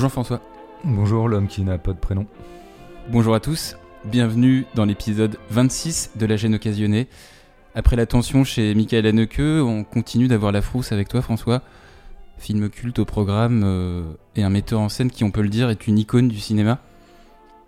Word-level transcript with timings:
Bonjour 0.00 0.12
François. 0.12 0.40
Bonjour 0.82 1.28
l'homme 1.28 1.46
qui 1.46 1.60
n'a 1.60 1.76
pas 1.76 1.92
de 1.92 1.98
prénom. 1.98 2.24
Bonjour 3.10 3.34
à 3.34 3.40
tous. 3.40 3.76
Bienvenue 4.06 4.64
dans 4.74 4.86
l'épisode 4.86 5.36
26 5.50 6.12
de 6.16 6.24
La 6.24 6.38
gêne 6.38 6.54
occasionnée. 6.54 7.06
Après 7.74 7.96
la 7.96 8.06
tension 8.06 8.42
chez 8.42 8.74
Michael 8.74 9.04
Haneke, 9.04 9.40
on 9.40 9.84
continue 9.84 10.26
d'avoir 10.26 10.52
la 10.52 10.62
frousse 10.62 10.92
avec 10.92 11.10
toi 11.10 11.20
François. 11.20 11.60
Film 12.38 12.70
culte 12.70 12.98
au 12.98 13.04
programme 13.04 13.60
euh, 13.62 14.14
et 14.36 14.42
un 14.42 14.48
metteur 14.48 14.80
en 14.80 14.88
scène 14.88 15.10
qui, 15.10 15.22
on 15.22 15.30
peut 15.30 15.42
le 15.42 15.50
dire, 15.50 15.68
est 15.68 15.86
une 15.86 15.98
icône 15.98 16.28
du 16.28 16.40
cinéma. 16.40 16.78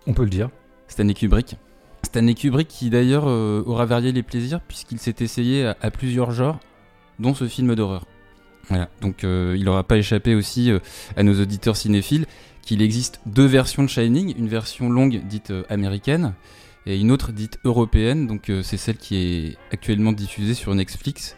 On 0.07 0.15
peut 0.15 0.23
le 0.23 0.31
dire. 0.31 0.49
Stanley 0.87 1.13
Kubrick. 1.13 1.57
Stanley 2.01 2.33
Kubrick 2.33 2.67
qui 2.67 2.89
d'ailleurs 2.89 3.25
euh, 3.27 3.61
aura 3.67 3.85
varié 3.85 4.11
les 4.11 4.23
plaisirs 4.23 4.59
puisqu'il 4.61 4.97
s'est 4.97 5.17
essayé 5.19 5.67
à, 5.67 5.77
à 5.83 5.91
plusieurs 5.91 6.31
genres, 6.31 6.59
dont 7.19 7.35
ce 7.35 7.47
film 7.47 7.75
d'horreur. 7.75 8.07
Voilà, 8.69 8.89
donc 9.01 9.23
euh, 9.23 9.55
il 9.57 9.65
n'aura 9.65 9.83
pas 9.83 9.97
échappé 9.97 10.35
aussi 10.35 10.71
euh, 10.71 10.79
à 11.17 11.23
nos 11.23 11.39
auditeurs 11.41 11.75
cinéphiles 11.75 12.25
qu'il 12.61 12.81
existe 12.81 13.19
deux 13.25 13.45
versions 13.45 13.83
de 13.83 13.89
Shining, 13.89 14.33
une 14.37 14.47
version 14.47 14.89
longue 14.89 15.21
dite 15.27 15.51
euh, 15.51 15.63
américaine 15.69 16.33
et 16.85 16.97
une 16.99 17.11
autre 17.11 17.31
dite 17.31 17.59
européenne, 17.65 18.27
donc 18.27 18.51
c'est 18.61 18.75
celle 18.77 18.97
qui 18.97 19.15
est 19.15 19.57
actuellement 19.71 20.11
diffusée 20.11 20.53
sur 20.53 20.75
Netflix 20.75 21.37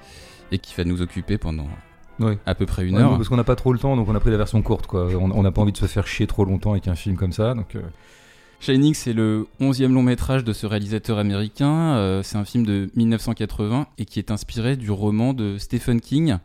et 0.52 0.58
qui 0.58 0.74
va 0.76 0.84
nous 0.86 1.04
occuper 1.04 1.38
pendant 1.38 1.68
Oui. 2.20 2.34
à 2.48 2.56
peu 2.56 2.66
près 2.66 2.84
une 2.86 2.96
Ouais, 2.96 3.02
heure. 3.04 3.16
parce 3.16 3.30
qu'on 3.30 3.38
n'a 3.38 3.44
pas 3.44 3.56
trop 3.56 3.72
le 3.72 3.78
temps, 3.78 3.96
donc 3.96 4.08
on 4.10 4.16
a 4.16 4.20
pris 4.20 4.32
la 4.32 4.38
version 4.38 4.62
courte. 4.64 4.88
Quoi. 4.88 5.08
On 5.16 5.44
n'a 5.44 5.52
pas 5.52 5.62
envie 5.62 5.72
de 5.72 5.78
se 5.78 5.86
faire 5.86 6.08
chier 6.08 6.26
trop 6.26 6.46
longtemps 6.46 6.72
avec 6.72 6.88
un 6.88 6.96
film 6.96 7.16
comme 7.16 7.32
ça. 7.32 7.54
Donc, 7.54 7.78
Shining, 8.60 8.96
c'est 8.96 9.14
le 9.14 9.46
11e 9.62 9.92
long 9.94 10.02
métrage 10.02 10.44
de 10.44 10.52
ce 10.52 10.66
réalisateur 10.66 11.20
américain. 11.20 12.22
C'est 12.24 12.38
un 12.38 12.46
film 12.46 12.66
de 12.66 12.90
1980 12.96 13.86
et 14.00 14.06
qui 14.06 14.18
est 14.18 14.32
inspiré 14.32 14.78
du 14.78 14.90
roman 14.90 15.34
de 15.34 15.60
Stephen 15.60 16.02
King. 16.02 16.38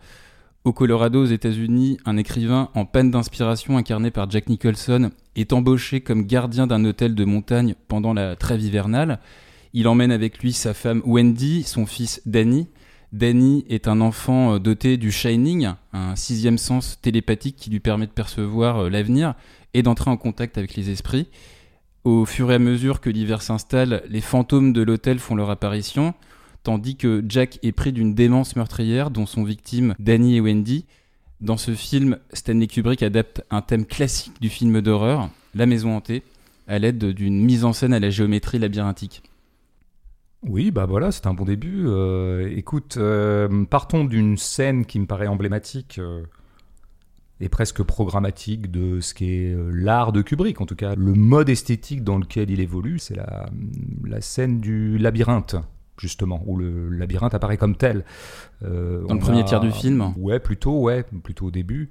Au 0.63 0.75
Colorado, 0.75 1.23
aux 1.23 1.27
États-Unis, 1.27 1.97
un 2.05 2.19
écrivain 2.19 2.69
en 2.75 2.85
panne 2.85 3.11
d'inspiration 3.11 3.79
incarné 3.79 4.11
par 4.11 4.31
Jack 4.31 4.51
Nicholson 4.51 5.11
est 5.35 5.55
embauché 5.55 6.03
comme 6.03 6.27
gardien 6.27 6.67
d'un 6.67 6.85
hôtel 6.85 7.15
de 7.15 7.25
montagne 7.25 7.75
pendant 7.89 8.13
la 8.13 8.37
trêve 8.37 8.61
hivernale. 8.61 9.21
Il 9.73 9.89
emmène 9.89 10.13
avec 10.13 10.41
lui 10.41 10.53
sa 10.53 10.75
femme 10.75 11.01
Wendy, 11.07 11.63
son 11.63 11.87
fils 11.87 12.21
Danny. 12.27 12.69
Danny 13.15 13.65
est 13.71 13.89
un 13.89 14.03
enfant 14.03 14.55
euh, 14.55 14.59
doté 14.59 14.99
du 14.99 15.11
Shining, 15.11 15.71
un 15.95 16.15
sixième 16.15 16.59
sens 16.59 16.99
télépathique 17.01 17.57
qui 17.57 17.71
lui 17.71 17.81
permet 17.81 18.07
de 18.07 18.13
percevoir 18.13 18.85
euh, 18.85 18.91
l'avenir 18.91 19.35
et 19.73 19.83
d'entrer 19.83 20.11
en 20.11 20.19
contact 20.19 20.59
avec 20.59 20.77
les 20.77 20.91
esprits. 20.91 21.29
Au 22.05 22.27
fur 22.27 22.53
et 22.53 22.57
à 22.57 22.59
mesure 22.59 23.01
que 23.01 23.09
l'hiver 23.09 23.41
s'installe, 23.41 24.03
les 24.11 24.21
fantômes 24.21 24.75
de 24.75 24.83
l'hôtel 24.83 25.21
font 25.21 25.35
leur 25.35 25.49
apparition, 25.49 26.13
tandis 26.63 26.97
que 26.97 27.25
Jack 27.29 27.59
est 27.63 27.73
pris 27.73 27.93
d'une 27.93 28.15
démence 28.15 28.57
meurtrière 28.57 29.11
dont 29.11 29.27
sont 29.27 29.45
victimes 29.45 29.95
Danny 29.99 30.37
et 30.37 30.41
Wendy. 30.41 30.87
Dans 31.41 31.57
ce 31.57 31.75
film, 31.75 32.19
Stanley 32.33 32.67
Kubrick 32.67 33.03
adapte 33.03 33.43
un 33.51 33.63
thème 33.63 33.87
classique 33.87 34.41
du 34.41 34.51
film 34.51 34.83
d'horreur, 34.83 35.31
la 35.55 35.65
maison 35.65 35.97
hantée, 35.97 36.23
à 36.69 36.79
l'aide 36.79 37.03
d'une 37.05 37.43
mise 37.43 37.65
en 37.65 37.73
scène 37.73 37.95
à 37.95 38.01
la 38.01 38.11
géométrie 38.11 38.59
labyrinthique. 38.59 39.23
oui, 40.43 40.71
bah 40.71 40.85
voilà, 40.85 41.13
c'est 41.13 41.27
un 41.27 41.35
bon 41.35 41.45
début. 41.45 41.85
Euh, 41.87 42.53
écoute, 42.55 42.97
euh, 42.99 43.65
partons 43.65 44.05
d'une 44.05 44.37
scène 44.37 44.85
qui 44.85 44.99
me 44.99 45.07
paraît 45.07 45.29
emblématique 45.29 45.99
euh, 45.99 46.23
et 47.41 47.49
presque 47.49 47.83
programmatique 47.83 48.71
de 48.71 49.01
ce 49.01 49.15
qu'est 49.15 49.57
l'art 49.73 50.13
de 50.13 50.21
Kubrick, 50.21 50.61
en 50.61 50.67
tout 50.67 50.77
cas 50.77 50.95
le 50.95 51.15
mode 51.15 51.49
esthétique 51.49 52.05
dans 52.05 52.19
lequel 52.19 52.51
il 52.51 52.61
évolue. 52.61 52.99
C'est 52.99 53.17
la 53.17 54.21
scène 54.21 54.61
du 54.61 54.99
labyrinthe. 54.99 55.57
Justement, 56.01 56.43
où 56.47 56.57
le 56.57 56.89
labyrinthe 56.89 57.35
apparaît 57.35 57.59
comme 57.59 57.77
tel. 57.77 58.05
Euh, 58.65 59.05
Dans 59.07 59.13
le 59.15 59.21
premier 59.21 59.41
a- 59.41 59.45
tiers 59.45 59.61
du 59.61 59.71
film 59.71 60.15
Ouais, 60.17 60.39
plutôt, 60.41 60.81
ouais, 60.81 61.05
plutôt 61.23 61.47
au 61.47 61.51
début. 61.51 61.89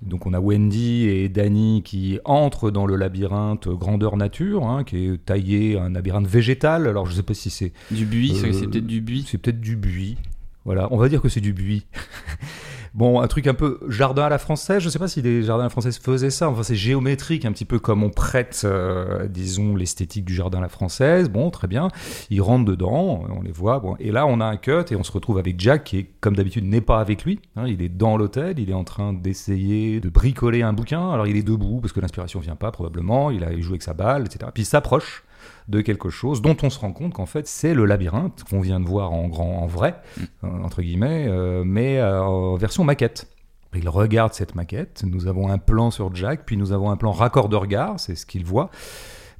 Donc 0.00 0.26
on 0.26 0.32
a 0.32 0.38
Wendy 0.38 1.08
et 1.08 1.28
Danny 1.28 1.82
qui 1.84 2.20
entrent 2.24 2.70
dans 2.70 2.86
le 2.86 2.94
labyrinthe 2.94 3.66
grandeur 3.68 4.16
nature, 4.16 4.64
hein, 4.64 4.84
qui 4.84 5.06
est 5.08 5.24
taillé 5.24 5.76
un 5.76 5.90
labyrinthe 5.90 6.28
végétal. 6.28 6.86
Alors 6.86 7.06
je 7.06 7.14
sais 7.14 7.24
pas 7.24 7.34
si 7.34 7.50
c'est 7.50 7.72
Du 7.90 8.06
buis, 8.06 8.32
c'est- 8.36 8.46
Euh, 8.46 8.52
c'est 8.52 8.68
peut-être 8.68 8.86
du 8.86 9.00
buis. 9.00 9.26
c'est 9.28 9.38
peut-être 9.38 9.60
du 9.60 9.74
buis. 9.74 10.16
Voilà, 10.64 10.86
on 10.92 10.98
va 10.98 11.08
dire 11.08 11.20
que 11.20 11.28
c'est 11.28 11.40
du 11.40 11.52
buis. 11.52 11.84
bon, 12.94 13.20
un 13.20 13.26
truc 13.26 13.46
un 13.46 13.54
peu 13.54 13.80
jardin 13.88 14.24
à 14.24 14.28
la 14.28 14.38
française. 14.38 14.82
Je 14.82 14.88
sais 14.88 14.98
pas 14.98 15.08
si 15.08 15.22
les 15.22 15.42
jardins 15.42 15.64
à 15.64 15.66
la 15.66 15.70
française 15.70 15.98
faisaient 15.98 16.30
ça. 16.30 16.48
Enfin, 16.48 16.62
c'est 16.62 16.76
géométrique, 16.76 17.44
un 17.44 17.52
petit 17.52 17.64
peu 17.64 17.78
comme 17.78 18.02
on 18.02 18.10
prête, 18.10 18.62
euh, 18.64 19.26
disons, 19.28 19.76
l'esthétique 19.76 20.24
du 20.24 20.34
jardin 20.34 20.58
à 20.58 20.62
la 20.62 20.68
française. 20.68 21.28
Bon, 21.28 21.50
très 21.50 21.68
bien. 21.68 21.88
Ils 22.30 22.40
rentrent 22.40 22.64
dedans, 22.64 23.24
on 23.28 23.42
les 23.42 23.52
voit. 23.52 23.82
Et 24.00 24.12
là, 24.12 24.26
on 24.26 24.40
a 24.40 24.46
un 24.46 24.56
cut 24.56 24.84
et 24.90 24.96
on 24.96 25.02
se 25.02 25.12
retrouve 25.12 25.38
avec 25.38 25.60
Jack 25.60 25.84
qui, 25.84 26.06
comme 26.20 26.36
d'habitude, 26.36 26.64
n'est 26.64 26.80
pas 26.80 27.00
avec 27.00 27.24
lui. 27.24 27.40
hein. 27.56 27.64
il 27.66 27.82
est 27.82 27.88
dans 27.88 28.16
l'hôtel, 28.16 28.58
il 28.58 28.70
est 28.70 28.74
en 28.74 28.84
train 28.84 29.12
d'essayer 29.12 30.00
de 30.00 30.08
bricoler 30.08 30.62
un 30.62 30.72
bouquin. 30.72 31.10
Alors, 31.10 31.26
il 31.26 31.36
est 31.36 31.42
debout 31.42 31.80
parce 31.80 31.92
que 31.92 32.00
l'inspiration 32.00 32.40
vient 32.40 32.56
pas 32.56 32.70
probablement. 32.70 33.30
Il 33.30 33.44
a 33.44 33.52
il 33.52 33.62
joue 33.62 33.72
avec 33.72 33.82
sa 33.82 33.94
balle, 33.94 34.26
etc. 34.26 34.50
Puis 34.54 34.62
il 34.62 34.66
s'approche 34.66 35.24
de 35.68 35.80
quelque 35.80 36.08
chose 36.08 36.42
dont 36.42 36.56
on 36.62 36.70
se 36.70 36.78
rend 36.78 36.92
compte 36.92 37.14
qu'en 37.14 37.26
fait 37.26 37.46
c'est 37.46 37.74
le 37.74 37.84
labyrinthe 37.84 38.44
qu'on 38.48 38.60
vient 38.60 38.80
de 38.80 38.86
voir 38.86 39.12
en 39.12 39.28
grand, 39.28 39.62
en 39.62 39.66
vrai, 39.66 39.96
euh, 40.44 40.48
entre 40.64 40.82
guillemets, 40.82 41.26
euh, 41.28 41.62
mais 41.64 41.98
euh, 41.98 42.22
en 42.22 42.56
version 42.56 42.84
maquette. 42.84 43.28
Il 43.74 43.88
regarde 43.88 44.32
cette 44.32 44.54
maquette, 44.54 45.04
nous 45.04 45.26
avons 45.26 45.50
un 45.50 45.58
plan 45.58 45.90
sur 45.90 46.14
Jack, 46.14 46.44
puis 46.46 46.56
nous 46.56 46.72
avons 46.72 46.90
un 46.90 46.96
plan 46.96 47.12
raccord 47.12 47.48
de 47.50 47.56
regard, 47.56 48.00
c'est 48.00 48.14
ce 48.14 48.24
qu'il 48.24 48.44
voit. 48.44 48.70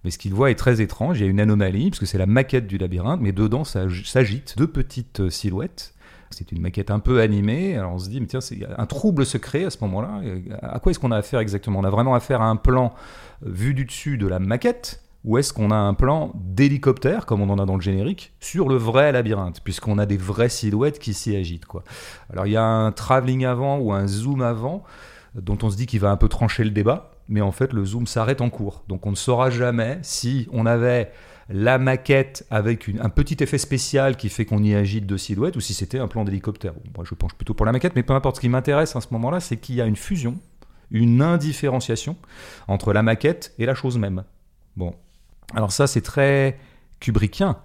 Mais 0.04 0.10
ce 0.10 0.18
qu'il 0.18 0.34
voit 0.34 0.50
est 0.50 0.54
très 0.54 0.80
étrange, 0.80 1.18
il 1.18 1.24
y 1.24 1.26
a 1.26 1.30
une 1.30 1.40
anomalie, 1.40 1.90
parce 1.90 1.98
que 1.98 2.06
c'est 2.06 2.18
la 2.18 2.26
maquette 2.26 2.66
du 2.66 2.78
labyrinthe, 2.78 3.20
mais 3.20 3.32
dedans 3.32 3.64
ça 3.64 3.86
s'agite 4.04 4.56
deux 4.58 4.66
petites 4.66 5.30
silhouettes. 5.30 5.94
C'est 6.30 6.52
une 6.52 6.60
maquette 6.60 6.90
un 6.90 6.98
peu 6.98 7.20
animée, 7.20 7.76
alors 7.76 7.94
on 7.94 7.98
se 7.98 8.10
dit, 8.10 8.20
mais 8.20 8.26
tiens, 8.26 8.40
un 8.76 8.86
trouble 8.86 9.24
se 9.24 9.38
crée 9.38 9.64
à 9.64 9.70
ce 9.70 9.78
moment-là. 9.80 10.20
À 10.62 10.78
quoi 10.78 10.90
est-ce 10.90 10.98
qu'on 10.98 11.10
a 11.10 11.16
affaire 11.16 11.40
exactement? 11.40 11.78
On 11.78 11.84
a 11.84 11.90
vraiment 11.90 12.14
affaire 12.14 12.42
à 12.42 12.48
un 12.48 12.56
plan 12.56 12.92
vu 13.42 13.72
du 13.72 13.86
dessus 13.86 14.18
de 14.18 14.26
la 14.26 14.38
maquette, 14.38 15.02
ou 15.24 15.38
est-ce 15.38 15.52
qu'on 15.52 15.70
a 15.70 15.76
un 15.76 15.94
plan 15.94 16.32
d'hélicoptère, 16.34 17.26
comme 17.26 17.40
on 17.40 17.50
en 17.50 17.58
a 17.58 17.66
dans 17.66 17.74
le 17.74 17.82
générique, 17.82 18.32
sur 18.40 18.68
le 18.68 18.76
vrai 18.76 19.12
labyrinthe, 19.12 19.60
puisqu'on 19.62 19.98
a 19.98 20.06
des 20.06 20.16
vraies 20.16 20.48
silhouettes 20.48 20.98
qui 20.98 21.12
s'y 21.12 21.36
agitent. 21.36 21.66
Quoi. 21.66 21.82
Alors 22.32 22.46
il 22.46 22.52
y 22.52 22.56
a 22.56 22.64
un 22.64 22.92
travelling 22.92 23.44
avant 23.44 23.78
ou 23.78 23.92
un 23.92 24.06
zoom 24.06 24.42
avant, 24.42 24.84
dont 25.34 25.58
on 25.62 25.70
se 25.70 25.76
dit 25.76 25.86
qu'il 25.86 26.00
va 26.00 26.10
un 26.10 26.16
peu 26.16 26.28
trancher 26.28 26.64
le 26.64 26.70
débat, 26.70 27.12
mais 27.28 27.40
en 27.40 27.52
fait 27.52 27.72
le 27.72 27.84
zoom 27.84 28.06
s'arrête 28.06 28.40
en 28.40 28.48
cours. 28.48 28.84
Donc 28.88 29.06
on 29.06 29.10
ne 29.10 29.16
saura 29.16 29.50
jamais 29.50 29.98
si 30.02 30.48
on 30.52 30.66
avait 30.66 31.12
la 31.50 31.78
maquette 31.78 32.46
avec 32.50 32.90
un 33.00 33.08
petit 33.08 33.42
effet 33.42 33.58
spécial 33.58 34.16
qui 34.16 34.28
fait 34.28 34.44
qu'on 34.44 34.62
y 34.62 34.74
agite 34.74 35.06
deux 35.06 35.18
silhouettes, 35.18 35.56
ou 35.56 35.60
si 35.60 35.74
c'était 35.74 35.98
un 35.98 36.06
plan 36.06 36.24
d'hélicoptère. 36.24 36.74
Moi 36.96 37.04
je 37.08 37.14
penche 37.14 37.34
plutôt 37.34 37.54
pour 37.54 37.66
la 37.66 37.72
maquette, 37.72 37.96
mais 37.96 38.02
peu 38.02 38.14
importe, 38.14 38.36
ce 38.36 38.40
qui 38.40 38.48
m'intéresse 38.48 38.94
à 38.94 39.00
ce 39.00 39.08
moment-là, 39.12 39.40
c'est 39.40 39.56
qu'il 39.56 39.74
y 39.74 39.80
a 39.80 39.86
une 39.86 39.96
fusion, 39.96 40.36
une 40.90 41.22
indifférenciation 41.22 42.16
entre 42.68 42.92
la 42.92 43.02
maquette 43.02 43.54
et 43.58 43.66
la 43.66 43.74
chose 43.74 43.98
même. 43.98 44.24
Bon, 44.76 44.94
alors 45.54 45.72
ça, 45.72 45.86
c'est 45.86 46.02
très 46.02 46.58
kubrickien, 47.00 47.56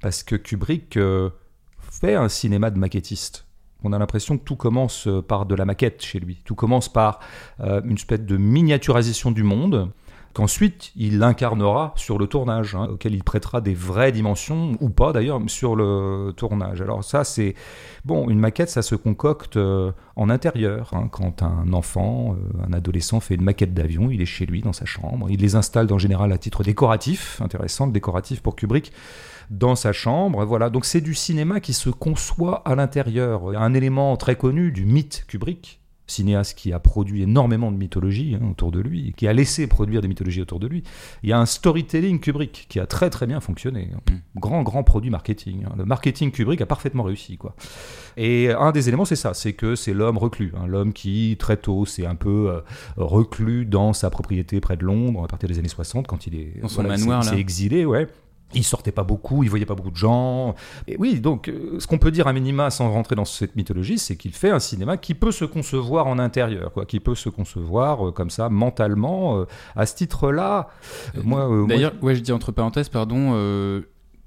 parce 0.00 0.22
que 0.22 0.36
Kubrick 0.36 0.96
euh, 0.96 1.30
fait 1.78 2.14
un 2.14 2.28
cinéma 2.28 2.70
de 2.70 2.78
maquettiste. 2.78 3.46
On 3.82 3.92
a 3.92 3.98
l'impression 3.98 4.38
que 4.38 4.44
tout 4.44 4.56
commence 4.56 5.08
par 5.28 5.46
de 5.46 5.54
la 5.54 5.64
maquette 5.64 6.02
chez 6.02 6.18
lui. 6.18 6.42
Tout 6.44 6.54
commence 6.54 6.88
par 6.90 7.20
euh, 7.60 7.82
une 7.84 7.94
espèce 7.94 8.20
de 8.20 8.36
miniaturisation 8.36 9.30
du 9.30 9.42
monde, 9.42 9.90
qu'ensuite 10.36 10.92
il 10.96 11.22
incarnera 11.22 11.94
sur 11.96 12.18
le 12.18 12.26
tournage, 12.26 12.74
hein, 12.74 12.88
auquel 12.90 13.14
il 13.14 13.24
prêtera 13.24 13.62
des 13.62 13.72
vraies 13.72 14.12
dimensions, 14.12 14.76
ou 14.80 14.90
pas 14.90 15.14
d'ailleurs, 15.14 15.40
sur 15.46 15.74
le 15.74 16.34
tournage. 16.36 16.82
Alors 16.82 17.02
ça, 17.02 17.24
c'est... 17.24 17.54
Bon, 18.04 18.28
une 18.28 18.38
maquette, 18.38 18.68
ça 18.68 18.82
se 18.82 18.94
concocte 18.94 19.56
euh, 19.56 19.92
en 20.14 20.28
intérieur. 20.28 20.90
hein. 20.92 21.08
Quand 21.10 21.42
un 21.42 21.72
enfant, 21.72 22.34
euh, 22.34 22.66
un 22.68 22.74
adolescent 22.74 23.18
fait 23.20 23.36
une 23.36 23.44
maquette 23.44 23.72
d'avion, 23.72 24.10
il 24.10 24.20
est 24.20 24.26
chez 24.26 24.44
lui, 24.44 24.60
dans 24.60 24.74
sa 24.74 24.84
chambre. 24.84 25.30
Il 25.30 25.40
les 25.40 25.56
installe 25.56 25.90
en 25.90 25.98
général 25.98 26.30
à 26.32 26.36
titre 26.36 26.62
décoratif, 26.62 27.40
intéressant, 27.40 27.86
décoratif 27.86 28.42
pour 28.42 28.56
Kubrick, 28.56 28.92
dans 29.48 29.74
sa 29.74 29.94
chambre. 29.94 30.44
Voilà, 30.44 30.68
donc 30.68 30.84
c'est 30.84 31.00
du 31.00 31.14
cinéma 31.14 31.60
qui 31.60 31.72
se 31.72 31.88
conçoit 31.88 32.60
à 32.66 32.74
l'intérieur. 32.74 33.56
Un 33.56 33.72
élément 33.72 34.14
très 34.18 34.36
connu 34.36 34.70
du 34.70 34.84
mythe 34.84 35.24
Kubrick, 35.28 35.80
cinéaste 36.06 36.56
qui 36.58 36.72
a 36.72 36.78
produit 36.78 37.22
énormément 37.22 37.72
de 37.72 37.76
mythologie 37.76 38.36
hein, 38.40 38.46
autour 38.50 38.72
de 38.72 38.80
lui, 38.80 39.12
qui 39.16 39.26
a 39.26 39.32
laissé 39.32 39.66
produire 39.66 40.00
des 40.02 40.08
mythologies 40.08 40.40
autour 40.42 40.60
de 40.60 40.66
lui. 40.66 40.82
Il 41.22 41.28
y 41.28 41.32
a 41.32 41.38
un 41.38 41.46
storytelling 41.46 42.20
Kubrick 42.20 42.66
qui 42.68 42.78
a 42.80 42.86
très 42.86 43.10
très 43.10 43.26
bien 43.26 43.40
fonctionné. 43.40 43.90
Grand 44.36 44.62
grand 44.62 44.84
produit 44.84 45.10
marketing. 45.10 45.64
hein. 45.64 45.74
Le 45.76 45.84
marketing 45.84 46.30
Kubrick 46.30 46.60
a 46.60 46.66
parfaitement 46.66 47.02
réussi 47.02 47.36
quoi. 47.36 47.54
Et 48.16 48.50
un 48.50 48.72
des 48.72 48.88
éléments 48.88 49.04
c'est 49.04 49.16
ça, 49.16 49.34
c'est 49.34 49.52
que 49.52 49.74
c'est 49.74 49.92
l'homme 49.94 50.18
reclus, 50.18 50.52
hein, 50.56 50.66
l'homme 50.66 50.92
qui 50.92 51.36
très 51.38 51.56
tôt 51.56 51.84
s'est 51.86 52.06
un 52.06 52.14
peu 52.14 52.50
euh, 52.50 52.60
reclus 52.96 53.66
dans 53.66 53.92
sa 53.92 54.10
propriété 54.10 54.60
près 54.60 54.76
de 54.76 54.84
Londres 54.84 55.24
à 55.24 55.28
partir 55.28 55.48
des 55.48 55.58
années 55.58 55.68
60 55.68 56.06
quand 56.06 56.26
il 56.26 56.34
est 56.34 56.60
Dans 56.62 56.68
son 56.68 56.82
manoir, 56.82 57.24
là. 57.24 57.36
exilé, 57.36 57.84
ouais. 57.84 58.06
Il 58.54 58.62
sortait 58.64 58.92
pas 58.92 59.02
beaucoup, 59.02 59.42
il 59.42 59.50
voyait 59.50 59.66
pas 59.66 59.74
beaucoup 59.74 59.90
de 59.90 59.96
gens. 59.96 60.54
Et 60.86 60.96
oui, 60.98 61.20
donc 61.20 61.48
euh, 61.48 61.78
ce 61.80 61.86
qu'on 61.86 61.98
peut 61.98 62.12
dire 62.12 62.28
à 62.28 62.32
minima 62.32 62.70
sans 62.70 62.90
rentrer 62.90 63.16
dans 63.16 63.24
cette 63.24 63.56
mythologie, 63.56 63.98
c'est 63.98 64.16
qu'il 64.16 64.32
fait 64.32 64.50
un 64.50 64.60
cinéma 64.60 64.96
qui 64.96 65.14
peut 65.14 65.32
se 65.32 65.44
concevoir 65.44 66.06
en 66.06 66.18
intérieur, 66.18 66.72
quoi, 66.72 66.86
qui 66.86 67.00
peut 67.00 67.16
se 67.16 67.28
concevoir 67.28 68.08
euh, 68.08 68.12
comme 68.12 68.30
ça 68.30 68.48
mentalement. 68.48 69.40
euh, 69.40 69.46
à 69.74 69.84
ce 69.84 69.96
titre-là, 69.96 70.68
moi, 71.22 71.48
D'ailleurs, 71.68 71.92
ouais, 72.02 72.14
je 72.14 72.20
dis 72.20 72.32
entre 72.32 72.52
parenthèses, 72.52 72.88
pardon, 72.88 73.34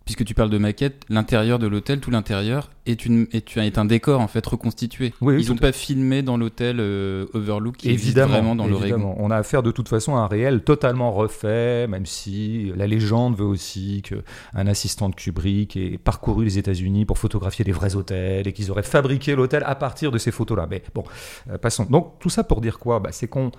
puisque 0.09 0.25
tu 0.25 0.33
parles 0.33 0.50
de 0.50 0.57
maquette, 0.57 1.03
l'intérieur 1.07 1.59
de 1.59 1.67
l'hôtel, 1.67 2.00
tout 2.00 2.09
l'intérieur 2.09 2.71
est, 2.88 3.06
une, 3.06 3.27
est, 3.31 3.56
est 3.57 3.77
un 3.77 3.85
décor 3.85 4.21
en 4.21 4.27
fait 4.27 4.44
reconstitué. 4.44 5.13
Oui, 5.21 5.35
oui, 5.35 5.44
Ils 5.44 5.50
n'ont 5.50 5.56
pas 5.56 5.71
filmé 5.71 6.23
dans 6.23 6.35
l'hôtel 6.35 6.77
euh, 6.79 7.27
Overlook 7.35 7.77
qui 7.77 7.89
existe 7.89 8.07
Évidemment, 8.07 8.33
vraiment 8.33 8.56
dans 8.56 8.67
évidemment. 8.67 9.15
On 9.19 9.29
a 9.29 9.35
affaire 9.35 9.61
de 9.61 9.69
toute 9.69 9.88
façon 9.88 10.15
à 10.15 10.21
un 10.21 10.25
réel 10.25 10.63
totalement 10.63 11.11
refait, 11.11 11.85
même 11.85 12.07
si 12.07 12.71
la 12.75 12.88
légende 12.88 13.38
veut 13.38 13.45
aussi 13.45 14.01
qu'un 14.01 14.65
assistant 14.65 15.09
de 15.09 15.13
Kubrick 15.13 15.77
ait 15.77 16.00
parcouru 16.00 16.44
les 16.44 16.57
États-Unis 16.57 17.06
pour 17.06 17.19
photographier 17.19 17.63
des 17.63 17.71
vrais 17.71 17.95
hôtels 17.95 18.47
et 18.47 18.51
qu'ils 18.51 18.71
auraient 18.71 18.81
fabriqué 18.81 19.35
l'hôtel 19.35 19.61
à 19.67 19.75
partir 19.75 20.11
de 20.11 20.17
ces 20.17 20.31
photos-là. 20.31 20.65
Mais 20.67 20.81
bon, 20.95 21.03
euh, 21.51 21.59
passons. 21.59 21.85
Donc 21.88 22.17
tout 22.17 22.31
ça 22.31 22.44
pour 22.44 22.61
dire 22.61 22.79
quoi? 22.79 23.00
Bah, 23.00 23.11
C'est 23.11 23.27
qu'on 23.27 23.51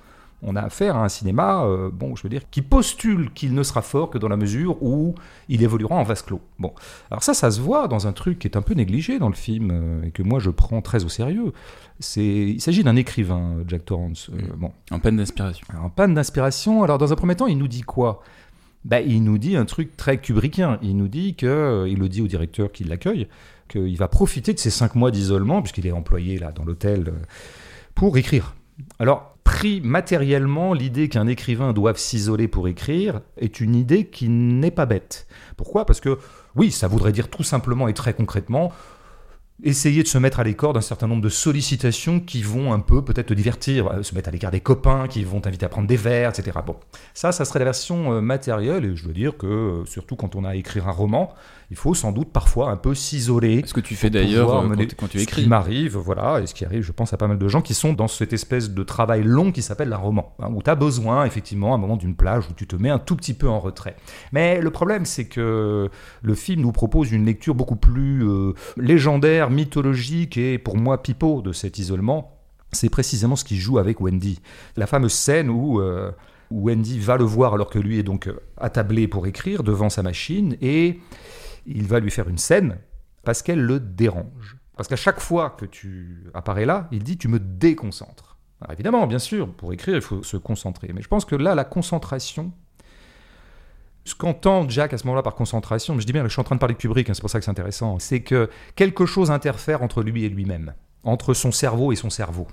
on 0.42 0.56
a 0.56 0.62
affaire 0.62 0.96
à 0.96 1.04
un 1.04 1.08
cinéma, 1.08 1.64
euh, 1.64 1.90
bon, 1.92 2.16
je 2.16 2.22
veux 2.22 2.28
dire, 2.28 2.42
qui 2.50 2.62
postule 2.62 3.30
qu'il 3.32 3.54
ne 3.54 3.62
sera 3.62 3.82
fort 3.82 4.10
que 4.10 4.18
dans 4.18 4.28
la 4.28 4.36
mesure 4.36 4.82
où 4.82 5.14
il 5.48 5.62
évoluera 5.62 5.94
en 5.94 6.02
vase 6.02 6.22
clos. 6.22 6.40
Bon, 6.58 6.72
alors 7.10 7.22
ça, 7.22 7.34
ça 7.34 7.50
se 7.50 7.60
voit 7.60 7.88
dans 7.88 8.06
un 8.06 8.12
truc 8.12 8.38
qui 8.38 8.48
est 8.48 8.56
un 8.56 8.62
peu 8.62 8.74
négligé 8.74 9.18
dans 9.18 9.28
le 9.28 9.34
film 9.34 9.70
euh, 9.72 10.06
et 10.06 10.10
que 10.10 10.22
moi 10.22 10.38
je 10.38 10.50
prends 10.50 10.80
très 10.82 11.04
au 11.04 11.08
sérieux. 11.08 11.52
C'est, 11.98 12.24
il 12.24 12.60
s'agit 12.60 12.82
d'un 12.82 12.96
écrivain, 12.96 13.56
Jack 13.68 13.84
Torrance. 13.84 14.30
Euh, 14.30 14.40
bon, 14.56 14.72
En 14.90 14.98
panne 15.00 15.16
d'inspiration. 15.16 15.66
alors, 15.70 15.84
en 15.84 15.90
panne 15.90 16.14
d'inspiration. 16.14 16.82
Alors, 16.82 16.96
dans 16.96 17.12
un 17.12 17.16
premier 17.16 17.36
temps, 17.36 17.46
il 17.46 17.58
nous 17.58 17.68
dit 17.68 17.82
quoi? 17.82 18.22
Bah, 18.84 19.00
Il 19.02 19.22
nous 19.22 19.36
dit 19.36 19.56
un 19.56 19.66
truc 19.66 19.96
très 19.96 20.18
kubrickien. 20.18 20.78
Il 20.82 20.96
nous 20.96 21.08
dit 21.08 21.34
que, 21.34 21.46
euh, 21.46 21.88
il 21.88 21.98
le 21.98 22.08
dit 22.08 22.22
au 22.22 22.26
directeur 22.26 22.72
qui 22.72 22.84
l'accueille, 22.84 23.28
qu'il 23.68 23.96
va 23.98 24.08
profiter 24.08 24.54
de 24.54 24.58
ces 24.58 24.70
cinq 24.70 24.94
mois 24.94 25.10
d'isolement, 25.10 25.60
puisqu'il 25.60 25.86
est 25.86 25.92
employé 25.92 26.38
là 26.38 26.52
dans 26.52 26.64
l'hôtel, 26.64 27.08
euh, 27.08 27.12
pour 27.94 28.16
écrire. 28.16 28.54
Alors, 28.98 29.29
pris 29.44 29.80
matériellement, 29.80 30.72
l'idée 30.74 31.08
qu'un 31.08 31.26
écrivain 31.26 31.72
doive 31.72 31.98
s'isoler 31.98 32.48
pour 32.48 32.68
écrire 32.68 33.20
est 33.36 33.60
une 33.60 33.74
idée 33.74 34.06
qui 34.06 34.28
n'est 34.28 34.70
pas 34.70 34.86
bête. 34.86 35.26
Pourquoi? 35.56 35.86
Parce 35.86 36.00
que, 36.00 36.18
oui, 36.56 36.70
ça 36.70 36.88
voudrait 36.88 37.12
dire 37.12 37.28
tout 37.28 37.42
simplement 37.42 37.88
et 37.88 37.94
très 37.94 38.14
concrètement 38.14 38.72
essayer 39.62 40.02
de 40.02 40.08
se 40.08 40.18
mettre 40.18 40.40
à 40.40 40.44
l'écart 40.44 40.72
d'un 40.72 40.80
certain 40.80 41.06
nombre 41.06 41.22
de 41.22 41.28
sollicitations 41.28 42.20
qui 42.20 42.42
vont 42.42 42.72
un 42.72 42.80
peu 42.80 43.04
peut-être 43.04 43.28
te 43.28 43.34
divertir, 43.34 43.88
euh, 43.88 44.02
se 44.02 44.14
mettre 44.14 44.28
à 44.28 44.32
l'écart 44.32 44.50
des 44.50 44.60
copains 44.60 45.06
qui 45.08 45.24
vont 45.24 45.40
t'inviter 45.40 45.66
à 45.66 45.68
prendre 45.68 45.88
des 45.88 45.96
verres, 45.96 46.30
etc. 46.30 46.58
Bon, 46.64 46.76
ça, 47.14 47.32
ça 47.32 47.44
serait 47.44 47.58
la 47.58 47.66
version 47.66 48.12
euh, 48.12 48.20
matérielle, 48.20 48.84
et 48.84 48.96
je 48.96 49.06
veux 49.06 49.12
dire 49.12 49.36
que, 49.36 49.46
euh, 49.46 49.84
surtout 49.86 50.16
quand 50.16 50.34
on 50.34 50.44
a 50.44 50.50
à 50.50 50.54
écrire 50.54 50.88
un 50.88 50.92
roman, 50.92 51.34
il 51.70 51.76
faut 51.76 51.94
sans 51.94 52.10
doute 52.10 52.30
parfois 52.32 52.70
un 52.70 52.76
peu 52.76 52.94
s'isoler. 52.94 53.62
Ce 53.64 53.72
que 53.74 53.80
tu 53.80 53.94
fais 53.94 54.10
d'ailleurs 54.10 54.52
euh, 54.52 54.68
quand, 54.68 54.94
quand 54.96 55.08
tu 55.08 55.18
Ce 55.18 55.22
écris. 55.22 55.42
qui 55.42 55.48
m'arrive, 55.48 55.96
voilà, 55.96 56.40
et 56.40 56.46
ce 56.46 56.54
qui 56.54 56.64
arrive, 56.64 56.82
je 56.82 56.90
pense, 56.92 57.12
à 57.12 57.16
pas 57.16 57.28
mal 57.28 57.38
de 57.38 57.48
gens 57.48 57.62
qui 57.62 57.74
sont 57.74 57.92
dans 57.92 58.08
cette 58.08 58.32
espèce 58.32 58.70
de 58.70 58.82
travail 58.82 59.22
long 59.22 59.52
qui 59.52 59.62
s'appelle 59.62 59.92
un 59.92 59.96
roman, 59.96 60.34
hein, 60.40 60.48
où 60.52 60.62
tu 60.62 60.68
as 60.70 60.74
besoin, 60.74 61.24
effectivement, 61.24 61.72
à 61.72 61.76
un 61.76 61.78
moment 61.78 61.96
d'une 61.96 62.16
plage 62.16 62.48
où 62.50 62.52
tu 62.54 62.66
te 62.66 62.74
mets 62.74 62.90
un 62.90 62.98
tout 62.98 63.14
petit 63.14 63.34
peu 63.34 63.48
en 63.48 63.60
retrait. 63.60 63.94
Mais 64.32 64.60
le 64.60 64.70
problème, 64.70 65.04
c'est 65.04 65.26
que 65.26 65.88
le 66.22 66.34
film 66.34 66.62
nous 66.62 66.72
propose 66.72 67.12
une 67.12 67.24
lecture 67.24 67.54
beaucoup 67.54 67.76
plus 67.76 68.24
euh, 68.28 68.52
légendaire, 68.76 69.50
mythologique 69.50 70.36
et, 70.36 70.58
pour 70.58 70.76
moi, 70.76 71.02
pipeau 71.02 71.40
de 71.40 71.52
cet 71.52 71.78
isolement. 71.78 72.36
C'est 72.72 72.90
précisément 72.90 73.36
ce 73.36 73.44
qui 73.44 73.56
joue 73.56 73.78
avec 73.78 74.00
Wendy. 74.00 74.40
La 74.76 74.86
fameuse 74.86 75.12
scène 75.12 75.50
où. 75.50 75.80
euh, 75.80 76.10
Wendy 76.52 76.98
va 76.98 77.16
le 77.16 77.22
voir 77.22 77.54
alors 77.54 77.70
que 77.70 77.78
lui 77.78 78.00
est 78.00 78.02
donc 78.02 78.28
attablé 78.56 79.06
pour 79.06 79.28
écrire 79.28 79.62
devant 79.62 79.88
sa 79.88 80.02
machine 80.02 80.56
et 80.60 80.98
il 81.74 81.86
va 81.86 82.00
lui 82.00 82.10
faire 82.10 82.28
une 82.28 82.38
scène 82.38 82.78
parce 83.24 83.42
qu'elle 83.42 83.60
le 83.60 83.80
dérange. 83.80 84.56
Parce 84.76 84.88
qu'à 84.88 84.96
chaque 84.96 85.20
fois 85.20 85.50
que 85.50 85.66
tu 85.66 86.24
apparais 86.32 86.64
là, 86.64 86.88
il 86.90 87.02
dit 87.02 87.18
tu 87.18 87.28
me 87.28 87.38
déconcentres. 87.38 88.38
Alors 88.60 88.72
évidemment, 88.72 89.06
bien 89.06 89.18
sûr, 89.18 89.52
pour 89.52 89.72
écrire, 89.72 89.94
il 89.94 90.02
faut 90.02 90.22
se 90.22 90.36
concentrer. 90.36 90.90
Mais 90.94 91.02
je 91.02 91.08
pense 91.08 91.24
que 91.24 91.34
là, 91.34 91.54
la 91.54 91.64
concentration, 91.64 92.52
ce 94.04 94.14
qu'entend 94.14 94.68
Jack 94.68 94.92
à 94.92 94.98
ce 94.98 95.04
moment-là 95.04 95.22
par 95.22 95.34
concentration, 95.34 95.98
je 95.98 96.06
dis 96.06 96.12
bien, 96.12 96.24
je 96.24 96.28
suis 96.28 96.40
en 96.40 96.44
train 96.44 96.56
de 96.56 96.60
parler 96.60 96.74
de 96.74 96.78
Kubrick, 96.78 97.08
hein, 97.08 97.14
c'est 97.14 97.20
pour 97.20 97.30
ça 97.30 97.38
que 97.38 97.44
c'est 97.44 97.50
intéressant, 97.50 97.98
c'est 97.98 98.22
que 98.22 98.48
quelque 98.74 99.06
chose 99.06 99.30
interfère 99.30 99.82
entre 99.82 100.02
lui 100.02 100.24
et 100.24 100.28
lui-même, 100.28 100.74
entre 101.04 101.34
son 101.34 101.52
cerveau 101.52 101.92
et 101.92 101.96
son 101.96 102.10
cerveau. 102.10 102.48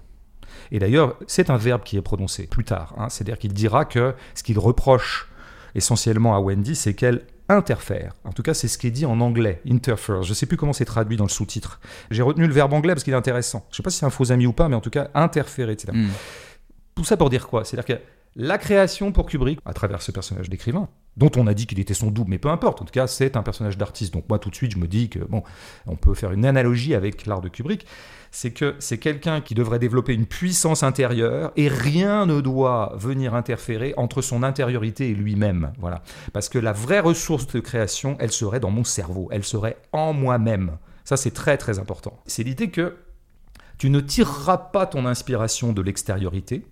Et 0.71 0.79
d'ailleurs, 0.79 1.15
c'est 1.27 1.49
un 1.49 1.57
verbe 1.57 1.83
qui 1.83 1.97
est 1.97 2.01
prononcé 2.01 2.47
plus 2.47 2.63
tard. 2.63 2.93
hein. 2.97 3.09
C'est-à-dire 3.09 3.37
qu'il 3.39 3.53
dira 3.53 3.85
que 3.85 4.15
ce 4.35 4.43
qu'il 4.43 4.59
reproche 4.59 5.29
essentiellement 5.75 6.35
à 6.35 6.39
Wendy, 6.39 6.75
c'est 6.75 6.93
qu'elle 6.93 7.25
interfère. 7.49 8.13
En 8.23 8.31
tout 8.31 8.43
cas, 8.43 8.53
c'est 8.53 8.67
ce 8.67 8.77
qui 8.77 8.87
est 8.87 8.91
dit 8.91 9.05
en 9.05 9.19
anglais, 9.21 9.61
interfere. 9.69 10.23
Je 10.23 10.29
ne 10.29 10.33
sais 10.33 10.45
plus 10.45 10.57
comment 10.57 10.73
c'est 10.73 10.85
traduit 10.85 11.17
dans 11.17 11.25
le 11.25 11.29
sous-titre. 11.29 11.79
J'ai 12.11 12.21
retenu 12.21 12.47
le 12.47 12.53
verbe 12.53 12.73
anglais 12.73 12.93
parce 12.93 13.03
qu'il 13.03 13.13
est 13.13 13.17
intéressant. 13.17 13.65
Je 13.69 13.73
ne 13.73 13.77
sais 13.77 13.83
pas 13.83 13.89
si 13.89 13.99
c'est 13.99 14.05
un 14.05 14.09
faux 14.09 14.31
ami 14.31 14.45
ou 14.45 14.53
pas, 14.53 14.67
mais 14.69 14.75
en 14.75 14.81
tout 14.81 14.89
cas, 14.89 15.09
interférer, 15.13 15.73
etc. 15.73 15.93
Hmm. 15.93 16.09
Tout 16.95 17.03
ça 17.03 17.17
pour 17.17 17.29
dire 17.29 17.47
quoi? 17.47 17.63
C'est-à-dire 17.63 17.97
que 17.97 18.01
la 18.35 18.57
création 18.59 19.11
pour 19.11 19.25
Kubrick, 19.25 19.59
à 19.65 19.73
travers 19.73 20.01
ce 20.01 20.11
personnage 20.11 20.49
d'écrivain, 20.49 20.89
dont 21.15 21.31
on 21.37 21.47
a 21.47 21.55
dit 21.55 21.65
qu'il 21.65 21.79
était 21.79 21.95
son 21.95 22.11
double, 22.11 22.29
mais 22.29 22.37
peu 22.37 22.49
importe, 22.49 22.81
en 22.81 22.85
tout 22.85 22.91
cas, 22.91 23.07
c'est 23.07 23.35
un 23.35 23.41
personnage 23.41 23.77
d'artiste. 23.77 24.13
Donc 24.13 24.25
moi, 24.29 24.37
tout 24.37 24.51
de 24.51 24.55
suite, 24.55 24.73
je 24.73 24.77
me 24.77 24.87
dis 24.87 25.09
que, 25.09 25.19
bon, 25.19 25.41
on 25.87 25.95
peut 25.95 26.13
faire 26.13 26.31
une 26.31 26.45
analogie 26.45 26.93
avec 26.93 27.25
l'art 27.25 27.41
de 27.41 27.49
Kubrick, 27.49 27.87
c'est 28.31 28.51
que 28.51 28.75
c'est 28.79 28.97
quelqu'un 28.97 29.41
qui 29.41 29.55
devrait 29.55 29.79
développer 29.79 30.13
une 30.13 30.25
puissance 30.25 30.83
intérieure 30.83 31.51
et 31.55 31.67
rien 31.67 32.25
ne 32.25 32.41
doit 32.41 32.93
venir 32.95 33.33
interférer 33.33 33.93
entre 33.97 34.21
son 34.21 34.43
intériorité 34.43 35.09
et 35.09 35.13
lui-même. 35.13 35.73
Voilà. 35.79 36.01
Parce 36.33 36.49
que 36.49 36.59
la 36.59 36.73
vraie 36.73 36.99
ressource 36.99 37.47
de 37.47 37.59
création, 37.59 38.17
elle 38.19 38.31
serait 38.31 38.59
dans 38.59 38.71
mon 38.71 38.83
cerveau, 38.83 39.29
elle 39.31 39.43
serait 39.43 39.77
en 39.91 40.13
moi-même. 40.13 40.77
Ça, 41.03 41.17
c'est 41.17 41.31
très 41.31 41.57
très 41.57 41.79
important. 41.79 42.19
C'est 42.25 42.43
l'idée 42.43 42.69
que 42.69 42.97
tu 43.77 43.89
ne 43.89 43.99
tireras 43.99 44.57
pas 44.57 44.87
ton 44.87 45.05
inspiration 45.05 45.71
de 45.71 45.81
l'extériorité. 45.81 46.65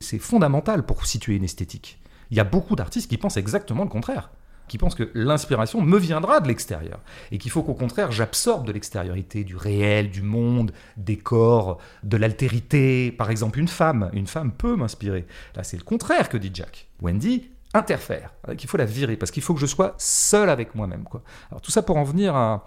C'est 0.00 0.18
fondamental 0.18 0.84
pour 0.84 1.06
situer 1.06 1.36
une 1.36 1.44
esthétique. 1.44 2.00
Il 2.30 2.36
y 2.36 2.40
a 2.40 2.44
beaucoup 2.44 2.76
d'artistes 2.76 3.08
qui 3.08 3.16
pensent 3.16 3.36
exactement 3.38 3.84
le 3.84 3.88
contraire, 3.88 4.30
qui 4.68 4.78
pensent 4.78 4.94
que 4.94 5.10
l'inspiration 5.14 5.80
me 5.80 5.98
viendra 5.98 6.40
de 6.40 6.48
l'extérieur 6.48 7.00
et 7.32 7.38
qu'il 7.38 7.50
faut 7.50 7.62
qu'au 7.62 7.74
contraire 7.74 8.12
j'absorbe 8.12 8.66
de 8.66 8.72
l'extériorité, 8.72 9.44
du 9.44 9.56
réel, 9.56 10.10
du 10.10 10.22
monde, 10.22 10.72
des 10.96 11.16
corps, 11.16 11.78
de 12.02 12.16
l'altérité. 12.16 13.12
Par 13.12 13.30
exemple, 13.30 13.58
une 13.58 13.68
femme, 13.68 14.10
une 14.12 14.26
femme 14.26 14.52
peut 14.52 14.76
m'inspirer. 14.76 15.26
Là, 15.56 15.64
c'est 15.64 15.76
le 15.76 15.84
contraire 15.84 16.28
que 16.28 16.36
dit 16.36 16.50
Jack. 16.52 16.88
Wendy 17.00 17.48
interfère, 17.74 18.32
qu'il 18.56 18.68
faut 18.68 18.78
la 18.78 18.86
virer 18.86 19.16
parce 19.16 19.30
qu'il 19.30 19.42
faut 19.42 19.54
que 19.54 19.60
je 19.60 19.66
sois 19.66 19.94
seul 19.98 20.48
avec 20.48 20.74
moi-même. 20.74 21.04
Alors 21.50 21.60
tout 21.60 21.70
ça 21.70 21.82
pour 21.82 21.96
en 21.96 22.04
venir 22.04 22.34
à, 22.34 22.66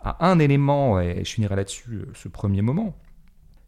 à 0.00 0.28
un 0.28 0.38
élément, 0.38 1.00
et 1.00 1.24
je 1.24 1.32
finirai 1.32 1.56
là-dessus 1.56 1.90
euh, 1.90 2.12
ce 2.14 2.28
premier 2.28 2.62
moment. 2.62 2.96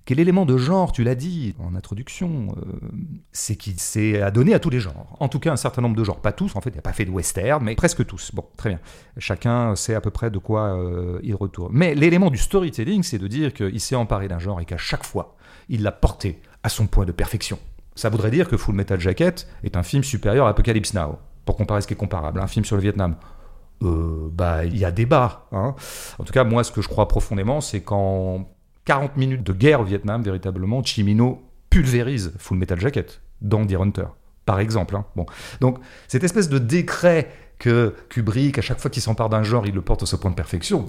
Quel 0.08 0.20
élément 0.20 0.46
de 0.46 0.56
genre, 0.56 0.90
tu 0.92 1.04
l'as 1.04 1.14
dit 1.14 1.54
en 1.58 1.74
introduction, 1.74 2.56
euh, 2.56 2.88
c'est 3.30 3.56
qu'il 3.56 3.78
s'est 3.78 4.22
adonné 4.22 4.54
à 4.54 4.58
tous 4.58 4.70
les 4.70 4.80
genres. 4.80 5.14
En 5.20 5.28
tout 5.28 5.38
cas, 5.38 5.52
un 5.52 5.56
certain 5.56 5.82
nombre 5.82 5.96
de 5.96 6.02
genres. 6.02 6.22
Pas 6.22 6.32
tous, 6.32 6.56
en 6.56 6.62
fait, 6.62 6.70
il 6.70 6.76
n'a 6.76 6.80
pas 6.80 6.94
fait 6.94 7.04
de 7.04 7.10
western, 7.10 7.62
mais 7.62 7.74
presque 7.74 8.06
tous. 8.06 8.30
Bon, 8.32 8.42
très 8.56 8.70
bien. 8.70 8.80
Chacun 9.18 9.76
sait 9.76 9.94
à 9.94 10.00
peu 10.00 10.10
près 10.10 10.30
de 10.30 10.38
quoi 10.38 10.78
euh, 10.78 11.20
il 11.22 11.34
retourne. 11.34 11.72
Mais 11.74 11.94
l'élément 11.94 12.30
du 12.30 12.38
storytelling, 12.38 13.02
c'est 13.02 13.18
de 13.18 13.26
dire 13.26 13.52
qu'il 13.52 13.80
s'est 13.80 13.96
emparé 13.96 14.28
d'un 14.28 14.38
genre 14.38 14.62
et 14.62 14.64
qu'à 14.64 14.78
chaque 14.78 15.04
fois, 15.04 15.36
il 15.68 15.82
l'a 15.82 15.92
porté 15.92 16.40
à 16.62 16.70
son 16.70 16.86
point 16.86 17.04
de 17.04 17.12
perfection. 17.12 17.58
Ça 17.94 18.08
voudrait 18.08 18.30
dire 18.30 18.48
que 18.48 18.56
Full 18.56 18.76
Metal 18.76 18.98
Jacket 18.98 19.46
est 19.62 19.76
un 19.76 19.82
film 19.82 20.04
supérieur 20.04 20.46
à 20.46 20.48
Apocalypse 20.48 20.94
Now, 20.94 21.18
pour 21.44 21.54
comparer 21.58 21.82
ce 21.82 21.86
qui 21.86 21.92
est 21.92 21.98
comparable. 21.98 22.40
Un 22.40 22.46
film 22.46 22.64
sur 22.64 22.76
le 22.76 22.82
Vietnam. 22.82 23.16
Euh, 23.82 24.30
bah, 24.32 24.64
il 24.64 24.78
y 24.78 24.86
a 24.86 24.90
débat. 24.90 25.48
Hein. 25.52 25.74
En 26.18 26.24
tout 26.24 26.32
cas, 26.32 26.44
moi, 26.44 26.64
ce 26.64 26.72
que 26.72 26.80
je 26.80 26.88
crois 26.88 27.08
profondément, 27.08 27.60
c'est 27.60 27.82
qu'en 27.82 28.48
40 28.88 29.18
minutes 29.18 29.42
de 29.42 29.52
guerre 29.52 29.82
au 29.82 29.84
Vietnam, 29.84 30.22
véritablement, 30.22 30.82
Chimino 30.82 31.42
pulvérise 31.68 32.32
Full 32.38 32.56
Metal 32.56 32.80
Jacket 32.80 33.20
dans 33.42 33.66
The 33.66 33.74
Hunter, 33.74 34.06
par 34.46 34.60
exemple. 34.60 34.96
hein. 34.96 35.04
Bon. 35.14 35.26
Donc, 35.60 35.78
cette 36.08 36.24
espèce 36.24 36.48
de 36.48 36.58
décret 36.58 37.30
que 37.58 37.94
Kubrick, 38.08 38.56
à 38.56 38.62
chaque 38.62 38.78
fois 38.78 38.90
qu'il 38.90 39.02
s'empare 39.02 39.28
d'un 39.28 39.42
genre, 39.42 39.66
il 39.66 39.74
le 39.74 39.82
porte 39.82 40.04
à 40.04 40.06
ce 40.06 40.16
point 40.16 40.30
de 40.30 40.36
perfection. 40.36 40.88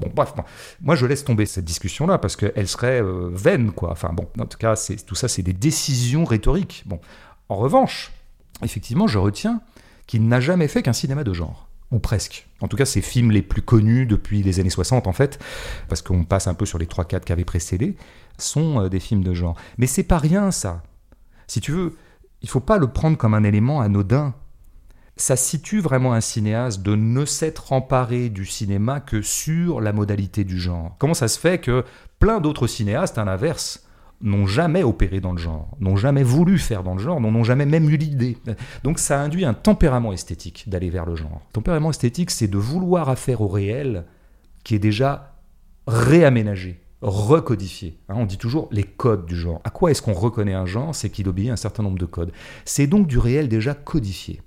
Moi 0.81 0.95
je 0.95 1.05
laisse 1.07 1.25
tomber 1.25 1.45
cette 1.45 1.65
discussion-là 1.65 2.19
parce 2.19 2.37
qu'elle 2.37 2.67
serait 2.69 3.01
euh, 3.01 3.31
vaine, 3.33 3.71
quoi. 3.73 3.91
Enfin 3.91 4.13
bon, 4.13 4.27
en 4.39 4.45
tout 4.45 4.57
cas, 4.57 4.75
tout 5.05 5.15
ça, 5.15 5.27
c'est 5.27 5.41
des 5.41 5.51
décisions 5.51 6.23
rhétoriques. 6.23 6.83
Bon, 6.85 7.01
en 7.49 7.57
revanche, 7.57 8.13
effectivement, 8.63 9.07
je 9.07 9.17
retiens 9.17 9.59
qu'il 10.07 10.25
n'a 10.25 10.39
jamais 10.39 10.69
fait 10.69 10.83
qu'un 10.83 10.93
cinéma 10.93 11.25
de 11.25 11.33
genre. 11.33 11.68
Ou 11.91 12.00
presque. 12.00 12.48
En 12.62 12.67
tout 12.67 12.77
cas, 12.77 12.86
ses 12.86 13.01
films 13.01 13.31
les 13.31 13.41
plus 13.41 13.62
connus 13.62 14.05
depuis 14.05 14.43
les 14.43 14.60
années 14.60 14.69
60, 14.69 15.08
en 15.08 15.13
fait, 15.13 15.39
parce 15.88 16.01
qu'on 16.01 16.24
passe 16.24 16.48
un 16.48 16.53
peu 16.53 16.65
sur 16.65 16.77
les 16.77 16.86
3-4 16.86 17.22
qui 17.22 17.31
avaient 17.31 17.46
précédé, 17.46 17.96
sont 18.38 18.81
euh, 18.81 18.89
des 18.89 19.00
films 19.00 19.24
de 19.24 19.34
genre. 19.34 19.55
Mais 19.77 19.88
c'est 19.88 20.03
pas 20.03 20.19
rien, 20.19 20.51
ça. 20.51 20.84
Si 21.48 21.62
tu 21.62 21.72
veux, 21.72 21.96
il 22.41 22.50
faut 22.50 22.60
pas 22.60 22.77
le 22.77 22.88
prendre 22.88 23.17
comme 23.17 23.34
un 23.34 23.43
élément 23.43 23.81
anodin. 23.81 24.36
Ça 25.17 25.36
situe 25.36 25.81
vraiment 25.81 26.13
un 26.13 26.22
cinéaste 26.22 26.81
de 26.81 26.96
ne 26.96 27.25
s'être 27.25 27.74
emparé 27.74 28.29
du 28.29 28.46
cinéma 28.46 29.01
que 29.01 29.22
sur 29.22 29.81
la 29.81 29.91
modalité 29.91 30.46
du 30.46 30.60
genre. 30.60 30.96
Comment 30.98 31.13
ça 31.13 31.27
se 31.27 31.39
fait 31.39 31.60
que 31.60 31.84
plein 32.19 32.39
d'autres 32.39 32.67
cinéastes, 32.67 33.17
à 33.17 33.25
l'inverse, 33.25 33.86
n'ont 34.21 34.47
jamais 34.47 34.83
opéré 34.83 35.21
dans 35.21 35.31
le 35.31 35.38
genre, 35.38 35.75
n'ont 35.79 35.95
jamais 35.95 36.23
voulu 36.23 36.57
faire 36.57 36.83
dans 36.83 36.93
le 36.93 36.99
genre, 36.99 37.21
n'en 37.21 37.33
ont 37.33 37.43
jamais 37.43 37.65
même 37.65 37.89
eu 37.89 37.97
l'idée. 37.97 38.38
Donc 38.83 38.99
ça 38.99 39.21
induit 39.21 39.45
un 39.45 39.53
tempérament 39.53 40.11
esthétique 40.11 40.65
d'aller 40.67 40.89
vers 40.89 41.05
le 41.05 41.15
genre. 41.15 41.41
Tempérament 41.53 41.91
esthétique, 41.91 42.31
c'est 42.31 42.47
de 42.47 42.57
vouloir 42.57 43.09
affaire 43.09 43.41
au 43.41 43.47
réel 43.47 44.05
qui 44.63 44.75
est 44.75 44.79
déjà 44.79 45.35
réaménagé, 45.88 46.81
recodifié. 47.01 47.97
Hein, 48.09 48.15
on 48.17 48.25
dit 48.25 48.38
toujours 48.38 48.67
les 48.71 48.83
codes 48.83 49.25
du 49.25 49.35
genre. 49.35 49.61
À 49.63 49.69
quoi 49.69 49.91
est-ce 49.91 50.01
qu'on 50.01 50.13
reconnaît 50.13 50.53
un 50.53 50.65
genre? 50.65 50.93
C'est 50.93 51.09
qu'il 51.09 51.27
obéit 51.29 51.49
à 51.49 51.53
un 51.53 51.57
certain 51.57 51.83
nombre 51.83 51.97
de 51.97 52.05
codes. 52.05 52.31
C'est 52.65 52.88
donc 52.88 53.07
du 53.07 53.17
réel 53.17 53.47
déjà 53.47 53.73
codifié. 53.73 54.41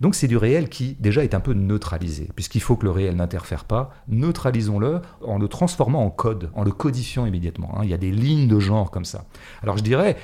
Donc 0.00 0.14
c'est 0.14 0.28
du 0.28 0.36
réel 0.36 0.68
qui 0.68 0.96
déjà 1.00 1.24
est 1.24 1.34
un 1.34 1.40
peu 1.40 1.54
neutralisé, 1.54 2.28
puisqu'il 2.34 2.60
faut 2.60 2.76
que 2.76 2.84
le 2.84 2.90
réel 2.90 3.16
n'interfère 3.16 3.64
pas. 3.64 3.90
Neutralisons-le 4.08 5.00
en 5.22 5.38
le 5.38 5.48
transformant 5.48 6.04
en 6.04 6.10
code, 6.10 6.50
en 6.54 6.64
le 6.64 6.72
codifiant 6.72 7.26
immédiatement. 7.26 7.78
hein. 7.78 7.80
Il 7.84 7.90
y 7.90 7.94
a 7.94 7.98
des 7.98 8.10
lignes 8.10 8.48
de 8.48 8.58
genre 8.60 8.90
comme 8.90 9.04
ça. 9.04 9.24
Alors 9.62 9.78
je 9.78 9.82
dirais, 9.82 10.16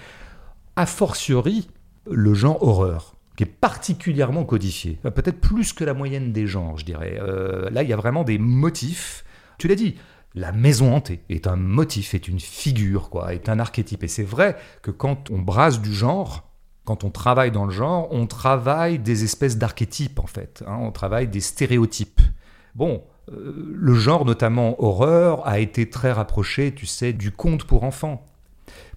a 0.76 0.86
fortiori, 0.86 1.68
le 2.10 2.34
genre 2.34 2.62
horreur 2.62 3.14
qui 3.36 3.44
est 3.44 3.46
particulièrement 3.46 4.44
codifié, 4.44 4.98
Euh, 5.06 5.10
peut-être 5.10 5.40
plus 5.40 5.72
que 5.72 5.84
la 5.84 5.94
moyenne 5.94 6.32
des 6.32 6.46
genres, 6.46 6.76
je 6.76 6.84
dirais. 6.84 7.18
Euh, 7.22 7.70
là, 7.70 7.82
il 7.82 7.88
y 7.88 7.92
a 7.94 7.96
vraiment 7.96 8.24
des 8.24 8.38
motifs. 8.38 9.24
Tu 9.56 9.68
l'as 9.68 9.74
dit, 9.74 9.94
la 10.34 10.52
maison 10.52 10.94
hantée 10.94 11.22
est 11.30 11.46
un 11.46 11.56
motif, 11.56 12.12
est 12.14 12.28
une 12.28 12.40
figure, 12.40 13.08
quoi, 13.08 13.32
est 13.32 13.48
un 13.48 13.58
archétype. 13.58 14.02
Et 14.04 14.08
c'est 14.08 14.22
vrai 14.22 14.56
que 14.82 14.90
quand 14.90 15.30
on 15.30 15.38
brasse 15.38 15.80
du 15.80 15.94
genre, 15.94 16.51
quand 16.84 17.04
on 17.04 17.10
travaille 17.10 17.50
dans 17.50 17.64
le 17.64 17.70
genre, 17.70 18.08
on 18.10 18.26
travaille 18.26 18.98
des 18.98 19.24
espèces 19.24 19.56
d'archétypes, 19.56 20.18
en 20.18 20.26
fait. 20.26 20.64
hein, 20.66 20.78
on 20.80 20.90
travaille 20.90 21.28
des 21.28 21.40
stéréotypes. 21.40 22.20
Bon, 22.74 23.04
euh, 23.30 23.72
le 23.74 23.94
genre, 23.94 24.24
notamment 24.24 24.82
horreur, 24.82 25.46
a 25.46 25.60
été 25.60 25.88
très 25.88 26.10
rapproché, 26.10 26.72
tu 26.74 26.86
sais, 26.86 27.12
du 27.12 27.30
conte 27.30 27.64
pour 27.64 27.84
enfants. 27.84 28.26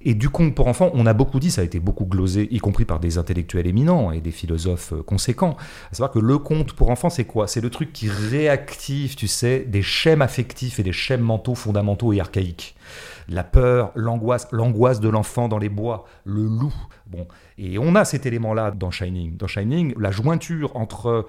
Et 0.08 0.14
du 0.14 0.30
conte 0.30 0.54
pour 0.54 0.68
enfants, 0.68 0.92
on 0.94 1.08
a 1.08 1.14
beaucoup 1.14 1.40
dit, 1.40 1.50
ça 1.50 1.62
a 1.62 1.64
été 1.64 1.80
beaucoup 1.80 2.06
glosé, 2.06 2.48
y 2.52 2.60
compris 2.60 2.86
par 2.86 3.00
des 3.00 3.18
intellectuels 3.18 3.66
éminents 3.66 4.12
et 4.12 4.22
des 4.22 4.30
philosophes 4.32 4.94
euh, 4.94 5.02
conséquents. 5.02 5.58
À 5.92 5.96
savoir 5.96 6.12
que 6.12 6.20
le 6.20 6.38
conte 6.38 6.74
pour 6.74 6.92
enfants, 6.92 7.10
c'est 7.10 7.26
quoi? 7.26 7.48
C'est 7.48 7.60
le 7.60 7.72
truc 7.72 7.92
qui 7.92 8.08
réactive, 8.08 9.16
tu 9.16 9.28
sais, 9.28 9.62
des 9.62 9.82
schèmes 9.82 10.22
affectifs 10.22 10.80
et 10.80 10.84
des 10.84 10.92
schèmes 10.92 11.22
mentaux 11.22 11.56
fondamentaux 11.56 12.14
et 12.14 12.20
archaïques. 12.20 12.76
La 13.28 13.44
peur, 13.44 13.92
l'angoisse, 13.96 14.48
l'angoisse 14.52 15.00
de 15.00 15.10
l'enfant 15.10 15.48
dans 15.48 15.58
les 15.58 15.70
bois, 15.70 16.06
le 16.24 16.44
loup. 16.44 16.76
Bon, 17.08 17.28
et 17.58 17.80
on 17.80 17.96
a 17.96 18.06
cet 18.06 18.28
élément-là 18.28 18.70
dans 18.70 18.92
Shining. 18.92 19.36
Dans 19.38 19.48
Shining, 19.48 19.96
la 19.98 20.12
jointure 20.12 20.76
entre 20.76 21.26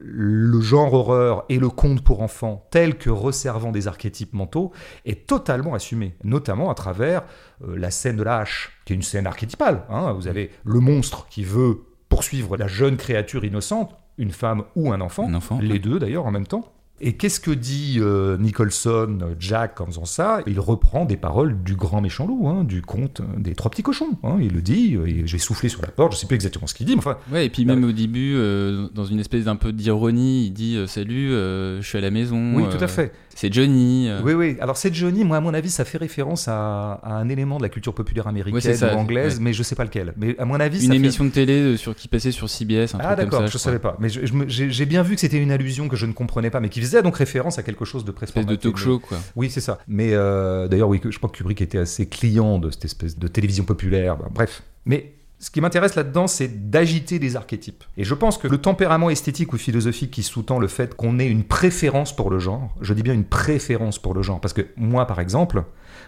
le 0.00 0.60
genre 0.60 0.92
horreur 0.94 1.44
et 1.48 1.58
le 1.58 1.68
conte 1.68 2.02
pour 2.02 2.22
enfants 2.22 2.66
tel 2.70 2.96
que 2.98 3.10
resservant 3.10 3.72
des 3.72 3.88
archétypes 3.88 4.32
mentaux 4.34 4.72
est 5.04 5.26
totalement 5.26 5.74
assumé, 5.74 6.14
notamment 6.24 6.70
à 6.70 6.74
travers 6.74 7.22
euh, 7.66 7.76
la 7.76 7.90
scène 7.90 8.16
de 8.16 8.22
la 8.22 8.38
hache, 8.38 8.70
qui 8.84 8.92
est 8.92 8.96
une 8.96 9.02
scène 9.02 9.26
archétypale. 9.26 9.84
hein. 9.88 10.12
Vous 10.12 10.28
avez 10.28 10.50
le 10.64 10.80
monstre 10.80 11.26
qui 11.28 11.44
veut 11.44 11.80
poursuivre 12.08 12.56
la 12.56 12.66
jeune 12.66 12.96
créature 12.96 13.44
innocente, 13.44 13.96
une 14.18 14.32
femme 14.32 14.64
ou 14.76 14.92
un 14.92 15.00
enfant, 15.00 15.26
Un 15.28 15.34
enfant, 15.34 15.58
les 15.60 15.72
ouais. 15.74 15.78
deux 15.78 15.98
d'ailleurs 15.98 16.26
en 16.26 16.30
même 16.30 16.46
temps. 16.46 16.64
Et 17.02 17.14
qu'est-ce 17.14 17.40
que 17.40 17.50
dit 17.50 17.96
euh, 17.98 18.36
Nicholson, 18.36 19.18
euh, 19.22 19.34
Jack, 19.38 19.80
en 19.80 19.86
faisant 19.86 20.04
ça? 20.04 20.42
Il 20.46 20.60
reprend 20.60 21.06
des 21.06 21.16
paroles 21.16 21.62
du 21.62 21.74
grand 21.74 22.00
méchant 22.02 22.26
loup, 22.26 22.46
hein, 22.48 22.62
du 22.64 22.82
conte 22.82 23.20
euh, 23.20 23.24
des 23.38 23.54
trois 23.54 23.70
petits 23.70 23.82
cochons. 23.82 24.18
hein. 24.22 24.36
Il 24.40 24.52
le 24.52 24.60
dit, 24.60 24.96
euh, 24.96 25.22
j'ai 25.24 25.38
soufflé 25.38 25.68
sur 25.70 25.80
la 25.80 25.88
porte, 25.88 26.12
je 26.12 26.18
sais 26.18 26.26
plus 26.26 26.34
exactement 26.34 26.66
ce 26.66 26.74
qu'il 26.74 26.86
dit, 26.86 26.92
mais 26.92 26.98
enfin, 26.98 27.16
Ouais, 27.32 27.46
et 27.46 27.50
puis 27.50 27.64
même 27.64 27.84
au 27.84 27.92
début, 27.92 28.34
euh, 28.36 28.88
dans 28.94 29.06
une 29.06 29.18
espèce 29.18 29.44
d'un 29.44 29.56
peu 29.56 29.72
d'ironie, 29.72 30.44
il 30.46 30.50
dit 30.50 30.76
euh, 30.76 30.86
Salut, 30.86 31.32
euh, 31.32 31.80
je 31.80 31.88
suis 31.88 31.96
à 31.96 32.02
la 32.02 32.10
maison. 32.10 32.54
oui, 32.54 32.64
euh, 32.64 32.76
tout 32.76 32.84
à 32.84 32.88
fait. 32.88 33.12
C'est 33.40 33.50
Johnny. 33.50 34.06
euh. 34.06 34.20
Oui, 34.22 34.34
oui. 34.34 34.56
Alors, 34.60 34.76
cette 34.76 34.92
Johnny, 34.92 35.24
moi, 35.24 35.38
à 35.38 35.40
mon 35.40 35.54
avis, 35.54 35.70
ça 35.70 35.86
fait 35.86 35.96
référence 35.96 36.46
à, 36.46 36.92
à 37.02 37.14
un 37.14 37.26
élément 37.30 37.56
de 37.56 37.62
la 37.62 37.70
culture 37.70 37.94
populaire 37.94 38.26
américaine 38.26 38.52
Ouais, 38.54 38.60
c'est 38.60 38.74
ça, 38.74 38.94
ou 38.94 38.98
anglaise, 38.98 39.36
ouais. 39.36 39.42
mais 39.44 39.54
je 39.54 39.62
sais 39.62 39.74
pas 39.74 39.84
lequel. 39.84 40.12
Mais 40.18 40.38
à 40.38 40.44
mon 40.44 40.60
avis, 40.60 40.76
Une 40.76 40.82
ça 40.88 40.90
fait- 40.90 40.96
émission 40.96 41.24
de 41.24 41.30
télé 41.30 41.54
euh, 41.54 41.76
sur, 41.78 41.94
qui 41.96 42.06
passait 42.06 42.32
sur 42.32 42.50
CBS, 42.50 42.94
un 42.94 42.98
Ah, 43.00 43.16
d'accord, 43.16 43.40
je, 43.42 43.48
crois. 43.48 43.58
savais 43.58 43.78
pas. 43.78 43.96
Mais 43.98 44.08
j'ai 44.10 44.84
bien 44.86 45.02
vu 45.02 45.14
que 45.14 45.22
c'était 45.22 45.38
une 45.38 45.52
allusion 45.52 45.88
que 45.88 45.96
je 45.96 46.04
ne 46.04 46.12
comprenais 46.12 46.50
pas, 46.50 46.60
mais 46.60 46.68
qui 46.68 46.82
faisait 46.82 47.02
donc 47.02 47.16
référence 47.16 47.58
à 47.58 47.62
quelque 47.62 47.86
chose 47.86 48.04
de 48.04 48.10
presque 48.10 48.38
de 48.38 48.56
talk 48.56 48.76
show, 48.76 48.98
quoi. 48.98 49.16
Oui, 49.36 49.48
c'est 49.48 49.60
ça. 49.62 49.78
Mais 49.88 50.10
euh, 50.12 50.68
d'ailleurs, 50.68 50.90
oui, 50.90 51.00
je 51.02 51.16
crois 51.16 51.30
que 51.30 51.38
Kubrick 51.38 51.62
était 51.62 51.78
assez 51.78 52.06
client 52.06 52.58
de 52.58 52.70
cette 52.70 52.84
espèce 52.84 53.18
de 53.18 53.26
télévision 53.26 53.64
populaire. 53.64 54.18
Bref. 54.34 54.62
Mais 54.84 55.14
ce 55.40 55.50
qui 55.50 55.62
m'intéresse 55.62 55.94
là-dedans, 55.94 56.26
c'est 56.26 56.68
d'agiter 56.68 57.18
des 57.18 57.34
archétypes. 57.34 57.82
Et 57.96 58.04
je 58.04 58.14
pense 58.14 58.36
que 58.36 58.46
le 58.46 58.58
tempérament 58.58 59.08
esthétique 59.08 59.54
ou 59.54 59.56
philosophique 59.56 60.10
qui 60.10 60.22
sous-tend 60.22 60.58
le 60.58 60.68
fait 60.68 60.94
qu'on 60.94 61.18
ait 61.18 61.26
une 61.26 61.44
préférence 61.44 62.14
pour 62.14 62.28
le 62.28 62.38
genre, 62.38 62.74
je 62.82 62.92
dis 62.92 63.02
bien 63.02 63.14
une 63.14 63.24
préférence 63.24 63.98
pour 63.98 64.12
le 64.12 64.20
genre, 64.20 64.38
parce 64.42 64.52
que 64.52 64.66
moi, 64.76 65.06
par 65.06 65.18
exemple, 65.18 65.64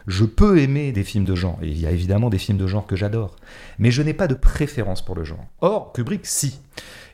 je 0.06 0.26
peux 0.26 0.58
aimer 0.58 0.92
des 0.92 1.02
films 1.02 1.24
de 1.24 1.34
genre, 1.34 1.58
et 1.62 1.68
il 1.68 1.80
y 1.80 1.86
a 1.86 1.90
évidemment 1.90 2.28
des 2.28 2.36
films 2.36 2.58
de 2.58 2.66
genre 2.66 2.86
que 2.86 2.94
j'adore, 2.94 3.36
mais 3.78 3.90
je 3.90 4.02
n'ai 4.02 4.12
pas 4.12 4.28
de 4.28 4.34
préférence 4.34 5.02
pour 5.02 5.14
le 5.14 5.24
genre. 5.24 5.46
Or, 5.62 5.94
Kubrick, 5.94 6.26
si. 6.26 6.60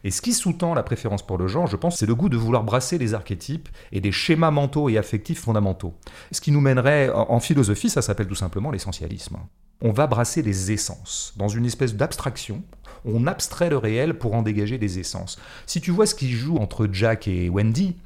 Et 0.03 0.11
ce 0.11 0.21
qui 0.21 0.33
sous-tend 0.33 0.75
la 0.75 0.83
préférence 0.83 1.25
pour 1.25 1.39
le 1.39 1.47
genre, 1.47 1.69
je 1.69 1.77
pense, 1.77 1.99
c'est 1.99 2.07
le 2.07 2.17
goût 2.17 2.29
de 2.29 2.37
vouloir 2.37 2.65
brasser 2.65 2.99
les 2.99 3.15
archétypes 3.15 3.69
et 3.93 4.01
des 4.01 4.13
schémas 4.13 4.51
mentaux 4.51 4.89
et 4.89 4.99
affectifs 4.99 5.41
fondamentaux. 5.41 5.95
Ce 6.33 6.41
qui 6.41 6.51
nous 6.51 6.61
mènerait, 6.61 7.11
en 7.11 7.39
philosophie, 7.39 7.91
ça 7.91 8.03
s'appelle 8.03 8.27
tout 8.27 8.35
simplement 8.35 8.73
l'essentialisme. 8.73 9.37
On 9.81 9.93
va 9.93 10.07
brasser 10.07 10.43
les 10.43 10.73
essences. 10.73 11.33
Dans 11.37 11.49
une 11.49 11.65
espèce 11.65 11.95
d'abstraction, 11.95 12.63
on 13.05 13.27
abstrait 13.27 13.71
le 13.71 13.77
réel 13.77 14.19
pour 14.19 14.35
en 14.35 14.43
dégager 14.43 14.77
des 14.77 14.99
essences. 14.99 15.39
Si 15.67 15.81
tu 15.81 15.93
vois 15.93 16.07
ce 16.07 16.17
qui 16.17 16.31
joue 16.31 16.57
entre 16.57 16.89
Jack 16.91 17.29
et 17.29 17.49
Wendy, 17.49 17.97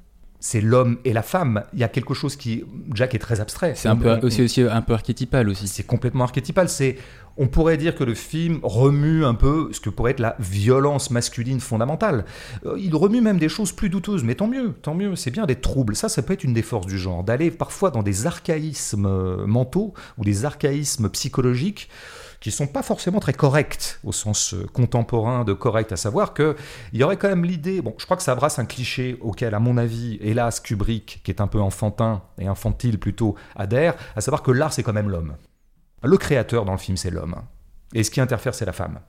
c'est 0.43 0.61
l'homme 0.61 0.99
et 1.05 1.13
la 1.13 1.23
femme. 1.23 1.63
Il 1.73 1.79
y 1.79 1.85
a 1.85 1.89
quelque 1.89 2.15
chose 2.15 2.35
qui... 2.35 2.65
Jack 2.95 3.15
est 3.15 3.21
très 3.21 3.41
abstrait. 3.41 3.75
C'est 3.77 3.89
un 3.89 3.95
peu 3.95 4.19
aussi, 4.25 4.43
aussi 4.43 4.61
un 4.61 4.83
peu 4.83 4.93
archétypal 4.93 5.49
aussi. 5.49 5.69
c'est 5.69 5.85
complètement 5.85 6.25
archétypal. 6.25 6.69
C'est, 6.69 6.97
on 7.37 7.47
pourrait 7.47 7.77
dire 7.77 7.95
que 7.95 8.03
le 8.03 8.15
film 8.15 8.59
remue 8.65 9.25
un 9.25 9.35
peu 9.35 9.69
ce 9.73 9.79
que 9.79 9.89
pourrait 9.89 10.11
être 10.11 10.21
la 10.21 10.35
violence 10.41 11.13
masculine 11.13 11.61
fondamentale. 11.61 12.25
Euh, 12.67 12.77
il 12.77 12.93
remue 12.97 13.21
même 13.21 13.39
des 13.39 13.49
choses 13.49 13.71
plus 13.71 13.89
douteuses, 13.89 14.25
mais 14.25 14.35
tant 14.35 14.49
mieux, 14.49 14.73
tant 14.83 14.97
mieux. 14.97 15.15
C'est 15.15 15.31
bien 15.31 15.47
d'être 15.47 15.63
trouble. 15.63 15.95
Ça, 15.95 16.09
ça 16.09 16.23
peut 16.23 16.33
être 16.33 16.43
une 16.43 16.55
des 16.55 16.63
forces 16.63 16.87
du 16.87 16.99
genre, 16.99 17.23
d'aller 17.23 17.53
parfois 17.53 17.93
dans 17.93 18.03
des 18.03 18.27
archaïsmes 18.27 19.07
euh, 19.07 19.47
mentaux 19.47 19.95
ou 20.19 20.25
des 20.25 20.45
archaïsmes 20.45 21.09
psychologiques 21.11 21.89
qui 22.43 22.51
sont 22.51 22.67
pas 22.67 22.83
forcément 22.83 23.21
très 23.21 23.33
corrects 23.33 24.01
au 24.03 24.11
sens 24.11 24.53
euh, 24.53 24.67
contemporain 24.73 25.45
de 25.45 25.53
correct, 25.53 25.93
à 25.93 25.97
savoir 25.97 26.35
que 26.35 26.57
il 26.93 26.99
y 27.01 27.05
aurait 27.05 27.17
quand 27.17 27.29
même 27.29 27.45
l'idée, 27.45 27.81
bon, 27.81 27.95
je 27.99 28.05
crois 28.05 28.17
que 28.17 28.23
ça 28.23 28.35
brasse 28.35 28.59
un 28.59 28.65
cliché 28.65 29.17
auquel, 29.21 29.55
à 29.55 29.61
mon 29.61 29.79
avis, 29.79 30.19
hélas, 30.21 30.59
Kubrick, 30.59 31.21
qui 31.23 31.31
est 31.31 31.41
un 31.41 31.47
peu 31.47 31.61
enfantin 31.61 32.23
et 32.39 32.49
infantile 32.49 32.99
plutôt, 32.99 33.37
adhère, 33.55 33.95
à 34.17 34.21
savoir 34.21 34.43
que 34.43 34.51
l'art, 34.51 34.73
c'est 34.73 34.83
quand 34.83 34.93
même 34.93 35.09
l'homme. 35.09 35.37
Le 36.03 36.17
créateur 36.17 36.65
dans 36.65 36.73
le 36.73 36.79
film, 36.79 36.97
c'est 36.97 37.11
l'homme. 37.11 37.37
Et 37.95 38.03
ce 38.05 38.11
qui 38.11 38.21
interfère, 38.21 38.55
c'est 38.55 38.65
la 38.65 38.73
femme. 38.73 39.01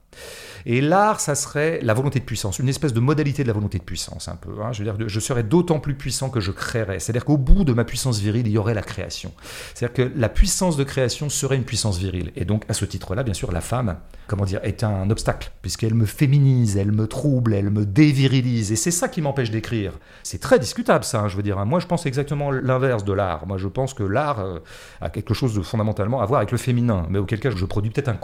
Et 0.66 0.80
l'art, 0.80 1.20
ça 1.20 1.34
serait 1.34 1.80
la 1.82 1.92
volonté 1.92 2.20
de 2.20 2.24
puissance, 2.24 2.58
une 2.58 2.70
espèce 2.70 2.94
de 2.94 3.00
modalité 3.00 3.42
de 3.42 3.48
la 3.48 3.52
volonté 3.52 3.78
de 3.78 3.84
puissance, 3.84 4.28
un 4.28 4.36
peu. 4.36 4.50
hein. 4.62 4.72
Je 4.72 4.82
veux 4.82 4.90
dire, 4.90 5.08
je 5.08 5.20
serais 5.20 5.42
d'autant 5.42 5.78
plus 5.78 5.94
puissant 5.94 6.30
que 6.30 6.40
je 6.40 6.52
créerais. 6.52 7.00
C'est-à-dire 7.00 7.24
qu'au 7.26 7.36
bout 7.36 7.64
de 7.64 7.74
ma 7.74 7.84
puissance 7.84 8.18
virile, 8.18 8.46
il 8.46 8.52
y 8.52 8.56
aurait 8.58 8.72
la 8.72 8.80
création. 8.82 9.32
C'est-à-dire 9.74 9.92
que 9.94 10.18
la 10.18 10.30
puissance 10.30 10.78
de 10.78 10.84
création 10.84 11.28
serait 11.28 11.56
une 11.56 11.64
puissance 11.64 11.98
virile. 11.98 12.32
Et 12.36 12.46
donc, 12.46 12.64
à 12.70 12.72
ce 12.72 12.86
titre-là, 12.86 13.22
bien 13.24 13.34
sûr, 13.34 13.52
la 13.52 13.60
femme, 13.60 13.98
comment 14.26 14.44
dire, 14.46 14.60
est 14.62 14.84
un 14.84 15.10
obstacle, 15.10 15.50
puisqu'elle 15.60 15.92
me 15.94 16.06
féminise, 16.06 16.78
elle 16.78 16.92
me 16.92 17.06
trouble, 17.06 17.52
elle 17.52 17.68
me 17.68 17.84
dévirilise. 17.84 18.72
Et 18.72 18.76
c'est 18.76 18.90
ça 18.90 19.08
qui 19.08 19.20
m'empêche 19.20 19.50
d'écrire. 19.50 19.92
C'est 20.22 20.40
très 20.40 20.58
discutable, 20.58 21.04
ça, 21.04 21.20
hein, 21.20 21.28
je 21.28 21.36
veux 21.36 21.42
dire. 21.42 21.58
hein. 21.58 21.66
Moi, 21.66 21.78
je 21.80 21.86
pense 21.86 22.06
exactement 22.06 22.50
l'inverse 22.50 23.04
de 23.04 23.12
l'art. 23.12 23.46
Moi, 23.46 23.58
je 23.58 23.68
pense 23.68 23.92
que 23.92 24.02
l'art 24.02 24.40
euh, 24.40 24.60
a 25.02 25.10
quelque 25.10 25.34
chose 25.34 25.54
de 25.54 25.60
fondamentalement 25.60 26.22
à 26.22 26.24
voir 26.26 26.38
avec 26.38 26.52
le 26.52 26.58
féminin, 26.58 27.06
mais 27.10 27.18
auquel 27.18 27.38
cas 27.40 27.50
je 27.50 27.64
produis 27.66 27.90
peut-être 27.90 28.08
un 28.08 28.14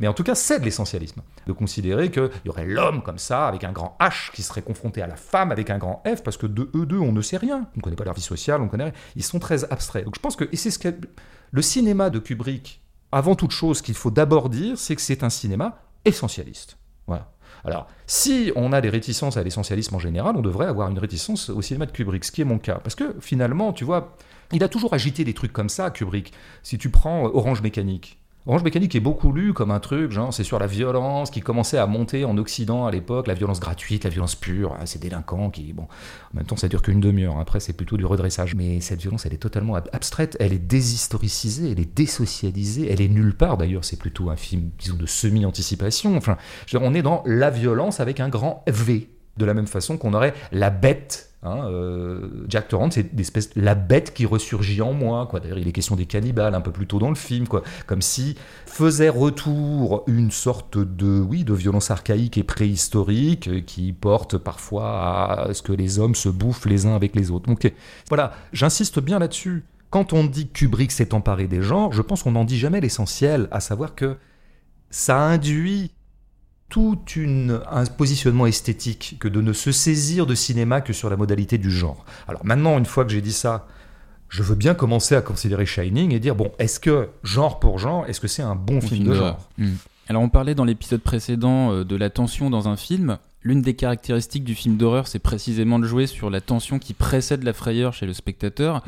Mais 0.00 0.08
en 0.08 0.14
tout 0.14 0.22
cas, 0.22 0.34
c'est 0.34 0.60
de 0.60 0.64
l'essentialisme. 0.64 1.22
De 1.46 1.52
considérer 1.52 2.10
qu'il 2.10 2.30
y 2.44 2.48
aurait 2.48 2.66
l'homme 2.66 3.02
comme 3.02 3.18
ça, 3.18 3.46
avec 3.46 3.64
un 3.64 3.72
grand 3.72 3.96
H, 4.00 4.32
qui 4.32 4.42
serait 4.42 4.62
confronté 4.62 5.02
à 5.02 5.06
la 5.06 5.16
femme 5.16 5.52
avec 5.52 5.70
un 5.70 5.78
grand 5.78 6.02
F, 6.06 6.22
parce 6.22 6.36
que 6.36 6.46
de 6.46 6.70
eux 6.74 6.86
deux, 6.86 6.98
on 6.98 7.12
ne 7.12 7.22
sait 7.22 7.36
rien. 7.36 7.68
On 7.74 7.78
ne 7.78 7.82
connaît 7.82 7.96
pas 7.96 8.04
leur 8.04 8.14
vie 8.14 8.20
sociale, 8.20 8.60
on 8.62 8.68
connaît 8.68 8.84
rien. 8.84 8.92
Ils 9.16 9.24
sont 9.24 9.38
très 9.38 9.64
abstraits. 9.72 10.04
Donc 10.04 10.14
je 10.14 10.20
pense 10.20 10.36
que, 10.36 10.48
et 10.52 10.56
c'est 10.56 10.70
ce 10.70 10.78
que 10.78 10.94
le 11.50 11.62
cinéma 11.62 12.10
de 12.10 12.18
Kubrick, 12.18 12.82
avant 13.12 13.34
toute 13.34 13.52
chose, 13.52 13.80
qu'il 13.82 13.94
faut 13.94 14.10
d'abord 14.10 14.48
dire, 14.48 14.78
c'est 14.78 14.94
que 14.94 15.02
c'est 15.02 15.22
un 15.22 15.30
cinéma 15.30 15.80
essentialiste. 16.04 16.76
Voilà. 17.06 17.32
Alors, 17.64 17.88
si 18.06 18.52
on 18.54 18.72
a 18.72 18.80
des 18.80 18.88
réticences 18.88 19.36
à 19.36 19.42
l'essentialisme 19.42 19.94
en 19.94 19.98
général, 19.98 20.36
on 20.36 20.42
devrait 20.42 20.66
avoir 20.66 20.90
une 20.90 20.98
réticence 20.98 21.50
au 21.50 21.62
cinéma 21.62 21.86
de 21.86 21.92
Kubrick, 21.92 22.24
ce 22.24 22.32
qui 22.32 22.42
est 22.42 22.44
mon 22.44 22.58
cas. 22.58 22.76
Parce 22.76 22.94
que 22.94 23.16
finalement, 23.20 23.72
tu 23.72 23.84
vois, 23.84 24.16
il 24.52 24.62
a 24.62 24.68
toujours 24.68 24.94
agité 24.94 25.24
des 25.24 25.34
trucs 25.34 25.52
comme 25.52 25.68
ça, 25.68 25.90
Kubrick. 25.90 26.32
Si 26.62 26.78
tu 26.78 26.90
prends 26.90 27.26
euh, 27.26 27.30
Orange 27.32 27.62
Mécanique, 27.62 28.17
Orange 28.48 28.64
Mécanique 28.64 28.94
est 28.94 29.00
beaucoup 29.00 29.30
lu 29.30 29.52
comme 29.52 29.70
un 29.70 29.78
truc, 29.78 30.10
genre 30.10 30.32
c'est 30.32 30.42
sur 30.42 30.58
la 30.58 30.66
violence 30.66 31.30
qui 31.30 31.42
commençait 31.42 31.76
à 31.76 31.86
monter 31.86 32.24
en 32.24 32.38
Occident 32.38 32.86
à 32.86 32.90
l'époque, 32.90 33.26
la 33.26 33.34
violence 33.34 33.60
gratuite, 33.60 34.04
la 34.04 34.10
violence 34.10 34.34
pure, 34.34 34.72
hein, 34.72 34.86
ces 34.86 34.98
délinquants 34.98 35.50
qui, 35.50 35.74
bon, 35.74 35.82
en 35.82 36.36
même 36.38 36.46
temps 36.46 36.56
ça 36.56 36.66
dure 36.66 36.80
qu'une 36.80 36.98
demi-heure, 36.98 37.36
hein. 37.36 37.42
après 37.42 37.60
c'est 37.60 37.74
plutôt 37.74 37.98
du 37.98 38.06
redressage. 38.06 38.54
Mais 38.54 38.80
cette 38.80 39.02
violence 39.02 39.26
elle 39.26 39.34
est 39.34 39.36
totalement 39.36 39.74
ab- 39.74 39.90
abstraite, 39.92 40.34
elle 40.40 40.54
est 40.54 40.58
déshistoricisée, 40.58 41.72
elle 41.72 41.80
est 41.80 41.94
désocialisée, 41.94 42.90
elle 42.90 43.02
est 43.02 43.08
nulle 43.08 43.36
part 43.36 43.58
d'ailleurs, 43.58 43.84
c'est 43.84 43.98
plutôt 43.98 44.30
un 44.30 44.36
film, 44.36 44.70
disons, 44.78 44.96
de 44.96 45.04
semi-anticipation. 45.04 46.16
Enfin, 46.16 46.38
je 46.66 46.74
veux 46.74 46.80
dire, 46.80 46.90
on 46.90 46.94
est 46.94 47.02
dans 47.02 47.22
la 47.26 47.50
violence 47.50 48.00
avec 48.00 48.18
un 48.18 48.30
grand 48.30 48.64
V. 48.66 49.10
De 49.36 49.44
la 49.44 49.52
même 49.52 49.66
façon 49.66 49.98
qu'on 49.98 50.14
aurait 50.14 50.32
la 50.52 50.70
bête. 50.70 51.27
Hein, 51.42 51.66
euh, 51.66 52.44
Jack 52.48 52.68
Torrance, 52.68 52.94
c'est 52.94 53.12
l'espèce 53.14 53.50
la 53.56 53.74
bête 53.74 54.14
qui 54.14 54.26
ressurgit 54.26 54.80
en 54.82 54.92
moi. 54.92 55.28
D'ailleurs, 55.32 55.58
il 55.58 55.68
est 55.68 55.72
question 55.72 55.96
des 55.96 56.06
cannibales 56.06 56.54
un 56.54 56.60
peu 56.60 56.72
plus 56.72 56.86
tôt 56.86 56.98
dans 56.98 57.08
le 57.08 57.14
film. 57.14 57.46
Comme 57.86 58.02
si 58.02 58.36
faisait 58.66 59.08
retour 59.08 60.04
une 60.06 60.30
sorte 60.30 60.78
de 60.78 61.20
oui 61.20 61.44
de 61.44 61.54
violence 61.54 61.90
archaïque 61.90 62.38
et 62.38 62.44
préhistorique 62.44 63.48
euh, 63.48 63.60
qui 63.60 63.92
porte 63.92 64.38
parfois 64.38 65.48
à 65.48 65.54
ce 65.54 65.62
que 65.62 65.72
les 65.72 65.98
hommes 65.98 66.14
se 66.14 66.28
bouffent 66.28 66.66
les 66.66 66.86
uns 66.86 66.94
avec 66.94 67.14
les 67.14 67.30
autres. 67.30 67.46
Donc 67.46 67.72
voilà, 68.08 68.32
j'insiste 68.52 69.00
bien 69.00 69.18
là-dessus. 69.18 69.64
Quand 69.90 70.12
on 70.12 70.24
dit 70.24 70.48
que 70.48 70.58
Kubrick 70.58 70.92
s'est 70.92 71.14
emparé 71.14 71.46
des 71.46 71.62
genres, 71.62 71.92
je 71.92 72.02
pense 72.02 72.22
qu'on 72.22 72.32
n'en 72.32 72.44
dit 72.44 72.58
jamais 72.58 72.80
l'essentiel, 72.80 73.48
à 73.50 73.60
savoir 73.60 73.94
que 73.94 74.16
ça 74.90 75.18
induit 75.18 75.92
tout 76.68 76.98
une, 77.16 77.60
un 77.70 77.84
positionnement 77.86 78.46
esthétique 78.46 79.16
que 79.18 79.28
de 79.28 79.40
ne 79.40 79.52
se 79.52 79.72
saisir 79.72 80.26
de 80.26 80.34
cinéma 80.34 80.80
que 80.80 80.92
sur 80.92 81.08
la 81.08 81.16
modalité 81.16 81.58
du 81.58 81.70
genre. 81.70 82.04
Alors 82.26 82.44
maintenant, 82.44 82.76
une 82.78 82.86
fois 82.86 83.04
que 83.04 83.10
j'ai 83.10 83.22
dit 83.22 83.32
ça, 83.32 83.66
je 84.28 84.42
veux 84.42 84.54
bien 84.54 84.74
commencer 84.74 85.14
à 85.14 85.22
considérer 85.22 85.64
Shining 85.64 86.12
et 86.12 86.20
dire, 86.20 86.34
bon, 86.34 86.52
est-ce 86.58 86.80
que, 86.80 87.08
genre 87.22 87.58
pour 87.60 87.78
genre, 87.78 88.04
est-ce 88.06 88.20
que 88.20 88.28
c'est 88.28 88.42
un 88.42 88.54
bon 88.54 88.80
film, 88.80 89.04
de 89.04 89.14
genre 89.14 89.48
hmm. 89.56 89.74
Alors 90.08 90.22
on 90.22 90.28
parlait 90.28 90.54
dans 90.54 90.64
l'épisode 90.64 91.00
précédent 91.00 91.72
euh, 91.72 91.84
de 91.84 91.96
la 91.96 92.10
tension 92.10 92.50
dans 92.50 92.68
un 92.68 92.76
film. 92.76 93.18
L'une 93.42 93.62
des 93.62 93.74
caractéristiques 93.74 94.44
du 94.44 94.54
film 94.54 94.76
d'horreur, 94.76 95.06
c'est 95.06 95.18
précisément 95.18 95.78
de 95.78 95.86
jouer 95.86 96.06
sur 96.06 96.28
la 96.28 96.40
tension 96.40 96.78
qui 96.78 96.92
précède 96.92 97.44
la 97.44 97.52
frayeur 97.52 97.94
chez 97.94 98.06
le 98.06 98.12
spectateur. 98.12 98.82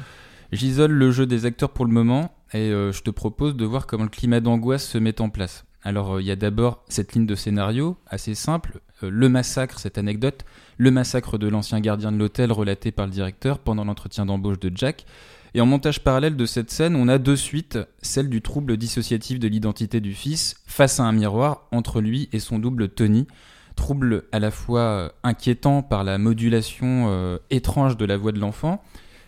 J'isole 0.53 0.91
le 0.91 1.11
jeu 1.13 1.27
des 1.27 1.47
acteurs 1.47 1.71
pour 1.71 1.85
le 1.85 1.93
moment 1.93 2.35
et 2.53 2.71
euh, 2.71 2.91
je 2.91 3.03
te 3.03 3.11
propose 3.11 3.55
de 3.55 3.65
voir 3.65 3.87
comment 3.87 4.05
le 4.05 4.11
climat 4.11 4.41
d'angoisse 4.41 4.87
se 4.87 4.99
met 4.99 5.21
en 5.21 5.29
place. 5.29 5.65
Alors 5.83 6.15
euh, 6.15 6.23
il 6.23 6.27
y 6.27 6.31
a 6.31 6.37
d'abord 6.37 6.85
cette 6.89 7.15
ligne 7.15 7.27
de 7.27 7.35
scénario 7.35 7.97
assez 8.07 8.35
simple, 8.35 8.81
le 9.03 9.29
massacre, 9.29 9.79
cette 9.79 9.99
anecdote, 9.99 10.45
le 10.77 10.91
massacre 10.91 11.39
de 11.39 11.49
l'ancien 11.49 11.81
gardien 11.81 12.13
de 12.13 12.19
l'hôtel 12.19 12.53
relaté 12.53 12.93
par 12.93 13.07
le 13.07 13.13
directeur 13.13 13.59
pendant 13.59 13.85
l'entretien 13.85 14.27
d'embauche 14.27 14.61
de 14.61 14.71
Jack. 14.75 15.07
Et 15.55 15.61
en 15.61 15.67
montage 15.67 16.05
parallèle 16.05 16.37
de 16.37 16.47
cette 16.47 16.71
scène, 16.71 16.95
on 16.95 17.09
a 17.09 17.19
deux 17.19 17.37
suites, 17.37 17.79
celle 18.03 18.29
du 18.29 18.41
trouble 18.41 18.77
dissociatif 18.77 19.41
de 19.41 19.49
l'identité 19.49 20.01
du 20.01 20.15
fils 20.15 20.55
face 20.67 21.01
à 21.01 21.05
un 21.05 21.13
miroir 21.13 21.67
entre 21.73 22.01
lui 22.01 22.29
et 22.33 22.39
son 22.39 22.59
double 22.59 22.89
Tony. 22.89 23.27
Trouble 23.75 24.25
à 24.33 24.39
la 24.39 24.51
fois 24.51 24.81
euh, 24.81 25.09
inquiétant 25.23 25.83
par 25.83 26.05
la 26.05 26.19
modulation 26.19 27.07
euh, 27.09 27.39
étrange 27.51 27.97
de 27.97 28.05
la 28.05 28.17
voix 28.17 28.33
de 28.33 28.39
l'enfant 28.39 28.83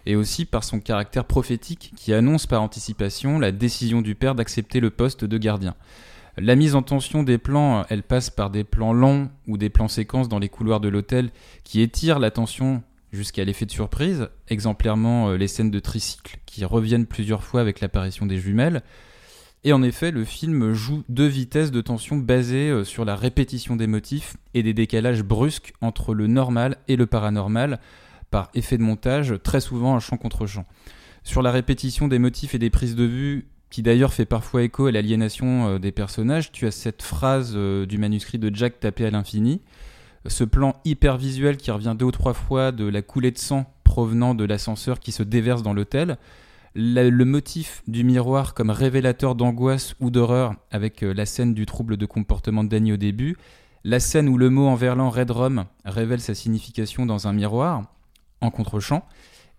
et 0.05 0.17
aussi 0.17 0.45
par 0.45 0.65
son 0.65 0.81
caractère 0.81 1.25
prophétique 1.25 1.93
qui 1.97 2.13
annonce 2.13 2.47
par 2.47 2.61
anticipation 2.61 3.39
la 3.39 3.53
décision 3.53 4.03
du 4.03 4.15
père 4.15 4.35
d'accepter 4.35 4.81
le 4.81 4.91
poste 4.91 5.25
de 5.25 5.39
gardien. 5.39 5.75
La 6.39 6.57
mise 6.57 6.75
en 6.75 6.83
tension 6.83 7.23
des 7.23 7.37
plans, 7.37 7.85
elle 7.91 8.03
passe 8.03 8.31
par 8.31 8.49
des 8.49 8.65
plans 8.65 8.95
longs 8.95 9.31
ou 9.47 9.59
des 9.59 9.69
plans 9.69 9.89
séquences 9.89 10.31
dans 10.31 10.39
les 10.39 10.49
couloirs 10.49 10.81
de 10.81 10.89
l'hôtel 10.89 11.31
qui 11.63 11.83
étirent 11.83 12.19
la 12.19 12.31
tension 12.31 12.83
jusqu'à 13.13 13.45
l'effet 13.45 13.67
de 13.67 13.71
surprise, 13.71 14.29
exemplairement 14.49 15.29
euh, 15.29 15.37
les 15.37 15.49
scènes 15.49 15.71
de 15.71 15.79
tricycle 15.79 16.39
qui 16.47 16.65
reviennent 16.65 17.05
plusieurs 17.05 17.45
fois 17.45 17.61
avec 17.61 17.81
l'apparition 17.81 18.25
des 18.25 18.39
jumelles. 18.39 18.83
Et 19.65 19.75
en 19.75 19.83
effet, 19.83 20.11
le 20.11 20.25
film 20.25 20.73
joue 20.73 21.05
deux 21.11 21.27
vitesses 21.27 21.71
de 21.71 21.83
tension 21.83 22.17
basées 22.17 22.71
euh, 22.71 22.85
sur 22.85 23.05
la 23.05 23.15
répétition 23.15 23.77
des 23.77 23.87
motifs 23.87 24.39
et 24.55 24.63
des 24.63 24.73
décalages 24.73 25.23
brusques 25.23 25.75
entre 25.83 26.15
le 26.15 26.27
normal 26.27 26.79
et 26.89 26.97
le 26.97 27.05
paranormal 27.05 27.79
par 28.31 28.49
effet 28.55 28.79
de 28.79 28.83
montage, 28.83 29.35
très 29.43 29.61
souvent 29.61 29.95
un 29.95 30.01
champ 30.01 30.17
contre 30.17 30.47
champ. 30.47 30.65
Sur 31.23 31.43
la 31.43 31.53
répétition 31.53 32.09
des 32.09 32.19
motifs 32.19 32.55
et 32.55 32.59
des 32.59 32.71
prises 32.71 32.97
de 32.97 33.05
vue, 33.05 33.47
qui 33.73 33.83
d'ailleurs 33.83 34.13
fait 34.13 34.27
parfois 34.27 34.63
écho 34.63 34.87
à 34.87 34.93
l'aliénation 34.93 35.67
euh, 35.67 35.79
des 35.81 35.91
personnages, 35.91 36.53
tu 36.53 36.67
as 36.67 36.71
cette 36.71 37.03
phrase 37.03 37.57
du 37.57 37.99
manuscrit 37.99 38.39
de 38.39 38.55
Jack 38.55 38.79
tapé 38.79 39.05
à 39.05 39.11
l'infini, 39.11 39.63
ce 40.27 40.45
plan 40.45 40.77
hyper 40.85 41.17
visuel 41.17 41.57
qui 41.57 41.73
revient 41.73 41.97
deux 41.99 42.05
ou 42.05 42.13
trois 42.13 42.35
fois 42.35 42.71
de 42.71 42.85
la 42.85 43.03
coulée 43.03 43.33
de 43.33 43.39
sang 43.39 43.67
provenant 43.83 44.35
de 44.35 44.45
l'ascenseur 44.45 45.01
qui 45.01 45.11
se 45.11 45.23
déverse 45.23 45.63
dans 45.63 45.73
l'hôtel, 45.73 46.19
le 46.75 47.25
motif 47.25 47.83
du 47.87 48.05
miroir 48.05 48.55
comme 48.55 48.71
révélateur 48.71 49.35
d'angoisse 49.35 49.95
ou 50.01 50.11
d'horreur 50.11 50.55
avec 50.71 51.03
euh, 51.03 51.13
la 51.13 51.27
scène 51.27 51.55
du 51.55 51.67
trouble 51.67 51.97
de 51.97 52.07
comportement 52.07 52.65
de 52.65 52.69
Danny 52.69 52.93
au 52.93 52.97
début, 52.97 53.37
la 53.85 54.01
scène 54.01 54.29
où 54.29 54.39
le 54.39 54.49
mot 54.49 54.67
en 54.67 54.75
verlan 54.75 55.11
Red 55.11 55.31
Rum 55.31 55.65
révèle 55.85 56.21
sa 56.21 56.35
signification 56.35 57.05
dans 57.05 57.27
un 57.27 57.33
miroir, 57.33 57.83
en 58.41 58.51
contre-champ, 58.51 59.05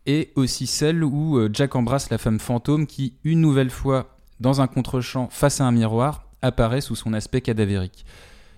et 0.06 0.32
aussi 0.36 0.68
celle 0.68 1.04
où 1.04 1.38
euh, 1.38 1.50
Jack 1.52 1.76
embrasse 1.76 2.10
la 2.10 2.18
femme 2.18 2.40
fantôme 2.40 2.88
qui, 2.88 3.14
une 3.24 3.42
nouvelle 3.42 3.70
fois, 3.70 4.18
dans 4.40 4.62
un 4.62 4.68
contre-champ 4.68 5.30
face 5.32 5.62
à 5.62 5.66
un 5.66 5.72
miroir, 5.72 6.26
apparaît 6.42 6.82
sous 6.82 6.96
son 6.96 7.14
aspect 7.14 7.42
cadavérique. 7.42 8.06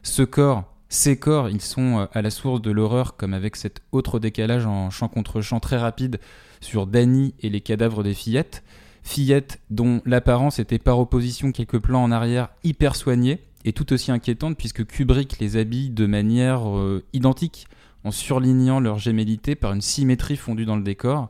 Ce 0.04 0.24
corps 0.24 0.64
ces 0.90 1.18
corps, 1.18 1.50
ils 1.50 1.62
sont 1.62 2.00
euh, 2.00 2.06
à 2.14 2.22
la 2.22 2.30
source 2.30 2.62
de 2.62 2.72
l'horreur, 2.72 3.18
comme 3.18 3.34
avec 3.34 3.56
cet 3.56 3.82
autre 3.92 4.20
décalage 4.20 4.66
en 4.66 4.90
champ 4.90 5.08
contre 5.08 5.42
champ 5.42 5.60
très 5.60 5.78
rapide 5.78 6.20
sur 6.62 6.88
Danny 6.88 7.34
et 7.42 7.50
les 7.50 7.62
cadavres 7.62 8.04
des 8.04 8.14
fillettes. 8.14 8.64
Fillettes 9.04 9.60
dont 9.70 10.02
l'apparence 10.06 10.60
était 10.60 10.80
par 10.80 11.00
opposition 11.00 11.52
quelques 11.52 11.80
plans 11.80 12.04
en 12.04 12.12
arrière 12.12 12.50
hyper 12.64 12.96
soignés 12.96 13.44
et 13.66 13.74
tout 13.74 13.94
aussi 13.94 14.12
inquiétante 14.12 14.58
puisque 14.58 14.86
Kubrick 14.86 15.40
les 15.40 15.58
habille 15.58 15.90
de 15.90 16.06
manière 16.06 16.70
euh, 16.70 17.04
identique 17.14 17.68
en 18.04 18.12
surlignant 18.12 18.80
leur 18.80 19.00
gémellité 19.00 19.56
par 19.56 19.74
une 19.74 19.82
symétrie 19.82 20.38
fondue 20.38 20.66
dans 20.66 20.76
le 20.76 20.84
décor. 20.84 21.30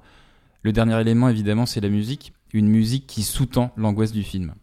Le 0.65 0.73
dernier 0.73 0.99
élément 0.99 1.29
évidemment 1.29 1.67
c'est 1.67 1.79
la 1.79 1.89
musique, 1.89 2.33
une 2.51 2.67
musique 2.67 3.05
qui 3.05 3.21
sous-tend 3.21 3.71
l'angoisse 3.77 4.11
du 4.11 4.23
film. 4.23 4.55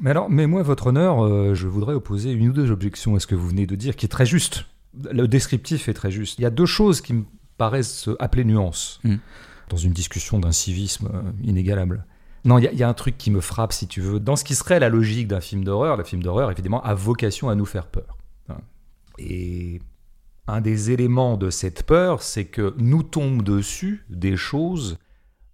Mais 0.00 0.10
alors, 0.10 0.28
mais 0.28 0.48
moi, 0.48 0.64
votre 0.64 0.88
honneur, 0.88 1.24
euh, 1.24 1.54
je 1.54 1.68
voudrais 1.68 1.94
opposer 1.94 2.32
une 2.32 2.48
ou 2.48 2.52
deux 2.52 2.72
objections 2.72 3.14
à 3.14 3.20
ce 3.20 3.28
que 3.28 3.36
vous 3.36 3.46
venez 3.46 3.64
de 3.64 3.76
dire, 3.76 3.94
qui 3.94 4.06
est 4.06 4.08
très 4.08 4.26
juste. 4.26 4.64
Le 5.12 5.28
descriptif 5.28 5.88
est 5.88 5.94
très 5.94 6.10
juste. 6.10 6.40
Il 6.40 6.42
y 6.42 6.46
a 6.46 6.50
deux 6.50 6.66
choses 6.66 7.00
qui 7.00 7.12
me 7.12 7.22
paraissent 7.58 8.08
appeler 8.18 8.44
nuance 8.44 8.98
hmm. 9.04 9.18
dans 9.68 9.76
une 9.76 9.92
discussion 9.92 10.40
d'un 10.40 10.50
civisme 10.50 11.08
euh, 11.14 11.30
inégalable. 11.44 12.04
Non, 12.44 12.58
il 12.58 12.68
y, 12.72 12.76
y, 12.76 12.82
a 12.82 12.88
un 12.88 12.94
truc 12.94 13.16
qui 13.16 13.30
me 13.30 13.40
frappe, 13.40 13.72
si 13.72 13.86
tu 13.86 14.00
veux. 14.00 14.18
Dans 14.18 14.34
ce 14.34 14.42
qui 14.42 14.56
serait 14.56 14.80
la 14.80 14.88
logique 14.88 15.28
d'un 15.28 15.40
film 15.40 15.62
d'horreur, 15.62 15.96
le 15.96 16.02
film 16.02 16.24
d'horreur, 16.24 16.50
évidemment, 16.50 16.82
a 16.82 16.94
vocation 16.94 17.50
à 17.50 17.54
nous 17.54 17.66
faire 17.66 17.86
peur. 17.86 18.18
Hein. 18.48 18.58
Et 19.20 19.80
un 20.48 20.60
des 20.60 20.90
éléments 20.90 21.36
de 21.36 21.50
cette 21.50 21.84
peur, 21.84 22.22
c'est 22.22 22.46
que 22.46 22.74
nous 22.78 23.02
tombent 23.02 23.42
dessus 23.42 24.04
des 24.10 24.36
choses 24.36 24.98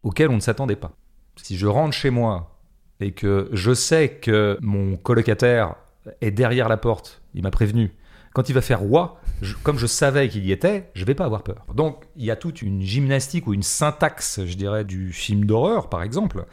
auxquelles 0.02 0.30
on 0.30 0.36
ne 0.36 0.40
s'attendait 0.40 0.76
pas. 0.76 0.92
Si 1.36 1.56
je 1.56 1.66
rentre 1.66 1.94
chez 1.94 2.10
moi 2.10 2.58
et 3.00 3.12
que 3.12 3.48
je 3.52 3.74
sais 3.74 4.08
que 4.08 4.58
mon 4.60 4.96
colocataire 4.96 5.74
est 6.20 6.30
derrière 6.30 6.68
la 6.68 6.76
porte, 6.76 7.22
il 7.34 7.42
m'a 7.42 7.50
prévenu. 7.50 7.92
Quand 8.34 8.48
il 8.48 8.52
va 8.52 8.60
faire 8.60 8.84
wa, 8.84 9.20
comme 9.62 9.78
je 9.78 9.86
savais 9.86 10.28
qu'il 10.28 10.44
y 10.44 10.52
était, 10.52 10.90
je 10.94 11.04
vais 11.04 11.14
pas 11.14 11.24
avoir 11.24 11.42
peur. 11.42 11.66
Donc 11.74 12.04
il 12.16 12.24
y 12.24 12.30
a 12.30 12.36
toute 12.36 12.62
une 12.62 12.82
gymnastique 12.82 13.46
ou 13.46 13.54
une 13.54 13.62
syntaxe, 13.62 14.40
je 14.44 14.54
dirais, 14.54 14.84
du 14.84 15.12
film 15.12 15.44
d'horreur, 15.44 15.88
par 15.88 16.02
exemple, 16.02 16.44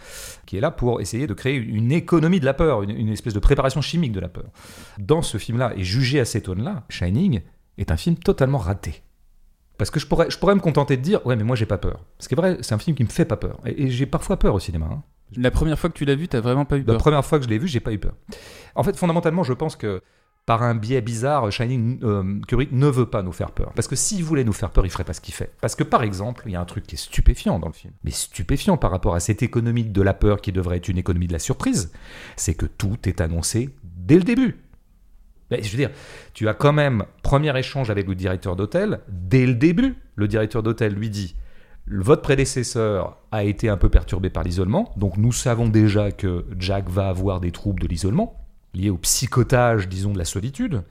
qui 0.45 0.57
est 0.57 0.61
là 0.61 0.71
pour 0.71 1.01
essayer 1.01 1.27
de 1.27 1.33
créer 1.33 1.55
une 1.55 1.91
économie 1.91 2.39
de 2.39 2.45
la 2.45 2.53
peur, 2.53 2.83
une, 2.83 2.91
une 2.91 3.09
espèce 3.09 3.33
de 3.33 3.39
préparation 3.39 3.81
chimique 3.81 4.13
de 4.13 4.19
la 4.19 4.29
peur. 4.29 4.45
Dans 4.97 5.21
ce 5.21 5.37
film-là, 5.37 5.73
et 5.75 5.83
jugé 5.83 6.19
à 6.19 6.25
cette 6.25 6.49
aune-là, 6.49 6.83
Shining 6.89 7.41
est 7.77 7.91
un 7.91 7.97
film 7.97 8.15
totalement 8.17 8.57
raté. 8.57 9.03
Parce 9.77 9.91
que 9.91 9.99
je 9.99 10.07
pourrais, 10.07 10.29
je 10.29 10.37
pourrais 10.37 10.55
me 10.55 10.61
contenter 10.61 10.97
de 10.97 11.01
dire, 11.01 11.25
ouais, 11.25 11.35
mais 11.35 11.43
moi 11.43 11.55
j'ai 11.55 11.65
pas 11.65 11.77
peur. 11.77 11.99
Ce 12.19 12.27
qui 12.27 12.33
est 12.33 12.37
vrai, 12.37 12.57
c'est 12.61 12.73
un 12.73 12.79
film 12.79 12.95
qui 12.95 13.03
me 13.03 13.09
fait 13.09 13.25
pas 13.25 13.37
peur. 13.37 13.59
Et, 13.65 13.89
j'ai 13.89 14.05
parfois 14.05 14.37
peur 14.37 14.53
au 14.53 14.59
cinéma. 14.59 14.87
Hein. 14.89 15.03
La 15.35 15.51
première 15.51 15.77
fois 15.77 15.89
que 15.89 15.97
tu 15.97 16.05
l'as 16.05 16.15
vu, 16.15 16.27
t'as 16.27 16.39
vraiment 16.39 16.65
pas 16.65 16.77
eu 16.77 16.83
peur 16.83 16.93
La 16.93 16.99
première 16.99 17.25
fois 17.25 17.39
que 17.39 17.45
je 17.45 17.49
l'ai 17.49 17.57
vu, 17.57 17.67
j'ai 17.67 17.79
pas 17.79 17.91
eu 17.91 17.99
peur. 17.99 18.13
En 18.75 18.83
fait, 18.83 18.95
fondamentalement, 18.95 19.43
je 19.43 19.53
pense 19.53 19.75
que 19.75 20.01
par 20.45 20.61
un 20.61 20.75
biais 20.75 21.01
bizarre, 21.01 21.51
Shining 21.51 21.99
euh, 22.03 22.39
Kubrick 22.47 22.71
ne 22.71 22.87
veut 22.87 23.07
pas 23.07 23.23
nous 23.23 23.31
faire 23.31 23.51
peur. 23.51 23.71
Parce 23.75 23.87
que 23.87 23.95
s'il 23.95 24.23
voulait 24.23 24.43
nous 24.43 24.53
faire 24.53 24.69
peur, 24.69 24.85
il 24.85 24.91
ferait 24.91 25.03
pas 25.03 25.13
ce 25.13 25.21
qu'il 25.21 25.33
fait. 25.33 25.51
Parce 25.59 25.75
que 25.75 25.83
par 25.83 26.03
exemple, 26.03 26.43
il 26.45 26.51
y 26.51 26.55
a 26.55 26.61
un 26.61 26.65
truc 26.65 26.85
qui 26.85 26.95
est 26.95 26.99
stupéfiant 26.99 27.57
dans 27.57 27.67
le 27.67 27.73
film, 27.73 27.93
mais 28.03 28.11
stupéfiant 28.11 28.77
par 28.77 28.91
rapport 28.91 29.15
à 29.15 29.19
cette 29.19 29.41
économie 29.41 29.85
de 29.85 30.01
la 30.01 30.13
peur 30.13 30.41
qui 30.41 30.51
devrait 30.51 30.77
être 30.77 30.87
une 30.87 30.99
économie 30.99 31.27
de 31.27 31.33
la 31.33 31.39
surprise, 31.39 31.91
c'est 32.35 32.53
que 32.53 32.67
tout 32.67 32.97
est 33.05 33.21
annoncé 33.21 33.71
dès 33.83 34.17
le 34.17 34.23
début. 34.23 34.64
Je 35.51 35.69
veux 35.69 35.77
dire, 35.77 35.91
tu 36.33 36.47
as 36.47 36.53
quand 36.53 36.73
même 36.73 37.05
premier 37.23 37.57
échange 37.57 37.89
avec 37.89 38.07
le 38.07 38.15
directeur 38.15 38.55
d'hôtel 38.55 39.01
dès 39.07 39.45
le 39.45 39.55
début. 39.55 39.95
Le 40.15 40.27
directeur 40.27 40.63
d'hôtel 40.63 40.93
lui 40.93 41.09
dit 41.09 41.35
votre 41.87 42.23
prédécesseur 42.23 43.17
a 43.31 43.43
été 43.43 43.69
un 43.69 43.77
peu 43.77 43.89
perturbé 43.89 44.29
par 44.31 44.43
l'isolement, 44.43 44.91
donc 44.97 45.17
nous 45.17 45.31
savons 45.31 45.67
déjà 45.67 46.11
que 46.11 46.45
Jack 46.57 46.89
va 46.89 47.09
avoir 47.09 47.39
des 47.39 47.51
troubles 47.51 47.81
de 47.81 47.87
l'isolement, 47.87 48.43
liés 48.73 48.89
au 48.89 48.97
psychotage, 48.97 49.87
disons, 49.87 50.11
de 50.11 50.17
la 50.17 50.25
solitude. 50.25 50.83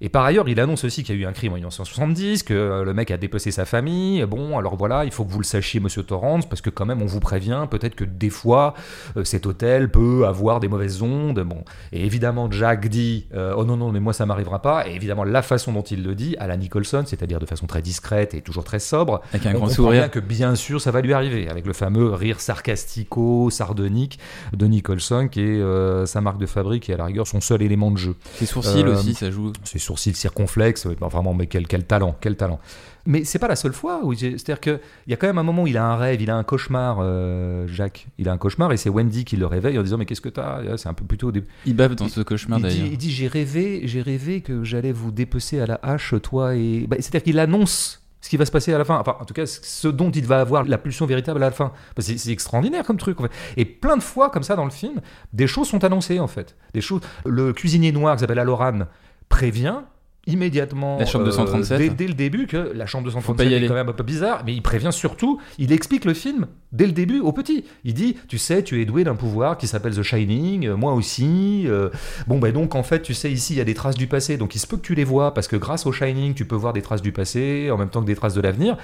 Et 0.00 0.08
par 0.08 0.24
ailleurs, 0.24 0.48
il 0.48 0.60
annonce 0.60 0.84
aussi 0.84 1.02
qu'il 1.02 1.16
y 1.16 1.18
a 1.18 1.22
eu 1.22 1.26
un 1.26 1.32
crime 1.32 1.52
en 1.52 1.56
1970, 1.56 2.44
que 2.44 2.54
euh, 2.54 2.84
le 2.84 2.94
mec 2.94 3.10
a 3.10 3.16
dépecé 3.16 3.50
sa 3.50 3.64
famille. 3.64 4.24
Bon, 4.26 4.56
alors 4.56 4.76
voilà, 4.76 5.04
il 5.04 5.10
faut 5.10 5.24
que 5.24 5.32
vous 5.32 5.40
le 5.40 5.44
sachiez, 5.44 5.80
monsieur 5.80 6.04
Torrance, 6.04 6.48
parce 6.48 6.60
que 6.60 6.70
quand 6.70 6.86
même, 6.86 7.02
on 7.02 7.06
vous 7.06 7.18
prévient, 7.18 7.66
peut-être 7.68 7.96
que 7.96 8.04
des 8.04 8.30
fois, 8.30 8.74
euh, 9.16 9.24
cet 9.24 9.44
hôtel 9.46 9.90
peut 9.90 10.24
avoir 10.26 10.60
des 10.60 10.68
mauvaises 10.68 11.02
ondes. 11.02 11.40
Bon, 11.40 11.64
et 11.92 12.04
évidemment, 12.04 12.48
Jack 12.50 12.88
dit, 12.88 13.26
euh, 13.34 13.54
oh 13.56 13.64
non, 13.64 13.76
non, 13.76 13.90
mais 13.90 13.98
moi, 13.98 14.12
ça 14.12 14.24
m'arrivera 14.24 14.62
pas. 14.62 14.88
Et 14.88 14.94
évidemment, 14.94 15.24
la 15.24 15.42
façon 15.42 15.72
dont 15.72 15.82
il 15.82 16.04
le 16.04 16.14
dit, 16.14 16.36
à 16.38 16.46
la 16.46 16.56
Nicholson, 16.56 17.02
c'est-à-dire 17.04 17.40
de 17.40 17.46
façon 17.46 17.66
très 17.66 17.82
discrète 17.82 18.34
et 18.34 18.40
toujours 18.40 18.64
très 18.64 18.78
sobre, 18.78 19.20
avec 19.32 19.46
un 19.46 19.54
grand 19.54 19.68
sourire, 19.68 20.02
bien 20.02 20.08
que 20.08 20.20
bien 20.20 20.54
sûr, 20.54 20.80
ça 20.80 20.92
va 20.92 21.00
lui 21.00 21.12
arriver, 21.12 21.48
avec 21.48 21.66
le 21.66 21.72
fameux 21.72 22.10
rire 22.10 22.40
sarcastico-sardonique 22.40 24.20
de 24.52 24.66
Nicholson, 24.66 25.28
qui 25.28 25.40
est 25.40 26.06
sa 26.06 26.20
marque 26.20 26.38
de 26.38 26.46
fabrique 26.46 26.88
et 26.88 26.94
à 26.94 26.96
la 26.96 27.06
rigueur 27.06 27.26
son 27.26 27.40
seul 27.40 27.62
élément 27.62 27.90
de 27.90 27.98
jeu. 27.98 28.14
Ses 28.36 28.46
sourcils 28.46 28.84
aussi, 28.84 29.14
ça 29.14 29.30
joue 29.30 29.52
sourcils 29.88 30.14
circonflexes. 30.14 30.86
vraiment, 30.86 31.34
mais 31.34 31.46
quel, 31.46 31.66
quel 31.66 31.84
talent, 31.84 32.16
quel 32.20 32.36
talent. 32.36 32.60
Mais 33.06 33.24
c'est 33.24 33.38
pas 33.38 33.48
la 33.48 33.56
seule 33.56 33.72
fois. 33.72 34.02
C'est-à-dire 34.14 34.60
qu'il 34.60 34.80
y 35.06 35.14
a 35.14 35.16
quand 35.16 35.26
même 35.26 35.38
un 35.38 35.42
moment 35.42 35.62
où 35.62 35.66
il 35.66 35.78
a 35.78 35.84
un 35.84 35.96
rêve, 35.96 36.20
il 36.20 36.30
a 36.30 36.36
un 36.36 36.44
cauchemar, 36.44 36.98
euh, 37.00 37.66
Jacques. 37.66 38.06
Il 38.18 38.28
a 38.28 38.32
un 38.32 38.38
cauchemar 38.38 38.70
et 38.72 38.76
c'est 38.76 38.90
Wendy 38.90 39.24
qui 39.24 39.36
le 39.36 39.46
réveille 39.46 39.78
en 39.78 39.82
disant 39.82 39.96
Mais 39.96 40.04
qu'est-ce 40.04 40.20
que 40.20 40.28
t'as? 40.28 40.76
C'est 40.76 40.88
un 40.88 40.94
peu 40.94 41.04
plutôt. 41.04 41.32
Des... 41.32 41.42
Il 41.64 41.74
bave 41.74 41.94
dans 41.94 42.08
ce 42.08 42.20
cauchemar 42.20 42.60
d'ailleurs. 42.60 42.86
Il 42.86 42.98
dit 42.98 43.10
J'ai 43.10 43.28
rêvé, 43.28 43.82
j'ai 43.84 44.02
rêvé 44.02 44.42
que 44.42 44.62
j'allais 44.62 44.92
vous 44.92 45.10
dépecer 45.10 45.60
à 45.60 45.66
la 45.66 45.80
hache, 45.82 46.14
toi 46.22 46.54
et. 46.54 46.86
Bah, 46.86 46.96
c'est-à-dire 46.98 47.22
qu'il 47.22 47.38
annonce 47.38 48.02
ce 48.20 48.28
qui 48.28 48.36
va 48.36 48.44
se 48.44 48.50
passer 48.50 48.74
à 48.74 48.78
la 48.78 48.84
fin. 48.84 48.98
Enfin, 48.98 49.16
en 49.20 49.24
tout 49.24 49.34
cas, 49.34 49.46
ce 49.46 49.88
dont 49.88 50.10
il 50.10 50.26
va 50.26 50.40
avoir 50.40 50.64
la 50.64 50.78
pulsion 50.78 51.06
véritable 51.06 51.42
à 51.42 51.46
la 51.46 51.50
fin. 51.50 51.72
C'est 51.98 52.30
extraordinaire 52.30 52.84
comme 52.84 52.98
truc. 52.98 53.20
En 53.20 53.24
fait. 53.24 53.32
Et 53.56 53.64
plein 53.64 53.96
de 53.96 54.02
fois, 54.02 54.28
comme 54.30 54.42
ça, 54.42 54.56
dans 54.56 54.64
le 54.64 54.70
film, 54.70 55.00
des 55.32 55.46
choses 55.46 55.68
sont 55.68 55.82
annoncées, 55.84 56.20
en 56.20 56.26
fait. 56.26 56.56
Des 56.74 56.80
choses. 56.80 57.00
Le 57.24 57.52
cuisinier 57.52 57.92
noir 57.92 58.16
qui 58.16 58.20
s'appelle 58.20 58.38
Aloran 58.38 58.80
prévient 59.28 59.82
immédiatement 60.28 60.98
la 60.98 61.06
chambre 61.06 61.24
237 61.24 61.80
euh, 61.80 61.94
dès, 61.96 62.06
le 62.06 62.14
début 62.14 62.46
que 62.46 62.72
la 62.74 62.86
chambre 62.86 63.04
237 63.04 63.50
est 63.50 63.66
quand 63.66 63.74
même 63.74 63.88
un 63.88 63.92
peu 63.92 64.04
bizarre 64.04 64.42
mais 64.46 64.54
il 64.54 64.62
prévient 64.62 64.92
surtout 64.92 65.40
il 65.58 65.72
explique 65.72 66.04
le 66.04 66.14
film 66.14 66.46
dès 66.70 66.86
le 66.86 66.92
début 66.92 67.20
au 67.20 67.32
petit. 67.32 67.64
Il 67.84 67.94
dit 67.94 68.16
tu 68.28 68.38
sais 68.38 68.62
tu 68.62 68.80
es 68.80 68.84
doué 68.84 69.04
d'un 69.04 69.14
pouvoir 69.14 69.56
qui 69.56 69.66
s'appelle 69.66 69.94
The 69.94 70.02
Shining 70.02 70.68
euh, 70.68 70.76
moi 70.76 70.92
aussi 70.92 71.64
euh, 71.66 71.88
bon 72.26 72.38
ben 72.38 72.52
donc 72.52 72.74
en 72.74 72.82
fait 72.82 73.02
tu 73.02 73.14
sais 73.14 73.32
ici 73.32 73.54
il 73.54 73.56
y 73.56 73.60
a 73.60 73.64
des 73.64 73.74
traces 73.74 73.96
du 73.96 74.06
passé. 74.06 74.36
Donc 74.36 74.54
il 74.54 74.58
se 74.58 74.66
peut 74.66 74.76
que 74.76 74.82
tu 74.82 74.94
les 74.94 75.04
vois 75.04 75.34
parce 75.34 75.48
que 75.48 75.56
grâce 75.56 75.86
au 75.86 75.92
Shining 75.92 76.34
tu 76.34 76.44
peux 76.44 76.56
voir 76.56 76.72
des 76.72 76.82
traces 76.82 77.02
du 77.02 77.12
passé 77.12 77.70
en 77.70 77.78
même 77.78 77.88
temps 77.88 78.02
que 78.02 78.06
des 78.06 78.16
traces 78.16 78.34
de 78.34 78.40
l'avenir. 78.40 78.76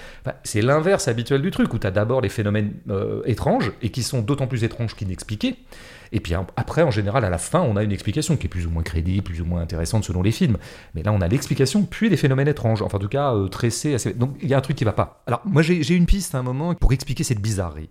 C'est 0.43 0.63
l'inverse 0.63 1.09
habituel 1.09 1.43
du 1.43 1.51
truc 1.51 1.75
où 1.75 1.79
tu 1.79 1.87
as 1.87 1.91
d'abord 1.91 2.23
les 2.23 2.31
phénomènes 2.31 2.73
étranges 3.27 3.73
et 3.83 3.91
qui 3.91 4.03
sont 4.03 4.23
d'autant 4.23 4.47
plus 4.47 4.65
étranges 4.65 4.95
qu'inexpliqués. 4.95 5.57
Et 6.15 6.21
puis 6.21 6.35
après, 6.57 6.83
en 6.83 6.93
général, 6.93 7.25
à 7.25 7.31
la 7.31 7.39
fin, 7.39 7.61
on 7.61 7.77
a 7.77 7.83
une 7.83 7.91
explication 7.91 8.37
qui 8.37 8.47
est 8.47 8.49
plus 8.49 8.67
ou 8.67 8.71
moins 8.71 8.85
crédible, 8.85 9.25
plus 9.25 9.41
ou 9.41 9.45
moins 9.45 9.61
intéressante 9.61 10.05
selon 10.05 10.23
les 10.23 10.31
films. 10.31 10.59
Mais 10.95 11.03
là, 11.03 11.13
on 11.13 11.21
a 11.21 11.27
l'explication, 11.35 11.83
puis 11.83 12.09
les 12.09 12.17
phénomènes 12.17 12.49
étranges. 12.49 12.83
Enfin, 12.83 12.97
en 12.97 13.01
tout 13.01 13.09
cas, 13.09 13.35
euh, 13.35 13.49
tressés. 13.49 13.95
Assez... 13.95 14.15
Donc, 14.15 14.37
il 14.41 14.49
y 14.49 14.55
a 14.55 14.59
un 14.59 14.63
truc 14.63 14.77
qui 14.77 14.85
va 14.85 14.93
pas. 14.93 15.23
Alors, 15.27 15.43
moi, 15.45 15.63
j'ai 15.63 15.95
une 15.95 16.07
piste 16.07 16.35
à 16.35 16.39
un 16.39 16.43
moment 16.43 16.75
pour 16.75 16.93
expliquer 16.93 17.25
cette 17.25 17.41
bizarrerie 17.41 17.91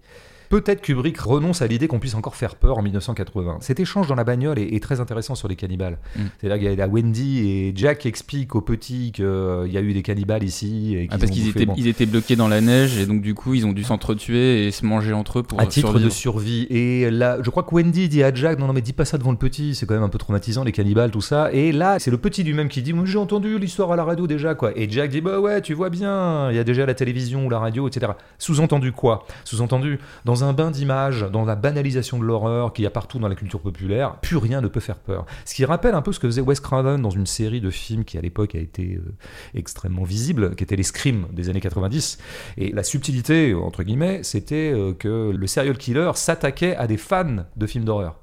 peut-être 0.54 0.82
Kubrick 0.82 1.20
renonce 1.20 1.64
à 1.64 1.68
l'idée 1.68 1.88
qu'on 1.88 1.98
puisse 1.98 2.14
encore 2.14 2.36
faire 2.36 2.56
peur 2.56 2.78
en 2.78 2.84
1980. 2.84 3.58
Cet 3.62 3.80
échange 3.80 4.08
dans 4.08 4.14
la 4.14 4.24
bagnole 4.24 4.60
est, 4.60 4.84
très 4.84 5.00
intéressant 5.00 5.34
sur 5.34 5.48
les 5.48 5.56
cannibales. 5.56 5.98
Mm. 6.16 6.22
C'est-à-dire 6.40 6.70
qu'il 6.70 6.78
y 6.78 6.82
a 6.82 6.88
Wendy 6.88 7.50
et 7.50 7.74
Jack 7.76 8.06
expliquent 8.06 8.54
aux 8.54 8.62
petits 8.62 9.12
qu'il 9.14 9.26
euh, 9.26 9.68
y 9.68 9.78
a 9.78 9.82
eu 9.82 9.94
des 9.94 10.04
cannibales 10.04 10.44
ici. 10.44 10.94
Et 10.96 11.08
ah, 11.10 11.18
parce 11.18 11.32
qu'ils 11.32 11.48
étaient, 11.50 11.66
ils 11.76 11.88
étaient 11.88 12.06
bloqués 12.06 12.36
dans 12.36 12.48
la 12.48 12.62
neige 12.62 13.00
et 13.00 13.08
donc 13.08 13.22
du 13.22 13.34
coup 13.34 13.56
ils 13.56 13.66
ont 13.66 13.72
dû 13.72 13.84
s'entretuer 13.84 14.68
et 14.68 14.72
se 14.72 14.86
manger 14.86 15.14
entre 15.14 15.40
eux 15.40 15.44
pour 15.44 15.60
À 15.60 15.66
titre 15.66 15.98
de 15.98 16.10
survie. 16.10 16.68
Et 16.70 17.10
là, 17.10 17.40
je 17.42 17.50
crois 17.50 17.64
que 17.64 17.74
Wendy 17.74 18.08
dit 18.08 18.22
à 18.22 18.32
Jack 18.32 18.60
non, 18.60 18.68
non, 18.68 18.74
mais 18.74 18.82
dis 18.82 18.94
pas 18.94 19.06
ça 19.06 19.18
devant 19.18 19.32
le 19.32 19.38
petit, 19.38 19.74
c'est 19.74 19.88
quand 19.88 19.96
même 19.96 20.04
un 20.04 20.10
peu 20.10 20.20
traumatisant 20.20 20.64
les 20.64 20.72
cannibales, 20.72 21.10
tout 21.10 21.22
ça. 21.22 21.52
Et 21.52 21.72
là, 21.72 21.98
c'est 21.98 22.12
le 22.12 22.20
petit 22.20 22.44
lui-même 22.44 22.68
qui 22.68 22.84
dit 22.84 22.94
j'ai 23.06 23.18
entendu 23.18 23.58
l'histoire 23.58 23.92
à 23.92 23.96
la 23.96 24.04
radio 24.04 24.28
déjà, 24.28 24.54
quoi. 24.54 24.72
Et 24.78 24.88
Jack 24.88 25.10
dit 25.10 25.22
bah 25.22 25.40
ouais, 25.40 25.62
tu 25.62 25.74
vois 25.74 25.90
bien, 25.90 26.52
il 26.52 26.56
y 26.56 26.60
a 26.60 26.64
déjà 26.64 26.86
la 26.86 26.94
télévision 26.94 27.48
ou 27.48 27.50
la 27.50 27.58
radio, 27.58 27.88
etc. 27.88 28.12
Sous-entendu 28.38 28.92
quoi? 28.92 29.26
Sous-entendu, 29.46 30.00
dans 30.26 30.43
un 30.44 30.54
bain 30.54 30.72
d'images 30.72 31.26
dans 31.32 31.46
la 31.46 31.56
banalisation 31.56 32.20
de 32.20 32.24
l'horreur 32.24 32.74
qu'il 32.74 32.84
y 32.84 32.88
a 32.88 32.92
partout 32.92 33.20
dans 33.20 33.28
la 33.28 33.36
culture 33.36 33.60
populaire, 33.60 34.18
plus 34.22 34.38
rien 34.38 34.62
ne 34.62 34.68
peut 34.68 34.80
faire 34.80 35.00
peur. 35.00 35.26
Ce 35.46 35.54
qui 35.54 35.66
rappelle 35.66 35.96
un 35.96 36.02
peu 36.02 36.12
ce 36.12 36.20
que 36.20 36.28
faisait 36.28 36.42
Wes 36.42 36.60
Craven 36.60 37.02
dans 37.02 37.10
une 37.10 37.26
série 37.26 37.62
de 37.62 37.70
films 37.70 38.04
qui 38.04 38.18
à 38.18 38.22
l'époque 38.22 38.56
a 38.56 38.60
été 38.60 38.96
euh, 38.96 39.14
extrêmement 39.54 40.04
visible, 40.04 40.56
qui 40.56 40.64
était 40.64 40.76
les 40.76 40.84
Scream 40.84 41.28
des 41.32 41.50
années 41.50 41.62
90. 41.62 42.18
Et 42.58 42.72
la 42.72 42.84
subtilité, 42.84 43.54
entre 43.54 43.84
guillemets, 43.84 44.22
c'était 44.24 44.72
euh, 44.74 44.94
que 44.94 45.32
le 45.36 45.48
serial 45.48 45.78
killer 45.78 46.12
s'attaquait 46.16 46.76
à 46.76 46.88
des 46.88 46.98
fans 46.98 47.46
de 47.56 47.68
films 47.68 47.86
d'horreur 47.86 48.23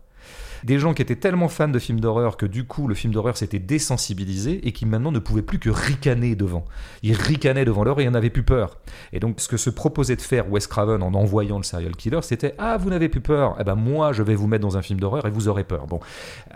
des 0.64 0.78
gens 0.78 0.94
qui 0.94 1.02
étaient 1.02 1.16
tellement 1.16 1.48
fans 1.48 1.68
de 1.68 1.78
films 1.78 2.00
d'horreur 2.00 2.36
que 2.36 2.46
du 2.46 2.64
coup 2.64 2.88
le 2.88 2.94
film 2.94 3.12
d'horreur 3.12 3.36
s'était 3.36 3.58
désensibilisé 3.58 4.66
et 4.66 4.72
qui 4.72 4.86
maintenant 4.86 5.12
ne 5.12 5.18
pouvaient 5.18 5.42
plus 5.42 5.58
que 5.58 5.70
ricaner 5.70 6.34
devant. 6.34 6.64
Ils 7.02 7.14
ricanaient 7.14 7.64
devant 7.64 7.84
l'horreur 7.84 8.00
et 8.00 8.04
ils 8.04 8.10
n'avaient 8.10 8.30
plus 8.30 8.42
peur. 8.42 8.78
Et 9.12 9.20
donc 9.20 9.40
ce 9.40 9.48
que 9.48 9.56
se 9.56 9.70
proposait 9.70 10.16
de 10.16 10.22
faire 10.22 10.50
Wes 10.50 10.66
Craven 10.66 11.02
en 11.02 11.14
envoyant 11.14 11.56
le 11.56 11.62
serial 11.62 11.96
killer, 11.96 12.20
c'était 12.22 12.54
ah 12.58 12.76
vous 12.76 12.90
n'avez 12.90 13.08
plus 13.08 13.20
peur, 13.20 13.56
eh 13.60 13.64
ben 13.64 13.74
moi 13.74 14.12
je 14.12 14.22
vais 14.22 14.34
vous 14.34 14.46
mettre 14.46 14.62
dans 14.62 14.76
un 14.76 14.82
film 14.82 15.00
d'horreur 15.00 15.26
et 15.26 15.30
vous 15.30 15.48
aurez 15.48 15.64
peur. 15.64 15.86
Bon, 15.86 16.00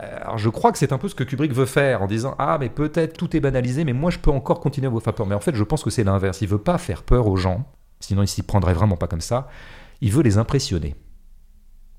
euh, 0.01 0.19
alors 0.23 0.39
je 0.39 0.49
crois 0.49 0.73
que 0.73 0.79
c'est 0.79 0.93
un 0.93 0.99
peu 0.99 1.09
ce 1.09 1.15
que 1.15 1.25
Kubrick 1.25 1.53
veut 1.53 1.67
faire 1.67 2.03
en 2.03 2.07
disant 2.07 2.35
ah 2.39 2.59
mais 2.59 2.69
peut-être 2.69 3.17
tout 3.17 3.37
est 3.37 3.41
banalisé 3.41 3.85
mais 3.85 3.93
moi 3.93 4.11
je 4.11 4.19
peux 4.19 4.31
encore 4.31 4.61
continuer 4.61 4.87
à 4.87 4.91
vous 4.91 5.01
faire 5.01 5.15
peur. 5.15 5.27
Mais 5.27 5.35
en 5.35 5.41
fait 5.41 5.55
je 5.55 5.65
pense 5.65 5.83
que 5.83 5.91
c'est 5.91 6.05
l'inverse. 6.05 6.41
Il 6.41 6.49
veut 6.49 6.59
pas 6.59 6.79
faire 6.79 7.03
peur 7.03 7.27
aux 7.27 7.37
gens, 7.37 7.65
sinon 8.01 8.23
il 8.23 8.29
s'y 8.29 8.43
prendrait 8.43 8.75
vraiment 8.75 8.97
pas 8.97 9.07
comme 9.07 9.21
ça. 9.21 9.49
Il 10.01 10.13
veut 10.13 10.23
les 10.23 10.39
impressionner. 10.39 10.95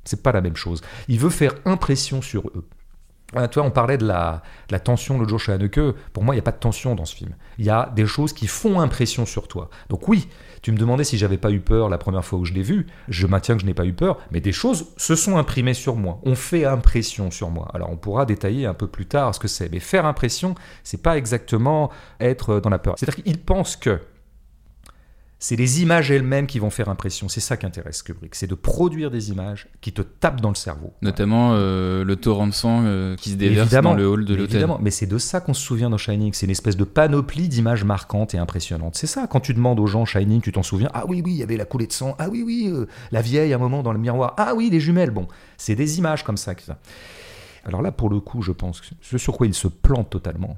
C'est 0.05 0.23
pas 0.23 0.31
la 0.31 0.41
même 0.41 0.55
chose. 0.55 0.81
Il 1.07 1.19
veut 1.19 1.29
faire 1.29 1.53
impression 1.65 2.21
sur 2.21 2.47
eux. 2.47 2.67
Ah, 3.33 3.47
tu 3.47 3.59
vois, 3.59 3.67
on 3.67 3.71
parlait 3.71 3.97
de 3.97 4.05
la, 4.05 4.43
tension 4.83 5.17
l'autre 5.17 5.31
jour 5.31 5.39
chez 5.39 5.51
Haneke. 5.51 5.79
Pour 6.13 6.23
moi, 6.23 6.35
il 6.35 6.37
n'y 6.37 6.39
a 6.39 6.43
pas 6.43 6.51
de 6.51 6.59
tension 6.59 6.93
dans 6.95 7.05
ce 7.05 7.15
film. 7.15 7.35
Il 7.57 7.65
y 7.65 7.69
a 7.69 7.91
des 7.95 8.05
choses 8.05 8.33
qui 8.33 8.47
font 8.47 8.79
impression 8.79 9.25
sur 9.25 9.47
toi. 9.47 9.69
Donc 9.89 10.07
oui, 10.07 10.29
tu 10.61 10.71
me 10.71 10.77
demandais 10.77 11.03
si 11.03 11.17
j'avais 11.17 11.37
pas 11.37 11.51
eu 11.51 11.59
peur 11.59 11.89
la 11.89 11.97
première 11.97 12.23
fois 12.23 12.39
où 12.39 12.45
je 12.45 12.53
l'ai 12.53 12.61
vu. 12.61 12.85
Je 13.09 13.25
maintiens 13.25 13.55
que 13.55 13.61
je 13.61 13.65
n'ai 13.65 13.73
pas 13.73 13.85
eu 13.85 13.93
peur, 13.93 14.19
mais 14.31 14.41
des 14.41 14.51
choses 14.51 14.93
se 14.95 15.15
sont 15.15 15.37
imprimées 15.37 15.73
sur 15.73 15.95
moi. 15.95 16.19
On 16.23 16.35
fait 16.35 16.65
impression 16.65 17.31
sur 17.31 17.49
moi. 17.49 17.67
Alors 17.73 17.89
on 17.89 17.97
pourra 17.97 18.25
détailler 18.25 18.67
un 18.67 18.75
peu 18.75 18.87
plus 18.87 19.07
tard 19.07 19.33
ce 19.33 19.39
que 19.39 19.47
c'est. 19.47 19.71
Mais 19.71 19.79
faire 19.79 20.05
impression, 20.05 20.53
c'est 20.83 21.01
pas 21.01 21.17
exactement 21.17 21.91
être 22.19 22.59
dans 22.59 22.69
la 22.69 22.79
peur. 22.79 22.93
C'est-à-dire 22.97 23.23
qu'il 23.23 23.39
pense 23.39 23.75
que 23.75 23.99
c'est 25.45 25.55
les 25.55 25.84
images 25.84 26.10
elles-mêmes 26.10 26.47
qui 26.47 26.58
vont 26.58 26.71
faire 26.71 26.89
impression. 26.89 27.29
C'est 27.29 27.39
ça 27.39 27.55
qui 27.55 27.67
intéresse 27.67 28.01
Kubrick, 28.01 28.34
c'est 28.34 28.47
de 28.47 28.55
produire 28.55 29.12
des 29.12 29.29
images 29.29 29.67
qui 29.79 29.93
te 29.93 30.01
tapent 30.01 30.41
dans 30.41 30.49
le 30.49 30.55
cerveau. 30.55 30.91
Notamment 31.03 31.51
euh, 31.53 32.03
le 32.03 32.15
torrent 32.15 32.47
de 32.47 32.51
sang 32.51 32.81
euh, 32.84 33.15
qui 33.15 33.29
se 33.29 33.36
déverse 33.36 33.69
dans 33.69 33.93
le 33.93 34.08
hall 34.08 34.25
de 34.25 34.34
l'hôtel. 34.34 34.55
Évidemment, 34.55 34.79
mais 34.81 34.89
c'est 34.89 35.05
de 35.05 35.19
ça 35.19 35.41
qu'on 35.41 35.53
se 35.53 35.62
souvient 35.62 35.91
dans 35.91 35.99
Shining. 35.99 36.34
C'est 36.34 36.47
une 36.47 36.51
espèce 36.51 36.77
de 36.77 36.84
panoplie 36.84 37.47
d'images 37.47 37.84
marquantes 37.84 38.34
et 38.34 38.39
impressionnantes. 38.39 38.95
C'est 38.95 39.05
ça, 39.05 39.27
quand 39.27 39.39
tu 39.39 39.53
demandes 39.53 39.79
aux 39.79 39.86
gens 39.86 40.03
Shining, 40.03 40.41
tu 40.41 40.51
t'en 40.51 40.63
souviens 40.63 40.89
Ah 40.95 41.03
oui, 41.08 41.21
oui, 41.23 41.34
il 41.34 41.38
y 41.38 41.43
avait 41.43 41.58
la 41.58 41.65
coulée 41.65 41.86
de 41.86 41.93
sang. 41.93 42.15
Ah 42.17 42.27
oui, 42.27 42.41
oui, 42.43 42.71
euh, 42.73 42.88
la 43.12 43.21
vieille 43.21 43.53
à 43.53 43.58
un 43.58 43.60
moment 43.60 43.84
dans 43.84 43.93
le 43.93 43.99
miroir. 43.99 44.34
Ah 44.38 44.55
oui, 44.55 44.71
les 44.71 44.79
jumelles. 44.79 45.12
Bon, 45.12 45.27
c'est 45.58 45.75
des 45.75 45.99
images 45.99 46.23
comme 46.23 46.38
ça. 46.38 46.55
Alors 47.65 47.84
là, 47.84 47.91
pour 47.91 48.10
le 48.10 48.19
coup, 48.19 48.41
je 48.41 48.51
pense 48.51 48.81
que 48.81 48.88
ce 48.99 49.19
sur 49.19 49.38
quoi 49.38 49.45
il 49.45 49.53
se 49.53 49.67
plante 49.67 50.10
totalement, 50.10 50.58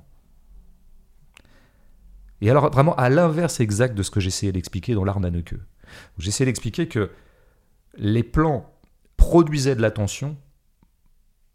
et 2.41 2.50
alors, 2.50 2.71
vraiment, 2.71 2.95
à 2.95 3.10
l'inverse 3.10 3.60
exact 3.60 3.95
de 3.95 4.04
ce 4.04 4.12
que 4.12 4.19
j'essayais 4.19 4.52
d'expliquer 4.52 4.93
dans 4.93 5.04
l'art 5.04 5.19
J'essayais 5.19 5.60
J'essayais 6.19 6.45
d'expliquer 6.45 6.88
que 6.88 7.10
les 7.97 8.23
plans 8.23 8.71
produisaient 9.15 9.76
de 9.76 9.82
la 9.82 9.91
tension 9.91 10.38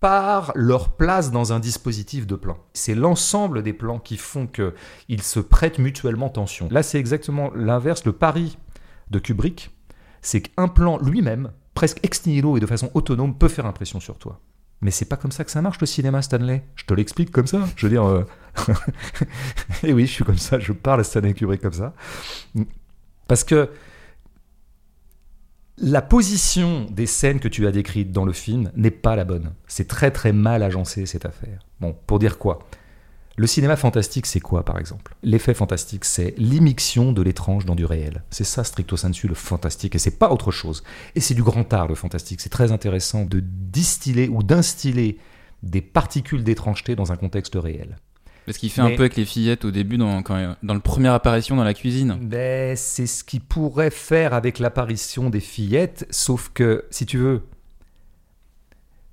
par 0.01 0.51
leur 0.57 0.97
place 0.97 1.31
dans 1.31 1.53
un 1.53 1.61
dispositif 1.61 2.27
de 2.27 2.35
plan. 2.35 2.59
C'est 2.73 2.97
l'ensemble 2.97 3.63
des 3.63 3.73
plans 3.73 4.01
qui 4.01 4.17
font 4.17 4.49
qu'ils 4.49 5.23
se 5.23 5.39
prêtent 5.39 5.79
mutuellement 5.79 6.29
tension. 6.29 6.69
Là, 6.73 6.83
c'est 6.83 6.99
exactement 6.99 7.53
l'inverse. 7.55 8.05
Le 8.05 8.13
pari 8.13 8.59
de 9.11 9.21
Kubrick, 9.21 9.71
c'est 10.21 10.41
qu'un 10.41 10.67
plan 10.67 10.99
lui-même, 10.99 11.53
presque 11.75 12.01
ex 12.03 12.27
et 12.27 12.41
de 12.43 12.67
façon 12.67 12.91
autonome, 12.95 13.39
peut 13.39 13.47
faire 13.47 13.67
impression 13.67 14.01
sur 14.01 14.19
toi. 14.19 14.41
Mais 14.83 14.91
c'est 14.91 15.05
pas 15.05 15.17
comme 15.17 15.31
ça 15.31 15.45
que 15.45 15.51
ça 15.51 15.63
marche 15.63 15.81
le 15.81 15.87
cinéma, 15.87 16.21
Stanley. 16.23 16.65
Je 16.75 16.85
te 16.85 16.93
l'explique 16.93 17.31
comme 17.31 17.47
ça. 17.47 17.61
Je 17.77 17.87
veux 17.87 17.91
dire. 17.91 18.05
Euh, 18.05 18.27
et 19.85 19.93
oui, 19.93 20.07
je 20.07 20.13
suis 20.13 20.25
comme 20.25 20.39
ça, 20.39 20.59
je 20.59 20.73
parle 20.73 21.01
à 21.01 21.05
Stanley 21.05 21.35
Kubrick 21.35 21.63
comme 21.63 21.73
ça. 21.73 21.95
Parce 23.29 23.45
que 23.45 23.71
la 25.79 26.03
position 26.03 26.87
des 26.91 27.07
scènes 27.07 27.41
que 27.41 27.49
tu 27.49 27.67
as 27.67 27.71
décrites 27.71 28.13
dans 28.13 28.25
le 28.25 28.33
film 28.33 28.71
n'est 28.77 28.91
pas 28.91 29.17
la 29.17 29.25
bonne. 29.25 29.53
C'est 29.67 29.89
très 29.89 30.11
très 30.11 30.33
mal 30.33 30.63
agencé 30.63 31.07
cette 31.07 31.27
affaire. 31.27 31.65
Bon, 31.81 31.97
pour 32.07 32.19
dire 32.19 32.39
quoi? 32.39 32.59
Le 33.37 33.47
cinéma 33.47 33.77
fantastique, 33.77 34.27
c'est 34.27 34.41
quoi, 34.41 34.65
par 34.65 34.79
exemple? 34.79 35.15
L'effet 35.23 35.55
fantastique, 35.55 36.05
c'est 36.05 36.35
l'immixion 36.37 37.13
de 37.13 37.23
l'étrange 37.23 37.65
dans 37.65 37.75
du 37.75 37.85
réel. 37.85 38.23
C'est 38.31 38.45
ça, 38.45 38.63
stricto 38.63 38.97
sensu, 38.97 39.27
le 39.27 39.35
fantastique, 39.35 39.95
et 39.95 39.99
c'est 39.99 40.19
pas 40.19 40.31
autre 40.31 40.51
chose. 40.51 40.83
Et 41.15 41.21
c'est 41.21 41.35
du 41.35 41.43
grand 41.43 41.73
art, 41.73 41.89
le 41.89 41.95
fantastique. 41.95 42.41
C'est 42.41 42.51
très 42.51 42.73
intéressant 42.73 43.25
de 43.25 43.41
distiller 43.43 44.29
ou 44.29 44.43
d'instiller 44.43 45.19
des 45.63 45.81
particules 45.81 46.45
d'étrangeté 46.45 46.95
dans 46.95 47.13
un 47.13 47.17
contexte 47.17 47.55
réel. 47.55 47.97
Ce 48.49 48.59
qu'il 48.59 48.71
fait 48.71 48.81
un 48.81 48.91
peu 48.91 49.03
avec 49.03 49.17
les 49.17 49.25
fillettes 49.25 49.65
au 49.65 49.71
début, 49.71 49.97
dans, 49.97 50.21
dans 50.21 50.75
le 50.75 50.81
première 50.81 51.13
apparition 51.15 51.55
dans 51.55 51.65
la 51.65 51.75
cuisine. 51.75 52.19
Ben, 52.21 52.77
c'est 52.77 53.07
ce 53.07 53.23
qu'il 53.23 53.41
pourrait 53.41 53.91
faire 53.91 54.35
avec 54.35 54.59
l'apparition 54.59 55.31
des 55.31 55.41
fillettes, 55.41 56.07
sauf 56.11 56.51
que, 56.53 56.85
si 56.91 57.07
tu 57.07 57.19
veux, 57.19 57.43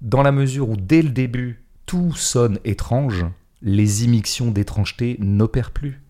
dans 0.02 0.24
la 0.24 0.32
mesure 0.32 0.70
où 0.70 0.76
dès 0.76 1.04
le 1.04 1.10
début, 1.10 1.64
tout 1.86 2.14
sonne 2.16 2.60
étrange, 2.66 3.26
les 3.62 4.06
immixtions 4.06 4.52
d'étrangeté 4.52 5.18
n'opèrent 5.20 5.72
plus. 5.72 6.02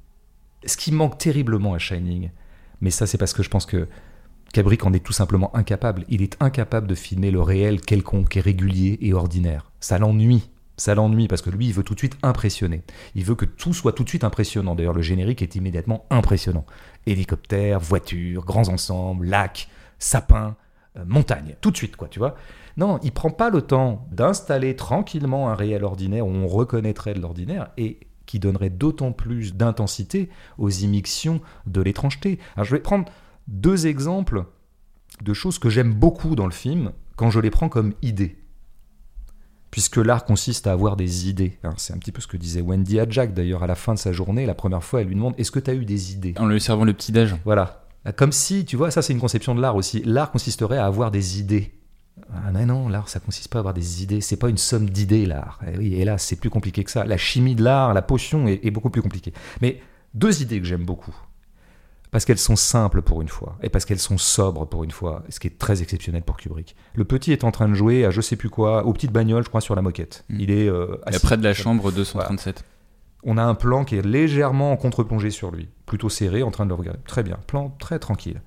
Ce 0.66 0.78
qui 0.78 0.92
manque 0.92 1.18
terriblement 1.18 1.74
à 1.74 1.80
Shining, 1.80 2.32
mais 2.82 2.92
ça 2.92 3.08
c'est 3.08 3.18
parce 3.18 3.34
que 3.34 3.44
je 3.44 3.50
pense 3.50 3.66
que 3.66 3.88
Kubrick 4.54 4.86
en 4.86 4.94
est 4.94 5.00
tout 5.00 5.14
simplement 5.14 5.56
incapable. 5.56 6.06
Il 6.10 6.22
est 6.22 6.36
incapable 6.42 6.88
de 6.88 6.96
filmer 6.96 7.32
le 7.32 7.42
réel 7.42 7.82
quelconque 7.82 8.36
et 8.38 8.42
régulier 8.42 8.98
et 9.02 9.14
ordinaire. 9.14 9.72
Ça 9.80 10.00
l'ennuie. 10.00 10.50
Ça 10.78 10.96
l'ennuie 10.96 11.28
parce 11.28 11.42
que 11.42 11.50
lui, 11.50 11.68
il 11.68 11.74
veut 11.74 11.84
tout 11.84 11.94
de 11.94 12.00
suite 12.00 12.18
impressionner. 12.24 12.84
Il 13.14 13.26
veut 13.26 13.36
que 13.36 13.46
tout 13.46 13.74
soit 13.74 13.94
tout 13.94 14.04
de 14.04 14.10
suite 14.10 14.24
impressionnant. 14.24 14.76
D'ailleurs, 14.76 14.94
le 14.94 15.02
générique 15.02 15.42
est 15.42 15.56
immédiatement 15.56 16.06
impressionnant. 16.10 16.66
Hélicoptère, 17.06 17.80
voiture, 17.80 18.46
grands 18.46 18.70
ensembles, 18.70 19.28
lacs, 19.28 19.68
sapins, 20.00 20.56
euh, 20.98 21.04
montagne. 21.06 21.56
Tout 21.62 21.72
de 21.72 21.78
suite, 21.78 21.96
quoi, 21.98 22.08
tu 22.08 22.20
vois. 22.20 22.36
Non, 22.80 22.98
il 23.04 23.12
prend 23.12 23.30
pas 23.30 23.50
le 23.50 23.62
temps 23.62 24.08
d'installer 24.10 24.78
tranquillement 24.78 25.50
un 25.50 25.54
réel 25.54 25.84
ordinaire 25.84 26.26
où 26.26 26.30
on 26.30 26.48
reconnaîtrait 26.48 27.14
de 27.14 27.20
l'ordinaire 27.20 27.72
et 27.76 28.00
qui 28.26 28.40
donnerait 28.40 28.70
d'autant 28.70 29.12
plus 29.12 29.54
d'intensité 29.54 30.30
aux 30.58 30.70
immixtions 30.70 31.42
de 31.68 31.82
l'étrangeté. 31.82 32.40
Alors 32.56 32.64
je 32.64 32.74
vais 32.74 32.82
prendre 32.82 33.12
deux 33.50 33.86
exemples 33.86 34.46
de 35.22 35.34
choses 35.34 35.60
que 35.60 35.70
j'aime 35.70 35.94
beaucoup 35.94 36.36
dans 36.36 36.46
le 36.46 36.54
film 36.54 36.94
quand 37.18 37.30
je 37.30 37.42
les 37.42 37.50
prends 37.50 37.68
comme 37.68 37.96
idées. 38.02 38.38
puisque 39.72 39.98
l'art 39.98 40.24
consiste 40.24 40.66
à 40.66 40.72
avoir 40.72 40.96
des 40.96 41.30
idées. 41.30 41.60
Hein, 41.64 41.74
c'est 41.76 41.94
un 41.94 41.98
petit 41.98 42.14
peu 42.14 42.22
ce 42.22 42.28
que 42.28 42.38
disait 42.38 42.62
Wendy 42.62 43.00
à 43.00 43.10
Jack 43.10 43.34
d'ailleurs 43.34 43.62
à 43.62 43.68
la 43.68 43.76
fin 43.76 43.94
de 43.94 44.00
sa 44.00 44.14
journée. 44.14 44.46
La 44.46 44.56
première 44.56 44.84
fois, 44.84 45.02
elle 45.02 45.08
lui 45.08 45.16
demande 45.16 45.36
Est-ce 45.38 45.52
que 45.52 45.60
tu 45.60 45.70
as 45.70 45.74
eu 45.74 45.84
des 45.86 46.14
idées? 46.14 46.34
En 46.40 46.48
lui 46.48 46.62
servant 46.62 46.86
le 46.86 46.94
petit-déj. 46.94 47.36
Voilà. 47.44 47.86
Comme 48.16 48.32
si, 48.32 48.64
tu 48.64 48.78
vois, 48.78 48.90
ça 48.90 49.02
c'est 49.02 49.14
une 49.14 49.20
conception 49.20 49.54
de 49.54 49.62
l'art 49.62 49.76
aussi. 49.76 50.02
L'art 50.06 50.32
consisterait 50.32 50.78
à 50.78 50.86
avoir 50.86 51.12
des 51.12 51.40
idées. 51.40 51.79
Ah 52.34 52.52
non, 52.52 52.66
non, 52.66 52.90
l'art, 52.90 53.10
ça 53.10 53.20
consiste 53.20 53.50
pas 53.50 53.60
à 53.60 53.62
avoir 53.62 53.74
des 53.74 54.04
idées. 54.04 54.22
C'est 54.22 54.38
pas 54.38 54.50
une 54.50 54.58
somme 54.58 54.90
d'idées, 54.90 55.26
l'art. 55.26 55.60
Et, 55.68 55.78
oui, 55.78 55.96
et 55.96 56.06
là, 56.06 56.18
c'est 56.18 56.36
plus 56.36 56.50
compliqué 56.50 56.84
que 56.84 56.92
ça. 56.92 57.06
La 57.06 57.18
chimie 57.18 57.56
de 57.56 57.64
l'art, 57.64 57.94
la 57.94 58.02
potion 58.02 58.48
est, 58.48 58.60
est 58.64 58.72
beaucoup 58.72 58.90
plus 58.90 59.02
compliquée. 59.02 59.34
Mais 59.62 59.82
deux 60.14 60.42
idées 60.42 60.60
que 60.60 60.66
j'aime 60.66 60.86
beaucoup. 60.86 61.16
Parce 62.12 62.26
qu'elles 62.26 62.40
sont 62.40 62.56
simples 62.56 63.04
pour 63.04 63.22
une 63.22 63.28
fois, 63.28 63.58
et 63.62 63.70
parce 63.70 63.86
qu'elles 63.86 64.00
sont 64.00 64.18
sobres 64.18 64.68
pour 64.68 64.84
une 64.84 64.90
fois, 64.90 65.24
ce 65.30 65.40
qui 65.40 65.48
est 65.48 65.60
très 65.60 65.84
exceptionnel 65.84 66.24
pour 66.24 66.38
Kubrick. 66.38 66.76
Le 66.96 67.06
petit 67.06 67.32
est 67.32 67.44
en 67.44 67.52
train 67.52 67.70
de 67.70 67.76
jouer 67.76 68.04
à 68.04 68.10
je 68.10 68.20
sais 68.20 68.36
plus 68.36 68.50
quoi, 68.50 68.84
aux 68.86 68.94
petites 68.94 69.12
bagnoles, 69.12 69.44
je 69.44 69.50
crois, 69.50 69.62
sur 69.62 69.76
la 69.76 69.84
moquette. 69.84 70.26
Mm. 70.30 70.40
Il 70.40 70.52
est 70.52 70.68
euh, 70.68 71.00
assis. 71.06 71.20
près 71.20 71.38
de 71.38 71.44
la 71.44 71.54
chambre 71.54 71.92
237. 71.92 72.64
On 73.24 73.38
a 73.38 73.44
un 73.44 73.54
plan 73.54 73.86
qui 73.86 73.96
est 73.96 74.06
légèrement 74.06 74.72
en 74.72 74.78
contre-plongée 74.78 75.30
sur 75.30 75.52
lui, 75.52 75.70
plutôt 75.86 76.10
serré, 76.10 76.42
en 76.42 76.52
train 76.52 76.66
de 76.66 76.70
le 76.70 76.76
regarder. 76.76 77.00
Très 77.06 77.22
bien, 77.22 77.38
plan 77.46 77.76
très 77.80 78.00
tranquille. 78.00 78.42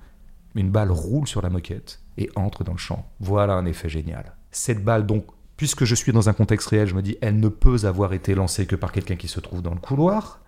Mais 0.55 0.61
une 0.61 0.71
balle 0.71 0.91
roule 0.91 1.27
sur 1.27 1.41
la 1.41 1.49
moquette 1.49 2.02
et 2.17 2.29
entre 2.35 2.63
dans 2.63 2.73
le 2.73 2.77
champ. 2.77 3.09
Voilà 3.19 3.53
un 3.53 3.65
effet 3.65 3.89
génial. 3.89 4.35
Cette 4.51 4.83
balle, 4.83 5.05
donc, 5.05 5.25
puisque 5.57 5.85
je 5.85 5.95
suis 5.95 6.11
dans 6.11 6.29
un 6.29 6.33
contexte 6.33 6.67
réel, 6.69 6.87
je 6.87 6.95
me 6.95 7.01
dis, 7.01 7.17
elle 7.21 7.39
ne 7.39 7.47
peut 7.49 7.85
avoir 7.85 8.13
été 8.13 8.35
lancée 8.35 8.65
que 8.65 8.75
par 8.75 8.91
quelqu'un 8.91 9.15
qui 9.15 9.27
se 9.27 9.39
trouve 9.39 9.61
dans 9.61 9.73
le 9.73 9.79
couloir. 9.79 10.39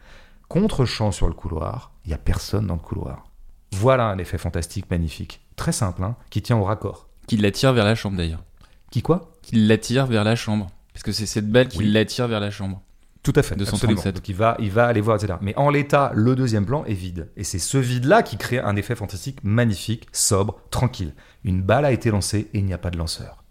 Contre-champ 0.47 1.11
sur 1.11 1.27
le 1.27 1.33
couloir, 1.33 1.91
il 2.05 2.09
n'y 2.09 2.13
a 2.13 2.19
personne 2.19 2.67
dans 2.67 2.75
le 2.75 2.79
couloir. 2.79 3.25
Voilà 3.73 4.05
un 4.07 4.17
effet 4.19 4.37
fantastique, 4.37 4.89
magnifique. 4.91 5.41
Très 5.55 5.71
simple, 5.71 6.03
hein, 6.03 6.15
qui 6.29 6.41
tient 6.41 6.57
au 6.57 6.63
raccord. 6.63 7.07
Qui 7.27 7.37
l'attire 7.37 7.73
vers 7.73 7.85
la 7.85 7.95
chambre 7.95 8.17
d'ailleurs. 8.17 8.43
Qui 8.91 9.01
quoi? 9.01 9.31
Qui 9.41 9.55
l'attire 9.55 10.05
vers 10.05 10.23
la 10.23 10.35
chambre. 10.35 10.67
Parce 10.93 11.03
que 11.03 11.11
c'est 11.11 11.25
cette 11.25 11.49
balle 11.49 11.67
qui 11.67 11.79
Oui. 11.79 11.91
l'attire 11.91 12.27
vers 12.27 12.39
la 12.39 12.51
chambre. 12.51 12.81
Tout 13.25 13.33
à 13.35 13.41
fait. 13.41 13.55
237. 13.55 13.89
absolument. 13.89 14.15
Donc 14.15 14.29
il 14.29 14.35
va, 14.35 14.55
il 14.59 14.69
va 14.69 14.85
aller 14.85 15.01
voir, 15.01 15.17
etc. 15.17 15.39
Mais 15.41 15.57
en 15.57 15.71
l'état, 15.71 16.11
le 16.13 16.35
deuxième 16.35 16.63
plan 16.63 16.85
est 16.85 16.93
vide. 16.93 17.31
Et 17.35 17.43
c'est 17.43 17.57
ce 17.57 17.79
vide-là 17.79 18.21
qui 18.21 18.37
crée 18.37 18.59
un 18.59 18.75
effet 18.75 18.95
fantastique 18.95 19.43
magnifique, 19.43 20.07
sobre, 20.11 20.61
tranquille. 20.69 21.15
Une 21.43 21.63
balle 21.63 21.85
a 21.85 21.91
été 21.91 22.11
lancée 22.11 22.49
et 22.53 22.59
il 22.59 22.65
n'y 22.65 22.73
a 22.73 22.77
pas 22.77 22.91
de 22.91 22.99
lanceur. 22.99 23.43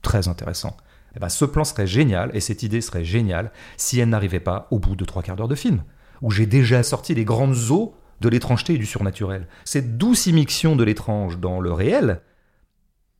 Très 0.00 0.28
intéressant. 0.28 0.78
Eh 1.14 1.20
ben, 1.20 1.28
ce 1.28 1.44
plan 1.44 1.62
serait 1.62 1.86
génial 1.86 2.30
et 2.32 2.40
cette 2.40 2.62
idée 2.62 2.80
serait 2.80 3.04
géniale 3.04 3.52
si 3.76 4.00
elle 4.00 4.08
n'arrivait 4.08 4.40
pas 4.40 4.66
au 4.70 4.78
bout 4.78 4.96
de 4.96 5.04
trois 5.04 5.22
quarts 5.22 5.36
d'heure 5.36 5.46
de 5.46 5.54
film, 5.54 5.84
où 6.22 6.30
j'ai 6.30 6.46
déjà 6.46 6.82
sorti 6.82 7.14
les 7.14 7.26
grandes 7.26 7.70
eaux 7.70 7.94
de 8.22 8.30
l'étrangeté 8.30 8.74
et 8.74 8.78
du 8.78 8.86
surnaturel. 8.86 9.46
Cette 9.66 9.98
douce 9.98 10.26
immixtion 10.26 10.74
de 10.74 10.84
l'étrange 10.84 11.38
dans 11.38 11.60
le 11.60 11.70
réel 11.70 12.22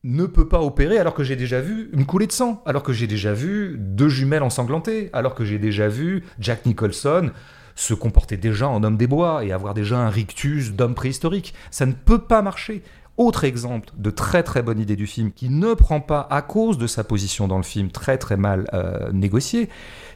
ne 0.03 0.25
peut 0.25 0.47
pas 0.47 0.61
opérer 0.61 0.97
alors 0.97 1.13
que 1.13 1.23
j'ai 1.23 1.35
déjà 1.35 1.61
vu 1.61 1.89
une 1.93 2.05
coulée 2.05 2.27
de 2.27 2.31
sang, 2.31 2.61
alors 2.65 2.83
que 2.83 2.93
j'ai 2.93 3.07
déjà 3.07 3.33
vu 3.33 3.77
deux 3.79 4.09
jumelles 4.09 4.43
ensanglantées, 4.43 5.09
alors 5.13 5.33
que 5.33 5.45
j'ai 5.45 5.59
déjà 5.59 5.87
vu 5.87 6.23
Jack 6.39 6.65
Nicholson 6.65 7.31
se 7.75 7.93
comporter 7.93 8.37
déjà 8.37 8.67
en 8.67 8.83
homme 8.83 8.97
des 8.97 9.07
bois 9.07 9.43
et 9.43 9.51
avoir 9.51 9.73
déjà 9.73 9.97
un 9.97 10.09
rictus 10.09 10.73
d'homme 10.73 10.93
préhistorique. 10.93 11.53
Ça 11.71 11.85
ne 11.85 11.93
peut 11.93 12.19
pas 12.19 12.41
marcher. 12.41 12.83
Autre 13.17 13.43
exemple 13.43 13.89
de 13.95 14.09
très 14.09 14.41
très 14.41 14.63
bonne 14.63 14.79
idée 14.79 14.95
du 14.95 15.05
film 15.05 15.31
qui 15.31 15.49
ne 15.49 15.75
prend 15.75 16.01
pas 16.01 16.27
à 16.31 16.41
cause 16.41 16.79
de 16.79 16.87
sa 16.87 17.03
position 17.03 17.47
dans 17.47 17.57
le 17.57 17.63
film 17.63 17.91
très 17.91 18.17
très 18.17 18.37
mal 18.37 18.67
euh, 18.73 19.11
négociée, 19.11 19.69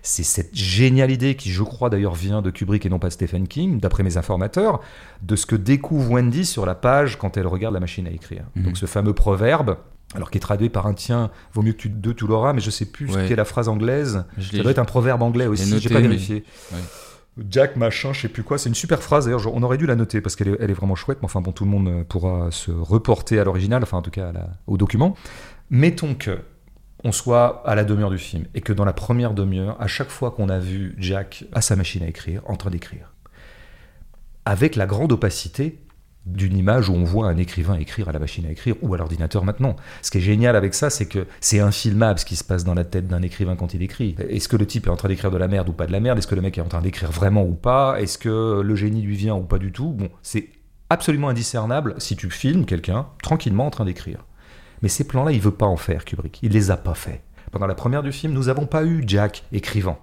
c'est 0.08 0.24
cette 0.24 0.56
géniale 0.56 1.12
idée 1.12 1.36
qui 1.36 1.52
je 1.52 1.64
crois 1.64 1.90
d'ailleurs 1.90 2.16
vient 2.16 2.42
de 2.42 2.50
Kubrick 2.50 2.86
et 2.86 2.90
non 2.90 2.98
pas 3.00 3.10
Stephen 3.10 3.48
King, 3.48 3.80
d'après 3.80 4.04
mes 4.04 4.16
informateurs, 4.18 4.80
de 5.22 5.36
ce 5.36 5.46
que 5.46 5.56
découvre 5.56 6.12
Wendy 6.12 6.46
sur 6.46 6.66
la 6.66 6.76
page 6.76 7.18
quand 7.18 7.36
elle 7.38 7.48
regarde 7.48 7.74
la 7.74 7.80
machine 7.80 8.08
à 8.08 8.12
écrire. 8.12 8.44
Mhm. 8.56 8.64
Donc 8.64 8.78
ce 8.78 8.86
fameux 8.86 9.14
proverbe, 9.14 9.78
alors 10.16 10.32
qui 10.32 10.38
est 10.38 10.42
traduit 10.42 10.70
par 10.70 10.88
un 10.88 10.94
tien, 10.94 11.30
vaut 11.54 11.62
mieux 11.62 11.74
que 11.74 11.78
tu 11.78 11.90
deux 11.90 12.14
tu 12.14 12.26
l'auras, 12.26 12.54
mais 12.54 12.62
je 12.62 12.70
sais 12.70 12.86
plus 12.86 13.10
ce 13.10 13.18
Ouais. 13.18 13.28
qu'est 13.28 13.36
la 13.36 13.44
phrase 13.46 13.68
anglaise. 13.68 14.24
Je 14.38 14.56
Ça 14.56 14.64
doit 14.64 14.72
être 14.72 14.80
un 14.80 14.86
proverbe 14.86 15.22
anglais 15.22 15.44
l'ai 15.44 15.50
aussi, 15.50 15.80
j'ai 15.80 15.90
pas 15.90 15.96
mais- 15.96 16.02
vérifié. 16.08 16.44
Ouais. 16.72 16.80
Jack 17.50 17.76
machin, 17.76 18.14
je 18.14 18.22
sais 18.22 18.30
plus 18.30 18.42
quoi, 18.44 18.58
c'est 18.58 18.70
une 18.70 18.74
super 18.76 19.02
phrase 19.04 19.26
d'ailleurs, 19.26 19.54
on 19.54 19.62
aurait 19.62 19.78
dû 19.78 19.86
la 19.86 19.96
noter 19.96 20.22
parce 20.22 20.36
qu'elle 20.36 20.48
est, 20.48 20.58
elle 20.60 20.72
est 20.72 20.74
vraiment 20.74 20.96
chouette, 20.96 21.20
mais 21.22 21.26
enfin 21.26 21.40
bon, 21.42 21.52
tout 21.52 21.66
le 21.66 21.70
monde 21.70 21.88
euh, 21.88 22.04
pourra 22.04 22.50
se 22.50 22.72
reporter 22.72 23.38
à 23.40 23.44
l'original, 23.44 23.84
enfin 23.84 23.98
en 23.98 24.02
tout 24.02 24.10
cas 24.10 24.30
à 24.30 24.32
la- 24.32 24.48
au 24.66 24.78
document. 24.78 25.16
Mettons 25.70 26.16
que 26.16 26.40
on 27.04 27.12
soit 27.12 27.62
à 27.66 27.76
la 27.76 27.84
demi-heure 27.84 28.10
du 28.10 28.18
film 28.18 28.46
et 28.56 28.62
que 28.62 28.74
dans 28.74 28.86
la 28.86 28.94
première 28.94 29.34
demi-heure, 29.34 29.76
à 29.80 29.88
chaque 29.88 30.10
fois 30.10 30.32
qu'on 30.32 30.50
a 30.50 30.60
vu 30.60 30.96
Jack 30.98 31.46
à 31.54 31.62
sa 31.62 31.76
machine 31.76 32.04
à 32.04 32.08
écrire, 32.08 32.42
en 32.46 32.56
train 32.56 32.70
d'écrire, 32.70 33.14
avec 34.46 34.76
la 34.76 34.86
grande 34.86 35.12
opacité 35.12 35.80
d'une 36.26 36.58
image 36.58 36.90
où 36.90 36.94
on 36.94 37.04
voit 37.04 37.28
un 37.28 37.38
écrivain 37.38 37.76
écrire 37.76 38.10
à 38.10 38.12
la 38.12 38.20
machine 38.20 38.46
à 38.46 38.52
écrire 38.52 38.76
ou 38.82 38.94
à 38.94 38.98
l'ordinateur 38.98 39.46
maintenant. 39.46 39.76
Ce 40.02 40.12
qui 40.12 40.18
est 40.18 40.22
génial 40.22 40.56
avec 40.56 40.74
ça, 40.74 40.90
c'est 40.90 41.06
que 41.06 41.26
c'est 41.40 41.60
infilmable 41.60 42.20
ce 42.20 42.26
qui 42.26 42.36
se 42.36 42.44
passe 42.44 42.66
dans 42.66 42.74
la 42.74 42.84
tête 42.84 43.08
d'un 43.08 43.22
écrivain 43.22 43.56
quand 43.56 43.74
il 43.74 43.82
écrit. 43.82 44.16
Est-ce 44.20 44.50
que 44.50 44.58
le 44.58 44.66
type 44.66 44.88
est 44.88 44.90
en 44.90 44.98
train 44.98 45.08
d'écrire 45.08 45.32
de 45.32 45.38
la 45.38 45.48
merde 45.48 45.70
ou 45.70 45.74
pas 45.74 45.88
de 45.88 45.92
la 45.94 46.02
merde? 46.02 46.18
Est-ce 46.18 46.28
que 46.28 46.36
le 46.36 46.42
mec 46.42 46.58
est 46.58 46.62
en 46.62 46.68
train 46.68 46.82
d'écrire 46.82 47.12
vraiment 47.12 47.44
ou 47.44 47.54
pas? 47.54 48.02
Est-ce 48.02 48.18
que 48.18 48.62
le 48.62 48.76
génie 48.76 49.02
lui 49.02 49.16
vient 49.16 49.36
ou 49.36 49.44
pas 49.44 49.58
du 49.58 49.72
tout? 49.72 49.92
Bon, 49.92 50.10
c'est 50.22 50.50
absolument 50.90 51.30
indiscernable 51.30 51.96
si 51.98 52.18
tu 52.18 52.30
filmes 52.30 52.66
quelqu'un 52.66 53.08
tranquillement 53.24 53.68
en 53.68 53.72
train 53.72 53.86
d'écrire. 53.86 54.26
Mais 54.82 54.90
ces 54.90 55.06
plans-là, 55.06 55.32
il 55.32 55.42
veut 55.42 55.52
pas 55.52 55.66
en 55.66 55.78
faire, 55.78 56.06
Kubrick. 56.06 56.40
Il 56.44 56.52
les 56.52 56.72
a 56.72 56.78
pas 56.78 56.94
faits. 56.94 57.22
Pendant 57.52 57.68
la 57.68 57.76
première 57.76 58.04
du 58.04 58.12
film, 58.12 58.34
nous 58.34 58.46
n'avons 58.46 58.66
pas 58.66 58.84
eu 58.84 59.04
Jack 59.06 59.44
écrivant. 59.52 60.00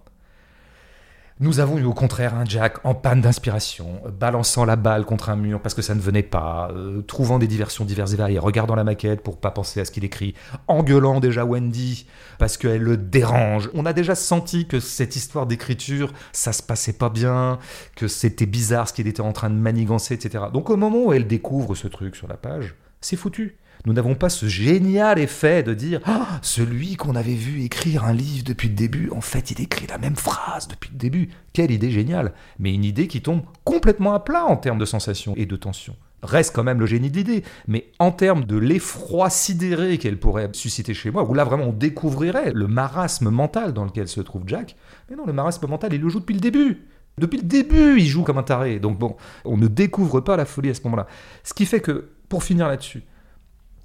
Nous 1.41 1.59
avons 1.59 1.79
eu 1.79 1.85
au 1.85 1.93
contraire 1.93 2.37
un 2.37 2.45
Jack 2.45 2.77
en 2.85 2.95
panne 2.95 3.21
d'inspiration, 3.21 4.01
balançant 4.21 4.65
la 4.65 4.77
balle 4.77 5.05
contre 5.05 5.31
un 5.31 5.37
mur 5.37 5.61
parce 5.61 5.75
que 5.75 5.83
ça 5.83 5.97
ne 5.97 6.01
venait 6.01 6.23
pas, 6.23 6.71
euh, 6.71 7.03
trouvant 7.03 7.41
des 7.41 7.49
diversions 7.49 7.85
diverses 7.85 8.13
et 8.13 8.17
variées, 8.17 8.39
regardant 8.39 8.77
la 8.77 8.85
maquette 8.85 9.21
pour 9.21 9.41
pas 9.41 9.51
penser 9.51 9.81
à 9.81 9.85
ce 9.85 9.91
qu'il 9.91 10.05
écrit, 10.05 10.35
engueulant 10.69 11.19
déjà 11.19 11.45
Wendy 11.45 12.07
parce 12.39 12.57
qu'elle 12.57 12.83
le 12.83 12.97
dérange. 12.97 13.69
On 13.75 13.85
a 13.85 13.93
déjà 13.93 14.15
senti 14.15 14.69
que 14.69 14.79
cette 14.79 15.17
histoire 15.17 15.47
d'écriture, 15.47 16.13
ça 16.31 16.53
se 16.53 16.63
passait 16.63 16.93
pas 16.93 17.11
bien, 17.11 17.59
que 17.97 18.07
c'était 18.07 18.47
bizarre 18.47 18.89
ce 18.89 18.93
qu'il 18.93 19.09
était 19.09 19.21
en 19.21 19.33
train 19.33 19.51
de 19.51 19.57
manigancer, 19.57 20.15
etc. 20.15 20.45
Donc 20.53 20.71
au 20.71 20.77
moment 20.77 21.07
où 21.07 21.13
elle 21.13 21.27
découvre 21.27 21.75
ce 21.75 21.89
truc 21.89 22.15
sur 22.15 22.29
la 22.29 22.37
page, 22.37 22.77
c'est 23.01 23.17
foutu. 23.17 23.57
Nous 23.87 23.93
n'avons 23.93 24.15
pas 24.15 24.31
ce 24.31 24.47
génial 24.47 25.19
effet 25.19 25.63
de 25.63 25.75
dire 25.75 26.01
Ah, 26.07 26.39
celui 26.41 26.97
qu'on 26.97 27.15
avait 27.15 27.35
vu 27.35 27.63
écrire 27.63 28.05
un 28.05 28.15
livre 28.15 28.43
depuis 28.45 28.69
le 28.69 28.75
début, 28.75 29.11
en 29.11 29.21
fait, 29.21 29.51
il 29.51 29.61
écrit 29.61 29.87
la 29.87 29.99
même 29.99 30.17
phrase 30.17 30.69
depuis 30.69 30.91
le 30.91 30.97
début. 30.97 31.29
Quelle 31.53 31.71
idée 31.71 31.91
géniale 31.91 32.33
Mais 32.59 32.73
une 32.73 32.85
idée 32.85 33.09
qui 33.09 33.21
tombe 33.21 33.43
complètement 33.63 34.15
à 34.15 34.21
plat 34.21 34.47
en 34.47 34.57
termes 34.57 34.79
de 34.79 34.87
sensations 34.87 35.35
et 35.37 35.45
de 35.45 35.57
tension. 35.57 35.97
Reste 36.23 36.55
quand 36.55 36.65
même 36.65 36.81
le 36.81 36.87
génie 36.87 37.11
de 37.11 37.17
l'idée, 37.19 37.45
mais 37.69 37.93
en 37.99 38.11
termes 38.11 38.47
de 38.47 38.57
l'effroi 38.57 39.29
sidéré 39.29 39.99
qu'elle 39.99 40.19
pourrait 40.19 40.49
susciter 40.55 40.95
chez 40.95 41.11
moi, 41.11 41.29
où 41.29 41.35
là 41.35 41.45
vraiment 41.45 41.65
on 41.65 41.73
découvrirait 41.73 42.53
le 42.55 42.67
marasme 42.67 43.29
mental 43.29 43.75
dans 43.75 43.85
lequel 43.85 44.09
se 44.09 44.23
trouve 44.23 44.45
Jack, 44.47 44.77
mais 45.11 45.17
non, 45.17 45.27
le 45.27 45.35
marasme 45.35 45.67
mental, 45.67 45.93
il 45.93 46.01
le 46.01 46.09
joue 46.09 46.21
depuis 46.21 46.33
le 46.33 46.41
début. 46.41 46.87
Depuis 47.19 47.37
le 47.37 47.45
début, 47.45 47.99
il 47.99 48.07
joue 48.07 48.23
comme 48.23 48.39
un 48.39 48.43
taré. 48.43 48.79
Donc 48.81 48.99
bon, 48.99 49.17
on 49.45 49.59
ne 49.59 49.67
découvre 49.67 50.21
pas 50.21 50.39
la 50.39 50.47
folie 50.47 50.71
à 50.71 50.75
ce 50.75 50.81
moment-là. 50.85 51.07
Ce 51.43 51.53
qui 51.53 51.67
fait 51.67 51.81
que, 51.81 52.09
pour 52.31 52.43
finir 52.43 52.67
là-dessus, 52.67 53.03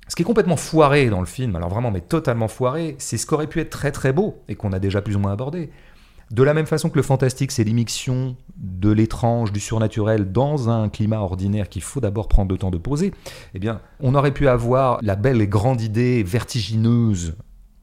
ce 0.10 0.15
qui 0.15 0.24
est 0.24 0.26
complètement 0.26 0.58
foiré 0.58 1.10
dans 1.10 1.19
le 1.19 1.28
film, 1.28 1.56
alors 1.56 1.69
vraiment, 1.69 1.91
mais 1.91 2.02
totalement 2.02 2.48
foiré, 2.48 2.95
c'est 2.98 3.17
ce 3.17 3.28
qui 3.28 3.34
aurait 3.36 3.48
pu 3.48 3.60
être 3.60 3.69
très 3.69 3.91
très 3.91 4.12
beau 4.12 4.41
et 4.48 4.56
qu'on 4.56 4.74
a 4.74 4.80
déjà 4.80 5.02
plus 5.02 5.15
ou 5.15 5.19
moins 5.19 5.32
abordé. 5.32 5.69
De 6.32 6.41
la 6.41 6.56
même 6.56 6.65
façon 6.65 6.89
que 6.89 6.95
le 6.95 7.04
fantastique, 7.04 7.52
c'est 7.52 7.63
l'immixtion 7.63 8.36
de 8.58 8.91
l'étrange, 8.91 9.52
du 9.52 9.60
surnaturel 9.60 10.32
dans 10.32 10.69
un 10.69 10.89
climat 10.89 11.19
ordinaire 11.19 11.69
qu'il 11.69 11.84
faut 11.84 12.00
d'abord 12.00 12.28
prendre 12.28 12.52
le 12.52 12.58
temps 12.58 12.72
de 12.72 12.78
poser, 12.80 13.13
eh 13.54 13.60
bien, 13.60 13.82
on 14.00 14.15
aurait 14.15 14.34
pu 14.34 14.48
avoir 14.48 14.98
la 15.04 15.15
belle 15.15 15.41
et 15.41 15.48
grande 15.48 15.82
idée 15.82 16.24
vertigineuse, 16.24 17.36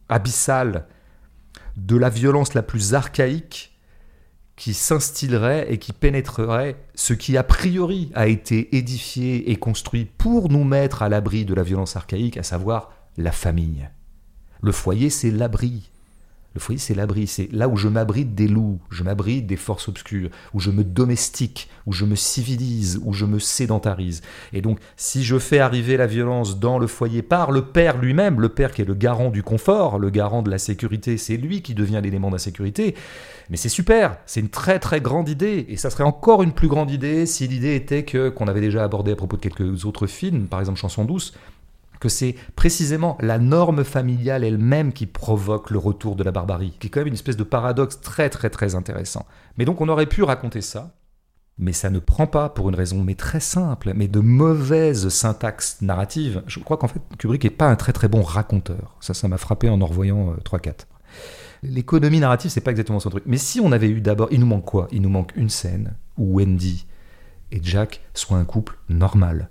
abyssale, 0.09 0.87
de 1.77 1.97
la 1.97 2.09
violence 2.09 2.55
la 2.55 2.63
plus 2.63 2.95
archaïque 2.95 3.76
qui 4.57 4.73
s'instillerait 4.73 5.67
et 5.71 5.79
qui 5.79 5.93
pénétrerait 5.93 6.77
ce 6.95 7.13
qui 7.13 7.37
a 7.37 7.43
priori 7.43 8.11
a 8.15 8.27
été 8.27 8.75
édifié 8.77 9.51
et 9.51 9.57
construit 9.57 10.07
pour 10.07 10.49
nous 10.49 10.65
mettre 10.65 11.03
à 11.03 11.09
l'abri 11.09 11.45
de 11.45 11.55
la 11.55 11.63
violence 11.63 11.97
archaïque, 11.97 12.39
à 12.39 12.43
savoir 12.43 12.91
la 13.19 13.33
famille. 13.33 13.89
Le 14.63 14.73
foyer, 14.73 15.11
c'est 15.11 15.31
l'abri. 15.31 15.91
Le 16.55 16.61
foyer, 16.61 16.79
c'est 16.79 16.95
l'abri. 16.95 17.27
C'est 17.27 17.53
là 17.53 17.69
où 17.69 17.77
je 17.77 17.87
m'abrite 17.87 18.35
des 18.35 18.49
loups, 18.49 18.81
je 18.91 19.05
m'abrite 19.05 19.47
des 19.47 19.57
forces 19.57 19.89
obscures, 19.89 20.31
où 20.55 20.61
je 20.61 20.71
me 20.71 20.85
domestique, 20.85 21.69
où 21.85 21.93
je 21.93 22.07
me 22.07 22.15
civilise, 22.15 22.99
où 23.05 23.13
je 23.13 23.27
me 23.27 23.39
sédentarise. 23.39 24.23
Et 24.55 24.63
donc, 24.63 24.79
si 24.97 25.23
je 25.23 25.39
fais 25.39 25.59
arriver 25.59 25.99
la 25.99 26.07
violence 26.07 26.59
dans 26.59 26.79
le 26.79 26.87
foyer 26.87 27.21
par 27.21 27.53
le 27.53 27.61
père 27.61 27.99
lui-même, 27.99 28.41
le 28.41 28.49
père 28.49 28.73
qui 28.73 28.81
est 28.81 28.87
le 28.87 28.95
garant 28.95 29.29
du 29.29 29.43
confort, 29.43 29.99
le 29.99 30.09
garant 30.09 30.41
de 30.41 30.51
la 30.51 30.57
sécurité, 30.57 31.19
c'est 31.19 31.37
lui 31.37 31.61
qui 31.61 31.75
devient 31.75 32.01
l'élément 32.03 32.31
d'insécurité. 32.31 32.95
Mais 33.51 33.57
c'est 33.57 33.69
super, 33.69 34.19
c'est 34.27 34.41
une 34.41 34.49
très 34.49 34.79
très 34.79 35.01
grande 35.01 35.29
idée, 35.29 35.67
et 35.69 35.77
ça 35.77 35.91
serait 35.91 36.05
encore 36.05 36.43
une 36.43 36.53
plus 36.53 36.69
grande 36.69 36.91
idée 36.91 37.27
si 37.27 37.47
l'idée 37.47 37.77
était 37.77 38.05
que 38.05 38.29
qu'on 38.29 38.49
avait 38.49 38.61
déjà 38.61 38.83
abordé 38.83 39.13
à 39.13 39.17
propos 39.17 39.37
de 39.37 39.43
quelques 39.43 39.85
autres 39.85 40.07
films, 40.07 40.47
par 40.47 40.61
exemple 40.61 40.81
Chanson 40.81 41.05
douce, 41.05 41.33
que 42.01 42.09
c'est 42.09 42.35
précisément 42.57 43.17
la 43.21 43.39
norme 43.39 43.85
familiale 43.85 44.45
elle-même 44.45 44.93
qui 44.93 45.07
provoque 45.07 45.71
le 45.71 45.79
retour 45.79 46.17
de 46.17 46.25
la 46.25 46.33
barbarie, 46.33 46.75
qui 46.81 46.89
est 46.89 46.91
quand 46.91 47.01
même 47.01 47.09
une 47.09 47.15
espèce 47.15 47.37
de 47.37 47.45
paradoxe 47.45 48.01
très 48.01 48.31
très 48.31 48.51
très 48.51 48.75
intéressant. 48.75 49.27
Mais 49.59 49.65
donc 49.65 49.81
on 49.81 49.89
aurait 49.89 50.07
pu 50.07 50.23
raconter 50.23 50.61
ça, 50.61 50.95
mais 51.59 51.73
ça 51.73 51.89
ne 51.89 51.99
prend 51.99 52.27
pas 52.27 52.49
pour 52.49 52.69
une 52.69 52.75
raison 52.75 53.03
mais 53.03 53.15
très 53.15 53.41
simple, 53.41 53.93
mais 53.95 54.09
de 54.09 54.21
mauvaise 54.21 55.09
syntaxe 55.09 55.79
narrative. 55.81 56.43
Je 56.47 56.61
crois 56.61 56.77
qu'en 56.77 56.89
fait 56.89 57.01
Kubrick 57.19 57.45
n'est 57.45 57.51
pas 57.51 57.69
un 57.69 57.77
très 57.77 57.93
très 57.93 58.09
bon 58.09 58.23
raconteur. 58.23 58.97
Ça, 59.01 59.15
ça 59.15 59.29
m'a 59.29 59.39
frappé 59.39 59.69
en 59.69 59.81
en 59.81 59.87
revoyant 59.87 60.33
euh, 60.33 60.37
3-4. 60.45 60.87
L'économie 61.71 62.21
narrative, 62.21 62.51
c'est 62.51 62.61
pas 62.61 62.71
exactement 62.71 63.01
son 63.01 63.11
truc. 63.11 63.25
Mais 63.27 63.39
si 63.39 63.61
on 63.61 63.73
avait 63.73 63.89
eu 63.89 64.01
d'abord, 64.01 64.29
il 64.31 64.41
nous 64.41 64.47
manque 64.47 64.65
quoi? 64.65 64.89
Il 64.93 65.03
nous 65.03 65.09
manque 65.09 65.33
une 65.37 65.51
scène 65.51 65.95
où 66.17 66.37
Wendy 66.37 66.87
et 67.53 67.61
Jack 67.63 68.01
soient 68.15 68.39
un 68.39 68.45
couple 68.45 68.79
normal 68.89 69.51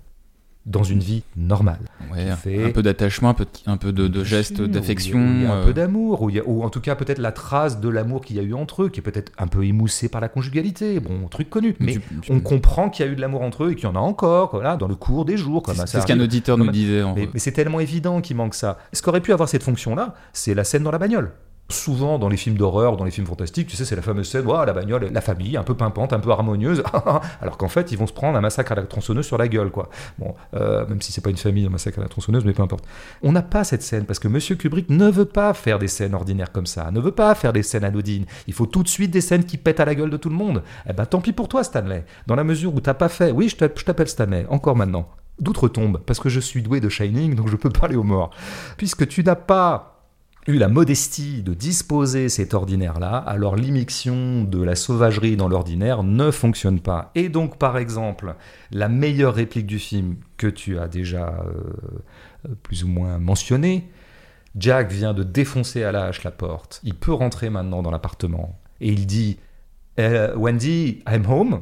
dans 0.66 0.82
une 0.82 0.98
vie 0.98 1.22
normale. 1.36 1.78
Ouais, 2.12 2.28
un 2.28 2.70
peu 2.72 2.82
d'attachement, 2.82 3.28
un 3.28 3.34
peu, 3.34 3.44
de, 3.44 3.50
un 3.70 3.76
peu 3.76 3.92
de, 3.92 4.24
gestes 4.24 4.60
d'affection. 4.60 5.18
Un 5.18 5.62
peu 5.62 5.70
euh. 5.70 5.72
d'amour, 5.72 6.22
ou, 6.22 6.30
ou, 6.44 6.64
en 6.64 6.70
tout 6.70 6.80
cas 6.80 6.96
peut-être 6.96 7.18
la 7.18 7.30
trace 7.30 7.80
de 7.80 7.88
l'amour 7.88 8.24
qu'il 8.24 8.36
y 8.36 8.40
a 8.40 8.42
eu 8.42 8.52
entre 8.52 8.82
eux, 8.82 8.88
qui 8.88 8.98
est 8.98 9.02
peut-être 9.02 9.30
un 9.38 9.46
peu 9.46 9.64
émoussé 9.64 10.08
par 10.08 10.20
la 10.20 10.28
conjugalité, 10.28 10.98
bon, 10.98 11.28
truc 11.28 11.48
connu. 11.48 11.76
Mais 11.78 11.98
on 12.28 12.40
comprend 12.40 12.90
qu'il 12.90 13.06
y 13.06 13.08
a 13.08 13.12
eu 13.12 13.14
de 13.14 13.20
l'amour 13.20 13.42
entre 13.42 13.64
eux 13.64 13.70
et 13.70 13.74
qu'il 13.76 13.84
y 13.84 13.86
en 13.88 13.94
a 13.94 14.00
encore, 14.00 14.50
voilà, 14.52 14.76
dans 14.76 14.88
le 14.88 14.96
cours 14.96 15.24
des 15.24 15.36
jours. 15.36 15.62
C'est 15.86 16.00
ce 16.00 16.06
qu'un 16.06 16.20
auditeur 16.20 16.58
nous 16.58 16.70
disait. 16.70 17.04
mais, 17.14 17.28
mais 17.32 17.38
c'est 17.38 17.52
tellement 17.52 17.80
évident 17.80 18.20
qu'il 18.20 18.36
manque 18.36 18.54
ça. 18.54 18.78
Ce 18.92 19.02
qu'aurait 19.02 19.20
pu 19.20 19.32
avoir 19.32 19.48
cette 19.48 19.62
fonction-là, 19.62 20.14
c'est 20.32 20.54
la 20.54 20.64
scène 20.64 20.82
dans 20.82 20.90
la 20.90 20.98
bagnole. 20.98 21.32
Souvent 21.68 22.18
dans 22.20 22.28
les 22.28 22.36
films 22.36 22.56
d'horreur, 22.56 22.96
dans 22.96 23.04
les 23.04 23.10
films 23.10 23.26
fantastiques, 23.26 23.66
tu 23.66 23.76
sais, 23.76 23.84
c'est 23.84 23.96
la 23.96 24.02
fameuse 24.02 24.28
scène, 24.28 24.46
la 24.46 24.72
bagnole, 24.72 25.10
la 25.12 25.20
famille, 25.20 25.56
un 25.56 25.64
peu 25.64 25.74
pimpante, 25.74 26.12
un 26.12 26.20
peu 26.20 26.30
harmonieuse, 26.30 26.82
alors 27.40 27.56
qu'en 27.56 27.68
fait, 27.68 27.90
ils 27.90 27.98
vont 27.98 28.06
se 28.06 28.12
prendre 28.12 28.38
un 28.38 28.40
massacre 28.40 28.70
à 28.70 28.74
la 28.76 28.82
tronçonneuse 28.82 29.26
sur 29.26 29.36
la 29.36 29.48
gueule, 29.48 29.70
quoi. 29.70 29.88
Bon, 30.18 30.34
euh, 30.54 30.86
même 30.86 31.02
si 31.02 31.10
c'est 31.10 31.20
pas 31.20 31.30
une 31.30 31.36
famille, 31.36 31.66
un 31.66 31.70
massacre 31.70 31.98
à 31.98 32.02
la 32.02 32.08
tronçonneuse, 32.08 32.44
mais 32.44 32.52
peu 32.52 32.62
importe. 32.62 32.84
On 33.22 33.32
n'a 33.32 33.42
pas 33.42 33.64
cette 33.64 33.82
scène 33.82 34.04
parce 34.04 34.20
que 34.20 34.28
Monsieur 34.28 34.54
Kubrick 34.54 34.90
ne 34.90 35.10
veut 35.10 35.24
pas 35.24 35.54
faire 35.54 35.80
des 35.80 35.88
scènes 35.88 36.14
ordinaires 36.14 36.52
comme 36.52 36.66
ça, 36.66 36.90
ne 36.92 37.00
veut 37.00 37.10
pas 37.10 37.34
faire 37.34 37.52
des 37.52 37.64
scènes 37.64 37.84
anodines. 37.84 38.26
Il 38.46 38.54
faut 38.54 38.66
tout 38.66 38.84
de 38.84 38.88
suite 38.88 39.10
des 39.10 39.20
scènes 39.20 39.44
qui 39.44 39.56
pètent 39.56 39.80
à 39.80 39.84
la 39.84 39.96
gueule 39.96 40.10
de 40.10 40.16
tout 40.16 40.28
le 40.28 40.36
monde. 40.36 40.62
Eh 40.88 40.92
ben, 40.92 41.04
tant 41.04 41.20
pis 41.20 41.32
pour 41.32 41.48
toi, 41.48 41.64
Stanley. 41.64 42.04
Dans 42.28 42.36
la 42.36 42.44
mesure 42.44 42.74
où 42.74 42.80
t'as 42.80 42.94
pas 42.94 43.08
fait, 43.08 43.32
oui, 43.32 43.48
je 43.48 43.56
t'appelle 43.56 44.08
Stanley, 44.08 44.46
encore 44.50 44.76
maintenant. 44.76 45.08
D'outre-tombe, 45.40 46.00
parce 46.06 46.18
que 46.18 46.28
je 46.28 46.40
suis 46.40 46.62
doué 46.62 46.80
de 46.80 46.88
Shining, 46.88 47.34
donc 47.34 47.48
je 47.48 47.56
peux 47.56 47.70
parler 47.80 47.96
aux 47.96 48.04
morts. 48.04 48.30
Puisque 48.76 49.08
tu 49.08 49.24
n'as 49.24 49.34
pas 49.34 49.95
eu 50.52 50.58
la 50.58 50.68
modestie 50.68 51.42
de 51.42 51.54
disposer 51.54 52.28
cet 52.28 52.54
ordinaire-là, 52.54 53.16
alors 53.16 53.56
l'immixtion 53.56 54.44
de 54.44 54.62
la 54.62 54.76
sauvagerie 54.76 55.36
dans 55.36 55.48
l'ordinaire 55.48 56.02
ne 56.02 56.30
fonctionne 56.30 56.80
pas. 56.80 57.10
Et 57.14 57.28
donc, 57.28 57.58
par 57.58 57.78
exemple, 57.78 58.36
la 58.70 58.88
meilleure 58.88 59.34
réplique 59.34 59.66
du 59.66 59.78
film 59.78 60.16
que 60.36 60.46
tu 60.46 60.78
as 60.78 60.88
déjà 60.88 61.44
euh, 61.46 62.54
plus 62.62 62.84
ou 62.84 62.88
moins 62.88 63.18
mentionnée, 63.18 63.88
Jack 64.56 64.90
vient 64.90 65.14
de 65.14 65.22
défoncer 65.22 65.82
à 65.82 65.92
la 65.92 66.04
hache 66.04 66.22
la 66.22 66.30
porte. 66.30 66.80
Il 66.82 66.94
peut 66.94 67.12
rentrer 67.12 67.50
maintenant 67.50 67.82
dans 67.82 67.90
l'appartement. 67.90 68.58
Et 68.80 68.88
il 68.88 69.06
dit 69.06 69.38
euh, 69.98 70.34
Wendy, 70.36 71.02
I'm 71.08 71.26
home 71.26 71.60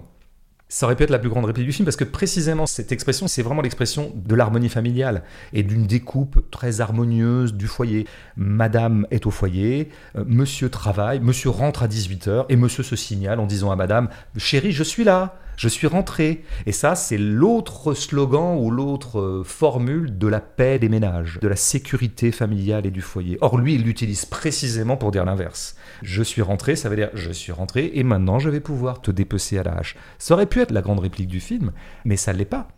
ça 0.69 0.87
aurait 0.87 0.97
pu 0.97 1.03
être 1.03 1.11
la 1.11 1.19
plus 1.19 1.29
grande 1.29 1.45
réplique 1.45 1.67
du 1.67 1.73
film 1.73 1.85
parce 1.85 1.97
que 1.97 2.05
précisément 2.05 2.67
cette 2.67 2.91
expression, 2.91 3.29
c'est 3.29 3.43
vraiment 3.43 3.63
l'expression 3.63 4.13
de 4.15 4.35
l'harmonie 4.35 4.69
familiale 4.69 5.23
et 5.53 5.63
d'une 5.63 5.87
découpe 5.87 6.51
très 6.51 6.81
harmonieuse 6.81 7.55
du 7.55 7.67
foyer. 7.67 8.07
Madame 8.37 9.07
est 9.11 9.27
au 9.27 9.31
foyer, 9.31 9.91
euh, 10.17 10.25
monsieur 10.27 10.71
travaille, 10.71 11.21
monsieur 11.21 11.51
rentre 11.51 11.83
à 11.83 11.89
18h 11.89 12.47
et 12.49 12.57
monsieur 12.57 12.83
se 12.83 12.97
signale 12.97 13.41
en 13.41 13.47
disant 13.47 13.71
à 13.71 13.77
madame 13.77 14.09
Chérie, 14.37 14.73
je 14.73 14.83
suis 14.83 15.05
là 15.05 15.39
je 15.57 15.69
suis 15.69 15.87
rentré. 15.87 16.45
Et 16.67 16.73
ça, 16.73 16.95
c'est 16.95 17.19
l'autre 17.19 17.95
slogan 17.95 18.59
ou 18.59 18.71
l'autre 18.71 19.21
euh, 19.21 19.45
formule 19.45 20.19
de 20.19 20.27
la 20.27 20.41
paix 20.41 20.79
des 20.79 20.89
ménages, 20.89 21.39
de 21.41 21.49
la 21.49 21.57
sécurité 21.57 22.33
familiale 22.33 22.87
et 22.87 22.91
du 22.91 23.03
foyer. 23.03 23.39
Or, 23.41 23.59
lui, 23.59 23.75
il 23.75 23.83
l'utilise 23.83 24.25
précisément 24.25 24.97
pour 24.97 25.11
dire 25.11 25.25
l'inverse. 25.25 25.77
Je 26.03 26.23
suis 26.23 26.43
rentré, 26.43 26.77
ça 26.77 26.89
veut 26.89 26.97
dire 26.97 27.11
je 27.15 27.31
suis 27.31 27.53
rentré 27.53 27.91
et 27.95 28.03
maintenant 28.03 28.39
je 28.39 28.51
vais 28.51 28.61
pouvoir 28.61 29.01
te 29.01 29.11
dépecer 29.11 29.59
à 29.59 29.63
la 29.63 29.79
hache. 29.79 29.97
Ça 30.19 30.35
aurait 30.35 30.47
pu 30.47 30.61
être 30.61 30.73
la 30.73 30.83
grande 30.83 31.01
réplique 31.01 31.29
du 31.29 31.41
film, 31.41 31.73
mais 32.05 32.17
ça 32.17 32.33
ne 32.33 32.39
l'est 32.39 32.45
pas. 32.45 32.69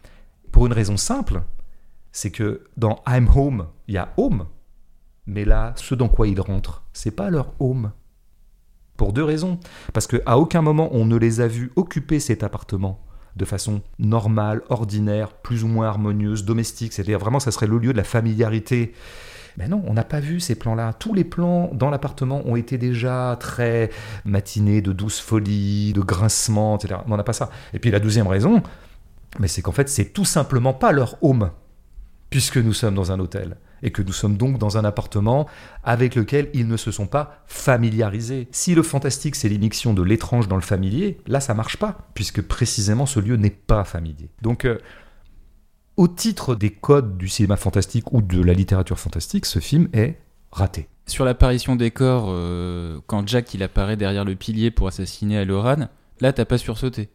Pour 0.53 0.67
une 0.67 0.73
raison 0.73 0.97
simple, 0.97 1.43
c'est 2.12 2.31
que 2.31 2.62
dans 2.77 3.03
I'm 3.07 3.29
home, 3.35 3.67
il 3.89 3.95
y 3.95 3.99
a 3.99 4.12
home, 4.17 4.47
mais 5.27 5.45
là, 5.45 5.75
ce 5.77 5.95
dans 5.95 6.09
quoi 6.09 6.29
ils 6.29 6.41
rentrent, 6.41 6.85
c'est 6.93 7.11
pas 7.11 7.31
leur 7.31 7.53
home, 7.59 7.93
pour 8.97 9.13
deux 9.13 9.25
raisons. 9.25 9.59
Parce 9.93 10.07
qu'à 10.07 10.39
aucun 10.39 10.63
moment 10.63 10.89
on 10.93 11.05
ne 11.05 11.17
les 11.17 11.41
a 11.41 11.49
vus 11.49 11.73
occuper 11.77 12.21
cet 12.21 12.43
appartement 12.43 13.01
de 13.37 13.45
façon 13.45 13.83
normale, 13.99 14.63
ordinaire, 14.71 15.33
plus 15.33 15.63
ou 15.63 15.69
moins 15.69 15.87
harmonieuse, 15.87 16.45
domestique. 16.45 16.93
C'est-à-dire 16.93 17.19
vraiment, 17.19 17.39
ça 17.39 17.51
serait 17.51 17.67
le 17.67 17.79
lieu 17.79 17.93
de 17.93 17.99
la 17.99 18.05
familiarité. 18.05 18.95
Mais 19.59 19.69
non, 19.69 19.83
on 19.87 19.95
n'a 19.95 20.05
pas 20.05 20.21
vu 20.21 20.41
ces 20.41 20.55
plans-là. 20.55 20.93
Tous 20.95 21.15
les 21.15 21.25
plans 21.25 21.71
dans 21.73 21.91
l'appartement 21.91 22.43
ont 22.47 22.57
été 22.57 22.79
déjà 22.79 23.37
très 23.39 23.91
matinés, 24.25 24.83
de 24.83 24.93
douce 24.93 25.21
folie, 25.21 25.93
de 25.93 26.01
grincement, 26.01 26.77
etc. 26.79 27.01
On 27.07 27.17
n'a 27.17 27.23
pas 27.23 27.33
ça. 27.33 27.51
Et 27.73 27.79
puis 27.79 27.91
la 27.91 28.01
deuxième 28.01 28.27
raison, 28.27 28.63
mais 29.39 29.49
c'est 29.49 29.63
qu'en 29.63 29.73
fait, 29.73 29.89
c'est 29.89 30.13
tout 30.13 30.25
simplement 30.25 30.73
pas 30.73 30.93
leur 30.93 31.23
home, 31.23 31.51
puisque 32.31 32.59
nous 32.59 32.73
sommes 32.73 32.95
dans 32.95 33.13
un 33.13 33.21
hôtel 33.21 33.57
et 33.83 33.91
que 33.91 34.03
nous 34.03 34.12
sommes 34.12 34.37
donc 34.37 34.59
dans 34.59 34.79
un 34.79 34.85
appartement 34.85 35.47
avec 35.85 36.15
lequel 36.15 36.49
ils 36.55 36.69
ne 36.69 36.77
se 36.77 36.91
sont 36.91 37.07
pas 37.07 37.43
familiarisés. 37.47 38.49
Si 38.51 38.75
le 38.75 38.83
fantastique 38.83 39.37
c'est 39.37 39.49
l'immixtion 39.49 39.95
de 39.95 40.03
l'étrange 40.03 40.49
dans 40.49 40.57
le 40.57 40.62
familier, 40.62 41.19
là 41.27 41.41
ça 41.41 41.55
marche 41.55 41.77
pas, 41.77 41.99
puisque 42.15 42.43
précisément 42.43 43.07
ce 43.07 43.21
lieu 43.21 43.37
n'est 43.37 43.51
pas 43.51 43.85
familier. 43.85 44.31
Donc 44.43 44.65
euh, 44.65 44.79
au 45.97 46.09
titre 46.09 46.55
des 46.55 46.71
codes 46.71 47.17
du 47.17 47.29
cinéma 47.29 47.57
fantastique 47.57 48.12
ou 48.12 48.23
de 48.23 48.43
la 48.43 48.53
littérature 48.53 48.99
fantastique, 48.99 49.47
ce 49.47 49.59
film 49.59 49.89
est 49.93 50.19
raté. 50.53 50.89
Sur 51.07 51.25
l'apparition 51.25 51.77
des 51.77 51.91
corps, 51.91 52.27
euh, 52.29 52.99
quand 53.07 53.27
Jack 53.29 53.55
il 53.55 53.62
apparaît 53.62 53.97
derrière 53.97 54.25
le 54.25 54.35
pilier 54.35 54.71
pour 54.71 54.89
assassiner 54.89 55.39
Aloran, 55.39 55.89
là 56.21 56.33
t'as 56.33 56.45
pas 56.45 56.59
sursauté. 56.59 57.11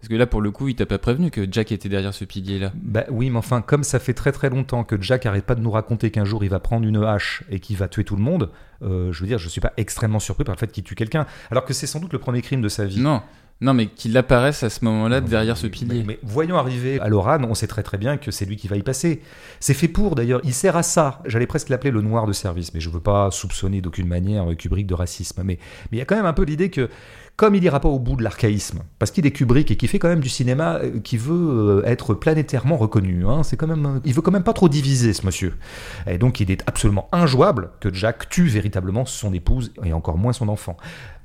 Parce 0.00 0.08
que 0.08 0.14
là, 0.14 0.26
pour 0.26 0.42
le 0.42 0.50
coup, 0.50 0.68
il 0.68 0.74
t'a 0.74 0.86
pas 0.86 0.98
prévenu 0.98 1.30
que 1.30 1.46
Jack 1.50 1.72
était 1.72 1.88
derrière 1.88 2.12
ce 2.12 2.24
pilier-là. 2.24 2.72
Bah 2.76 3.04
oui, 3.10 3.30
mais 3.30 3.38
enfin, 3.38 3.62
comme 3.62 3.82
ça 3.82 3.98
fait 3.98 4.12
très 4.12 4.30
très 4.30 4.50
longtemps 4.50 4.84
que 4.84 5.00
Jack 5.00 5.24
arrête 5.26 5.44
pas 5.44 5.54
de 5.54 5.62
nous 5.62 5.70
raconter 5.70 6.10
qu'un 6.10 6.24
jour 6.24 6.44
il 6.44 6.50
va 6.50 6.60
prendre 6.60 6.86
une 6.86 7.02
hache 7.02 7.42
et 7.50 7.60
qu'il 7.60 7.76
va 7.76 7.88
tuer 7.88 8.04
tout 8.04 8.16
le 8.16 8.22
monde, 8.22 8.50
euh, 8.82 9.10
je 9.12 9.20
veux 9.20 9.26
dire, 9.26 9.38
je 9.38 9.48
suis 9.48 9.60
pas 9.60 9.72
extrêmement 9.76 10.20
surpris 10.20 10.44
par 10.44 10.54
le 10.54 10.58
fait 10.58 10.70
qu'il 10.70 10.84
tue 10.84 10.94
quelqu'un, 10.94 11.26
alors 11.50 11.64
que 11.64 11.72
c'est 11.72 11.86
sans 11.86 11.98
doute 11.98 12.12
le 12.12 12.18
premier 12.18 12.42
crime 12.42 12.60
de 12.60 12.68
sa 12.68 12.84
vie. 12.84 13.00
Non. 13.00 13.22
Non, 13.62 13.72
mais 13.72 13.86
qu'il 13.86 14.14
apparaisse 14.18 14.62
à 14.64 14.68
ce 14.68 14.84
moment-là 14.84 15.22
derrière 15.22 15.56
ce 15.56 15.66
pilier. 15.66 16.04
Mais, 16.06 16.18
voyons 16.22 16.58
arriver 16.58 17.00
à 17.00 17.08
Loran, 17.08 17.42
on 17.44 17.54
sait 17.54 17.66
très 17.66 17.82
très 17.82 17.96
bien 17.96 18.18
que 18.18 18.30
c'est 18.30 18.44
lui 18.44 18.56
qui 18.56 18.68
va 18.68 18.76
y 18.76 18.82
passer. 18.82 19.22
C'est 19.60 19.72
fait 19.72 19.88
pour 19.88 20.14
d'ailleurs, 20.14 20.42
il 20.44 20.52
sert 20.52 20.76
à 20.76 20.82
ça. 20.82 21.22
J'allais 21.24 21.46
presque 21.46 21.70
l'appeler 21.70 21.90
le 21.90 22.02
noir 22.02 22.26
de 22.26 22.34
service, 22.34 22.74
mais 22.74 22.80
je 22.80 22.90
veux 22.90 23.00
pas 23.00 23.30
soupçonner 23.30 23.80
d'aucune 23.80 24.08
manière 24.08 24.44
Kubrick 24.58 24.86
de 24.86 24.92
racisme. 24.92 25.42
Mais 25.42 25.58
il 25.90 25.96
y 25.96 26.02
a 26.02 26.04
quand 26.04 26.16
même 26.16 26.26
un 26.26 26.34
peu 26.34 26.44
l'idée 26.44 26.68
que 26.68 26.90
comme 27.36 27.54
il 27.54 27.60
n'ira 27.60 27.80
pas 27.80 27.88
au 27.88 27.98
bout 27.98 28.16
de 28.16 28.22
l'archaïsme, 28.22 28.80
parce 28.98 29.10
qu'il 29.10 29.26
est 29.26 29.30
Kubrick 29.30 29.70
et 29.70 29.76
qui 29.76 29.86
fait 29.88 29.98
quand 29.98 30.08
même 30.08 30.20
du 30.20 30.28
cinéma 30.28 30.76
euh, 30.76 31.00
qui 31.00 31.18
veut 31.18 31.82
euh, 31.84 31.86
être 31.86 32.14
planétairement 32.14 32.76
reconnu. 32.76 33.26
Hein, 33.26 33.42
c'est 33.42 33.56
quand 33.56 33.66
même, 33.66 33.86
euh, 33.86 34.00
il 34.04 34.14
veut 34.14 34.22
quand 34.22 34.30
même 34.30 34.42
pas 34.42 34.54
trop 34.54 34.68
diviser 34.68 35.12
ce 35.12 35.26
monsieur. 35.26 35.54
Et 36.06 36.16
donc 36.16 36.40
il 36.40 36.50
est 36.50 36.62
absolument 36.66 37.08
injouable 37.12 37.70
que 37.80 37.92
Jack 37.92 38.30
tue 38.30 38.46
véritablement 38.46 39.04
son 39.04 39.34
épouse 39.34 39.72
et 39.84 39.92
encore 39.92 40.16
moins 40.16 40.32
son 40.32 40.48
enfant. 40.48 40.76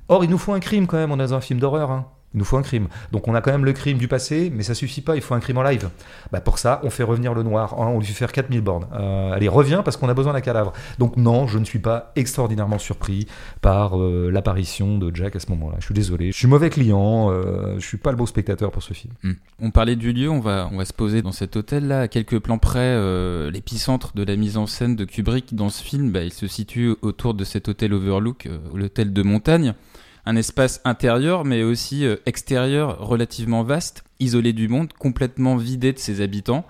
Or 0.09 0.25
il 0.25 0.29
nous 0.29 0.37
faut 0.37 0.51
un 0.51 0.59
crime 0.59 0.85
quand 0.85 0.97
même, 0.97 1.11
on 1.11 1.15
est 1.15 1.27
dans 1.27 1.33
un 1.33 1.41
film 1.41 1.59
d'horreur. 1.59 1.91
Hein. 1.91 2.05
Il 2.33 2.37
nous 2.37 2.45
faut 2.45 2.57
un 2.57 2.61
crime. 2.61 2.87
Donc 3.11 3.27
on 3.27 3.35
a 3.35 3.41
quand 3.41 3.51
même 3.51 3.65
le 3.65 3.73
crime 3.73 3.97
du 3.97 4.07
passé, 4.07 4.51
mais 4.53 4.63
ça 4.63 4.73
suffit 4.73 5.01
pas, 5.01 5.15
il 5.15 5.21
faut 5.21 5.33
un 5.33 5.39
crime 5.39 5.57
en 5.57 5.63
live. 5.63 5.89
Bah 6.31 6.39
pour 6.39 6.59
ça, 6.59 6.79
on 6.83 6.89
fait 6.89 7.03
revenir 7.03 7.33
le 7.33 7.43
noir, 7.43 7.73
hein, 7.73 7.87
on 7.87 7.99
lui 7.99 8.05
fait 8.05 8.13
faire 8.13 8.31
4000 8.31 8.61
bornes. 8.61 8.87
Euh, 8.93 9.33
allez, 9.33 9.49
reviens 9.49 9.83
parce 9.83 9.97
qu'on 9.97 10.07
a 10.07 10.13
besoin 10.13 10.33
d'un 10.33 10.41
cadavre. 10.41 10.71
Donc 10.97 11.17
non, 11.17 11.47
je 11.47 11.59
ne 11.59 11.65
suis 11.65 11.79
pas 11.79 12.11
extraordinairement 12.15 12.77
surpris 12.77 13.27
par 13.61 13.99
euh, 13.99 14.29
l'apparition 14.31 14.97
de 14.97 15.13
Jack 15.13 15.35
à 15.35 15.39
ce 15.39 15.49
moment-là. 15.49 15.77
Je 15.79 15.85
suis 15.85 15.93
désolé, 15.93 16.31
je 16.31 16.37
suis 16.37 16.47
mauvais 16.47 16.69
client, 16.69 17.29
euh, 17.31 17.75
je 17.79 17.85
suis 17.85 17.97
pas 17.97 18.11
le 18.11 18.17
beau 18.17 18.25
spectateur 18.25 18.71
pour 18.71 18.83
ce 18.83 18.93
film. 18.93 19.13
Hmm. 19.23 19.33
On 19.59 19.71
parlait 19.71 19.97
du 19.97 20.13
lieu, 20.13 20.29
on 20.29 20.39
va, 20.39 20.69
on 20.71 20.77
va 20.77 20.85
se 20.85 20.93
poser 20.93 21.21
dans 21.21 21.31
cet 21.33 21.57
hôtel-là, 21.57 22.01
à 22.01 22.07
quelques 22.07 22.39
plans 22.39 22.57
près, 22.57 22.79
euh, 22.79 23.51
l'épicentre 23.51 24.13
de 24.15 24.23
la 24.23 24.37
mise 24.37 24.57
en 24.57 24.67
scène 24.67 24.95
de 24.95 25.03
Kubrick 25.03 25.53
dans 25.53 25.69
ce 25.69 25.83
film, 25.83 26.11
bah, 26.11 26.23
il 26.23 26.33
se 26.33 26.47
situe 26.47 26.95
autour 27.01 27.33
de 27.33 27.43
cet 27.43 27.67
hôtel 27.67 27.93
Overlook, 27.93 28.47
l'hôtel 28.73 29.11
de 29.11 29.21
montagne 29.21 29.73
un 30.25 30.35
espace 30.35 30.81
intérieur 30.85 31.45
mais 31.45 31.63
aussi 31.63 32.05
euh, 32.05 32.17
extérieur 32.25 32.99
relativement 32.99 33.63
vaste, 33.63 34.03
isolé 34.19 34.53
du 34.53 34.67
monde, 34.67 34.93
complètement 34.93 35.55
vidé 35.55 35.93
de 35.93 35.99
ses 35.99 36.21
habitants. 36.21 36.65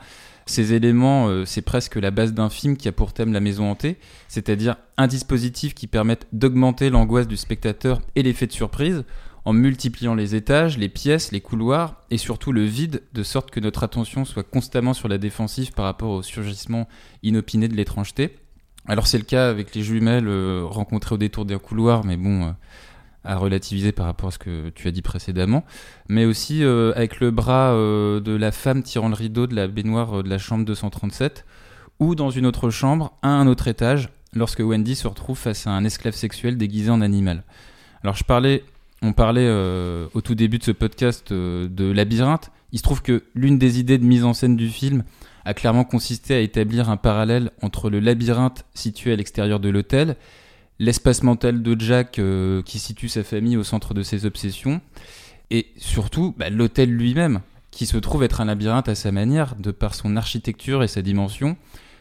Ces 0.45 0.73
éléments, 0.73 1.27
euh, 1.27 1.45
c'est 1.45 1.61
presque 1.61 1.95
la 1.95 2.11
base 2.11 2.33
d'un 2.33 2.49
film 2.49 2.75
qui 2.75 2.87
a 2.87 2.91
pour 2.91 3.13
thème 3.13 3.31
la 3.31 3.39
maison 3.39 3.69
hantée, 3.69 3.97
c'est-à-dire 4.27 4.75
un 4.97 5.07
dispositif 5.07 5.73
qui 5.73 5.87
permette 5.87 6.27
d'augmenter 6.33 6.89
l'angoisse 6.89 7.27
du 7.27 7.37
spectateur 7.37 8.01
et 8.15 8.23
l'effet 8.23 8.47
de 8.47 8.51
surprise 8.51 9.03
en 9.43 9.53
multipliant 9.53 10.13
les 10.13 10.35
étages, 10.35 10.77
les 10.77 10.89
pièces, 10.89 11.31
les 11.31 11.41
couloirs 11.41 12.01
et 12.11 12.17
surtout 12.17 12.51
le 12.51 12.63
vide, 12.63 13.01
de 13.13 13.23
sorte 13.23 13.49
que 13.49 13.59
notre 13.59 13.83
attention 13.83 14.25
soit 14.25 14.43
constamment 14.43 14.93
sur 14.93 15.07
la 15.07 15.17
défensive 15.17 15.71
par 15.71 15.85
rapport 15.85 16.11
au 16.11 16.21
surgissement 16.21 16.87
inopiné 17.23 17.67
de 17.67 17.75
l'étrangeté. 17.75 18.35
Alors 18.87 19.07
c'est 19.07 19.17
le 19.17 19.23
cas 19.23 19.49
avec 19.49 19.73
les 19.75 19.83
jumelles 19.83 20.27
euh, 20.27 20.63
rencontrées 20.65 21.15
au 21.15 21.17
détour 21.17 21.45
d'un 21.45 21.59
couloir, 21.59 22.03
mais 22.03 22.17
bon, 22.17 22.53
à 23.23 23.37
relativiser 23.37 23.91
par 23.91 24.05
rapport 24.05 24.29
à 24.29 24.31
ce 24.31 24.39
que 24.39 24.69
tu 24.69 24.87
as 24.87 24.91
dit 24.91 25.01
précédemment, 25.01 25.63
mais 26.09 26.25
aussi 26.25 26.63
euh, 26.63 26.91
avec 26.95 27.19
le 27.19 27.31
bras 27.31 27.73
euh, 27.73 28.19
de 28.19 28.31
la 28.31 28.51
femme 28.51 28.81
tirant 28.83 29.09
le 29.09 29.15
rideau 29.15 29.47
de 29.47 29.55
la 29.55 29.67
baignoire 29.67 30.19
euh, 30.19 30.23
de 30.23 30.29
la 30.29 30.37
chambre 30.37 30.65
237, 30.65 31.45
ou 31.99 32.15
dans 32.15 32.31
une 32.31 32.45
autre 32.45 32.69
chambre, 32.71 33.13
à 33.21 33.29
un 33.29 33.45
autre 33.47 33.67
étage, 33.67 34.09
lorsque 34.33 34.61
Wendy 34.61 34.95
se 34.95 35.07
retrouve 35.07 35.37
face 35.37 35.67
à 35.67 35.71
un 35.71 35.83
esclave 35.83 36.15
sexuel 36.15 36.57
déguisé 36.57 36.89
en 36.89 37.01
animal. 37.01 37.43
Alors 38.03 38.15
je 38.15 38.23
parlais, 38.23 38.63
on 39.03 39.13
parlait 39.13 39.47
au 40.13 40.21
tout 40.21 40.33
début 40.33 40.57
de 40.57 40.63
ce 40.63 40.71
podcast 40.71 41.31
de 41.31 41.91
labyrinthe. 41.91 42.49
Il 42.71 42.79
se 42.79 42.83
trouve 42.83 43.03
que 43.03 43.23
l'une 43.35 43.59
des 43.59 43.79
idées 43.79 43.99
de 43.99 44.05
mise 44.05 44.23
en 44.23 44.33
scène 44.33 44.55
du 44.55 44.69
film 44.69 45.03
a 45.45 45.53
clairement 45.53 45.83
consisté 45.83 46.33
à 46.33 46.39
établir 46.39 46.89
un 46.89 46.97
parallèle 46.97 47.51
entre 47.61 47.91
le 47.91 47.99
labyrinthe 47.99 48.65
situé 48.73 49.13
à 49.13 49.15
l'extérieur 49.15 49.59
de 49.59 49.69
l'hôtel 49.69 50.15
l'espace 50.81 51.21
mental 51.21 51.61
de 51.61 51.79
Jack 51.79 52.17
euh, 52.17 52.63
qui 52.63 52.79
situe 52.79 53.07
sa 53.07 53.23
famille 53.23 53.55
au 53.55 53.63
centre 53.63 53.93
de 53.93 54.01
ses 54.01 54.25
obsessions, 54.25 54.81
et 55.51 55.67
surtout 55.77 56.33
bah, 56.35 56.49
l'hôtel 56.49 56.89
lui-même, 56.89 57.41
qui 57.69 57.85
se 57.85 57.97
trouve 57.97 58.23
être 58.23 58.41
un 58.41 58.45
labyrinthe 58.45 58.89
à 58.89 58.95
sa 58.95 59.11
manière, 59.11 59.55
de 59.55 59.69
par 59.69 59.93
son 59.93 60.17
architecture 60.17 60.81
et 60.81 60.87
sa 60.87 61.03
dimension, 61.03 61.55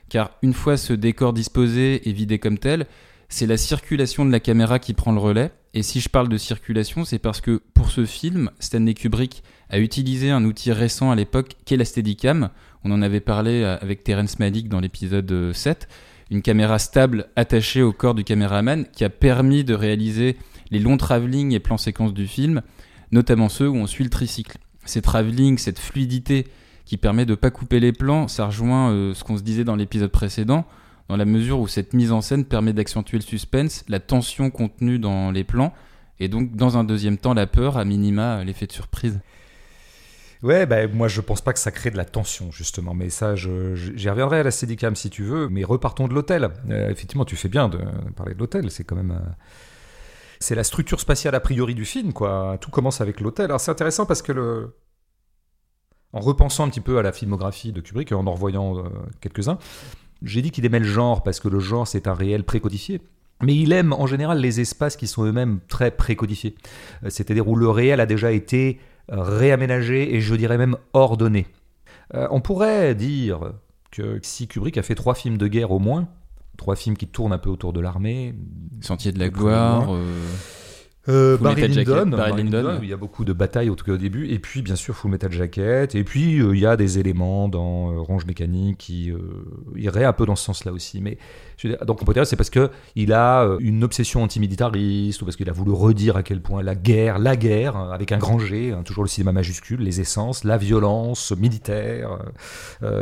car 0.09 0.31
une 0.41 0.55
fois 0.55 0.79
ce 0.79 0.95
décor 0.95 1.35
disposé 1.35 2.09
et 2.09 2.13
vidé 2.15 2.39
comme 2.39 2.57
tel, 2.57 2.87
c'est 3.29 3.47
la 3.47 3.59
circulation 3.59 4.25
de 4.25 4.33
la 4.33 4.41
caméra 4.41 4.79
qui 4.79 4.95
prend 4.95 5.13
le 5.13 5.21
relais. 5.21 5.53
Et 5.75 5.83
si 5.83 6.01
je 6.01 6.09
parle 6.09 6.31
de 6.31 6.39
circulation, 6.39 7.05
c'est 7.05 7.21
parce 7.21 7.43
que 7.43 7.61
pour 7.75 7.91
ce 7.91 8.07
film, 8.07 8.51
Stanley 8.61 8.95
Kubrick 8.95 9.45
a 9.69 9.79
utilisé 9.79 10.31
un 10.31 10.45
outil 10.45 10.73
récent 10.73 11.11
à 11.11 11.17
l'époque 11.17 11.53
qu'est 11.67 11.77
la 11.77 11.85
Steadicam. 11.85 12.49
On 12.83 12.91
en 12.91 13.03
avait 13.03 13.21
parlé 13.21 13.63
euh, 13.63 13.77
avec 13.81 14.05
Terence 14.05 14.39
Malick 14.39 14.71
dans 14.71 14.81
l'épisode 14.81 15.53
7. 15.53 15.87
Une 16.31 16.43
caméra 16.43 16.79
stable 16.79 17.29
attachée 17.37 17.83
au 17.83 17.93
corps 17.93 18.15
du 18.15 18.25
caméraman 18.25 18.87
qui 18.93 19.05
a 19.05 19.11
permis 19.11 19.65
de 19.65 19.75
réaliser 19.75 20.37
les 20.71 20.79
longs 20.79 20.97
travelling 20.97 21.53
et 21.53 21.61
plans 21.61 21.79
séquences 21.79 22.15
du 22.15 22.27
film, 22.27 22.63
notamment 23.13 23.49
ceux 23.49 23.69
où 23.69 23.77
on 23.77 23.87
suit 23.87 24.05
le 24.05 24.11
tricycle. 24.11 24.59
Ces 24.85 25.03
travelling, 25.03 25.59
cette 25.59 25.79
fluidité 25.79 26.47
qui 26.85 26.97
permet 26.97 27.27
de 27.27 27.35
pas 27.35 27.51
couper 27.51 27.81
les 27.81 27.93
plans, 27.93 28.29
ça 28.29 28.47
rejoint 28.47 28.91
euh, 28.91 29.15
ce 29.15 29.25
qu'on 29.25 29.37
se 29.37 29.43
disait 29.43 29.65
dans 29.65 29.77
l'épisode 29.77 30.11
précédent 30.11 30.67
dans 31.11 31.17
la 31.17 31.25
mesure 31.25 31.59
où 31.59 31.67
cette 31.67 31.93
mise 31.93 32.13
en 32.13 32.21
scène 32.21 32.45
permet 32.45 32.73
d'accentuer 32.73 33.17
le 33.17 33.25
suspense, 33.25 33.85
la 33.89 33.99
tension 33.99 34.49
contenue 34.51 35.01
dans 35.01 35.33
les 35.33 35.43
plans, 35.43 35.75
et 36.21 36.29
donc 36.29 36.55
dans 36.55 36.79
un 36.79 36.85
deuxième 36.85 37.19
temps 37.19 37.35
la 37.35 37.49
peur, 37.49 37.77
à 37.77 37.85
minima 37.85 38.45
l'effet 38.45 38.69
de 38.69 38.73
surprise. 38.73 39.19
Ouais, 40.43 40.65
bah, 40.65 40.89
moi 40.89 41.09
je 41.09 41.21
pense 41.21 41.43
pas 41.43 41.53
que 41.53 41.59
ça 41.59 41.71
crée 41.71 41.91
de 41.91 41.99
la 41.99 42.07
tension 42.07 42.51
justement, 42.51 42.95
mais 42.95 43.11
ça 43.11 43.37
j'y 43.37 44.09
reviendrai 44.09 44.41
à 44.41 44.43
la 44.43 44.51
Steadicam 44.51 44.97
si 44.97 45.11
tu 45.11 45.23
veux, 45.23 45.49
mais 45.49 45.65
repartons 45.65 46.09
de 46.09 46.15
l'hôtel. 46.15 46.49
Euh, 46.71 46.89
effectivement, 46.89 47.27
tu 47.27 47.37
fais 47.37 47.49
bien 47.49 47.69
de 47.69 47.79
parler 48.17 48.35
de 48.35 48.39
l'hôtel, 48.39 48.71
c'est 48.71 48.85
quand 48.85 48.97
même... 48.97 49.11
Euh, 49.11 49.31
c'est 50.43 50.55
la 50.55 50.65
structure 50.65 50.99
spatiale 50.99 51.35
a 51.35 51.41
priori 51.41 51.75
du 51.75 51.85
film, 51.85 52.15
quoi. 52.15 52.57
Tout 52.63 52.71
commence 52.71 53.03
avec 53.03 53.21
l'hôtel. 53.21 53.47
Alors 53.47 53.61
c'est 53.61 53.71
intéressant 53.71 54.07
parce 54.07 54.23
que. 54.23 54.73
En 56.13 56.21
repensant 56.21 56.65
un 56.65 56.71
petit 56.71 56.81
peu 56.81 56.99
à 56.99 57.03
la 57.03 57.13
filmographie 57.13 57.73
de 57.73 57.81
Kubrick 57.81 58.11
et 58.11 58.15
en 58.15 58.27
en 58.27 58.33
revoyant 58.33 58.79
euh, 58.79 58.89
quelques-uns, 59.21 59.59
j'ai 60.23 60.43
dit 60.43 60.51
qu'il 60.51 60.65
aimait 60.65 60.81
le 60.81 60.87
genre 60.87 61.23
parce 61.23 61.39
que 61.39 61.49
le 61.49 61.61
genre 61.61 61.87
c'est 61.87 62.09
un 62.09 62.15
réel 62.15 62.45
précodifié. 62.45 63.03
Mais 63.43 63.55
il 63.55 63.73
aime 63.73 63.93
en 63.93 64.07
général 64.07 64.41
les 64.41 64.61
espaces 64.61 64.97
qui 64.97 65.07
sont 65.07 65.25
eux-mêmes 65.25 65.61
très 65.69 65.91
précodifiés. 65.91 66.55
C'est-à-dire 67.09 67.47
où 67.47 67.55
le 67.55 67.69
réel 67.69 68.01
a 68.01 68.07
déjà 68.07 68.33
été 68.33 68.81
réaménagé 69.11 70.15
et 70.15 70.21
je 70.21 70.35
dirais 70.35 70.59
même 70.59 70.77
ordonné. 70.93 71.47
Euh, 72.15 72.27
on 72.31 72.41
pourrait 72.41 72.95
dire 72.95 73.53
que 73.91 74.19
si 74.23 74.49
Kubrick 74.49 74.79
a 74.79 74.83
fait 74.83 74.95
trois 74.95 75.15
films 75.15 75.39
de 75.39 75.47
guerre 75.47 75.71
au 75.73 75.79
moins, 75.79 76.09
trois 76.57 76.77
films 76.77 76.97
qui 76.97 77.07
tournent 77.07 77.33
un 77.33 77.39
peu 77.39 77.51
autour 77.51 77.73
de 77.73 77.81
l'armée. 77.81 78.35
Sentier 78.81 79.13
de 79.13 79.19
la 79.19 79.29
gloire. 79.29 79.95
Euh, 79.95 80.27
Barry, 81.41 81.69
Lyndon, 81.69 82.79
il 82.83 82.89
y 82.89 82.93
a 82.93 82.97
beaucoup 82.97 83.25
de 83.25 83.33
batailles 83.33 83.71
au, 83.71 83.77
au 83.89 83.97
début, 83.97 84.29
et 84.29 84.39
puis 84.39 84.63
bien 84.63 84.77
sûr 84.77 84.95
Full 84.95 85.11
Metal 85.11 85.33
Jacket, 85.33 85.95
et 85.95 86.05
puis 86.05 86.41
euh, 86.41 86.55
il 86.55 86.61
y 86.61 86.67
a 86.67 86.77
des 86.77 86.99
éléments 86.99 87.49
dans 87.49 87.91
euh, 87.91 88.01
Range 88.01 88.27
Mécanique 88.27 88.79
qui 88.79 89.13
iraient 89.77 90.05
un 90.05 90.13
peu 90.13 90.27
dans 90.27 90.37
ce 90.37 90.45
sens-là 90.45 90.73
aussi. 90.73 91.01
Mais 91.01 91.19
donc 91.85 92.01
on 92.01 92.05
peut 92.05 92.15
dire 92.15 92.27
c'est 92.27 92.37
parce 92.37 92.51
que 92.51 92.71
il 92.97 93.13
a 93.13 93.47
une 93.61 93.85
obsession 93.85 94.23
antimilitariste 94.23 95.21
ou 95.21 95.25
parce 95.25 95.37
qu'il 95.37 95.49
a 95.49 95.53
voulu 95.53 95.73
redire 95.73 96.17
à 96.17 96.23
quel 96.23 96.41
point 96.41 96.63
la 96.63 96.75
guerre, 96.75 97.19
la 97.19 97.37
guerre 97.37 97.77
avec 97.77 98.13
un 98.13 98.19
grand 98.19 98.39
G, 98.39 98.73
hein, 98.73 98.83
toujours 98.83 99.05
le 99.05 99.09
cinéma 99.09 99.33
majuscule, 99.33 99.81
les 99.81 100.01
essences, 100.01 100.45
la 100.45 100.57
violence 100.57 101.33
militaire 101.33 102.19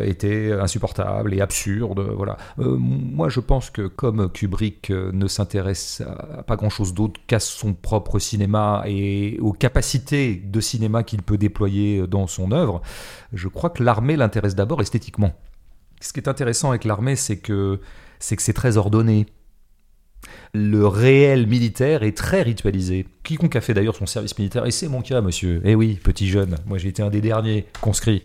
était 0.02 0.52
insupportable 0.52 1.34
et 1.34 1.40
absurde. 1.40 2.00
Voilà. 2.16 2.36
moi 2.56 3.28
je 3.28 3.40
pense 3.40 3.70
que 3.70 3.86
comme 3.86 4.30
Kubrick 4.30 4.90
ne 4.90 5.26
s'intéresse 5.26 6.02
à 6.06 6.42
pas 6.42 6.56
grand-chose 6.56 6.94
d'autre 6.94 7.20
qu'à 7.26 7.40
son 7.40 7.74
propre 7.74 7.97
cinéma 8.18 8.84
et 8.86 9.38
aux 9.40 9.52
capacités 9.52 10.34
de 10.34 10.60
cinéma 10.60 11.02
qu'il 11.02 11.22
peut 11.22 11.38
déployer 11.38 12.06
dans 12.06 12.26
son 12.26 12.52
œuvre, 12.52 12.82
je 13.32 13.48
crois 13.48 13.70
que 13.70 13.82
l'armée 13.82 14.16
l'intéresse 14.16 14.54
d'abord 14.54 14.80
esthétiquement. 14.80 15.32
Ce 16.00 16.12
qui 16.12 16.20
est 16.20 16.28
intéressant 16.28 16.70
avec 16.70 16.84
l'armée, 16.84 17.16
c'est 17.16 17.38
que 17.38 17.80
c'est 18.18 18.36
que 18.36 18.42
c'est 18.42 18.52
très 18.52 18.76
ordonné. 18.76 19.26
Le 20.52 20.86
réel 20.86 21.46
militaire 21.46 22.02
est 22.02 22.16
très 22.16 22.42
ritualisé. 22.42 23.06
Quiconque 23.22 23.54
a 23.56 23.60
fait 23.60 23.74
d'ailleurs 23.74 23.96
son 23.96 24.06
service 24.06 24.36
militaire, 24.38 24.66
et 24.66 24.70
c'est 24.70 24.88
mon 24.88 25.02
cas, 25.02 25.20
monsieur. 25.20 25.60
Eh 25.64 25.74
oui, 25.74 25.98
petit 26.02 26.28
jeune, 26.28 26.56
moi 26.66 26.78
j'ai 26.78 26.88
été 26.88 27.02
un 27.02 27.10
des 27.10 27.20
derniers 27.20 27.66
conscrits. 27.80 28.24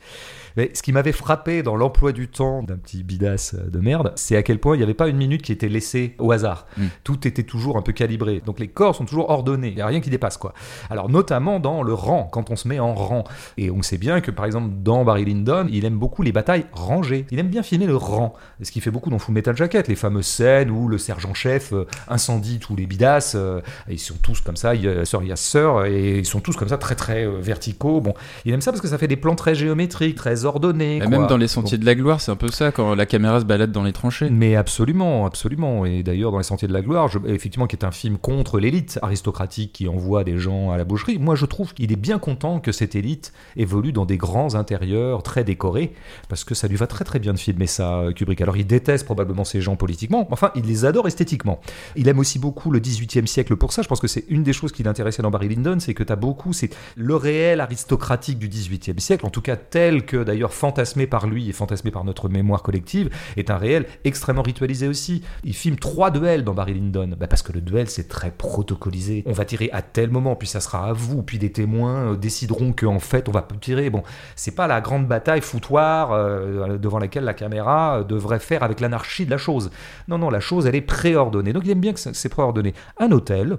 Mais 0.57 0.71
ce 0.73 0.81
qui 0.81 0.91
m'avait 0.91 1.11
frappé 1.11 1.63
dans 1.63 1.75
l'emploi 1.75 2.11
du 2.11 2.27
temps 2.27 2.63
d'un 2.63 2.77
petit 2.77 3.03
bidas 3.03 3.55
de 3.67 3.79
merde, 3.79 4.11
c'est 4.15 4.35
à 4.35 4.43
quel 4.43 4.59
point 4.59 4.75
il 4.75 4.79
n'y 4.79 4.83
avait 4.83 4.93
pas 4.93 5.07
une 5.07 5.17
minute 5.17 5.41
qui 5.41 5.51
était 5.51 5.69
laissée 5.69 6.15
au 6.19 6.31
hasard. 6.31 6.67
Mm. 6.77 6.85
Tout 7.03 7.27
était 7.27 7.43
toujours 7.43 7.77
un 7.77 7.81
peu 7.81 7.91
calibré. 7.91 8.41
Donc 8.45 8.59
les 8.59 8.67
corps 8.67 8.95
sont 8.95 9.05
toujours 9.05 9.29
ordonnés. 9.29 9.69
Il 9.69 9.75
n'y 9.75 9.81
a 9.81 9.87
rien 9.87 10.01
qui 10.01 10.09
dépasse, 10.09 10.37
quoi. 10.37 10.53
Alors, 10.89 11.09
notamment 11.09 11.59
dans 11.59 11.83
le 11.83 11.93
rang, 11.93 12.29
quand 12.31 12.51
on 12.51 12.55
se 12.55 12.67
met 12.67 12.79
en 12.79 12.93
rang. 12.93 13.23
Et 13.57 13.71
on 13.71 13.81
sait 13.81 13.97
bien 13.97 14.21
que, 14.21 14.31
par 14.31 14.45
exemple, 14.45 14.69
dans 14.83 15.03
Barry 15.03 15.25
Lyndon, 15.25 15.67
il 15.71 15.85
aime 15.85 15.97
beaucoup 15.97 16.21
les 16.21 16.31
batailles 16.31 16.65
rangées. 16.71 17.25
Il 17.31 17.39
aime 17.39 17.49
bien 17.49 17.63
filmer 17.63 17.85
le 17.85 17.95
rang. 17.95 18.33
Ce 18.61 18.71
qui 18.71 18.81
fait 18.81 18.91
beaucoup 18.91 19.09
dans 19.09 19.19
Full 19.19 19.33
Metal 19.33 19.55
Jacket, 19.55 19.87
les 19.87 19.95
fameuses 19.95 20.25
scènes 20.25 20.71
où 20.71 20.87
le 20.87 20.97
sergent-chef 20.97 21.73
euh, 21.73 21.85
incendie 22.07 22.59
tous 22.59 22.75
les 22.75 22.85
bidas. 22.85 23.33
Euh, 23.35 23.61
ils 23.89 23.99
sont 23.99 24.15
tous 24.21 24.41
comme 24.41 24.55
ça, 24.55 24.75
il 24.75 24.83
y 24.83 24.87
a 24.87 25.05
sœur, 25.05 25.23
il 25.23 25.29
y 25.29 25.31
a 25.31 25.35
sœur, 25.35 25.85
et 25.85 26.19
ils 26.19 26.25
sont 26.25 26.39
tous 26.39 26.55
comme 26.55 26.69
ça, 26.69 26.77
très 26.77 26.95
très 26.95 27.25
euh, 27.25 27.39
verticaux. 27.39 28.01
Bon, 28.01 28.13
il 28.45 28.53
aime 28.53 28.61
ça 28.61 28.71
parce 28.71 28.81
que 28.81 28.87
ça 28.87 28.97
fait 28.97 29.07
des 29.07 29.15
plans 29.15 29.35
très 29.35 29.55
géométriques, 29.55 30.15
très 30.15 30.42
ordonné. 30.45 30.99
Même 30.99 31.27
dans 31.27 31.37
les 31.37 31.47
Sentiers 31.47 31.77
de 31.77 31.85
la 31.85 31.95
Gloire, 31.95 32.21
c'est 32.21 32.31
un 32.31 32.35
peu 32.35 32.49
ça, 32.49 32.71
quand 32.71 32.95
la 32.95 33.05
caméra 33.05 33.39
se 33.39 33.45
balade 33.45 33.71
dans 33.71 33.83
les 33.83 33.93
tranchées. 33.93 34.29
Mais 34.29 34.55
absolument, 34.55 35.25
absolument. 35.25 35.85
Et 35.85 36.03
d'ailleurs, 36.03 36.31
dans 36.31 36.37
les 36.37 36.43
Sentiers 36.43 36.67
de 36.67 36.73
la 36.73 36.81
Gloire, 36.81 37.09
effectivement, 37.27 37.67
qui 37.67 37.75
est 37.75 37.85
un 37.85 37.91
film 37.91 38.17
contre 38.17 38.59
l'élite 38.59 38.99
aristocratique 39.01 39.73
qui 39.73 39.87
envoie 39.87 40.23
des 40.23 40.37
gens 40.37 40.71
à 40.71 40.77
la 40.77 40.83
boucherie, 40.83 41.19
moi 41.19 41.35
je 41.35 41.45
trouve 41.45 41.73
qu'il 41.73 41.91
est 41.91 41.97
bien 41.97 42.19
content 42.19 42.59
que 42.59 42.71
cette 42.71 42.95
élite 42.95 43.33
évolue 43.55 43.91
dans 43.91 44.05
des 44.05 44.17
grands 44.17 44.55
intérieurs 44.55 45.23
très 45.23 45.43
décorés, 45.43 45.93
parce 46.29 46.43
que 46.43 46.55
ça 46.55 46.67
lui 46.67 46.75
va 46.75 46.87
très 46.87 47.05
très 47.05 47.19
bien 47.19 47.33
de 47.33 47.39
filmer 47.39 47.67
ça, 47.67 48.05
Kubrick. 48.15 48.41
Alors 48.41 48.57
il 48.57 48.67
déteste 48.67 49.05
probablement 49.05 49.43
ces 49.43 49.61
gens 49.61 49.75
politiquement, 49.75 50.27
enfin 50.31 50.51
il 50.55 50.65
les 50.65 50.85
adore 50.85 51.07
esthétiquement. 51.07 51.59
Il 51.95 52.07
aime 52.07 52.19
aussi 52.19 52.39
beaucoup 52.39 52.71
le 52.71 52.79
18e 52.79 53.25
siècle 53.25 53.55
pour 53.55 53.73
ça. 53.73 53.81
Je 53.81 53.87
pense 53.87 53.99
que 53.99 54.07
c'est 54.07 54.25
une 54.29 54.43
des 54.43 54.53
choses 54.53 54.71
qui 54.71 54.83
l'intéressait 54.83 55.21
dans 55.21 55.31
Barry 55.31 55.49
Lyndon, 55.49 55.79
c'est 55.79 55.93
que 55.93 56.03
tu 56.03 56.11
as 56.11 56.15
beaucoup, 56.15 56.53
c'est 56.53 56.69
le 56.95 57.15
réel 57.15 57.59
aristocratique 57.59 58.39
du 58.39 58.49
18e 58.49 58.99
siècle, 58.99 59.25
en 59.25 59.29
tout 59.29 59.41
cas 59.41 59.55
tel 59.55 60.05
que 60.05 60.17
d'ailleurs 60.33 60.53
fantasmé 60.53 61.05
par 61.05 61.27
lui 61.27 61.47
et 61.47 61.53
fantasmé 61.53 61.91
par 61.91 62.03
notre 62.03 62.27
mémoire 62.27 62.63
collective, 62.63 63.09
est 63.37 63.51
un 63.51 63.57
réel 63.57 63.85
extrêmement 64.03 64.41
ritualisé 64.41 64.87
aussi. 64.87 65.23
Il 65.43 65.53
filme 65.53 65.75
trois 65.75 66.09
duels 66.09 66.43
dans 66.43 66.55
Barry 66.55 66.73
Lyndon, 66.73 67.11
bah, 67.17 67.27
parce 67.27 67.43
que 67.43 67.53
le 67.53 67.61
duel 67.61 67.87
c'est 67.87 68.07
très 68.07 68.31
protocolisé. 68.31 69.23
On 69.27 69.31
va 69.31 69.45
tirer 69.45 69.69
à 69.73 69.83
tel 69.83 70.09
moment, 70.09 70.35
puis 70.35 70.47
ça 70.47 70.59
sera 70.59 70.87
à 70.87 70.93
vous, 70.93 71.21
puis 71.21 71.37
des 71.37 71.51
témoins 71.51 72.13
euh, 72.13 72.15
décideront 72.15 72.73
qu'en 72.73 72.99
fait 72.99 73.29
on 73.29 73.31
va 73.31 73.47
tirer. 73.61 73.91
Bon, 73.91 74.01
c'est 74.35 74.55
pas 74.55 74.65
la 74.65 74.81
grande 74.81 75.07
bataille 75.07 75.41
foutoir 75.41 76.11
euh, 76.11 76.77
devant 76.79 76.97
laquelle 76.97 77.23
la 77.23 77.35
caméra 77.35 77.99
euh, 77.99 78.03
devrait 78.03 78.39
faire 78.39 78.63
avec 78.63 78.79
l'anarchie 78.79 79.25
de 79.25 79.31
la 79.31 79.37
chose. 79.37 79.69
Non, 80.07 80.17
non, 80.17 80.31
la 80.31 80.39
chose 80.39 80.65
elle 80.65 80.75
est 80.75 80.81
préordonnée. 80.81 81.53
Donc 81.53 81.63
il 81.65 81.71
aime 81.71 81.81
bien 81.81 81.93
que 81.93 81.99
c'est 81.99 82.29
préordonné. 82.29 82.73
Un 82.97 83.11
hôtel, 83.11 83.57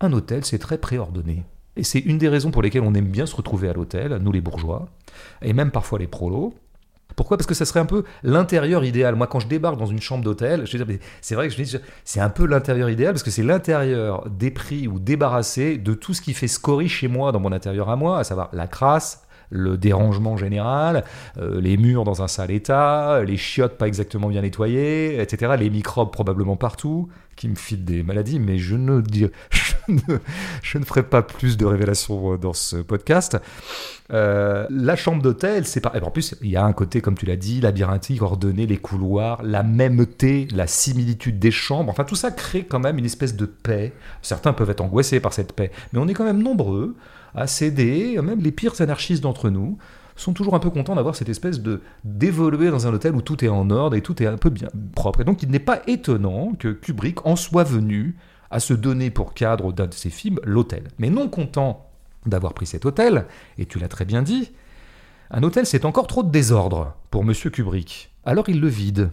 un 0.00 0.12
hôtel 0.14 0.44
c'est 0.44 0.58
très 0.58 0.78
préordonné. 0.78 1.44
Et 1.76 1.84
c'est 1.84 2.00
une 2.00 2.18
des 2.18 2.28
raisons 2.28 2.50
pour 2.50 2.62
lesquelles 2.62 2.82
on 2.82 2.94
aime 2.94 3.08
bien 3.08 3.26
se 3.26 3.34
retrouver 3.34 3.68
à 3.68 3.72
l'hôtel, 3.72 4.18
nous 4.20 4.32
les 4.32 4.40
bourgeois, 4.40 4.88
et 5.42 5.52
même 5.52 5.70
parfois 5.70 5.98
les 5.98 6.06
prolos. 6.06 6.54
Pourquoi? 7.16 7.36
Parce 7.36 7.46
que 7.46 7.54
ça 7.54 7.64
serait 7.64 7.80
un 7.80 7.86
peu 7.86 8.04
l'intérieur 8.22 8.84
idéal. 8.84 9.14
Moi, 9.14 9.26
quand 9.26 9.38
je 9.38 9.46
débarque 9.46 9.78
dans 9.78 9.86
une 9.86 10.00
chambre 10.00 10.24
d'hôtel, 10.24 10.64
c'est 11.20 11.34
vrai 11.34 11.48
que 11.48 11.54
je 11.54 11.62
dis, 11.62 11.76
c'est 12.04 12.20
un 12.20 12.28
peu 12.28 12.46
l'intérieur 12.46 12.90
idéal 12.90 13.12
parce 13.12 13.22
que 13.22 13.30
c'est 13.30 13.42
l'intérieur 13.42 14.28
dépris 14.28 14.88
ou 14.88 14.98
débarrassé 14.98 15.78
de 15.78 15.94
tout 15.94 16.12
ce 16.12 16.20
qui 16.20 16.34
fait 16.34 16.48
scorie 16.48 16.88
chez 16.88 17.06
moi, 17.06 17.30
dans 17.30 17.40
mon 17.40 17.52
intérieur 17.52 17.88
à 17.88 17.96
moi, 17.96 18.18
à 18.18 18.24
savoir 18.24 18.48
la 18.52 18.66
crasse, 18.66 19.24
le 19.50 19.76
dérangement 19.76 20.36
général, 20.36 21.04
euh, 21.38 21.60
les 21.60 21.76
murs 21.76 22.04
dans 22.04 22.22
un 22.22 22.28
sale 22.28 22.50
état, 22.50 23.22
les 23.22 23.36
chiottes 23.36 23.78
pas 23.78 23.86
exactement 23.86 24.28
bien 24.28 24.42
nettoyées, 24.42 25.20
etc. 25.20 25.54
Les 25.58 25.70
microbes 25.70 26.10
probablement 26.10 26.56
partout, 26.56 27.08
qui 27.36 27.48
me 27.48 27.54
filent 27.54 27.84
des 27.84 28.02
maladies, 28.02 28.40
mais 28.40 28.58
je 28.58 28.74
ne, 28.74 29.00
dis, 29.00 29.26
ne, 29.88 30.84
ferai 30.84 31.02
pas 31.02 31.22
plus 31.22 31.56
de 31.56 31.64
révélations 31.64 32.36
dans 32.36 32.52
ce 32.52 32.76
podcast. 32.76 33.38
Euh, 34.12 34.66
la 34.70 34.96
chambre 34.96 35.22
d'hôtel, 35.22 35.66
c'est 35.66 35.80
pas. 35.80 35.92
En 36.02 36.10
plus, 36.10 36.34
il 36.42 36.50
y 36.50 36.56
a 36.56 36.64
un 36.64 36.72
côté, 36.72 37.00
comme 37.00 37.16
tu 37.16 37.26
l'as 37.26 37.36
dit, 37.36 37.60
labyrinthique, 37.60 38.22
ordonné, 38.22 38.66
les 38.66 38.76
couloirs, 38.76 39.42
la 39.42 39.62
mêmeté, 39.62 40.48
la 40.54 40.66
similitude 40.66 41.38
des 41.38 41.50
chambres. 41.50 41.90
Enfin, 41.90 42.04
tout 42.04 42.16
ça 42.16 42.30
crée 42.30 42.64
quand 42.64 42.80
même 42.80 42.98
une 42.98 43.06
espèce 43.06 43.36
de 43.36 43.46
paix. 43.46 43.92
Certains 44.22 44.52
peuvent 44.52 44.70
être 44.70 44.82
angoissés 44.82 45.20
par 45.20 45.32
cette 45.32 45.52
paix, 45.52 45.70
mais 45.92 45.98
on 45.98 46.08
est 46.08 46.14
quand 46.14 46.24
même 46.24 46.42
nombreux 46.42 46.96
à 47.34 47.46
céder, 47.46 48.18
même 48.22 48.40
les 48.40 48.52
pires 48.52 48.80
anarchistes 48.80 49.22
d'entre 49.22 49.50
nous 49.50 49.78
sont 50.16 50.32
toujours 50.32 50.54
un 50.54 50.60
peu 50.60 50.70
contents 50.70 50.94
d'avoir 50.94 51.16
cette 51.16 51.28
espèce 51.28 51.60
de 51.60 51.80
d'évoluer 52.04 52.70
dans 52.70 52.86
un 52.86 52.94
hôtel 52.94 53.14
où 53.14 53.22
tout 53.22 53.44
est 53.44 53.48
en 53.48 53.70
ordre 53.70 53.96
et 53.96 54.00
tout 54.00 54.22
est 54.22 54.26
un 54.26 54.36
peu 54.36 54.50
bien 54.50 54.68
propre. 54.94 55.20
Et 55.20 55.24
donc 55.24 55.42
il 55.42 55.50
n'est 55.50 55.58
pas 55.58 55.82
étonnant 55.86 56.52
que 56.58 56.68
Kubrick 56.68 57.26
en 57.26 57.36
soit 57.36 57.64
venu 57.64 58.16
à 58.54 58.60
se 58.60 58.72
donner 58.72 59.10
pour 59.10 59.34
cadre 59.34 59.72
d'un 59.72 59.88
de 59.88 59.94
ses 59.94 60.10
films 60.10 60.38
l'hôtel. 60.44 60.84
Mais 60.98 61.10
non 61.10 61.28
content 61.28 61.90
d'avoir 62.24 62.54
pris 62.54 62.66
cet 62.66 62.86
hôtel, 62.86 63.26
et 63.58 63.66
tu 63.66 63.80
l'as 63.80 63.88
très 63.88 64.04
bien 64.04 64.22
dit, 64.22 64.52
un 65.32 65.42
hôtel 65.42 65.66
c'est 65.66 65.84
encore 65.84 66.06
trop 66.06 66.22
de 66.22 66.30
désordre 66.30 66.94
pour 67.10 67.24
Monsieur 67.24 67.50
Kubrick. 67.50 68.12
Alors 68.24 68.48
il 68.48 68.60
le 68.60 68.68
vide. 68.68 69.10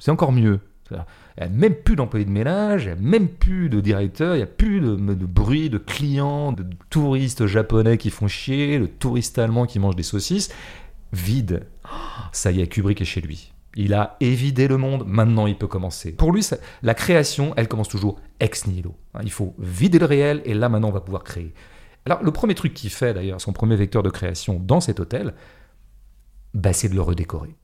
C'est 0.00 0.10
encore 0.10 0.32
mieux. 0.32 0.58
Il 0.90 0.96
n'y 1.38 1.44
a 1.44 1.48
même 1.48 1.76
plus 1.76 1.94
d'employés 1.94 2.26
de 2.26 2.32
ménage, 2.32 2.82
il 2.82 2.86
n'y 2.86 2.92
a 2.98 3.00
même 3.00 3.28
plus 3.28 3.68
de 3.68 3.80
directeur, 3.80 4.34
il 4.34 4.38
n'y 4.38 4.42
a 4.42 4.46
plus 4.46 4.80
de, 4.80 4.96
de, 4.96 5.26
bruit 5.26 5.70
de 5.70 5.78
clients, 5.78 6.50
de 6.50 6.66
touristes 6.90 7.46
japonais 7.46 7.96
qui 7.96 8.10
font 8.10 8.26
chier, 8.26 8.80
de 8.80 8.86
touristes 8.86 9.38
allemands 9.38 9.66
qui 9.66 9.78
mangent 9.78 9.94
des 9.94 10.02
saucisses. 10.02 10.52
Vide. 11.12 11.64
Ça 12.32 12.50
y 12.50 12.60
est, 12.60 12.66
Kubrick 12.66 13.00
est 13.00 13.04
chez 13.04 13.20
lui. 13.20 13.49
Il 13.76 13.94
a 13.94 14.16
évidé 14.20 14.66
le 14.66 14.76
monde, 14.76 15.04
maintenant 15.06 15.46
il 15.46 15.56
peut 15.56 15.68
commencer. 15.68 16.12
Pour 16.12 16.32
lui, 16.32 16.44
la 16.82 16.94
création, 16.94 17.54
elle 17.56 17.68
commence 17.68 17.88
toujours 17.88 18.20
ex 18.40 18.66
nihilo. 18.66 18.96
Il 19.22 19.30
faut 19.30 19.54
vider 19.58 19.98
le 19.98 20.06
réel 20.06 20.42
et 20.44 20.54
là 20.54 20.68
maintenant 20.68 20.88
on 20.88 20.92
va 20.92 21.00
pouvoir 21.00 21.22
créer. 21.22 21.54
Alors 22.04 22.22
le 22.22 22.32
premier 22.32 22.54
truc 22.54 22.74
qu'il 22.74 22.90
fait 22.90 23.14
d'ailleurs, 23.14 23.40
son 23.40 23.52
premier 23.52 23.76
vecteur 23.76 24.02
de 24.02 24.10
création 24.10 24.58
dans 24.58 24.80
cet 24.80 24.98
hôtel, 24.98 25.34
bah, 26.54 26.72
c'est 26.72 26.88
de 26.88 26.94
le 26.94 27.02
redécorer. 27.02 27.54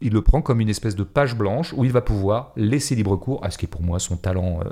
Il 0.00 0.12
le 0.12 0.22
prend 0.22 0.42
comme 0.42 0.60
une 0.60 0.68
espèce 0.68 0.96
de 0.96 1.04
page 1.04 1.36
blanche 1.36 1.72
où 1.72 1.84
il 1.84 1.92
va 1.92 2.00
pouvoir 2.00 2.52
laisser 2.56 2.94
libre 2.94 3.16
cours 3.16 3.44
à 3.44 3.50
ce 3.50 3.58
qui 3.58 3.66
est 3.66 3.68
pour 3.68 3.82
moi 3.82 3.98
son 3.98 4.16
talent 4.16 4.60
euh, 4.60 4.70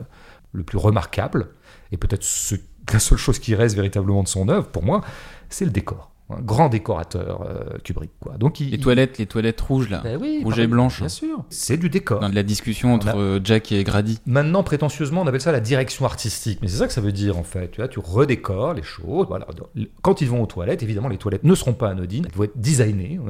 le 0.53 0.65
plus 0.65 0.79
remarquable, 0.79 1.51
et 1.93 1.97
peut-être 1.97 2.27
la 2.93 2.99
seule 2.99 3.19
chose 3.19 3.39
qui 3.39 3.55
reste 3.55 3.77
véritablement 3.77 4.23
de 4.23 4.29
son 4.29 4.49
œuvre, 4.49 4.69
pour 4.69 4.83
moi, 4.83 5.03
c'est 5.49 5.65
le 5.65 5.71
décor 5.71 6.12
un 6.31 6.41
grand 6.41 6.69
décorateur 6.69 7.43
euh, 7.43 7.79
Kubrick 7.85 8.11
quoi. 8.21 8.37
Donc 8.39 8.59
les 8.59 8.79
toilettes, 8.79 9.19
les 9.19 9.27
toilettes 9.27 9.61
rouges 9.61 9.91
là, 9.91 10.01
ben 10.03 10.19
rouges 10.43 10.59
et 10.59 10.67
blanches. 10.67 11.01
Bien 11.01 11.09
sûr, 11.09 11.45
c'est 11.51 11.77
du 11.77 11.91
décor. 11.91 12.21
Dans 12.21 12.29
de 12.29 12.35
la 12.35 12.43
discussion 12.43 12.95
entre 12.95 13.17
euh, 13.17 13.41
Jack 13.43 13.73
et 13.73 13.85
Grady. 13.85 14.21
Maintenant 14.27 14.63
prétentieusement, 14.63 15.23
on 15.23 15.27
appelle 15.27 15.41
ça 15.41 15.53
la 15.53 15.61
direction 15.61 16.05
artistique, 16.05 16.59
mais 16.63 16.69
c'est 16.69 16.79
ça 16.79 16.87
que 16.87 16.93
ça 16.93 17.01
veut 17.01 17.13
dire 17.13 17.37
en 17.37 17.43
fait. 17.43 17.71
Tu 17.73 17.81
vois, 17.81 17.89
tu 17.89 17.99
redécores 17.99 18.75
les 18.75 18.83
choses. 18.83 19.27
Voilà. 19.29 19.47
Quand 20.03 20.21
ils 20.21 20.29
vont 20.29 20.43
aux 20.43 20.47
toilettes, 20.47 20.83
évidemment, 20.83 21.09
les 21.09 21.19
toilettes 21.19 21.45
ne 21.45 21.55
seront 21.55 21.75
pas 21.75 21.91
anodines, 21.91 22.27
elles 22.27 22.37
vont 22.37 22.45
être 22.45 22.59
designées. 22.59 23.21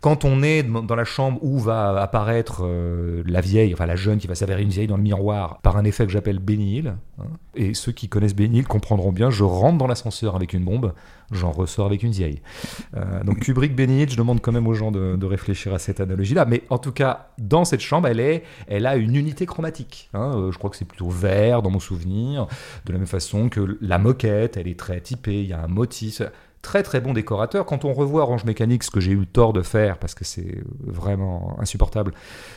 Quand 0.00 0.24
on 0.24 0.42
est 0.42 0.62
dans 0.62 0.96
la 0.96 1.04
chambre 1.04 1.38
où 1.42 1.58
va 1.58 2.00
apparaître 2.00 2.62
euh, 2.64 3.22
la 3.26 3.40
vieille, 3.40 3.72
enfin 3.74 3.86
la 3.86 3.96
jeune 3.96 4.18
qui 4.18 4.26
va 4.26 4.34
s'avérer 4.34 4.62
une 4.62 4.70
vieille 4.70 4.86
dans 4.86 4.96
le 4.96 5.02
miroir 5.02 5.60
par 5.62 5.76
un 5.76 5.84
effet 5.84 6.06
que 6.06 6.12
j'appelle 6.12 6.38
bénil, 6.38 6.94
hein, 7.18 7.24
et 7.54 7.74
ceux 7.74 7.92
qui 7.92 8.08
connaissent 8.08 8.34
bénil 8.34 8.66
comprendront 8.66 9.12
bien. 9.12 9.30
Je 9.30 9.44
rentre 9.44 9.78
dans 9.78 9.86
l'ascenseur 9.86 10.36
avec 10.36 10.52
une 10.52 10.64
bombe 10.64 10.92
j'en 11.30 11.52
ressors 11.52 11.86
avec 11.86 12.02
une 12.02 12.10
Euh, 12.22 13.24
donc 13.24 13.40
Kubrick, 13.40 13.74
Benny 13.74 14.06
je 14.08 14.16
demande 14.16 14.40
quand 14.40 14.52
même 14.52 14.66
aux 14.66 14.74
gens 14.74 14.90
de, 14.90 15.24
réfléchir 15.24 15.72
à 15.74 15.78
cette 15.78 16.00
analogie-là. 16.00 16.44
Mais 16.44 16.62
en 16.70 16.78
tout 16.78 16.92
cas, 16.92 17.30
dans 17.38 17.64
cette 17.64 17.80
chambre, 17.80 18.08
elle, 18.08 18.20
est, 18.20 18.44
elle 18.66 18.86
a 18.86 18.96
une 18.96 19.16
unité 19.16 19.46
chromatique. 19.46 20.10
Hein. 20.14 20.32
Euh, 20.36 20.52
je 20.52 20.58
crois 20.58 20.70
que 20.70 20.76
c'est 20.76 20.84
plutôt 20.84 21.08
vert 21.08 21.62
dans 21.62 21.70
mon 21.70 21.80
souvenir, 21.80 22.46
de 22.84 22.92
la 22.92 22.98
même 22.98 23.06
façon 23.06 23.48
que 23.48 23.78
la 23.80 23.98
moquette, 23.98 24.56
elle 24.56 24.68
est 24.68 24.78
très 24.78 25.00
typée, 25.00 25.40
il 25.40 25.48
y 25.48 25.52
a 25.52 25.62
un 25.62 25.68
motif 25.68 26.22
très 26.64 26.82
très 26.82 27.00
bon 27.00 27.12
décorateur. 27.12 27.66
Quand 27.66 27.84
on 27.84 27.92
revoit 27.92 28.22
Orange 28.22 28.44
Mécanique, 28.44 28.82
ce 28.82 28.90
que 28.90 28.98
j'ai 28.98 29.12
eu 29.12 29.20
le 29.20 29.26
tort 29.26 29.52
de 29.52 29.62
faire 29.62 29.98
parce 29.98 30.14
que 30.14 30.24
c'est 30.24 30.64
vraiment 30.80 31.56
insupportable, 31.60 32.12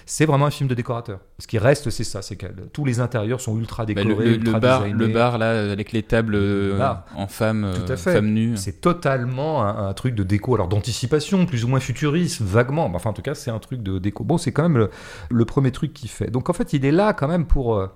c'est 0.06 0.26
vraiment 0.26 0.48
un 0.48 0.52
film 0.52 0.68
de 0.68 0.74
décorateur. 0.74 1.20
Ce 1.38 1.46
qui 1.46 1.60
reste, 1.60 1.90
c'est 1.92 2.06
ça, 2.06 2.22
c'est 2.24 2.38
que 2.38 2.48
tous 2.74 2.86
les 2.86 3.00
intérieurs 3.00 3.42
sont 3.42 3.58
ultra 3.58 3.86
bah, 3.86 3.94
décorés, 3.94 4.38
le, 4.38 4.60
bar, 4.60 4.88
le 4.88 5.08
bar 5.08 5.38
là, 5.38 5.72
avec 5.72 5.92
les 5.92 6.04
tables 6.04 6.36
euh, 6.36 6.80
en 7.16 7.28
femme, 7.28 7.66
euh, 7.66 7.98
femme 7.98 8.28
nue. 8.28 8.56
C'est 8.56 8.82
totalement 8.82 9.64
un, 9.64 9.94
truc 9.94 10.16
de 10.16 10.24
déco, 10.24 10.56
alors 10.56 10.70
d'anticipation, 10.70 11.46
plus 11.46 11.66
ou 11.66 11.68
moins 11.68 11.82
futuriste, 11.82 12.42
vaguement. 12.42 12.90
Enfin, 12.94 13.10
en 13.10 13.14
tout 13.14 13.22
cas, 13.22 13.36
c'est 13.36 13.52
un 13.52 13.60
truc 13.60 13.84
de 13.84 14.00
déco. 14.00 14.24
Bon, 14.24 14.38
c'est 14.38 14.54
quand 14.54 14.68
même 14.68 14.88
le, 15.30 15.46
premier 15.46 15.72
truc 15.72 15.94
qu'il 15.94 16.10
fait. 16.10 16.32
Donc 16.32 16.50
en 16.50 16.54
fait, 16.54 16.74
il 16.74 16.86
est 16.86 16.92
là 16.92 17.14
quand 17.14 17.28
même 17.28 17.46
pour. 17.46 17.76
Euh, 17.76 17.88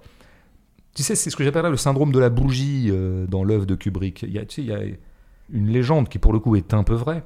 tu 0.93 1.03
sais, 1.03 1.15
c'est 1.15 1.29
ce 1.29 1.37
que 1.37 1.43
j'appelle 1.45 1.65
le 1.67 1.77
syndrome 1.77 2.11
de 2.11 2.19
la 2.19 2.29
bougie 2.29 2.91
dans 3.29 3.45
l'œuvre 3.45 3.65
de 3.65 3.75
Kubrick. 3.75 4.23
Il 4.23 4.33
y 4.33 4.39
a, 4.39 4.45
tu 4.45 4.55
sais, 4.55 4.61
il 4.61 4.67
y 4.67 4.73
a 4.73 4.81
une 5.51 5.67
légende 5.67 6.09
qui 6.09 6.19
pour 6.19 6.33
le 6.33 6.39
coup 6.39 6.55
est 6.55 6.73
un 6.73 6.83
peu 6.83 6.93
vraie. 6.93 7.23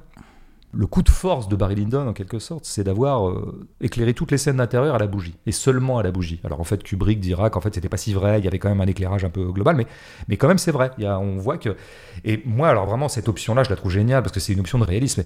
Le 0.72 0.86
coup 0.86 1.02
de 1.02 1.08
force 1.08 1.48
de 1.48 1.56
Barry 1.56 1.74
Lyndon, 1.74 2.06
en 2.06 2.12
quelque 2.12 2.38
sorte, 2.38 2.66
c'est 2.66 2.84
d'avoir 2.84 3.28
euh, 3.30 3.66
éclairé 3.80 4.12
toutes 4.12 4.30
les 4.30 4.36
scènes 4.36 4.58
d'intérieur 4.58 4.94
à 4.94 4.98
la 4.98 5.06
bougie, 5.06 5.34
et 5.46 5.52
seulement 5.52 5.98
à 5.98 6.02
la 6.02 6.10
bougie. 6.10 6.40
Alors 6.44 6.60
en 6.60 6.64
fait, 6.64 6.82
Kubrick 6.82 7.18
dira 7.18 7.48
qu'en 7.48 7.62
fait, 7.62 7.74
c'était 7.74 7.88
pas 7.88 7.96
si 7.96 8.12
vrai, 8.12 8.40
il 8.40 8.44
y 8.44 8.48
avait 8.48 8.58
quand 8.58 8.68
même 8.68 8.82
un 8.82 8.86
éclairage 8.86 9.24
un 9.24 9.30
peu 9.30 9.50
global, 9.52 9.76
mais, 9.76 9.86
mais 10.28 10.36
quand 10.36 10.48
même, 10.48 10.58
c'est 10.58 10.72
vrai. 10.72 10.90
Il 10.98 11.04
y 11.04 11.06
a, 11.06 11.18
on 11.18 11.36
voit 11.36 11.56
que. 11.56 11.76
Et 12.24 12.42
moi, 12.44 12.68
alors 12.68 12.84
vraiment, 12.84 13.08
cette 13.08 13.28
option-là, 13.28 13.62
je 13.62 13.70
la 13.70 13.76
trouve 13.76 13.90
géniale, 13.90 14.22
parce 14.22 14.32
que 14.32 14.40
c'est 14.40 14.52
une 14.52 14.60
option 14.60 14.78
de 14.78 14.84
réalisme. 14.84 15.22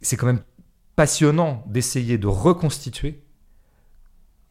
C'est 0.00 0.16
quand 0.16 0.26
même 0.26 0.40
passionnant 0.96 1.64
d'essayer 1.66 2.16
de 2.16 2.26
reconstituer 2.26 3.20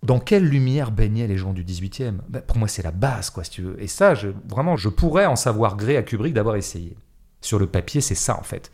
dans 0.04 0.20
quelle 0.20 0.46
lumière 0.46 0.92
baignaient 0.92 1.28
les 1.28 1.38
gens 1.38 1.54
du 1.54 1.64
18e 1.64 2.20
ben, 2.30 2.42
Pour 2.42 2.58
moi, 2.58 2.68
c'est 2.68 2.84
la 2.84 2.92
base, 2.92 3.32
quoi, 3.32 3.44
si 3.44 3.52
tu 3.52 3.62
veux. 3.64 3.82
Et 3.82 3.88
ça, 3.88 4.14
vraiment, 4.48 4.78
je 4.78 4.90
pourrais 4.90 5.26
en 5.26 5.36
savoir 5.36 5.78
gré 5.78 5.98
à 5.98 6.04
Kubrick 6.04 6.34
d'avoir 6.34 6.58
essayé. 6.58 6.96
Sur 7.42 7.60
le 7.60 7.68
papier, 7.68 8.02
c'est 8.02 8.16
ça 8.16 8.38
en 8.38 8.44
fait. 8.44 8.72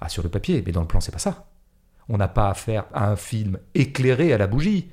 Ah, 0.00 0.08
sur 0.08 0.22
le 0.22 0.28
papier, 0.28 0.62
mais 0.64 0.72
dans 0.72 0.80
le 0.80 0.86
plan, 0.86 1.00
c'est 1.00 1.12
pas 1.12 1.18
ça. 1.18 1.46
On 2.08 2.16
n'a 2.16 2.28
pas 2.28 2.50
affaire 2.50 2.86
à 2.92 3.08
un 3.08 3.16
film 3.16 3.58
éclairé 3.74 4.32
à 4.32 4.38
la 4.38 4.46
bougie. 4.46 4.90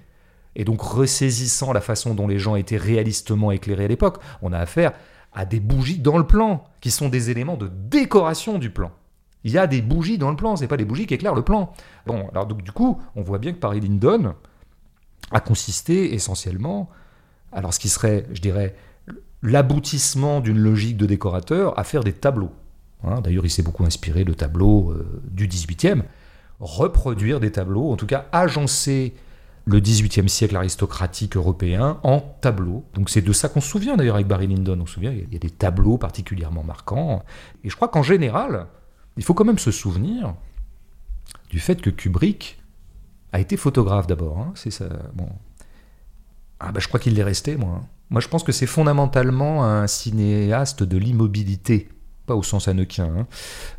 Et 0.56 0.66
donc 0.66 0.82
ressaisissant 0.82 1.74
la 1.74 1.82
façon 1.82 2.14
dont 2.14 2.28
les 2.28 2.40
gens 2.40 2.56
étaient 2.56 2.78
réalistement 2.78 3.52
éclairés 3.52 3.86
à 3.86 3.88
l'époque, 3.88 4.20
on 4.42 4.54
a 4.54 4.60
affaire 4.60 4.94
à 5.34 5.46
des 5.46 5.60
bougies 5.60 6.00
dans 6.00 6.18
le 6.18 6.26
plan, 6.26 6.64
qui 6.82 6.92
sont 6.92 7.10
des 7.10 7.30
éléments 7.30 7.58
de 7.58 7.68
décoration 7.68 8.58
du 8.58 8.70
plan. 8.70 8.92
Il 9.44 9.52
y 9.52 9.58
a 9.58 9.68
des 9.68 9.82
bougies 9.82 10.18
dans 10.18 10.32
le 10.32 10.36
plan, 10.36 10.56
c'est 10.56 10.68
pas 10.68 10.78
des 10.78 10.86
bougies 10.86 11.06
qui 11.06 11.14
éclairent 11.14 11.36
le 11.36 11.44
plan. 11.44 11.74
Bon, 12.06 12.28
alors 12.30 12.46
donc 12.46 12.64
du 12.64 12.72
coup, 12.72 13.02
on 13.16 13.22
voit 13.22 13.38
bien 13.38 13.54
que 13.54 13.60
Paris 13.60 13.80
Lyndon 13.80 14.36
a 15.32 15.40
consisté 15.40 16.14
essentiellement, 16.14 16.90
alors 17.52 17.74
ce 17.74 17.80
qui 17.80 17.90
serait, 17.90 18.26
je 18.34 18.42
dirais, 18.42 18.76
l'aboutissement 19.42 20.42
d'une 20.42 20.58
logique 20.58 20.98
de 20.98 21.06
décorateur, 21.06 21.78
à 21.80 21.84
faire 21.84 22.04
des 22.04 22.14
tableaux. 22.14 22.52
Hein, 23.04 23.22
d'ailleurs, 23.22 23.46
il 23.46 23.50
s'est 23.50 23.64
beaucoup 23.64 23.86
inspiré 23.86 24.26
de 24.26 24.34
tableaux 24.34 24.92
euh, 24.92 25.22
du 25.32 25.48
18e. 25.48 26.04
Reproduire 26.60 27.40
des 27.40 27.52
tableaux, 27.52 27.92
en 27.92 27.96
tout 27.96 28.06
cas 28.06 28.26
agencer 28.32 29.14
le 29.66 29.80
18e 29.80 30.28
siècle 30.28 30.56
aristocratique 30.56 31.38
européen 31.38 32.00
en 32.04 32.20
tableaux. 32.20 32.84
Donc 32.96 33.10
c'est 33.10 33.22
de 33.22 33.32
ça 33.32 33.50
qu'on 33.50 33.62
se 33.62 33.70
souvient 33.70 33.96
d'ailleurs 33.96 34.16
avec 34.16 34.28
Barry 34.28 34.48
Lyndon. 34.48 34.80
On 34.82 34.86
se 34.86 34.94
souvient, 34.94 35.12
il 35.12 35.32
y 35.32 35.36
a 35.36 35.40
des 35.40 35.50
tableaux 35.50 35.98
particulièrement 35.98 36.64
marquants. 36.64 37.24
Et 37.64 37.70
je 37.70 37.76
crois 37.76 37.88
qu'en 37.88 38.04
général, 38.04 38.68
il 39.16 39.24
faut 39.24 39.34
quand 39.34 39.46
même 39.46 39.60
se 39.60 39.72
souvenir 39.72 40.34
du 41.50 41.60
fait 41.60 41.82
que 41.82 41.90
Kubrick 41.90 42.60
a 43.32 43.40
été 43.40 43.58
photographe 43.58 44.08
d'abord. 44.08 44.40
Hein. 44.40 44.52
c'est 44.56 44.72
ça. 44.72 44.90
Bon. 45.14 45.30
Ah 46.60 46.72
bah 46.72 46.80
je 46.82 46.88
crois 46.88 47.00
qu'il 47.00 47.14
l'est 47.14 47.24
resté, 47.24 47.56
moi. 47.56 47.82
Hein. 47.82 47.88
Moi 48.10 48.22
je 48.22 48.28
pense 48.28 48.44
que 48.44 48.52
c'est 48.52 48.66
fondamentalement 48.66 49.64
un 49.64 49.88
cinéaste 49.88 50.84
de 50.84 50.98
l'immobilité 50.98 51.90
pas 52.30 52.36
au 52.36 52.44
sens 52.44 52.68
anequin, 52.68 53.10
hein, 53.18 53.28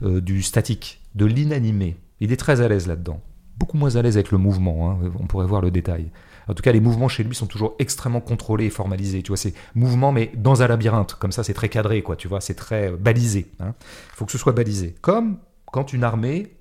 euh, 0.03 0.21
du 0.21 0.43
statique, 0.43 1.01
de 1.15 1.25
l'inanimé. 1.25 1.97
Il 2.19 2.33
est 2.33 2.37
très 2.37 2.61
à 2.61 2.67
l'aise 2.67 2.89
là-dedans. 2.89 3.21
Beaucoup 3.57 3.79
moins 3.79 3.95
à 3.95 4.03
l'aise 4.03 4.17
avec 4.17 4.33
le 4.33 4.39
mouvement, 4.39 4.91
hein, 4.91 4.99
on 5.21 5.29
pourrait 5.29 5.47
voir 5.47 5.61
le 5.61 5.71
détail. 5.71 6.11
En 6.49 6.55
tout 6.55 6.65
cas, 6.65 6.73
les 6.73 6.81
mouvements 6.81 7.07
chez 7.07 7.23
lui 7.23 7.37
sont 7.37 7.47
toujours 7.47 7.77
extrêmement 7.79 8.21
contrôlés 8.21 8.65
et 8.65 8.71
formalisés. 8.71 9.23
Tu 9.23 9.29
vois, 9.29 9.37
c'est 9.37 9.55
mouvement, 9.77 10.11
mais 10.11 10.33
dans 10.35 10.63
un 10.63 10.67
labyrinthe. 10.67 11.15
Comme 11.15 11.31
ça, 11.31 11.45
c'est 11.45 11.55
très 11.55 11.69
cadré, 11.69 12.03
quoi. 12.03 12.17
Tu 12.17 12.27
vois, 12.27 12.41
c'est 12.41 12.55
très 12.55 12.91
euh, 12.91 12.97
balisé. 12.97 13.47
Il 13.61 13.67
hein. 13.67 13.75
faut 14.15 14.27
que 14.27 14.33
ce 14.33 14.39
soit 14.39 14.53
balisé. 14.53 14.97
Comme 15.01 15.39
quand 15.71 15.93
une 15.93 16.03
armée 16.03 16.57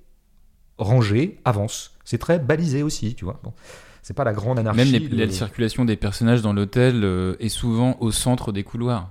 rangée 0.78 1.40
avance. 1.44 1.96
C'est 2.04 2.18
très 2.18 2.38
balisé 2.38 2.84
aussi, 2.84 3.16
tu 3.16 3.24
vois. 3.24 3.40
Bon. 3.42 3.52
C'est 4.02 4.14
pas 4.14 4.24
la 4.24 4.32
grande 4.32 4.60
anarchie. 4.60 4.92
Même 4.92 5.18
la 5.18 5.28
circulation 5.28 5.84
des 5.84 5.96
personnages 5.96 6.40
dans 6.40 6.52
l'hôtel 6.52 7.02
euh, 7.02 7.34
est 7.40 7.48
souvent 7.48 7.96
au 7.98 8.12
centre 8.12 8.52
des 8.52 8.62
couloirs. 8.62 9.10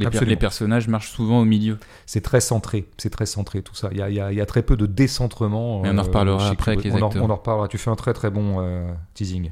Les, 0.00 0.36
personnages 0.36 0.88
marchent 0.88 1.10
souvent 1.10 1.40
au 1.40 1.44
milieu. 1.44 1.78
C'est 2.06 2.22
très 2.22 2.40
centré, 2.40 2.86
c'est 2.96 3.10
très 3.10 3.26
centré 3.26 3.62
tout 3.62 3.74
ça. 3.74 3.90
Il 3.92 3.98
y 3.98 4.40
a, 4.40 4.46
très 4.46 4.62
peu 4.62 4.76
de 4.76 4.86
décentrement. 4.86 5.82
Mais 5.82 5.90
on 5.90 5.98
en 5.98 6.02
reparlera 6.02 6.48
euh, 6.48 6.52
après 6.52 6.72
avec 6.72 6.84
les 6.84 6.92
on 6.92 7.06
acteurs. 7.06 7.22
En, 7.22 7.26
on 7.26 7.30
en 7.30 7.36
reparlera. 7.36 7.68
Tu 7.68 7.78
fais 7.78 7.90
un 7.90 7.96
très 7.96 8.12
très 8.12 8.30
bon 8.30 8.60
euh, 8.60 8.90
teasing. 9.14 9.50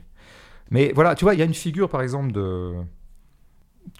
Mais 0.70 0.92
voilà, 0.94 1.14
tu 1.14 1.24
vois, 1.24 1.34
il 1.34 1.38
y 1.38 1.42
a 1.42 1.46
une 1.46 1.54
figure 1.54 1.88
par 1.88 2.02
exemple 2.02 2.32
de 2.32 2.74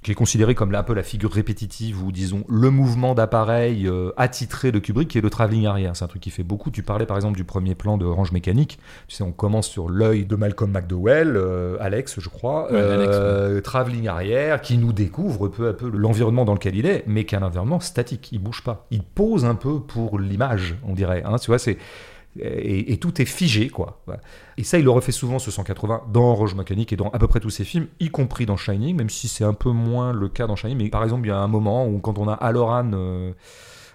qui 0.03 0.13
est 0.13 0.15
considéré 0.15 0.55
comme 0.55 0.75
un 0.75 0.83
peu 0.83 0.95
la 0.95 1.03
figure 1.03 1.33
répétitive 1.33 2.03
ou 2.03 2.13
disons 2.13 2.45
le 2.49 2.71
mouvement 2.71 3.15
d'appareil 3.15 3.87
euh, 3.87 4.11
attitré 4.17 4.73
de 4.73 4.79
Kubrick 4.79 5.09
qui 5.09 5.19
est 5.19 5.21
le 5.21 5.31
travelling 5.31 5.67
arrière. 5.67 5.97
C'est 5.97 6.05
un 6.05 6.09
truc 6.09 6.23
qui 6.23 6.31
fait 6.31 6.43
beaucoup. 6.43 6.71
Tu 6.71 6.83
parlais 6.83 7.07
par 7.07 7.17
exemple 7.17 7.37
du 7.37 7.45
premier 7.45 7.75
plan 7.75 7.99
de 7.99 8.05
Orange 8.05 8.33
Mécanique. 8.33 8.79
Tu 9.09 9.17
sais, 9.17 9.25
on 9.25 9.33
commence 9.33 9.69
sur 9.69 9.89
l'œil 9.89 10.25
de 10.25 10.37
Malcolm 10.37 10.71
McDowell, 10.71 11.37
euh, 11.37 11.77
Alex, 11.81 12.21
je 12.21 12.29
crois, 12.29 12.73
euh, 12.73 13.61
travelling 13.61 14.09
arrière, 14.09 14.61
qui 14.61 14.79
nous 14.79 14.93
découvre 14.93 15.49
peu 15.49 15.69
à 15.69 15.73
peu 15.73 15.89
l'environnement 15.89 16.45
dans 16.45 16.55
lequel 16.55 16.77
il 16.77 16.87
est, 16.87 17.05
mais 17.07 17.25
qu'un 17.25 17.43
environnement 17.43 17.81
statique. 17.81 18.31
Il 18.33 18.41
bouge 18.41 18.63
pas. 18.63 18.87
Il 18.91 19.03
pose 19.03 19.45
un 19.45 19.55
peu 19.55 19.81
pour 19.81 20.19
l'image, 20.19 20.77
on 20.85 20.95
dirait. 20.95 21.23
Hein, 21.25 21.37
tu 21.37 21.51
vois, 21.51 21.59
c'est 21.59 21.79
et, 22.41 22.97
tout 22.99 23.21
est 23.21 23.25
figé, 23.25 23.69
quoi. 23.69 24.01
Et 24.57 24.65
ça, 24.65 24.79
il 24.79 24.85
le 24.85 24.91
refait 24.91 25.13
souvent, 25.13 25.39
ce 25.39 25.51
180, 25.51 26.03
dans 26.13 26.35
Roche 26.35 26.55
Mécanique 26.55 26.93
et 26.93 26.97
dans 26.97 27.11
à 27.11 27.19
peu 27.19 27.29
près 27.29 27.41
tous 27.41 27.51
ses 27.51 27.65
films, 27.65 27.87
y 28.01 28.11
compris 28.11 28.47
dans 28.47 28.57
Shining, 28.57 28.97
même 28.97 29.11
si 29.11 29.29
c'est 29.29 29.45
un 29.45 29.55
peu 29.55 29.71
moins 29.71 30.13
le 30.13 30.29
cas 30.29 30.47
dans 30.47 30.57
Shining. 30.57 30.77
Mais 30.77 30.89
par 30.89 31.03
exemple, 31.05 31.27
il 31.27 31.31
y 31.31 31.33
a 31.33 31.39
un 31.39 31.49
moment 31.49 31.87
où, 31.87 31.99
quand 31.99 32.19
on 32.19 32.29
a 32.29 32.35
Aloran. 32.35 32.91
Euh, 32.95 33.33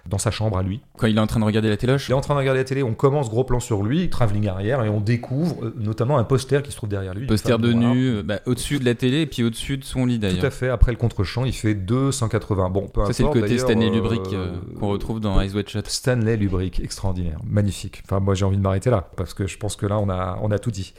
dans 0.08 0.18
sa 0.18 0.30
chambre 0.30 0.58
à 0.58 0.62
lui. 0.62 0.80
Quand 0.98 1.06
il 1.06 1.16
est 1.16 1.20
en 1.20 1.26
train 1.26 1.40
de 1.40 1.44
regarder 1.44 1.68
la 1.68 1.76
téloche 1.76 2.08
Il 2.08 2.12
est 2.12 2.14
en 2.14 2.20
train 2.20 2.34
de 2.34 2.38
regarder 2.38 2.60
la 2.60 2.64
télé, 2.64 2.82
on 2.82 2.94
commence 2.94 3.30
gros 3.30 3.44
plan 3.44 3.60
sur 3.60 3.82
lui, 3.82 4.10
travelling 4.10 4.48
arrière, 4.48 4.84
et 4.84 4.88
on 4.88 5.00
découvre 5.00 5.64
euh, 5.64 5.74
notamment 5.78 6.18
un 6.18 6.24
poster 6.24 6.62
qui 6.62 6.70
se 6.70 6.76
trouve 6.76 6.90
derrière 6.90 7.14
lui. 7.14 7.26
Poster 7.26 7.58
de 7.58 7.72
nu, 7.72 8.08
euh, 8.08 8.22
bah, 8.22 8.40
au-dessus 8.46 8.78
de 8.78 8.84
la 8.84 8.94
télé 8.94 9.22
et 9.22 9.26
puis 9.26 9.42
au-dessus 9.42 9.78
de 9.78 9.84
son 9.84 10.06
lit 10.06 10.18
d'ailleurs. 10.18 10.40
Tout 10.40 10.46
à 10.46 10.50
fait, 10.50 10.68
après 10.68 10.92
le 10.92 10.98
contre-champ, 10.98 11.44
il 11.44 11.52
fait 11.52 11.74
280. 11.74 12.70
Bon, 12.70 12.88
peu 12.88 13.04
Ça, 13.06 13.12
c'est 13.12 13.22
le 13.22 13.30
côté 13.30 13.58
Stanley 13.58 13.90
Lubrick 13.90 14.32
euh, 14.32 14.52
qu'on 14.78 14.88
retrouve 14.88 15.20
dans 15.20 15.40
Eyes 15.40 15.54
Wide 15.54 15.68
Shut. 15.68 15.88
Stanley 15.88 16.36
Lubrick, 16.36 16.80
extraordinaire, 16.80 17.38
magnifique. 17.44 18.02
Enfin, 18.04 18.20
moi 18.20 18.34
j'ai 18.34 18.44
envie 18.44 18.56
de 18.56 18.62
m'arrêter 18.62 18.90
là, 18.90 19.08
parce 19.16 19.34
que 19.34 19.46
je 19.46 19.56
pense 19.58 19.76
que 19.76 19.86
là 19.86 19.98
on 19.98 20.08
a, 20.08 20.38
on 20.42 20.50
a 20.50 20.58
tout 20.58 20.70
dit. 20.70 20.92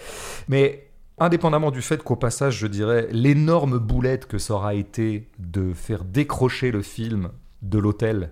Mais 0.48 0.88
indépendamment 1.18 1.72
du 1.72 1.82
fait 1.82 2.04
qu'au 2.04 2.16
passage, 2.16 2.58
je 2.58 2.68
dirais, 2.68 3.08
l'énorme 3.12 3.78
boulette 3.78 4.26
que 4.26 4.38
ça 4.38 4.56
aura 4.56 4.74
été 4.74 5.30
de 5.40 5.74
faire 5.74 6.04
décrocher 6.04 6.72
le 6.72 6.82
film 6.82 7.30
de 7.62 7.80
l'hôtel 7.80 8.32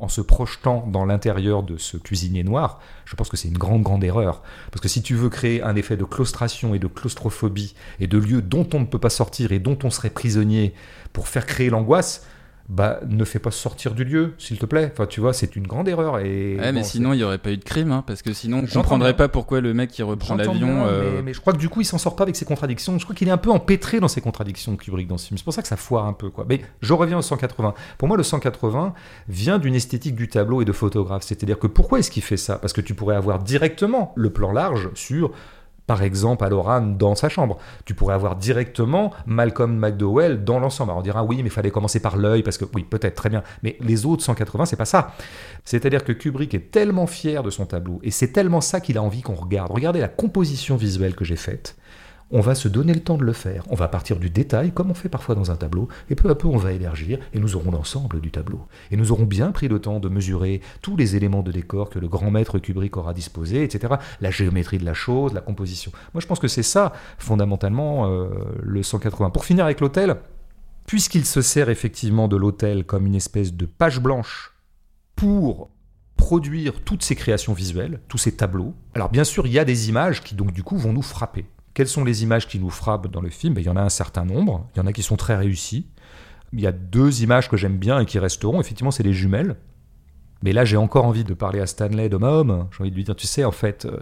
en 0.00 0.08
se 0.08 0.20
projetant 0.20 0.86
dans 0.86 1.04
l'intérieur 1.04 1.62
de 1.62 1.76
ce 1.76 1.96
cuisinier 1.96 2.44
noir, 2.44 2.80
je 3.04 3.14
pense 3.14 3.28
que 3.28 3.36
c'est 3.36 3.48
une 3.48 3.58
grande, 3.58 3.82
grande 3.82 4.04
erreur. 4.04 4.42
Parce 4.70 4.80
que 4.80 4.88
si 4.88 5.02
tu 5.02 5.14
veux 5.14 5.28
créer 5.28 5.62
un 5.62 5.76
effet 5.76 5.96
de 5.96 6.04
claustration 6.04 6.74
et 6.74 6.78
de 6.78 6.86
claustrophobie 6.86 7.74
et 8.00 8.06
de 8.06 8.18
lieux 8.18 8.42
dont 8.42 8.68
on 8.74 8.80
ne 8.80 8.86
peut 8.86 8.98
pas 8.98 9.10
sortir 9.10 9.52
et 9.52 9.58
dont 9.58 9.78
on 9.84 9.90
serait 9.90 10.10
prisonnier 10.10 10.74
pour 11.12 11.28
faire 11.28 11.46
créer 11.46 11.70
l'angoisse, 11.70 12.26
bah 12.68 13.00
ne 13.06 13.24
fais 13.24 13.38
pas 13.38 13.50
sortir 13.50 13.92
du 13.94 14.04
lieu, 14.04 14.32
s'il 14.38 14.58
te 14.58 14.64
plaît. 14.64 14.90
Enfin, 14.92 15.06
tu 15.06 15.20
vois, 15.20 15.34
c'est 15.34 15.54
une 15.54 15.66
grande 15.66 15.86
erreur. 15.86 16.18
Et 16.20 16.56
ouais, 16.58 16.72
mais 16.72 16.82
sinon, 16.82 17.12
il 17.12 17.18
n'y 17.18 17.22
aurait 17.22 17.38
pas 17.38 17.50
eu 17.50 17.58
de 17.58 17.64
crime, 17.64 17.92
hein, 17.92 18.02
parce 18.06 18.22
que 18.22 18.32
sinon, 18.32 18.60
je 18.62 18.66
J'entends 18.66 18.80
comprendrais 18.80 19.14
pas 19.14 19.28
pourquoi 19.28 19.60
le 19.60 19.74
mec 19.74 19.90
qui 19.90 20.02
reprend 20.02 20.34
l'avion. 20.34 20.86
euh, 20.86 21.16
mais, 21.16 21.22
mais 21.22 21.34
je 21.34 21.40
crois 21.40 21.52
que 21.52 21.58
du 21.58 21.68
coup, 21.68 21.82
il 21.82 21.84
s'en 21.84 21.98
sort 21.98 22.16
pas 22.16 22.22
avec 22.22 22.36
ses 22.36 22.46
contradictions. 22.46 22.98
Je 22.98 23.04
crois 23.04 23.14
qu'il 23.14 23.28
est 23.28 23.32
un 23.32 23.36
peu 23.36 23.50
empêtré 23.50 24.00
dans 24.00 24.08
ses 24.08 24.22
contradictions, 24.22 24.76
Kubrick, 24.76 25.06
dans 25.08 25.18
ce 25.18 25.26
film. 25.28 25.36
C'est 25.36 25.44
pour 25.44 25.52
ça 25.52 25.60
que 25.60 25.68
ça 25.68 25.76
foire 25.76 26.06
un 26.06 26.14
peu. 26.14 26.30
Quoi. 26.30 26.46
Mais 26.48 26.62
je 26.80 26.94
reviens 26.94 27.18
au 27.18 27.22
180. 27.22 27.74
Pour 27.98 28.08
moi, 28.08 28.16
le 28.16 28.22
180 28.22 28.94
vient 29.28 29.58
d'une 29.58 29.74
esthétique 29.74 30.14
du 30.14 30.28
tableau 30.28 30.62
et 30.62 30.64
de 30.64 30.72
photographe. 30.72 31.22
C'est-à-dire 31.24 31.58
que 31.58 31.66
pourquoi 31.66 31.98
est-ce 31.98 32.10
qu'il 32.10 32.22
fait 32.22 32.38
ça? 32.38 32.56
Parce 32.58 32.72
que 32.72 32.80
tu 32.80 32.94
pourrais 32.94 33.16
avoir 33.16 33.40
directement 33.40 34.12
le 34.16 34.30
plan 34.30 34.52
large 34.52 34.88
sur. 34.94 35.32
Par 35.86 36.02
exemple, 36.02 36.44
Aloran 36.44 36.80
dans 36.80 37.14
sa 37.14 37.28
chambre. 37.28 37.58
Tu 37.84 37.94
pourrais 37.94 38.14
avoir 38.14 38.36
directement 38.36 39.12
Malcolm 39.26 39.76
McDowell 39.76 40.42
dans 40.42 40.58
l'ensemble. 40.58 40.92
On 40.92 41.02
dira 41.02 41.24
oui, 41.24 41.36
mais 41.38 41.48
il 41.48 41.50
fallait 41.50 41.70
commencer 41.70 42.00
par 42.00 42.16
l'œil, 42.16 42.42
parce 42.42 42.56
que 42.56 42.64
oui, 42.74 42.84
peut-être, 42.84 43.14
très 43.14 43.28
bien. 43.28 43.42
Mais 43.62 43.76
les 43.80 44.06
autres 44.06 44.22
180, 44.22 44.64
c'est 44.66 44.76
pas 44.76 44.84
ça. 44.86 45.12
C'est-à-dire 45.64 46.04
que 46.04 46.12
Kubrick 46.12 46.54
est 46.54 46.70
tellement 46.70 47.06
fier 47.06 47.42
de 47.42 47.50
son 47.50 47.66
tableau, 47.66 48.00
et 48.02 48.10
c'est 48.10 48.32
tellement 48.32 48.60
ça 48.60 48.80
qu'il 48.80 48.96
a 48.96 49.02
envie 49.02 49.22
qu'on 49.22 49.34
regarde. 49.34 49.70
Regardez 49.70 50.00
la 50.00 50.08
composition 50.08 50.76
visuelle 50.76 51.14
que 51.14 51.24
j'ai 51.24 51.36
faite. 51.36 51.76
On 52.36 52.40
va 52.40 52.56
se 52.56 52.66
donner 52.66 52.92
le 52.92 53.00
temps 53.00 53.16
de 53.16 53.22
le 53.22 53.32
faire. 53.32 53.62
On 53.70 53.76
va 53.76 53.86
partir 53.86 54.16
du 54.16 54.28
détail, 54.28 54.72
comme 54.72 54.90
on 54.90 54.94
fait 54.94 55.08
parfois 55.08 55.36
dans 55.36 55.52
un 55.52 55.54
tableau, 55.54 55.86
et 56.10 56.16
peu 56.16 56.28
à 56.30 56.34
peu 56.34 56.48
on 56.48 56.56
va 56.56 56.72
élargir, 56.72 57.20
et 57.32 57.38
nous 57.38 57.54
aurons 57.54 57.70
l'ensemble 57.70 58.20
du 58.20 58.32
tableau. 58.32 58.66
Et 58.90 58.96
nous 58.96 59.12
aurons 59.12 59.22
bien 59.22 59.52
pris 59.52 59.68
le 59.68 59.78
temps 59.78 60.00
de 60.00 60.08
mesurer 60.08 60.60
tous 60.82 60.96
les 60.96 61.14
éléments 61.14 61.44
de 61.44 61.52
décor 61.52 61.90
que 61.90 62.00
le 62.00 62.08
grand 62.08 62.32
maître 62.32 62.58
Kubrick 62.58 62.96
aura 62.96 63.14
disposé, 63.14 63.62
etc. 63.62 63.94
La 64.20 64.32
géométrie 64.32 64.78
de 64.78 64.84
la 64.84 64.94
chose, 64.94 65.32
la 65.32 65.42
composition. 65.42 65.92
Moi 66.12 66.20
je 66.20 66.26
pense 66.26 66.40
que 66.40 66.48
c'est 66.48 66.64
ça, 66.64 66.92
fondamentalement, 67.18 68.10
euh, 68.10 68.26
le 68.60 68.82
180. 68.82 69.30
Pour 69.30 69.44
finir 69.44 69.64
avec 69.64 69.80
l'hôtel, 69.80 70.16
puisqu'il 70.86 71.26
se 71.26 71.40
sert 71.40 71.68
effectivement 71.68 72.26
de 72.26 72.36
l'hôtel 72.36 72.82
comme 72.82 73.06
une 73.06 73.14
espèce 73.14 73.54
de 73.54 73.66
page 73.66 74.00
blanche 74.00 74.54
pour 75.14 75.70
produire 76.16 76.80
toutes 76.80 77.04
ces 77.04 77.14
créations 77.14 77.52
visuelles, 77.52 78.00
tous 78.08 78.18
ces 78.18 78.32
tableaux. 78.32 78.74
Alors 78.96 79.10
bien 79.10 79.22
sûr, 79.22 79.46
il 79.46 79.52
y 79.52 79.60
a 79.60 79.64
des 79.64 79.88
images 79.88 80.20
qui 80.20 80.34
donc 80.34 80.50
du 80.50 80.64
coup 80.64 80.76
vont 80.76 80.92
nous 80.92 81.02
frapper. 81.02 81.46
Quelles 81.74 81.88
sont 81.88 82.04
les 82.04 82.22
images 82.22 82.46
qui 82.48 82.58
nous 82.58 82.70
frappent 82.70 83.08
dans 83.08 83.20
le 83.20 83.30
film? 83.30 83.54
Ben, 83.54 83.60
Il 83.60 83.66
y 83.66 83.70
en 83.70 83.76
a 83.76 83.82
un 83.82 83.88
certain 83.88 84.24
nombre, 84.24 84.68
il 84.74 84.78
y 84.78 84.80
en 84.80 84.86
a 84.86 84.92
qui 84.92 85.02
sont 85.02 85.16
très 85.16 85.36
réussies. 85.36 85.88
Il 86.52 86.60
y 86.60 86.66
a 86.66 86.72
deux 86.72 87.22
images 87.22 87.48
que 87.48 87.56
j'aime 87.56 87.76
bien 87.78 87.98
et 88.00 88.06
qui 88.06 88.18
resteront, 88.18 88.60
effectivement, 88.60 88.92
c'est 88.92 89.02
les 89.02 89.12
jumelles. 89.12 89.56
Mais 90.42 90.52
là, 90.52 90.64
j'ai 90.64 90.76
encore 90.76 91.04
envie 91.04 91.24
de 91.24 91.34
parler 91.34 91.58
à 91.58 91.66
Stanley 91.66 92.08
d'homme 92.08 92.24
à 92.24 92.30
homme. 92.30 92.68
J'ai 92.70 92.82
envie 92.82 92.90
de 92.90 92.96
lui 92.96 93.04
dire, 93.04 93.16
tu 93.16 93.26
sais, 93.26 93.44
en 93.44 93.52
fait... 93.52 93.86
euh, 93.86 93.98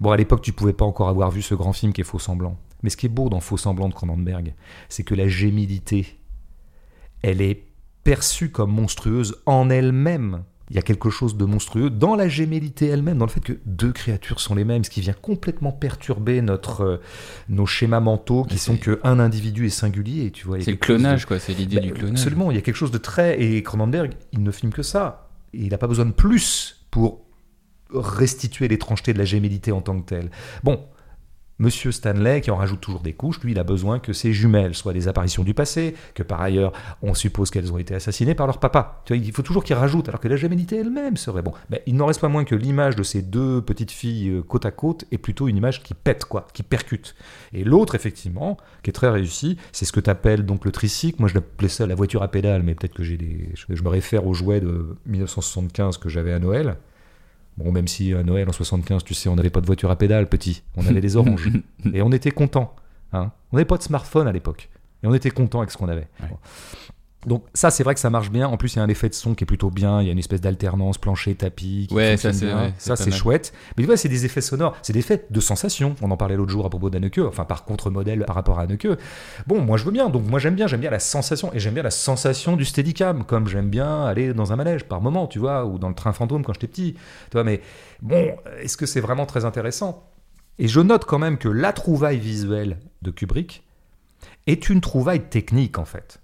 Bon, 0.00 0.10
à 0.10 0.16
l'époque, 0.16 0.42
tu 0.42 0.52
pouvais 0.52 0.72
pas 0.72 0.84
encore 0.84 1.08
avoir 1.08 1.30
vu 1.30 1.40
ce 1.40 1.54
grand 1.54 1.72
film 1.72 1.92
qui 1.92 2.00
est 2.00 2.04
Faux 2.04 2.18
Semblant. 2.18 2.58
Mais 2.82 2.90
ce 2.90 2.96
qui 2.96 3.06
est 3.06 3.10
beau 3.10 3.28
dans 3.28 3.40
Faux 3.40 3.56
Semblant 3.56 3.88
de 3.88 3.94
Cronenberg, 3.94 4.54
c'est 4.88 5.04
que 5.04 5.14
la 5.14 5.28
gémilité, 5.28 6.18
elle 7.22 7.40
est 7.40 7.64
perçue 8.02 8.50
comme 8.50 8.72
monstrueuse 8.72 9.36
en 9.46 9.70
elle-même. 9.70 10.42
Il 10.70 10.76
y 10.76 10.78
a 10.78 10.82
quelque 10.82 11.10
chose 11.10 11.36
de 11.36 11.44
monstrueux 11.44 11.90
dans 11.90 12.14
la 12.16 12.26
gémellité 12.28 12.86
elle-même, 12.86 13.18
dans 13.18 13.26
le 13.26 13.30
fait 13.30 13.40
que 13.40 13.52
deux 13.66 13.92
créatures 13.92 14.40
sont 14.40 14.54
les 14.54 14.64
mêmes, 14.64 14.82
ce 14.82 14.88
qui 14.90 15.02
vient 15.02 15.12
complètement 15.12 15.72
perturber 15.72 16.40
notre, 16.40 16.80
euh, 16.82 16.96
nos 17.50 17.66
schémas 17.66 18.00
mentaux 18.00 18.44
qui 18.44 18.56
sont 18.58 18.78
c'est- 18.82 18.98
qu'un 19.02 19.18
individu 19.18 19.66
est 19.66 19.70
singulier. 19.70 20.30
Tu 20.30 20.46
vois, 20.46 20.58
C'est 20.60 20.70
le 20.70 20.76
de- 20.76 20.80
clonage, 20.80 21.26
quoi. 21.26 21.38
C'est 21.38 21.52
l'idée 21.52 21.76
bah, 21.76 21.82
du 21.82 21.92
clonage. 21.92 22.12
Absolument, 22.20 22.50
il 22.50 22.54
y 22.54 22.58
a 22.58 22.62
quelque 22.62 22.76
chose 22.76 22.90
de 22.90 22.98
très. 22.98 23.40
Et 23.42 23.62
Cronenberg, 23.62 24.12
il 24.32 24.42
ne 24.42 24.50
filme 24.50 24.72
que 24.72 24.82
ça. 24.82 25.28
Et 25.52 25.64
il 25.64 25.68
n'a 25.68 25.78
pas 25.78 25.86
besoin 25.86 26.06
de 26.06 26.12
plus 26.12 26.86
pour 26.90 27.20
restituer 27.92 28.66
l'étrangeté 28.68 29.12
de 29.12 29.18
la 29.18 29.24
gémellité 29.24 29.70
en 29.70 29.80
tant 29.80 30.00
que 30.00 30.06
telle. 30.06 30.30
Bon, 30.62 30.80
Monsieur 31.60 31.92
Stanley, 31.92 32.40
qui 32.40 32.50
en 32.50 32.56
rajoute 32.56 32.80
toujours 32.80 33.00
des 33.00 33.12
couches, 33.12 33.38
lui, 33.40 33.52
il 33.52 33.58
a 33.60 33.64
besoin 33.64 34.00
que 34.00 34.12
ses 34.12 34.32
jumelles 34.32 34.74
soient 34.74 34.92
des 34.92 35.06
apparitions 35.06 35.44
du 35.44 35.54
passé, 35.54 35.94
que 36.14 36.24
par 36.24 36.40
ailleurs, 36.40 36.72
on 37.00 37.14
suppose 37.14 37.50
qu'elles 37.50 37.72
ont 37.72 37.78
été 37.78 37.94
assassinées 37.94 38.34
par 38.34 38.48
leur 38.48 38.58
papa. 38.58 39.02
Tu 39.04 39.14
vois, 39.14 39.24
il 39.24 39.32
faut 39.32 39.42
toujours 39.42 39.62
qu'il 39.62 39.76
rajoute, 39.76 40.08
alors 40.08 40.20
que 40.20 40.26
la 40.26 40.34
gémellité 40.34 40.78
elle-même 40.78 41.16
serait 41.16 41.42
bon. 41.42 41.52
Mais 41.70 41.84
il 41.86 41.94
n'en 41.94 42.06
reste 42.06 42.20
pas 42.20 42.28
moins 42.28 42.42
que 42.42 42.56
l'image 42.56 42.96
de 42.96 43.04
ces 43.04 43.22
deux 43.22 43.62
petites 43.62 43.92
filles 43.92 44.30
euh, 44.30 44.42
côte 44.42 44.66
à 44.66 44.72
côte 44.72 45.04
est 45.12 45.18
plutôt 45.18 45.46
une 45.46 45.56
image 45.56 45.84
qui 45.84 45.94
pète, 45.94 46.24
quoi, 46.24 46.48
qui 46.52 46.64
percute. 46.64 47.14
Et 47.52 47.62
l'autre, 47.62 47.94
effectivement, 47.94 48.56
qui 48.82 48.90
est 48.90 48.92
très 48.92 49.10
réussi, 49.10 49.56
c'est 49.70 49.84
ce 49.84 49.92
que 49.92 50.00
tu 50.00 50.10
appelles 50.10 50.44
donc 50.44 50.64
le 50.64 50.72
tricycle. 50.72 51.20
Moi, 51.20 51.28
je 51.28 51.34
l'appelais 51.34 51.68
ça 51.68 51.86
la 51.86 51.94
voiture 51.94 52.24
à 52.24 52.28
pédales, 52.32 52.64
mais 52.64 52.74
peut-être 52.74 52.94
que 52.94 53.04
j'ai 53.04 53.16
des. 53.16 53.50
Je 53.54 53.82
me 53.82 53.88
réfère 53.88 54.26
au 54.26 54.34
jouet 54.34 54.60
de 54.60 54.96
1975 55.06 55.98
que 55.98 56.08
j'avais 56.08 56.32
à 56.32 56.40
Noël. 56.40 56.76
Bon, 57.56 57.70
même 57.70 57.86
si 57.86 58.12
à 58.12 58.22
Noël 58.22 58.48
en 58.48 58.52
75, 58.52 59.04
tu 59.04 59.14
sais, 59.14 59.28
on 59.28 59.36
n'avait 59.36 59.50
pas 59.50 59.60
de 59.60 59.66
voiture 59.66 59.90
à 59.90 59.96
pédales, 59.96 60.28
petit. 60.28 60.62
On 60.76 60.86
avait 60.86 61.00
des 61.00 61.16
oranges. 61.16 61.48
et 61.92 62.02
on 62.02 62.10
était 62.10 62.32
content. 62.32 62.74
Hein. 63.12 63.30
On 63.52 63.56
n'avait 63.56 63.64
pas 63.64 63.76
de 63.76 63.82
smartphone 63.82 64.26
à 64.26 64.32
l'époque. 64.32 64.68
Et 65.02 65.06
on 65.06 65.14
était 65.14 65.30
content 65.30 65.60
avec 65.60 65.70
ce 65.70 65.76
qu'on 65.76 65.88
avait. 65.88 66.08
Ouais. 66.20 66.28
Bon. 66.28 66.38
Donc 67.26 67.44
ça, 67.54 67.70
c'est 67.70 67.82
vrai 67.84 67.94
que 67.94 68.00
ça 68.00 68.10
marche 68.10 68.30
bien. 68.30 68.46
En 68.48 68.56
plus, 68.56 68.74
il 68.74 68.76
y 68.76 68.80
a 68.80 68.82
un 68.82 68.88
effet 68.88 69.08
de 69.08 69.14
son 69.14 69.34
qui 69.34 69.44
est 69.44 69.46
plutôt 69.46 69.70
bien. 69.70 70.00
Il 70.00 70.06
y 70.06 70.08
a 70.08 70.12
une 70.12 70.18
espèce 70.18 70.40
d'alternance 70.40 70.98
plancher 70.98 71.34
tapis. 71.34 71.86
Qui 71.88 71.94
Ouais, 71.94 72.16
ça, 72.16 72.32
c'est- 72.32 72.46
ouais, 72.54 72.72
ça 72.78 72.96
c'est 72.96 73.10
chouette. 73.16 73.52
Mais 73.76 73.82
tu 73.82 73.86
vois, 73.86 73.96
c'est 73.96 74.08
des 74.08 74.24
effets 74.26 74.40
sonores, 74.40 74.76
c'est 74.82 74.92
des 74.92 74.98
effets 75.00 75.26
de 75.30 75.40
sensation. 75.40 75.94
On 76.02 76.10
en 76.10 76.16
parlait 76.16 76.36
l'autre 76.36 76.50
jour 76.50 76.66
à 76.66 76.70
propos 76.70 76.90
d'Anneke. 76.90 77.18
Enfin, 77.18 77.44
par 77.44 77.64
contre-modèle 77.64 78.24
par 78.26 78.36
rapport 78.36 78.58
à 78.58 78.62
Anneke. 78.62 78.88
Bon, 79.46 79.60
moi 79.60 79.76
je 79.76 79.84
veux 79.84 79.90
bien. 79.92 80.08
Donc 80.10 80.26
moi 80.28 80.38
j'aime 80.38 80.54
bien, 80.54 80.66
j'aime 80.66 80.80
bien 80.80 80.90
la 80.90 80.98
sensation 80.98 81.52
et 81.54 81.58
j'aime 81.58 81.74
bien 81.74 81.82
la 81.82 81.90
sensation 81.90 82.56
du 82.56 82.64
steadicam, 82.64 83.24
comme 83.24 83.48
j'aime 83.48 83.70
bien 83.70 84.04
aller 84.04 84.34
dans 84.34 84.52
un 84.52 84.56
manège 84.56 84.84
par 84.84 85.00
moment, 85.00 85.26
tu 85.26 85.38
vois, 85.38 85.64
ou 85.66 85.78
dans 85.78 85.88
le 85.88 85.94
train 85.94 86.12
fantôme 86.12 86.44
quand 86.44 86.52
j'étais 86.52 86.66
petit. 86.68 86.94
Tu 86.94 87.00
vois, 87.32 87.44
mais 87.44 87.60
bon, 88.02 88.34
est-ce 88.60 88.76
que 88.76 88.86
c'est 88.86 89.00
vraiment 89.00 89.26
très 89.26 89.44
intéressant? 89.44 90.10
Et 90.58 90.68
je 90.68 90.80
note 90.80 91.04
quand 91.04 91.18
même 91.18 91.38
que 91.38 91.48
la 91.48 91.72
trouvaille 91.72 92.18
visuelle 92.18 92.78
de 93.02 93.10
Kubrick 93.10 93.64
est 94.46 94.68
une 94.68 94.80
trouvaille 94.80 95.22
technique 95.28 95.78
en 95.78 95.84
fait. 95.84 96.20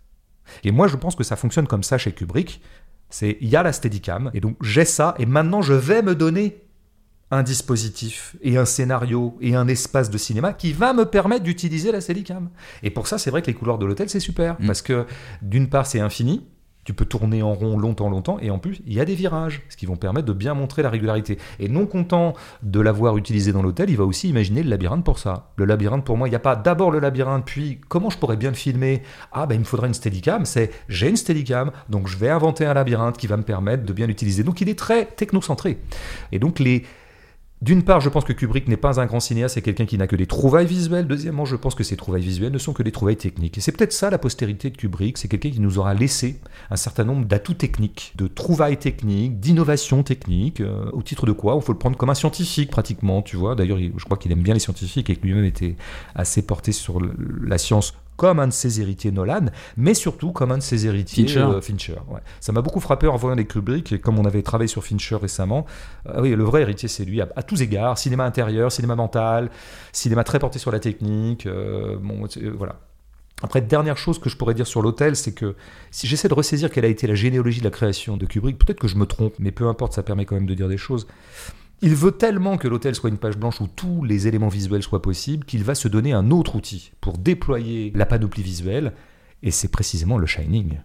Et 0.64 0.70
moi, 0.70 0.88
je 0.88 0.96
pense 0.96 1.14
que 1.16 1.24
ça 1.24 1.36
fonctionne 1.36 1.66
comme 1.66 1.82
ça 1.82 1.98
chez 1.98 2.12
Kubrick. 2.12 2.60
C'est 3.08 3.38
il 3.40 3.48
y 3.48 3.56
a 3.56 3.62
la 3.62 3.72
Steadicam 3.72 4.30
et 4.34 4.40
donc 4.40 4.56
j'ai 4.62 4.84
ça 4.84 5.14
et 5.18 5.26
maintenant 5.26 5.62
je 5.62 5.72
vais 5.72 6.00
me 6.00 6.14
donner 6.14 6.62
un 7.32 7.42
dispositif 7.42 8.36
et 8.42 8.56
un 8.56 8.64
scénario 8.64 9.36
et 9.40 9.54
un 9.54 9.68
espace 9.68 10.10
de 10.10 10.18
cinéma 10.18 10.52
qui 10.52 10.72
va 10.72 10.92
me 10.92 11.04
permettre 11.04 11.44
d'utiliser 11.44 11.92
la 11.92 12.00
Steadicam. 12.00 12.50
Et 12.82 12.90
pour 12.90 13.06
ça, 13.06 13.18
c'est 13.18 13.30
vrai 13.30 13.40
que 13.42 13.46
les 13.48 13.54
couloirs 13.54 13.78
de 13.78 13.86
l'hôtel, 13.86 14.08
c'est 14.08 14.20
super 14.20 14.56
Mm. 14.60 14.66
parce 14.66 14.82
que 14.82 15.06
d'une 15.42 15.68
part, 15.68 15.86
c'est 15.86 16.00
infini. 16.00 16.44
Tu 16.84 16.94
peux 16.94 17.04
tourner 17.04 17.42
en 17.42 17.52
rond 17.52 17.78
longtemps, 17.78 18.08
longtemps, 18.08 18.38
et 18.40 18.50
en 18.50 18.58
plus, 18.58 18.80
il 18.86 18.94
y 18.94 19.00
a 19.00 19.04
des 19.04 19.14
virages, 19.14 19.62
ce 19.68 19.76
qui 19.76 19.86
vont 19.86 19.96
permettre 19.96 20.26
de 20.26 20.32
bien 20.32 20.54
montrer 20.54 20.82
la 20.82 20.90
régularité. 20.90 21.38
Et 21.58 21.68
non 21.68 21.86
content 21.86 22.34
de 22.62 22.80
l'avoir 22.80 23.16
utilisé 23.16 23.52
dans 23.52 23.62
l'hôtel, 23.62 23.90
il 23.90 23.96
va 23.96 24.04
aussi 24.04 24.28
imaginer 24.28 24.62
le 24.62 24.70
labyrinthe 24.70 25.04
pour 25.04 25.18
ça. 25.18 25.50
Le 25.56 25.66
labyrinthe, 25.66 26.04
pour 26.04 26.16
moi, 26.16 26.26
il 26.26 26.30
n'y 26.30 26.36
a 26.36 26.40
pas 26.40 26.56
d'abord 26.56 26.90
le 26.90 26.98
labyrinthe, 26.98 27.44
puis 27.44 27.80
comment 27.88 28.10
je 28.10 28.18
pourrais 28.18 28.36
bien 28.36 28.50
le 28.50 28.56
filmer? 28.56 29.02
Ah, 29.32 29.46
ben 29.46 29.56
il 29.56 29.60
me 29.60 29.64
faudrait 29.64 29.88
une 29.88 29.94
Steadicam, 29.94 30.44
c'est 30.44 30.70
j'ai 30.88 31.08
une 31.08 31.16
Steadicam, 31.16 31.70
donc 31.88 32.08
je 32.08 32.16
vais 32.16 32.30
inventer 32.30 32.64
un 32.64 32.74
labyrinthe 32.74 33.18
qui 33.18 33.26
va 33.26 33.36
me 33.36 33.42
permettre 33.42 33.84
de 33.84 33.92
bien 33.92 34.06
l'utiliser. 34.06 34.42
Donc 34.42 34.60
il 34.60 34.68
est 34.68 34.78
très 34.78 35.04
technocentré. 35.04 35.78
Et 36.32 36.38
donc 36.38 36.58
les. 36.58 36.84
D'une 37.62 37.82
part, 37.82 38.00
je 38.00 38.08
pense 38.08 38.24
que 38.24 38.32
Kubrick 38.32 38.68
n'est 38.68 38.78
pas 38.78 39.00
un 39.02 39.06
grand 39.06 39.20
cinéaste, 39.20 39.54
c'est 39.56 39.60
quelqu'un 39.60 39.84
qui 39.84 39.98
n'a 39.98 40.06
que 40.06 40.16
des 40.16 40.26
trouvailles 40.26 40.64
visuelles. 40.66 41.06
Deuxièmement, 41.06 41.44
je 41.44 41.56
pense 41.56 41.74
que 41.74 41.84
ces 41.84 41.94
trouvailles 41.94 42.22
visuelles 42.22 42.52
ne 42.52 42.58
sont 42.58 42.72
que 42.72 42.82
des 42.82 42.90
trouvailles 42.90 43.18
techniques. 43.18 43.58
Et 43.58 43.60
c'est 43.60 43.72
peut-être 43.72 43.92
ça 43.92 44.08
la 44.08 44.16
postérité 44.16 44.70
de 44.70 44.78
Kubrick, 44.78 45.18
c'est 45.18 45.28
quelqu'un 45.28 45.50
qui 45.50 45.60
nous 45.60 45.76
aura 45.76 45.92
laissé 45.92 46.40
un 46.70 46.76
certain 46.76 47.04
nombre 47.04 47.26
d'atouts 47.26 47.52
techniques, 47.52 48.14
de 48.16 48.28
trouvailles 48.28 48.78
techniques, 48.78 49.40
d'innovations 49.40 50.02
techniques, 50.02 50.62
euh, 50.62 50.90
au 50.94 51.02
titre 51.02 51.26
de 51.26 51.32
quoi 51.32 51.54
Il 51.56 51.62
faut 51.62 51.72
le 51.72 51.78
prendre 51.78 51.98
comme 51.98 52.08
un 52.08 52.14
scientifique 52.14 52.70
pratiquement, 52.70 53.20
tu 53.20 53.36
vois. 53.36 53.54
D'ailleurs, 53.54 53.78
il- 53.78 53.92
je 53.98 54.04
crois 54.06 54.16
qu'il 54.16 54.32
aime 54.32 54.42
bien 54.42 54.54
les 54.54 54.60
scientifiques 54.60 55.10
et 55.10 55.16
que 55.16 55.22
lui-même 55.22 55.44
était 55.44 55.76
assez 56.14 56.40
porté 56.40 56.72
sur 56.72 56.98
la 57.44 57.58
science 57.58 57.92
comme 58.20 58.38
un 58.38 58.48
de 58.48 58.52
ses 58.52 58.82
héritiers 58.82 59.12
Nolan, 59.12 59.46
mais 59.78 59.94
surtout 59.94 60.30
comme 60.30 60.52
un 60.52 60.58
de 60.58 60.62
ses 60.62 60.86
héritiers 60.86 61.26
Fincher. 61.26 61.40
euh, 61.40 61.60
Fincher. 61.62 61.96
ouais. 62.08 62.20
Ça 62.40 62.52
m'a 62.52 62.60
beaucoup 62.60 62.78
frappé 62.80 63.06
en 63.06 63.16
voyant 63.16 63.34
les 63.34 63.46
Kubrick, 63.46 63.92
et 63.92 63.98
comme 63.98 64.18
on 64.18 64.26
avait 64.26 64.42
travaillé 64.42 64.68
sur 64.68 64.84
Fincher 64.84 65.16
récemment, 65.16 65.64
ah 66.06 66.20
oui, 66.20 66.34
le 66.36 66.44
vrai 66.44 66.60
héritier, 66.60 66.86
c'est 66.86 67.06
lui, 67.06 67.22
à, 67.22 67.28
à 67.34 67.42
tous 67.42 67.62
égards. 67.62 67.96
Cinéma 67.96 68.26
intérieur, 68.26 68.70
cinéma 68.72 68.94
mental, 68.94 69.48
cinéma 69.92 70.22
très 70.22 70.38
porté 70.38 70.58
sur 70.58 70.70
la 70.70 70.80
technique. 70.80 71.46
euh, 71.46 71.96
bon, 71.98 72.26
euh, 72.36 72.52
voilà. 72.58 72.76
Après, 73.42 73.62
dernière 73.62 73.96
chose 73.96 74.18
que 74.18 74.28
je 74.28 74.36
pourrais 74.36 74.52
dire 74.52 74.66
sur 74.66 74.82
l'hôtel, 74.82 75.16
c'est 75.16 75.32
que 75.32 75.54
si 75.90 76.06
j'essaie 76.06 76.28
de 76.28 76.34
ressaisir 76.34 76.70
quelle 76.70 76.84
a 76.84 76.88
été 76.88 77.06
la 77.06 77.14
généalogie 77.14 77.60
de 77.60 77.64
la 77.64 77.70
création 77.70 78.18
de 78.18 78.26
Kubrick, 78.26 78.58
peut-être 78.58 78.78
que 78.80 78.86
je 78.88 78.96
me 78.96 79.06
trompe, 79.06 79.32
mais 79.38 79.50
peu 79.50 79.66
importe, 79.66 79.94
ça 79.94 80.02
permet 80.02 80.26
quand 80.26 80.34
même 80.34 80.44
de 80.44 80.52
dire 80.52 80.68
des 80.68 80.76
choses. 80.76 81.06
Il 81.82 81.94
veut 81.94 82.12
tellement 82.12 82.58
que 82.58 82.68
l'hôtel 82.68 82.94
soit 82.94 83.08
une 83.08 83.16
page 83.16 83.38
blanche 83.38 83.60
où 83.62 83.66
tous 83.66 84.04
les 84.04 84.28
éléments 84.28 84.48
visuels 84.48 84.82
soient 84.82 85.00
possibles 85.00 85.46
qu'il 85.46 85.64
va 85.64 85.74
se 85.74 85.88
donner 85.88 86.12
un 86.12 86.30
autre 86.30 86.56
outil 86.56 86.92
pour 87.00 87.16
déployer 87.16 87.90
la 87.94 88.04
panoplie 88.04 88.42
visuelle, 88.42 88.92
et 89.42 89.50
c'est 89.50 89.68
précisément 89.68 90.18
le 90.18 90.26
Shining. 90.26 90.80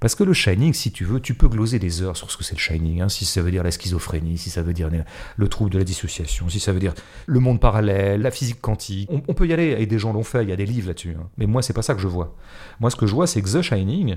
Parce 0.00 0.16
que 0.16 0.24
le 0.24 0.32
Shining, 0.32 0.72
si 0.72 0.90
tu 0.90 1.04
veux, 1.04 1.20
tu 1.20 1.34
peux 1.34 1.46
gloser 1.46 1.78
des 1.78 2.02
heures 2.02 2.16
sur 2.16 2.28
ce 2.32 2.36
que 2.36 2.42
c'est 2.42 2.54
le 2.56 2.60
Shining. 2.60 3.02
hein, 3.02 3.08
si 3.08 3.24
ça 3.24 3.40
veut 3.40 3.52
dire 3.52 3.62
la 3.62 3.70
schizophrénie, 3.70 4.36
si 4.36 4.50
ça 4.50 4.62
veut 4.62 4.72
dire 4.72 4.90
le 5.36 5.48
trouble 5.48 5.70
de 5.70 5.78
la 5.78 5.84
dissociation, 5.84 6.48
si 6.48 6.58
ça 6.58 6.72
veut 6.72 6.80
dire 6.80 6.94
le 7.26 7.38
monde 7.38 7.60
parallèle, 7.60 8.20
la 8.22 8.32
physique 8.32 8.60
quantique. 8.60 9.08
On, 9.12 9.34
peut 9.34 9.46
y 9.46 9.52
aller, 9.52 9.76
et 9.78 9.86
des 9.86 9.98
gens 10.00 10.12
l'ont 10.12 10.24
fait, 10.24 10.42
il 10.42 10.48
y 10.48 10.52
a 10.52 10.56
des 10.56 10.66
livres 10.66 10.88
là-dessus. 10.88 11.14
hein. 11.16 11.28
Mais 11.36 11.46
moi, 11.46 11.62
c'est 11.62 11.72
pas 11.72 11.82
ça 11.82 11.94
que 11.94 12.00
je 12.00 12.08
vois. 12.08 12.34
Moi, 12.80 12.90
ce 12.90 12.96
que 12.96 13.06
je 13.06 13.14
vois, 13.14 13.28
c'est 13.28 13.40
que 13.42 13.48
The 13.48 13.62
Shining 13.62 14.16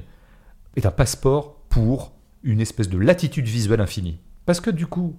est 0.75 0.85
un 0.87 0.91
passeport 0.91 1.59
pour 1.69 2.13
une 2.41 2.61
espèce 2.61 2.89
de 2.89 2.97
latitude 2.97 3.45
visuelle 3.45 3.81
infinie. 3.81 4.19
Parce 4.47 4.61
que 4.61 4.71
du 4.71 4.87
coup, 4.87 5.15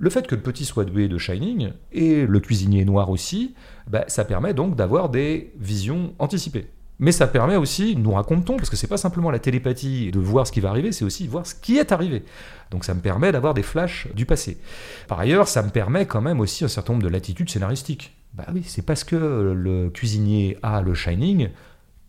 le 0.00 0.08
fait 0.08 0.26
que 0.26 0.34
le 0.34 0.40
petit 0.40 0.64
soit 0.64 0.86
doué 0.86 1.08
de 1.08 1.18
Shining, 1.18 1.72
et 1.92 2.26
le 2.26 2.40
cuisinier 2.40 2.86
noir 2.86 3.10
aussi, 3.10 3.54
bah, 3.86 4.04
ça 4.08 4.24
permet 4.24 4.54
donc 4.54 4.74
d'avoir 4.74 5.10
des 5.10 5.52
visions 5.60 6.14
anticipées. 6.18 6.68
Mais 6.98 7.12
ça 7.12 7.26
permet 7.26 7.56
aussi, 7.56 7.96
nous 7.96 8.12
racontons, 8.12 8.56
parce 8.56 8.70
que 8.70 8.76
c'est 8.76 8.86
pas 8.86 8.96
simplement 8.96 9.30
la 9.30 9.38
télépathie 9.38 10.10
de 10.10 10.18
voir 10.18 10.46
ce 10.46 10.52
qui 10.52 10.60
va 10.60 10.70
arriver, 10.70 10.92
c'est 10.92 11.04
aussi 11.04 11.26
voir 11.26 11.46
ce 11.46 11.54
qui 11.54 11.76
est 11.76 11.92
arrivé. 11.92 12.24
Donc 12.70 12.84
ça 12.84 12.94
me 12.94 13.00
permet 13.00 13.30
d'avoir 13.30 13.52
des 13.52 13.62
flashs 13.62 14.08
du 14.14 14.24
passé. 14.24 14.58
Par 15.06 15.20
ailleurs, 15.20 15.48
ça 15.48 15.62
me 15.62 15.68
permet 15.70 16.06
quand 16.06 16.22
même 16.22 16.40
aussi 16.40 16.64
un 16.64 16.68
certain 16.68 16.94
nombre 16.94 17.04
de 17.04 17.08
latitudes 17.08 17.50
scénaristiques. 17.50 18.16
Bah 18.32 18.46
oui, 18.54 18.62
c'est 18.66 18.84
parce 18.84 19.04
que 19.04 19.16
le 19.16 19.90
cuisinier 19.90 20.56
a 20.62 20.80
le 20.80 20.94
Shining 20.94 21.50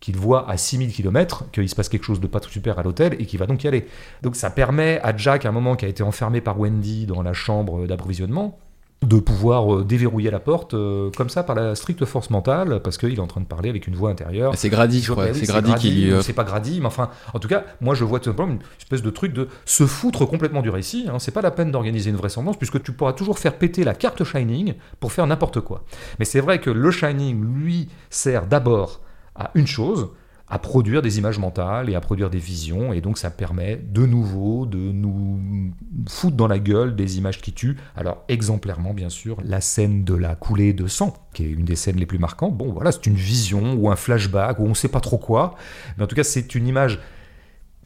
qu'il 0.02 0.16
voit 0.16 0.50
à 0.50 0.56
6000 0.58 0.92
km 0.92 1.44
qu'il 1.52 1.68
se 1.68 1.76
passe 1.76 1.88
quelque 1.88 2.04
chose 2.04 2.20
de 2.20 2.26
pas 2.26 2.40
tout 2.40 2.50
super 2.50 2.78
à 2.78 2.82
l'hôtel 2.82 3.14
et 3.20 3.24
qu'il 3.24 3.38
va 3.38 3.46
donc 3.46 3.62
y 3.62 3.68
aller. 3.68 3.86
Donc 4.20 4.34
ça 4.34 4.50
permet 4.50 5.00
à 5.02 5.16
Jack, 5.16 5.46
à 5.46 5.48
un 5.48 5.52
moment 5.52 5.76
qui 5.76 5.84
a 5.84 5.88
été 5.88 6.02
enfermé 6.02 6.40
par 6.40 6.58
Wendy 6.58 7.06
dans 7.06 7.22
la 7.22 7.32
chambre 7.32 7.86
d'approvisionnement, 7.86 8.58
de 9.02 9.16
pouvoir 9.18 9.74
euh, 9.74 9.84
déverrouiller 9.84 10.30
la 10.30 10.40
porte 10.40 10.74
euh, 10.74 11.10
comme 11.16 11.28
ça 11.28 11.44
par 11.44 11.54
la 11.54 11.76
stricte 11.76 12.04
force 12.04 12.30
mentale 12.30 12.80
parce 12.82 12.98
qu'il 12.98 13.14
est 13.14 13.20
en 13.20 13.28
train 13.28 13.40
de 13.40 13.46
parler 13.46 13.68
avec 13.68 13.86
une 13.86 13.94
voix 13.94 14.10
intérieure. 14.10 14.54
C'est 14.56 14.70
Grady, 14.70 15.02
je 15.02 15.12
crois. 15.12 15.32
C'est 15.34 15.46
Grady 15.46 15.74
qui 15.74 16.12
offre. 16.12 16.24
C'est 16.24 16.32
pas 16.32 16.44
Grady, 16.44 16.80
mais 16.80 16.86
enfin, 16.86 17.08
en 17.32 17.38
tout 17.38 17.48
cas, 17.48 17.64
moi 17.80 17.94
je 17.94 18.02
vois 18.02 18.18
tout 18.18 18.30
simplement 18.30 18.54
une 18.54 18.60
espèce 18.80 19.02
de 19.02 19.10
truc 19.10 19.32
de 19.32 19.46
se 19.64 19.86
foutre 19.86 20.26
complètement 20.26 20.62
du 20.62 20.70
récit. 20.70 21.06
Hein. 21.08 21.20
C'est 21.20 21.32
pas 21.32 21.42
la 21.42 21.52
peine 21.52 21.70
d'organiser 21.70 22.10
une 22.10 22.16
vraisemblance 22.16 22.56
puisque 22.56 22.82
tu 22.82 22.90
pourras 22.90 23.12
toujours 23.12 23.38
faire 23.38 23.56
péter 23.56 23.84
la 23.84 23.94
carte 23.94 24.24
Shining 24.24 24.74
pour 24.98 25.12
faire 25.12 25.28
n'importe 25.28 25.60
quoi. 25.60 25.84
Mais 26.18 26.24
c'est 26.24 26.40
vrai 26.40 26.60
que 26.60 26.70
le 26.70 26.90
Shining, 26.90 27.40
lui, 27.40 27.88
sert 28.10 28.46
d'abord 28.46 29.00
à 29.34 29.50
une 29.54 29.66
chose, 29.66 30.10
à 30.48 30.58
produire 30.58 31.00
des 31.00 31.18
images 31.18 31.38
mentales 31.38 31.88
et 31.88 31.94
à 31.94 32.00
produire 32.00 32.28
des 32.28 32.38
visions, 32.38 32.92
et 32.92 33.00
donc 33.00 33.16
ça 33.16 33.30
permet 33.30 33.76
de 33.76 34.04
nouveau 34.04 34.66
de 34.66 34.76
nous 34.76 35.72
foutre 36.06 36.36
dans 36.36 36.48
la 36.48 36.58
gueule 36.58 36.94
des 36.94 37.16
images 37.16 37.40
qui 37.40 37.52
tuent. 37.52 37.78
Alors 37.96 38.22
exemplairement, 38.28 38.92
bien 38.92 39.08
sûr, 39.08 39.38
la 39.44 39.62
scène 39.62 40.04
de 40.04 40.14
la 40.14 40.34
coulée 40.34 40.74
de 40.74 40.86
sang, 40.86 41.14
qui 41.32 41.44
est 41.44 41.50
une 41.50 41.64
des 41.64 41.76
scènes 41.76 41.96
les 41.96 42.04
plus 42.04 42.18
marquantes. 42.18 42.54
Bon, 42.54 42.70
voilà, 42.70 42.92
c'est 42.92 43.06
une 43.06 43.14
vision 43.14 43.74
ou 43.74 43.90
un 43.90 43.96
flashback 43.96 44.58
ou 44.58 44.64
on 44.64 44.74
sait 44.74 44.88
pas 44.88 45.00
trop 45.00 45.16
quoi, 45.16 45.54
mais 45.96 46.04
en 46.04 46.06
tout 46.06 46.16
cas, 46.16 46.24
c'est 46.24 46.54
une 46.54 46.66
image 46.66 46.98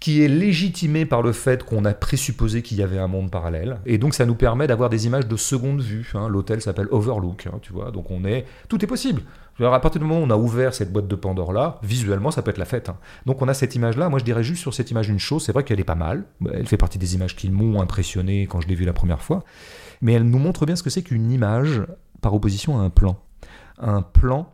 qui 0.01 0.23
est 0.23 0.29
légitimée 0.29 1.07
par 1.07 1.23
le 1.23 1.33
fait 1.33 1.63
qu'on 1.63 1.85
a 1.85 1.95
présupposé 1.95 2.63
qu'il 2.63 2.77
y 2.79 2.83
avait 2.83 2.99
un 2.99 3.07
monde 3.07 3.31
parallèle. 3.31 3.79
Et 3.87 3.97
donc 3.97 4.13
ça 4.13 4.27
nous 4.27 4.35
permet 4.35 4.67
d'avoir 4.67 4.91
des 4.91 5.07
images 5.07 5.27
de 5.27 5.37
seconde 5.37 5.81
vue. 5.81 6.11
hein. 6.15 6.29
L'hôtel 6.29 6.61
s'appelle 6.61 6.89
Overlook, 6.91 7.47
hein, 7.47 7.59
tu 7.63 7.73
vois. 7.73 7.91
Donc 7.93 8.11
on 8.11 8.25
est... 8.25 8.45
Tout 8.69 8.85
est 8.85 8.87
possible. 8.89 9.23
Alors 9.59 9.73
à 9.75 9.81
partir 9.81 10.01
du 10.01 10.07
moment 10.07 10.21
où 10.21 10.25
on 10.25 10.31
a 10.31 10.37
ouvert 10.37 10.75
cette 10.75 10.93
boîte 10.93 11.09
de 11.09 11.15
Pandore 11.15 11.53
là, 11.53 11.79
visuellement 11.83 12.31
ça 12.31 12.43
peut 12.43 12.51
être 12.51 12.59
la 12.59 12.65
fête. 12.67 12.89
hein. 12.89 12.99
Donc 13.25 13.41
on 13.43 13.49
a 13.49 13.55
cette 13.55 13.75
image 13.75 13.97
là. 13.97 14.09
Moi 14.09 14.19
je 14.19 14.25
dirais 14.25 14.43
juste 14.45 14.61
sur 14.61 14.75
cette 14.75 14.91
image 14.91 15.09
une 15.09 15.19
chose. 15.19 15.45
C'est 15.45 15.53
vrai 15.53 15.65
qu'elle 15.65 15.81
est 15.81 15.85
pas 15.85 15.95
mal. 15.95 16.25
Elle 16.53 16.67
fait 16.67 16.77
partie 16.77 16.99
des 16.99 17.15
images 17.15 17.37
qui 17.37 17.51
m'ont 17.51 17.81
impressionné 17.81 18.47
quand 18.47 18.61
je 18.61 18.69
l'ai 18.69 18.75
vue 18.75 18.85
la 18.85 18.93
première 18.93 19.23
fois. 19.23 19.45
Mais 20.03 20.13
elle 20.13 20.25
nous 20.25 20.39
montre 20.39 20.67
bien 20.67 20.77
ce 20.77 20.83
que 20.83 20.91
c'est 20.91 21.03
qu'une 21.03 21.31
image 21.31 21.83
par 22.21 22.35
opposition 22.35 22.79
à 22.79 22.83
un 22.83 22.91
plan. 22.91 23.19
Un 23.79 24.03
plan, 24.03 24.53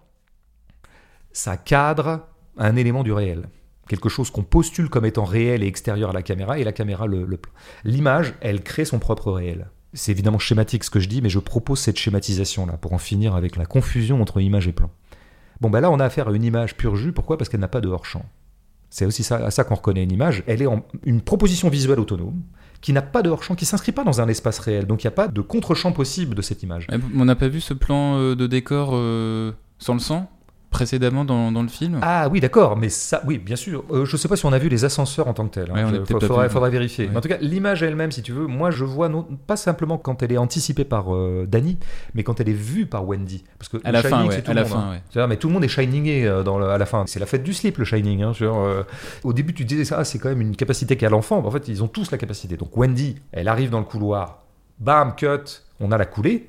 ça 1.32 1.56
cadre 1.56 2.26
un 2.58 2.76
élément 2.76 3.02
du 3.02 3.12
réel 3.12 3.48
quelque 3.88 4.08
chose 4.08 4.30
qu'on 4.30 4.44
postule 4.44 4.88
comme 4.88 5.04
étant 5.04 5.24
réel 5.24 5.62
et 5.62 5.66
extérieur 5.66 6.10
à 6.10 6.12
la 6.14 6.22
caméra, 6.22 6.58
et 6.58 6.64
la 6.64 6.72
caméra 6.72 7.06
le, 7.06 7.26
le 7.26 7.36
plan. 7.36 7.52
L'image, 7.84 8.32
elle 8.40 8.62
crée 8.62 8.86
son 8.86 8.98
propre 8.98 9.30
réel. 9.32 9.68
C'est 9.94 10.12
évidemment 10.12 10.38
schématique 10.38 10.84
ce 10.84 10.90
que 10.90 11.00
je 11.00 11.08
dis, 11.08 11.20
mais 11.20 11.28
je 11.28 11.38
propose 11.38 11.78
cette 11.78 11.98
schématisation-là 11.98 12.74
pour 12.74 12.92
en 12.92 12.98
finir 12.98 13.34
avec 13.34 13.56
la 13.56 13.66
confusion 13.66 14.22
entre 14.22 14.40
image 14.40 14.68
et 14.68 14.72
plan. 14.72 14.90
Bon, 15.60 15.70
ben 15.70 15.80
là, 15.80 15.90
on 15.90 16.00
a 16.00 16.04
affaire 16.04 16.28
à 16.28 16.32
une 16.32 16.44
image 16.44 16.76
pure 16.76 16.96
jus. 16.96 17.12
Pourquoi? 17.12 17.38
Parce 17.38 17.48
qu'elle 17.48 17.60
n'a 17.60 17.68
pas 17.68 17.80
de 17.80 17.88
hors-champ. 17.88 18.24
C'est 18.90 19.06
aussi 19.06 19.22
ça, 19.22 19.36
à 19.36 19.50
ça 19.50 19.64
qu'on 19.64 19.74
reconnaît 19.74 20.02
une 20.02 20.12
image. 20.12 20.42
Elle 20.46 20.60
est 20.60 20.66
en, 20.66 20.84
une 21.04 21.22
proposition 21.22 21.68
visuelle 21.68 22.00
autonome 22.00 22.42
qui 22.82 22.92
n'a 22.92 23.00
pas 23.00 23.22
de 23.22 23.30
hors-champ, 23.30 23.54
qui 23.54 23.64
s'inscrit 23.64 23.92
pas 23.92 24.04
dans 24.04 24.20
un 24.20 24.28
espace 24.28 24.58
réel. 24.58 24.86
Donc 24.86 25.02
il 25.02 25.06
n'y 25.06 25.12
a 25.12 25.12
pas 25.12 25.28
de 25.28 25.40
contre-champ 25.40 25.92
possible 25.92 26.34
de 26.34 26.42
cette 26.42 26.62
image. 26.62 26.88
On 27.16 27.24
n'a 27.24 27.36
pas 27.36 27.48
vu 27.48 27.60
ce 27.60 27.74
plan 27.74 28.18
euh, 28.18 28.34
de 28.34 28.46
décor 28.46 28.90
euh, 28.92 29.52
sans 29.78 29.94
le 29.94 30.00
sang? 30.00 30.30
Précédemment 30.72 31.24
dans, 31.24 31.52
dans 31.52 31.62
le 31.62 31.68
film? 31.68 32.00
Ah 32.02 32.28
oui, 32.28 32.40
d'accord, 32.40 32.76
mais 32.76 32.88
ça, 32.88 33.22
oui, 33.26 33.38
bien 33.38 33.54
sûr. 33.54 33.84
Euh, 33.92 34.04
je 34.04 34.16
ne 34.16 34.18
sais 34.18 34.26
pas 34.26 34.34
si 34.34 34.44
on 34.46 34.52
a 34.52 34.58
vu 34.58 34.68
les 34.68 34.84
ascenseurs 34.84 35.28
en 35.28 35.34
tant 35.34 35.46
que 35.46 35.54
tels. 35.54 35.70
hein. 35.70 35.74
Ouais, 35.74 35.84
on 35.84 35.88
Je- 35.90 35.94
a 35.94 35.98
peut-être 35.98 36.08
fa- 36.12 36.18
pas 36.18 36.26
faudrait, 36.26 36.48
vu. 36.48 36.52
faudrait 36.52 36.70
vérifier. 36.70 37.04
Ouais. 37.04 37.10
Mais 37.12 37.18
en 37.18 37.20
tout 37.20 37.28
cas, 37.28 37.36
l'image 37.40 37.82
elle-même, 37.84 38.10
si 38.10 38.22
tu 38.22 38.32
veux, 38.32 38.46
moi 38.48 38.70
je 38.72 38.84
vois 38.84 39.08
non, 39.08 39.22
pas 39.46 39.56
simplement 39.56 39.98
quand 39.98 40.22
elle 40.22 40.32
est 40.32 40.38
anticipée 40.38 40.84
par 40.84 41.14
euh, 41.14 41.46
Danny, 41.48 41.78
mais 42.14 42.24
quand 42.24 42.40
elle 42.40 42.48
est 42.48 42.52
vue 42.52 42.86
par 42.86 43.06
Wendy. 43.06 43.44
Parce 43.58 43.68
que 43.68 43.76
À 43.84 43.92
la 43.92 44.02
fin, 44.02 44.26
ouais, 44.26 44.42
tout 44.42 44.50
à 44.50 44.54
le 44.54 44.60
la 44.62 44.68
monde, 44.68 44.72
fin, 45.12 45.20
hein. 45.20 45.26
mais 45.28 45.36
tout 45.36 45.46
le 45.48 45.54
monde 45.54 45.64
est 45.64 45.68
shiningé 45.68 46.26
euh, 46.26 46.42
dans 46.42 46.58
le- 46.58 46.68
à 46.68 46.78
la 46.78 46.86
fin. 46.86 47.04
C'est 47.06 47.20
la 47.20 47.26
fête 47.26 47.44
du 47.44 47.52
slip, 47.52 47.78
le 47.78 47.84
shining. 47.84 48.22
hein, 48.22 48.32
genre, 48.32 48.64
euh, 48.64 48.82
au 49.24 49.32
début, 49.32 49.54
tu 49.54 49.64
disais 49.64 49.84
ça, 49.84 49.96
ah, 50.00 50.04
c'est 50.04 50.18
quand 50.18 50.30
même 50.30 50.40
une 50.40 50.56
capacité 50.56 50.96
qu'a 50.96 51.08
l'enfant. 51.08 51.38
En 51.44 51.50
fait, 51.50 51.68
ils 51.68 51.82
ont 51.82 51.88
tous 51.88 52.10
la 52.10 52.18
capacité. 52.18 52.56
Donc 52.56 52.76
Wendy, 52.76 53.16
elle 53.32 53.48
arrive 53.48 53.70
dans 53.70 53.78
le 53.78 53.84
couloir, 53.84 54.42
bam, 54.80 55.14
cut, 55.14 55.60
on 55.80 55.92
a 55.92 55.98
la 55.98 56.06
coulée. 56.06 56.48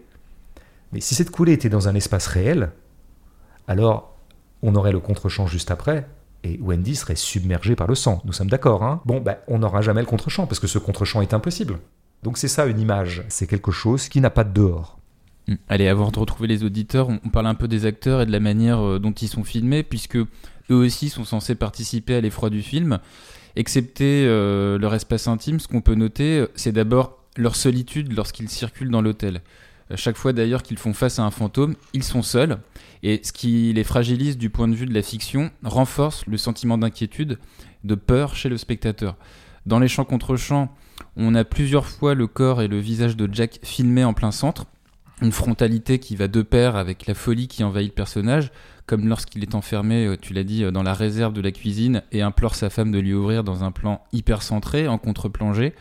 Mais 0.91 0.99
si 1.01 1.15
cette 1.15 1.31
coulée 1.31 1.53
était 1.53 1.69
dans 1.69 1.87
un 1.87 1.95
espace 1.95 2.27
réel, 2.27 2.69
alors 3.67 4.12
on 4.63 4.75
aurait 4.75 4.91
le 4.91 4.99
contre-champ 4.99 5.45
juste 5.45 5.69
après. 5.69 6.07
Et 6.43 6.59
Wendy 6.61 6.95
serait 6.95 7.15
submergée 7.15 7.75
par 7.75 7.87
le 7.87 7.95
sang. 7.95 8.21
Nous 8.25 8.33
sommes 8.33 8.49
d'accord, 8.49 8.83
hein? 8.83 9.01
Bon, 9.05 9.21
ben, 9.21 9.37
on 9.47 9.59
n'aura 9.59 9.81
jamais 9.81 10.01
le 10.01 10.07
contre-champ, 10.07 10.47
parce 10.47 10.59
que 10.59 10.67
ce 10.67 10.79
contre-champ 10.79 11.21
est 11.21 11.33
impossible. 11.33 11.79
Donc 12.23 12.37
c'est 12.37 12.47
ça 12.47 12.65
une 12.65 12.79
image. 12.79 13.23
C'est 13.29 13.47
quelque 13.47 13.71
chose 13.71 14.09
qui 14.09 14.19
n'a 14.19 14.29
pas 14.29 14.43
de 14.43 14.53
dehors. 14.53 14.97
Mm. 15.47 15.53
Allez, 15.69 15.87
avant 15.87 16.09
de 16.09 16.19
retrouver 16.19 16.47
les 16.47 16.63
auditeurs, 16.63 17.09
on, 17.09 17.19
on 17.23 17.29
parle 17.29 17.47
un 17.47 17.55
peu 17.55 17.67
des 17.67 17.85
acteurs 17.85 18.21
et 18.21 18.25
de 18.25 18.31
la 18.31 18.39
manière 18.39 18.81
euh, 18.81 18.99
dont 18.99 19.11
ils 19.11 19.27
sont 19.27 19.43
filmés, 19.43 19.83
puisque 19.83 20.17
eux 20.17 20.27
aussi 20.69 21.09
sont 21.09 21.25
censés 21.25 21.55
participer 21.55 22.15
à 22.15 22.21
l'effroi 22.21 22.49
du 22.49 22.61
film. 22.61 22.99
Excepté 23.55 24.25
euh, 24.25 24.79
leur 24.79 24.93
espace 24.95 25.27
intime, 25.27 25.59
ce 25.59 25.67
qu'on 25.67 25.81
peut 25.81 25.95
noter, 25.95 26.39
euh, 26.39 26.47
c'est 26.55 26.71
d'abord 26.71 27.19
leur 27.37 27.55
solitude 27.55 28.13
lorsqu'ils 28.13 28.49
circulent 28.49 28.91
dans 28.91 29.01
l'hôtel. 29.01 29.41
À 29.93 29.95
chaque 29.95 30.17
fois 30.17 30.33
d'ailleurs 30.33 30.63
qu'ils 30.63 30.79
font 30.79 30.93
face 30.93 31.19
à 31.19 31.23
un 31.23 31.29
fantôme, 31.29 31.75
ils 31.93 32.03
sont 32.03 32.23
seuls, 32.23 32.57
et 33.03 33.21
ce 33.23 33.31
qui 33.31 33.71
les 33.73 33.83
fragilise 33.83 34.39
du 34.39 34.49
point 34.49 34.67
de 34.67 34.73
vue 34.73 34.87
de 34.87 34.93
la 34.93 35.03
fiction 35.03 35.51
renforce 35.63 36.25
le 36.25 36.37
sentiment 36.37 36.79
d'inquiétude, 36.79 37.37
de 37.83 37.93
peur 37.93 38.35
chez 38.35 38.49
le 38.49 38.57
spectateur. 38.57 39.15
Dans 39.67 39.77
les 39.77 39.87
champs 39.87 40.03
contre 40.03 40.35
champs, 40.35 40.73
on 41.15 41.35
a 41.35 41.43
plusieurs 41.43 41.85
fois 41.85 42.15
le 42.15 42.25
corps 42.25 42.63
et 42.63 42.67
le 42.67 42.79
visage 42.79 43.15
de 43.15 43.29
Jack 43.31 43.59
filmés 43.61 44.03
en 44.03 44.15
plein 44.15 44.31
centre, 44.31 44.65
une 45.21 45.31
frontalité 45.31 45.99
qui 45.99 46.15
va 46.15 46.27
de 46.27 46.41
pair 46.41 46.75
avec 46.75 47.05
la 47.05 47.13
folie 47.13 47.47
qui 47.47 47.63
envahit 47.63 47.91
le 47.91 47.95
personnage, 47.95 48.51
comme 48.87 49.07
lorsqu'il 49.07 49.43
est 49.43 49.53
enfermé, 49.53 50.07
euh, 50.07 50.17
tu 50.19 50.33
l'as 50.33 50.43
dit, 50.43 50.63
euh, 50.63 50.71
dans 50.71 50.81
la 50.81 50.95
réserve 50.95 51.33
de 51.33 51.41
la 51.41 51.51
cuisine 51.51 52.01
et 52.11 52.23
implore 52.23 52.55
sa 52.55 52.71
femme 52.71 52.91
de 52.91 52.97
lui 52.97 53.13
ouvrir 53.13 53.43
dans 53.43 53.63
un 53.63 53.71
plan 53.71 54.01
hyper 54.11 54.41
centré, 54.41 54.87
en 54.87 54.97
contre-plongée, 54.97 55.75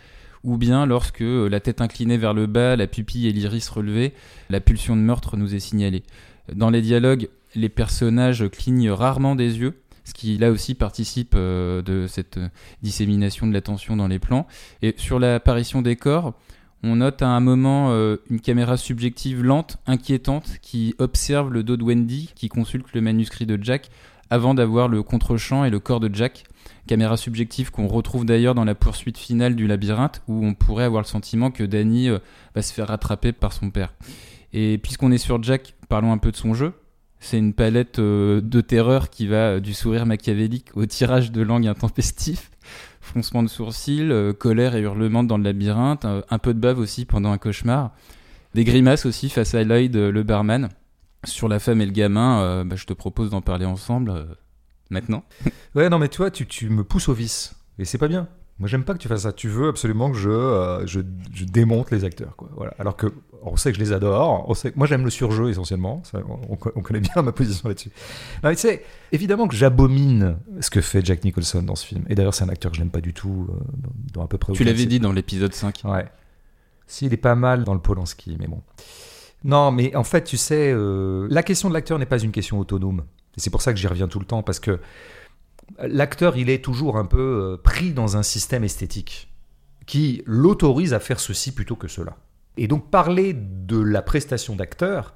ou 0.44 0.56
bien 0.56 0.86
lorsque, 0.86 1.22
euh, 1.22 1.48
la 1.48 1.60
tête 1.60 1.80
inclinée 1.80 2.18
vers 2.18 2.34
le 2.34 2.46
bas, 2.46 2.76
la 2.76 2.86
pupille 2.86 3.28
et 3.28 3.32
l'iris 3.32 3.68
relevés, 3.68 4.12
la 4.50 4.60
pulsion 4.60 4.96
de 4.96 5.00
meurtre 5.00 5.36
nous 5.36 5.54
est 5.54 5.60
signalée. 5.60 6.02
Dans 6.52 6.70
les 6.70 6.82
dialogues, 6.82 7.28
les 7.54 7.68
personnages 7.68 8.48
clignent 8.50 8.90
rarement 8.90 9.34
des 9.34 9.58
yeux, 9.58 9.80
ce 10.04 10.14
qui 10.14 10.36
là 10.38 10.50
aussi 10.50 10.74
participe 10.74 11.34
euh, 11.36 11.82
de 11.82 12.06
cette 12.08 12.38
euh, 12.38 12.48
dissémination 12.82 13.46
de 13.46 13.52
l'attention 13.52 13.96
dans 13.96 14.08
les 14.08 14.18
plans. 14.18 14.46
Et 14.82 14.94
sur 14.96 15.18
l'apparition 15.18 15.82
des 15.82 15.96
corps, 15.96 16.34
on 16.82 16.96
note 16.96 17.22
à 17.22 17.28
un 17.28 17.38
moment 17.38 17.94
une 18.28 18.40
caméra 18.40 18.76
subjective 18.76 19.44
lente, 19.44 19.76
inquiétante, 19.86 20.58
qui 20.62 20.96
observe 20.98 21.52
le 21.52 21.62
dos 21.62 21.76
de 21.76 21.84
Wendy, 21.84 22.32
qui 22.34 22.48
consulte 22.48 22.92
le 22.92 23.00
manuscrit 23.00 23.46
de 23.46 23.56
Jack, 23.62 23.88
avant 24.32 24.54
d'avoir 24.54 24.88
le 24.88 25.02
contre-champ 25.02 25.62
et 25.66 25.68
le 25.68 25.78
corps 25.78 26.00
de 26.00 26.08
Jack. 26.10 26.44
Caméra 26.86 27.18
subjective 27.18 27.70
qu'on 27.70 27.86
retrouve 27.86 28.24
d'ailleurs 28.24 28.54
dans 28.54 28.64
la 28.64 28.74
poursuite 28.74 29.18
finale 29.18 29.54
du 29.54 29.66
labyrinthe, 29.66 30.22
où 30.26 30.46
on 30.46 30.54
pourrait 30.54 30.84
avoir 30.84 31.02
le 31.02 31.06
sentiment 31.06 31.50
que 31.50 31.64
Danny 31.64 32.08
euh, 32.08 32.18
va 32.54 32.62
se 32.62 32.72
faire 32.72 32.88
rattraper 32.88 33.32
par 33.32 33.52
son 33.52 33.70
père. 33.70 33.92
Et 34.54 34.78
puisqu'on 34.78 35.12
est 35.12 35.18
sur 35.18 35.42
Jack, 35.42 35.74
parlons 35.90 36.12
un 36.12 36.16
peu 36.16 36.30
de 36.30 36.36
son 36.36 36.54
jeu. 36.54 36.72
C'est 37.20 37.36
une 37.36 37.52
palette 37.52 37.98
euh, 37.98 38.40
de 38.40 38.62
terreur 38.62 39.10
qui 39.10 39.26
va 39.26 39.36
euh, 39.50 39.60
du 39.60 39.74
sourire 39.74 40.06
machiavélique 40.06 40.68
au 40.76 40.86
tirage 40.86 41.30
de 41.30 41.42
langue 41.42 41.66
intempestif, 41.66 42.50
froncement 43.02 43.42
de 43.42 43.48
sourcils, 43.48 44.10
colère 44.38 44.76
et 44.76 44.80
hurlements 44.80 45.24
dans 45.24 45.36
le 45.36 45.44
labyrinthe, 45.44 46.06
un 46.06 46.38
peu 46.38 46.54
de 46.54 46.58
bave 46.58 46.78
aussi 46.78 47.04
pendant 47.04 47.32
un 47.32 47.38
cauchemar, 47.38 47.90
des 48.54 48.64
grimaces 48.64 49.04
aussi 49.04 49.28
face 49.28 49.54
à 49.54 49.62
Lloyd, 49.62 49.94
le 49.94 50.22
barman. 50.22 50.70
Sur 51.24 51.48
la 51.48 51.58
femme 51.58 51.80
et 51.80 51.86
le 51.86 51.92
gamin, 51.92 52.42
euh, 52.42 52.64
bah, 52.64 52.76
je 52.76 52.84
te 52.84 52.92
propose 52.92 53.30
d'en 53.30 53.42
parler 53.42 53.66
ensemble 53.66 54.10
euh, 54.10 54.24
maintenant. 54.90 55.24
Ouais, 55.74 55.88
non, 55.88 55.98
mais 55.98 56.08
tu 56.08 56.18
vois, 56.18 56.30
tu, 56.30 56.46
tu 56.46 56.68
me 56.68 56.84
pousses 56.84 57.08
au 57.08 57.14
vice. 57.14 57.54
Et 57.78 57.86
c'est 57.86 57.96
pas 57.96 58.08
bien. 58.08 58.28
Moi, 58.58 58.68
j'aime 58.68 58.84
pas 58.84 58.92
que 58.92 58.98
tu 58.98 59.08
fasses 59.08 59.22
ça. 59.22 59.32
Tu 59.32 59.48
veux 59.48 59.68
absolument 59.68 60.10
que 60.10 60.18
je, 60.18 60.28
euh, 60.28 60.86
je, 60.86 61.00
je 61.32 61.44
démonte 61.44 61.90
les 61.90 62.04
acteurs, 62.04 62.36
quoi. 62.36 62.48
Voilà. 62.54 62.74
Alors 62.78 62.96
que, 62.96 63.06
On 63.42 63.56
sait 63.56 63.72
que 63.72 63.78
je 63.78 63.82
les 63.82 63.92
adore. 63.92 64.48
On 64.48 64.54
sait... 64.54 64.72
Moi, 64.76 64.86
j'aime 64.86 65.04
le 65.04 65.10
surjeu 65.10 65.48
essentiellement. 65.48 66.02
on, 66.48 66.56
connaît 66.56 67.00
bien 67.00 67.22
ma 67.22 67.32
position 67.32 67.68
là-dessus. 67.68 67.90
tu 68.44 68.56
sais, 68.56 68.84
évidemment 69.10 69.48
que 69.48 69.56
j'abomine 69.56 70.36
ce 70.60 70.70
que 70.70 70.80
fait 70.80 71.04
Jack 71.04 71.24
Nicholson 71.24 71.62
dans 71.62 71.74
ce 71.74 71.86
film. 71.86 72.04
Et 72.08 72.14
d'ailleurs, 72.14 72.34
c'est 72.34 72.44
un 72.44 72.50
acteur 72.50 72.70
que 72.70 72.76
je 72.76 72.82
n'aime 72.82 72.90
pas 72.90 73.00
du 73.00 73.14
tout, 73.14 73.48
euh, 73.50 73.54
dans, 74.12 74.22
à 74.22 74.28
peu 74.28 74.38
près. 74.38 74.52
Tu 74.52 74.64
l'avais 74.64 74.86
dit 74.86 75.00
dans 75.00 75.12
l'épisode 75.12 75.54
5. 75.54 75.82
Ouais. 75.84 76.06
S'il 76.86 77.12
est 77.12 77.16
pas 77.16 77.34
mal 77.34 77.64
dans 77.64 77.74
le 77.74 77.80
Polanski, 77.80 78.36
mais 78.38 78.46
bon. 78.46 78.60
Non, 79.44 79.72
mais 79.72 79.94
en 79.96 80.04
fait, 80.04 80.24
tu 80.24 80.36
sais, 80.36 80.72
euh, 80.72 81.26
la 81.30 81.42
question 81.42 81.68
de 81.68 81.74
l'acteur 81.74 81.98
n'est 81.98 82.06
pas 82.06 82.18
une 82.18 82.32
question 82.32 82.58
autonome. 82.58 83.04
C'est 83.36 83.50
pour 83.50 83.62
ça 83.62 83.72
que 83.72 83.78
j'y 83.78 83.86
reviens 83.86 84.08
tout 84.08 84.18
le 84.18 84.24
temps, 84.24 84.42
parce 84.42 84.60
que 84.60 84.78
l'acteur, 85.78 86.36
il 86.36 86.50
est 86.50 86.62
toujours 86.62 86.96
un 86.96 87.06
peu 87.06 87.18
euh, 87.18 87.56
pris 87.56 87.92
dans 87.92 88.16
un 88.16 88.22
système 88.22 88.64
esthétique 88.64 89.32
qui 89.86 90.22
l'autorise 90.26 90.94
à 90.94 91.00
faire 91.00 91.18
ceci 91.18 91.52
plutôt 91.52 91.76
que 91.76 91.88
cela. 91.88 92.16
Et 92.56 92.68
donc 92.68 92.90
parler 92.90 93.32
de 93.34 93.80
la 93.80 94.02
prestation 94.02 94.54
d'acteur, 94.54 95.14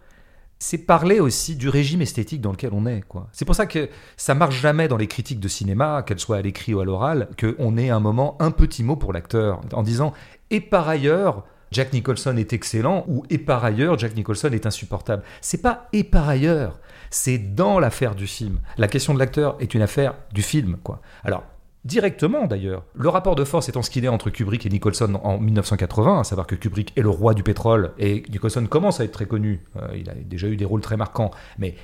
c'est 0.58 0.78
parler 0.78 1.20
aussi 1.20 1.54
du 1.54 1.68
régime 1.68 2.00
esthétique 2.00 2.40
dans 2.40 2.50
lequel 2.50 2.70
on 2.72 2.86
est. 2.86 3.02
C'est 3.32 3.44
pour 3.44 3.54
ça 3.54 3.66
que 3.66 3.90
ça 4.16 4.34
marche 4.34 4.60
jamais 4.60 4.88
dans 4.88 4.96
les 4.96 5.06
critiques 5.06 5.38
de 5.38 5.48
cinéma, 5.48 6.02
qu'elles 6.02 6.18
soient 6.18 6.38
à 6.38 6.42
l'écrit 6.42 6.72
ou 6.72 6.80
à 6.80 6.84
l'oral, 6.84 7.28
qu'on 7.38 7.76
ait 7.76 7.90
un 7.90 8.00
moment, 8.00 8.36
un 8.40 8.50
petit 8.50 8.82
mot 8.82 8.96
pour 8.96 9.12
l'acteur, 9.12 9.60
en 9.72 9.82
disant 9.82 10.14
«et 10.50 10.60
par 10.60 10.88
ailleurs», 10.88 11.44
Jack 11.72 11.92
Nicholson 11.92 12.36
est 12.36 12.52
excellent 12.52 13.04
ou 13.08 13.24
et 13.30 13.38
par 13.38 13.64
ailleurs 13.64 13.98
Jack 13.98 14.14
Nicholson 14.16 14.50
est 14.52 14.66
insupportable. 14.66 15.22
C'est 15.40 15.62
pas 15.62 15.88
et 15.92 16.04
par 16.04 16.28
ailleurs, 16.28 16.78
c'est 17.10 17.38
dans 17.38 17.78
l'affaire 17.78 18.14
du 18.14 18.26
film. 18.26 18.60
La 18.78 18.88
question 18.88 19.14
de 19.14 19.18
l'acteur 19.18 19.56
est 19.60 19.74
une 19.74 19.82
affaire 19.82 20.14
du 20.32 20.42
film 20.42 20.76
quoi. 20.82 21.00
Alors 21.24 21.44
directement 21.86 22.46
d'ailleurs. 22.46 22.84
Le 22.94 23.08
rapport 23.08 23.36
de 23.36 23.44
force 23.44 23.68
étant 23.68 23.82
ce 23.82 23.90
qu'il 23.90 24.04
est 24.04 24.08
entre 24.08 24.28
Kubrick 24.30 24.66
et 24.66 24.68
Nicholson 24.68 25.20
en 25.22 25.38
1980, 25.38 26.20
à 26.20 26.24
savoir 26.24 26.46
que 26.46 26.56
Kubrick 26.56 26.92
est 26.96 27.02
le 27.02 27.08
roi 27.08 27.32
du 27.32 27.42
pétrole 27.42 27.92
et 27.98 28.24
Nicholson 28.30 28.66
commence 28.66 29.00
à 29.00 29.04
être 29.04 29.12
très 29.12 29.26
connu. 29.26 29.62
Euh, 29.76 29.88
il 29.96 30.10
a 30.10 30.14
déjà 30.14 30.48
eu 30.48 30.56
des 30.56 30.64
rôles 30.64 30.80
très 30.80 30.96
marquants, 30.96 31.30
mais 31.58 31.74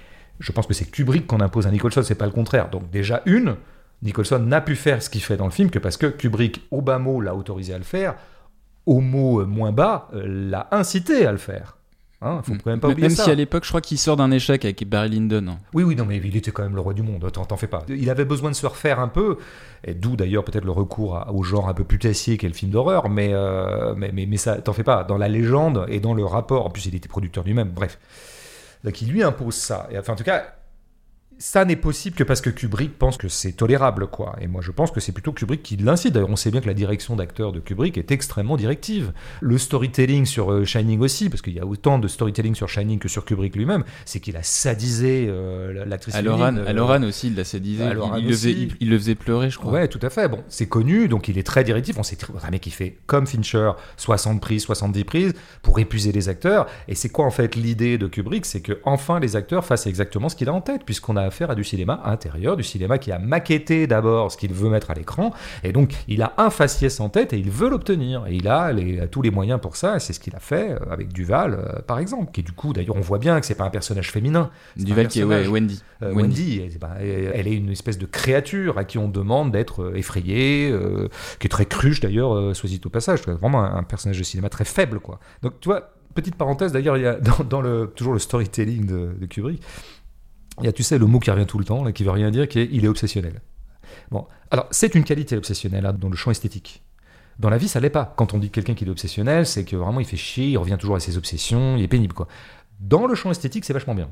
je 0.40 0.50
pense 0.50 0.66
que 0.66 0.74
c'est 0.74 0.90
Kubrick 0.90 1.26
qu'on 1.26 1.40
impose 1.40 1.66
à 1.66 1.70
Nicholson, 1.70 2.02
c'est 2.02 2.16
pas 2.16 2.26
le 2.26 2.32
contraire. 2.32 2.68
Donc 2.68 2.90
déjà 2.90 3.22
une, 3.26 3.56
Nicholson 4.02 4.40
n'a 4.40 4.60
pu 4.60 4.74
faire 4.74 5.02
ce 5.02 5.08
qu'il 5.08 5.22
fait 5.22 5.36
dans 5.36 5.44
le 5.44 5.52
film 5.52 5.70
que 5.70 5.78
parce 5.78 5.96
que 5.96 6.06
Kubrick, 6.06 6.66
Obama 6.72 7.22
l'a 7.22 7.34
autorisé 7.36 7.72
à 7.72 7.78
le 7.78 7.84
faire 7.84 8.16
au 8.86 9.00
mot 9.00 9.44
moins 9.46 9.72
bas, 9.72 10.08
euh, 10.14 10.24
l'a 10.26 10.68
incité 10.70 11.26
à 11.26 11.32
le 11.32 11.38
faire. 11.38 11.76
Hein, 12.24 12.40
faut 12.44 12.54
même 12.66 12.78
pas 12.78 12.88
oublier 12.88 13.08
même 13.08 13.16
ça. 13.16 13.24
si 13.24 13.30
à 13.30 13.34
l'époque, 13.34 13.64
je 13.64 13.68
crois 13.68 13.80
qu'il 13.80 13.98
sort 13.98 14.16
d'un 14.16 14.30
échec 14.30 14.64
avec 14.64 14.88
Barry 14.88 15.08
Lyndon. 15.08 15.58
Oui, 15.74 15.82
oui, 15.82 15.96
non, 15.96 16.04
mais 16.04 16.18
il 16.18 16.36
était 16.36 16.52
quand 16.52 16.62
même 16.62 16.76
le 16.76 16.80
roi 16.80 16.94
du 16.94 17.02
monde, 17.02 17.28
t'en 17.32 17.56
fais 17.56 17.66
pas. 17.66 17.84
Il 17.88 18.08
avait 18.10 18.24
besoin 18.24 18.50
de 18.50 18.54
se 18.54 18.64
refaire 18.64 19.00
un 19.00 19.08
peu, 19.08 19.38
et 19.82 19.94
d'où 19.94 20.14
d'ailleurs 20.14 20.44
peut-être 20.44 20.64
le 20.64 20.70
recours 20.70 21.26
au 21.32 21.42
genre 21.42 21.68
un 21.68 21.74
peu 21.74 21.82
putassier 21.82 22.38
qu'est 22.38 22.46
le 22.46 22.54
film 22.54 22.70
d'horreur, 22.70 23.08
mais, 23.08 23.30
euh, 23.32 23.94
mais, 23.96 24.12
mais, 24.12 24.26
mais, 24.26 24.36
ça, 24.36 24.56
t'en 24.58 24.72
fais 24.72 24.84
pas. 24.84 25.02
Dans 25.02 25.18
la 25.18 25.28
légende 25.28 25.84
et 25.88 25.98
dans 25.98 26.14
le 26.14 26.24
rapport, 26.24 26.64
en 26.64 26.70
plus 26.70 26.86
il 26.86 26.94
était 26.94 27.08
producteur 27.08 27.42
lui-même, 27.42 27.70
bref. 27.70 27.98
Donc 28.84 29.02
il 29.02 29.10
lui 29.10 29.24
impose 29.24 29.54
ça. 29.54 29.88
Et 29.90 29.98
enfin, 29.98 30.12
en 30.12 30.16
tout 30.16 30.24
cas, 30.24 30.44
ça 31.38 31.64
n'est 31.64 31.76
possible 31.76 32.16
que 32.16 32.24
parce 32.24 32.40
que 32.40 32.50
Kubrick 32.50 32.98
pense 32.98 33.16
que 33.16 33.28
c'est 33.28 33.52
tolérable, 33.52 34.06
quoi. 34.06 34.36
Et 34.40 34.46
moi, 34.46 34.62
je 34.62 34.70
pense 34.70 34.90
que 34.90 35.00
c'est 35.00 35.12
plutôt 35.12 35.32
Kubrick 35.32 35.62
qui 35.62 35.76
l'incite. 35.76 36.12
D'ailleurs, 36.12 36.30
on 36.30 36.36
sait 36.36 36.50
bien 36.50 36.60
que 36.60 36.66
la 36.66 36.74
direction 36.74 37.16
d'acteur 37.16 37.52
de 37.52 37.60
Kubrick 37.60 37.98
est 37.98 38.10
extrêmement 38.10 38.56
directive. 38.56 39.12
Le 39.40 39.58
storytelling 39.58 40.24
sur 40.24 40.52
euh, 40.52 40.64
Shining 40.64 41.00
aussi, 41.00 41.28
parce 41.28 41.42
qu'il 41.42 41.54
y 41.54 41.60
a 41.60 41.66
autant 41.66 41.98
de 41.98 42.06
storytelling 42.08 42.54
sur 42.54 42.68
Shining 42.68 42.98
que 42.98 43.08
sur 43.08 43.24
Kubrick 43.24 43.56
lui-même, 43.56 43.84
c'est 44.04 44.20
qu'il 44.20 44.36
a 44.36 44.42
sadisé 44.42 45.26
euh, 45.28 45.84
l'actrice 45.84 46.14
Aloran, 46.14 46.56
euh, 46.56 47.08
aussi, 47.08 47.28
il 47.28 47.36
l'a 47.36 47.44
sadisé. 47.44 47.84
Il, 47.84 48.18
il, 48.18 48.26
le 48.26 48.32
faisait, 48.32 48.68
il, 48.80 48.90
le 48.90 48.98
faisait 48.98 49.14
pleurer, 49.14 49.50
je 49.50 49.58
crois. 49.58 49.72
Ouais, 49.72 49.88
tout 49.88 50.00
à 50.02 50.10
fait. 50.10 50.28
Bon, 50.28 50.44
c'est 50.48 50.68
connu, 50.68 51.08
donc 51.08 51.28
il 51.28 51.38
est 51.38 51.42
très 51.42 51.64
directif. 51.64 51.96
On 51.98 52.02
sait 52.02 52.18
un 52.42 52.50
mec 52.50 52.60
qui 52.60 52.70
fait 52.70 52.98
comme 53.06 53.26
Fincher, 53.26 53.72
60 53.96 54.40
prises, 54.40 54.62
70 54.62 55.04
prises, 55.04 55.32
pour 55.62 55.78
épuiser 55.78 56.12
les 56.12 56.28
acteurs. 56.28 56.66
Et 56.88 56.94
c'est 56.94 57.08
quoi 57.08 57.24
en 57.24 57.30
fait 57.30 57.56
l'idée 57.56 57.98
de 57.98 58.06
Kubrick? 58.06 58.46
C'est 58.46 58.60
que 58.60 58.80
enfin 58.84 59.18
les 59.18 59.34
acteurs 59.34 59.64
fassent 59.64 59.86
exactement 59.86 60.28
ce 60.28 60.36
qu'il 60.36 60.48
a 60.48 60.52
en 60.52 60.60
tête, 60.60 60.84
puisqu'on 60.84 61.16
a 61.16 61.31
faire 61.32 61.50
à 61.50 61.54
du 61.54 61.64
cinéma 61.64 62.00
intérieur, 62.04 62.56
du 62.56 62.62
cinéma 62.62 62.98
qui 62.98 63.12
a 63.12 63.18
maquetté 63.18 63.86
d'abord 63.86 64.30
ce 64.30 64.36
qu'il 64.36 64.52
veut 64.52 64.70
mettre 64.70 64.90
à 64.90 64.94
l'écran, 64.94 65.32
et 65.64 65.72
donc 65.72 65.94
il 66.08 66.22
a 66.22 66.34
un 66.38 66.50
faciès 66.50 67.00
en 67.00 67.08
tête 67.08 67.32
et 67.32 67.38
il 67.38 67.50
veut 67.50 67.68
l'obtenir, 67.68 68.26
et 68.26 68.34
il 68.34 68.48
a 68.48 68.72
tous 69.10 69.22
les 69.22 69.30
moyens 69.30 69.60
pour 69.60 69.76
ça, 69.76 69.96
et 69.96 70.00
c'est 70.00 70.12
ce 70.12 70.20
qu'il 70.20 70.34
a 70.34 70.40
fait 70.40 70.72
euh, 70.72 70.78
avec 70.90 71.12
Duval, 71.12 71.54
euh, 71.54 71.80
par 71.82 71.98
exemple, 71.98 72.32
qui 72.32 72.42
du 72.42 72.52
coup, 72.52 72.72
d'ailleurs, 72.72 72.96
on 72.96 73.00
voit 73.00 73.18
bien 73.18 73.40
que 73.40 73.46
c'est 73.46 73.54
pas 73.54 73.64
un 73.64 73.70
personnage 73.70 74.10
féminin. 74.10 74.50
Duval 74.76 75.08
qui 75.08 75.20
est 75.20 75.24
Wendy. 75.24 75.82
Euh, 76.02 76.12
Wendy, 76.12 76.62
elle, 77.00 77.46
est 77.46 77.54
une 77.54 77.70
espèce 77.70 77.98
de 77.98 78.06
créature 78.06 78.78
à 78.78 78.84
qui 78.84 78.98
on 78.98 79.08
demande 79.08 79.52
d'être 79.52 79.92
effrayée, 79.94 80.74
qui 81.38 81.46
est 81.46 81.50
très 81.50 81.66
cruche 81.66 82.00
d'ailleurs, 82.00 82.54
soit 82.54 82.68
dit 82.68 82.80
au 82.84 82.88
passage, 82.88 83.22
vraiment 83.22 83.62
un, 83.62 83.82
personnage 83.82 84.18
de 84.18 84.24
cinéma 84.24 84.48
très 84.48 84.64
faible, 84.64 85.00
quoi. 85.00 85.20
Donc 85.42 85.60
tu 85.60 85.68
vois, 85.68 85.92
petite 86.14 86.34
parenthèse, 86.34 86.72
d'ailleurs, 86.72 86.96
il 86.96 87.02
y 87.04 87.06
a 87.06 87.18
dans, 87.48 87.60
le, 87.60 87.90
toujours 87.94 88.12
le 88.12 88.18
storytelling 88.18 88.86
de, 88.86 89.10
de 89.18 89.26
Kubrick, 89.26 89.62
il 90.62 90.66
y 90.66 90.68
a, 90.68 90.72
tu 90.72 90.82
sais, 90.82 90.98
le 90.98 91.06
mot 91.06 91.18
qui 91.18 91.30
revient 91.30 91.46
tout 91.46 91.58
le 91.58 91.64
temps, 91.64 91.84
là, 91.84 91.92
qui 91.92 92.04
veut 92.04 92.10
rien 92.10 92.30
dire, 92.30 92.48
qui 92.48 92.60
est 92.60 92.68
il 92.72 92.84
est 92.84 92.88
obsessionnel. 92.88 93.40
Bon, 94.10 94.26
alors 94.50 94.66
c'est 94.70 94.94
une 94.94 95.04
qualité 95.04 95.36
obsessionnelle 95.36 95.86
hein, 95.86 95.92
dans 95.92 96.08
le 96.08 96.16
champ 96.16 96.30
esthétique. 96.30 96.82
Dans 97.38 97.50
la 97.50 97.58
vie, 97.58 97.68
ça 97.68 97.80
l'est 97.80 97.90
pas. 97.90 98.14
Quand 98.16 98.34
on 98.34 98.38
dit 98.38 98.50
quelqu'un 98.50 98.74
qui 98.74 98.84
est 98.84 98.88
obsessionnel, 98.88 99.46
c'est 99.46 99.64
que 99.64 99.76
vraiment 99.76 100.00
il 100.00 100.06
fait 100.06 100.16
chier, 100.16 100.48
il 100.48 100.58
revient 100.58 100.76
toujours 100.78 100.96
à 100.96 101.00
ses 101.00 101.16
obsessions, 101.16 101.76
il 101.76 101.82
est 101.82 101.88
pénible 101.88 102.14
quoi. 102.14 102.28
Dans 102.80 103.06
le 103.06 103.14
champ 103.14 103.30
esthétique, 103.30 103.64
c'est 103.64 103.72
vachement 103.72 103.94
bien. 103.94 104.08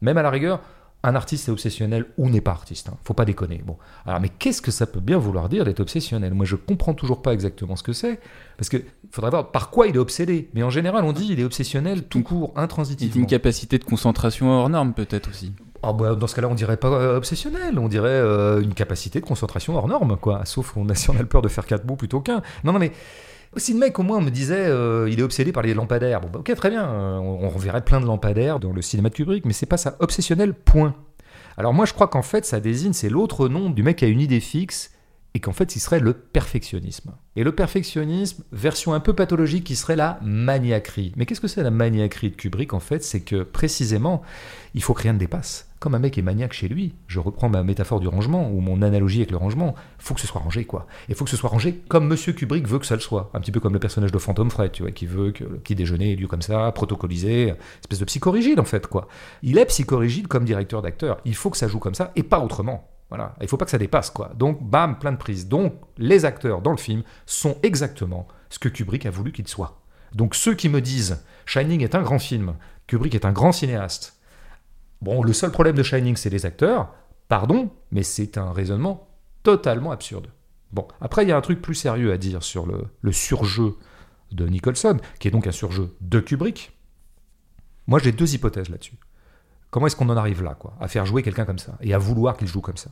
Même 0.00 0.18
à 0.18 0.22
la 0.22 0.30
rigueur, 0.30 0.60
un 1.02 1.14
artiste 1.14 1.48
est 1.48 1.52
obsessionnel 1.52 2.06
ou 2.16 2.30
n'est 2.30 2.40
pas 2.40 2.52
artiste. 2.52 2.88
Hein. 2.88 2.96
Faut 3.04 3.14
pas 3.14 3.26
déconner. 3.26 3.62
Bon, 3.64 3.76
alors 4.06 4.20
mais 4.20 4.30
qu'est-ce 4.30 4.62
que 4.62 4.70
ça 4.70 4.86
peut 4.86 5.00
bien 5.00 5.18
vouloir 5.18 5.48
dire 5.48 5.64
d'être 5.64 5.80
obsessionnel? 5.80 6.32
Moi, 6.32 6.46
je 6.46 6.56
comprends 6.56 6.94
toujours 6.94 7.22
pas 7.22 7.34
exactement 7.34 7.76
ce 7.76 7.82
que 7.82 7.92
c'est, 7.92 8.18
parce 8.56 8.70
que 8.70 8.78
faudrait 9.10 9.30
voir 9.30 9.50
par 9.50 9.70
quoi 9.70 9.86
il 9.86 9.96
est 9.96 9.98
obsédé. 9.98 10.48
Mais 10.54 10.62
en 10.62 10.70
général, 10.70 11.04
on 11.04 11.12
dit 11.12 11.28
il 11.30 11.38
est 11.38 11.44
obsessionnel 11.44 12.04
tout 12.04 12.22
court, 12.22 12.52
intransitivement. 12.56 13.20
Une 13.20 13.26
capacité 13.26 13.78
de 13.78 13.84
concentration 13.84 14.50
hors 14.50 14.68
norme, 14.70 14.94
peut-être 14.94 15.28
aussi. 15.28 15.52
Ah, 15.86 15.92
bah, 15.92 16.14
dans 16.14 16.26
ce 16.26 16.34
cas-là, 16.34 16.48
on 16.48 16.54
dirait 16.54 16.76
pas 16.76 16.88
euh, 16.88 17.16
obsessionnel, 17.16 17.78
on 17.78 17.88
dirait 17.88 18.08
euh, 18.08 18.62
une 18.62 18.74
capacité 18.74 19.20
de 19.20 19.26
concentration 19.26 19.76
hors 19.76 19.88
norme, 19.88 20.16
quoi. 20.16 20.44
Sauf 20.44 20.72
qu'on 20.72 20.88
a, 20.88 20.94
si 20.94 21.10
on 21.10 21.16
a 21.16 21.24
peur 21.24 21.42
de 21.42 21.48
faire 21.48 21.66
quatre 21.66 21.84
mots 21.84 21.96
plutôt 21.96 22.20
qu'un. 22.20 22.42
Non, 22.64 22.72
non, 22.72 22.78
mais 22.78 22.92
si 23.56 23.72
le 23.72 23.78
mec 23.78 23.98
au 23.98 24.02
moins 24.02 24.20
me 24.20 24.30
disait 24.30 24.66
euh, 24.66 25.08
il 25.10 25.20
est 25.20 25.22
obsédé 25.22 25.52
par 25.52 25.62
les 25.62 25.74
lampadaires, 25.74 26.20
bon 26.20 26.28
bah, 26.32 26.40
ok 26.40 26.52
très 26.56 26.70
bien, 26.70 26.88
on, 26.88 27.44
on 27.44 27.58
verrait 27.58 27.84
plein 27.84 28.00
de 28.00 28.06
lampadaires 28.06 28.58
dans 28.58 28.72
le 28.72 28.82
cinéma 28.82 29.10
de 29.10 29.14
Kubrick, 29.14 29.44
mais 29.44 29.52
c'est 29.52 29.66
pas 29.66 29.76
ça, 29.76 29.96
obsessionnel 30.00 30.54
point. 30.54 30.96
Alors 31.56 31.72
moi 31.72 31.86
je 31.86 31.92
crois 31.92 32.08
qu'en 32.08 32.22
fait 32.22 32.44
ça 32.44 32.58
désigne, 32.58 32.92
c'est 32.92 33.08
l'autre 33.08 33.48
nom 33.48 33.70
du 33.70 33.84
mec 33.84 33.98
qui 33.98 34.06
a 34.06 34.08
une 34.08 34.20
idée 34.20 34.40
fixe 34.40 34.90
et 35.34 35.40
qu'en 35.40 35.52
fait, 35.52 35.74
il 35.74 35.80
serait 35.80 35.98
le 35.98 36.12
perfectionnisme. 36.12 37.12
Et 37.34 37.42
le 37.42 37.52
perfectionnisme, 37.52 38.44
version 38.52 38.94
un 38.94 39.00
peu 39.00 39.14
pathologique, 39.14 39.64
qui 39.64 39.74
serait 39.74 39.96
la 39.96 40.20
maniaquerie. 40.22 41.12
Mais 41.16 41.26
qu'est-ce 41.26 41.40
que 41.40 41.48
c'est 41.48 41.64
la 41.64 41.72
maniaquerie 41.72 42.30
de 42.30 42.36
Kubrick 42.36 42.72
En 42.72 42.78
fait, 42.78 43.02
c'est 43.02 43.20
que 43.20 43.42
précisément, 43.42 44.22
il 44.74 44.82
faut 44.82 44.94
que 44.94 45.02
rien 45.02 45.12
ne 45.12 45.18
dépasse. 45.18 45.68
Comme 45.84 45.94
un 45.94 45.98
mec 45.98 46.16
est 46.16 46.22
maniaque 46.22 46.54
chez 46.54 46.66
lui, 46.66 46.94
je 47.08 47.20
reprends 47.20 47.50
ma 47.50 47.62
métaphore 47.62 48.00
du 48.00 48.08
rangement 48.08 48.50
ou 48.50 48.60
mon 48.60 48.80
analogie 48.80 49.18
avec 49.18 49.30
le 49.30 49.36
rangement, 49.36 49.74
faut 49.98 50.14
que 50.14 50.20
ce 50.22 50.26
soit 50.26 50.40
rangé 50.40 50.64
quoi. 50.64 50.86
Il 51.10 51.14
faut 51.14 51.24
que 51.24 51.30
ce 51.30 51.36
soit 51.36 51.50
rangé 51.50 51.82
comme 51.88 52.06
Monsieur 52.06 52.32
Kubrick 52.32 52.66
veut 52.66 52.78
que 52.78 52.86
ça 52.86 52.94
le 52.94 53.02
soit. 53.02 53.30
Un 53.34 53.40
petit 53.40 53.52
peu 53.52 53.60
comme 53.60 53.74
le 53.74 53.78
personnage 53.78 54.10
de 54.10 54.16
Phantom 54.16 54.50
Fred, 54.50 54.72
tu 54.72 54.80
vois, 54.80 54.92
qui 54.92 55.04
veut 55.04 55.32
que 55.32 55.44
le 55.44 55.58
petit 55.58 55.74
déjeuner 55.74 56.12
ait 56.12 56.16
lieu 56.16 56.26
comme 56.26 56.40
ça, 56.40 56.72
protocolisé, 56.72 57.52
espèce 57.82 57.98
de 57.98 58.06
psychorigide 58.06 58.60
en 58.60 58.64
fait 58.64 58.86
quoi. 58.86 59.08
Il 59.42 59.58
est 59.58 59.66
psychorigide 59.66 60.26
comme 60.26 60.46
directeur 60.46 60.80
d'acteur. 60.80 61.18
Il 61.26 61.34
faut 61.34 61.50
que 61.50 61.58
ça 61.58 61.68
joue 61.68 61.80
comme 61.80 61.94
ça 61.94 62.12
et 62.16 62.22
pas 62.22 62.40
autrement. 62.40 62.88
Voilà. 63.10 63.34
Il 63.42 63.46
faut 63.46 63.58
pas 63.58 63.66
que 63.66 63.70
ça 63.70 63.76
dépasse, 63.76 64.08
quoi. 64.08 64.32
Donc, 64.34 64.62
bam, 64.62 64.98
plein 64.98 65.12
de 65.12 65.18
prises. 65.18 65.48
Donc, 65.48 65.74
les 65.98 66.24
acteurs 66.24 66.62
dans 66.62 66.70
le 66.70 66.78
film 66.78 67.02
sont 67.26 67.58
exactement 67.62 68.26
ce 68.48 68.58
que 68.58 68.70
Kubrick 68.70 69.04
a 69.04 69.10
voulu 69.10 69.32
qu'ils 69.32 69.48
soient. 69.48 69.82
Donc, 70.14 70.34
ceux 70.34 70.54
qui 70.54 70.70
me 70.70 70.80
disent 70.80 71.22
Shining 71.44 71.82
est 71.82 71.94
un 71.94 72.00
grand 72.00 72.18
film, 72.18 72.54
Kubrick 72.86 73.14
est 73.14 73.26
un 73.26 73.32
grand 73.32 73.52
cinéaste. 73.52 74.13
Bon, 75.00 75.22
le 75.22 75.32
seul 75.32 75.50
problème 75.50 75.76
de 75.76 75.82
Shining, 75.82 76.16
c'est 76.16 76.30
les 76.30 76.46
acteurs. 76.46 76.94
Pardon, 77.28 77.70
mais 77.90 78.02
c'est 78.02 78.38
un 78.38 78.52
raisonnement 78.52 79.08
totalement 79.42 79.92
absurde. 79.92 80.28
Bon, 80.72 80.86
après, 81.00 81.24
il 81.24 81.28
y 81.28 81.32
a 81.32 81.36
un 81.36 81.40
truc 81.40 81.62
plus 81.62 81.74
sérieux 81.74 82.12
à 82.12 82.18
dire 82.18 82.42
sur 82.42 82.66
le, 82.66 82.86
le 83.00 83.12
surjeu 83.12 83.76
de 84.32 84.46
Nicholson, 84.46 84.98
qui 85.20 85.28
est 85.28 85.30
donc 85.30 85.46
un 85.46 85.52
surjeu 85.52 85.94
de 86.00 86.20
Kubrick. 86.20 86.76
Moi, 87.86 87.98
j'ai 87.98 88.12
deux 88.12 88.34
hypothèses 88.34 88.68
là-dessus. 88.68 88.98
Comment 89.70 89.86
est-ce 89.86 89.96
qu'on 89.96 90.08
en 90.08 90.16
arrive 90.16 90.42
là, 90.42 90.54
quoi, 90.54 90.74
à 90.80 90.88
faire 90.88 91.04
jouer 91.06 91.22
quelqu'un 91.22 91.44
comme 91.44 91.58
ça 91.58 91.76
et 91.80 91.94
à 91.94 91.98
vouloir 91.98 92.36
qu'il 92.36 92.48
joue 92.48 92.60
comme 92.60 92.76
ça? 92.76 92.90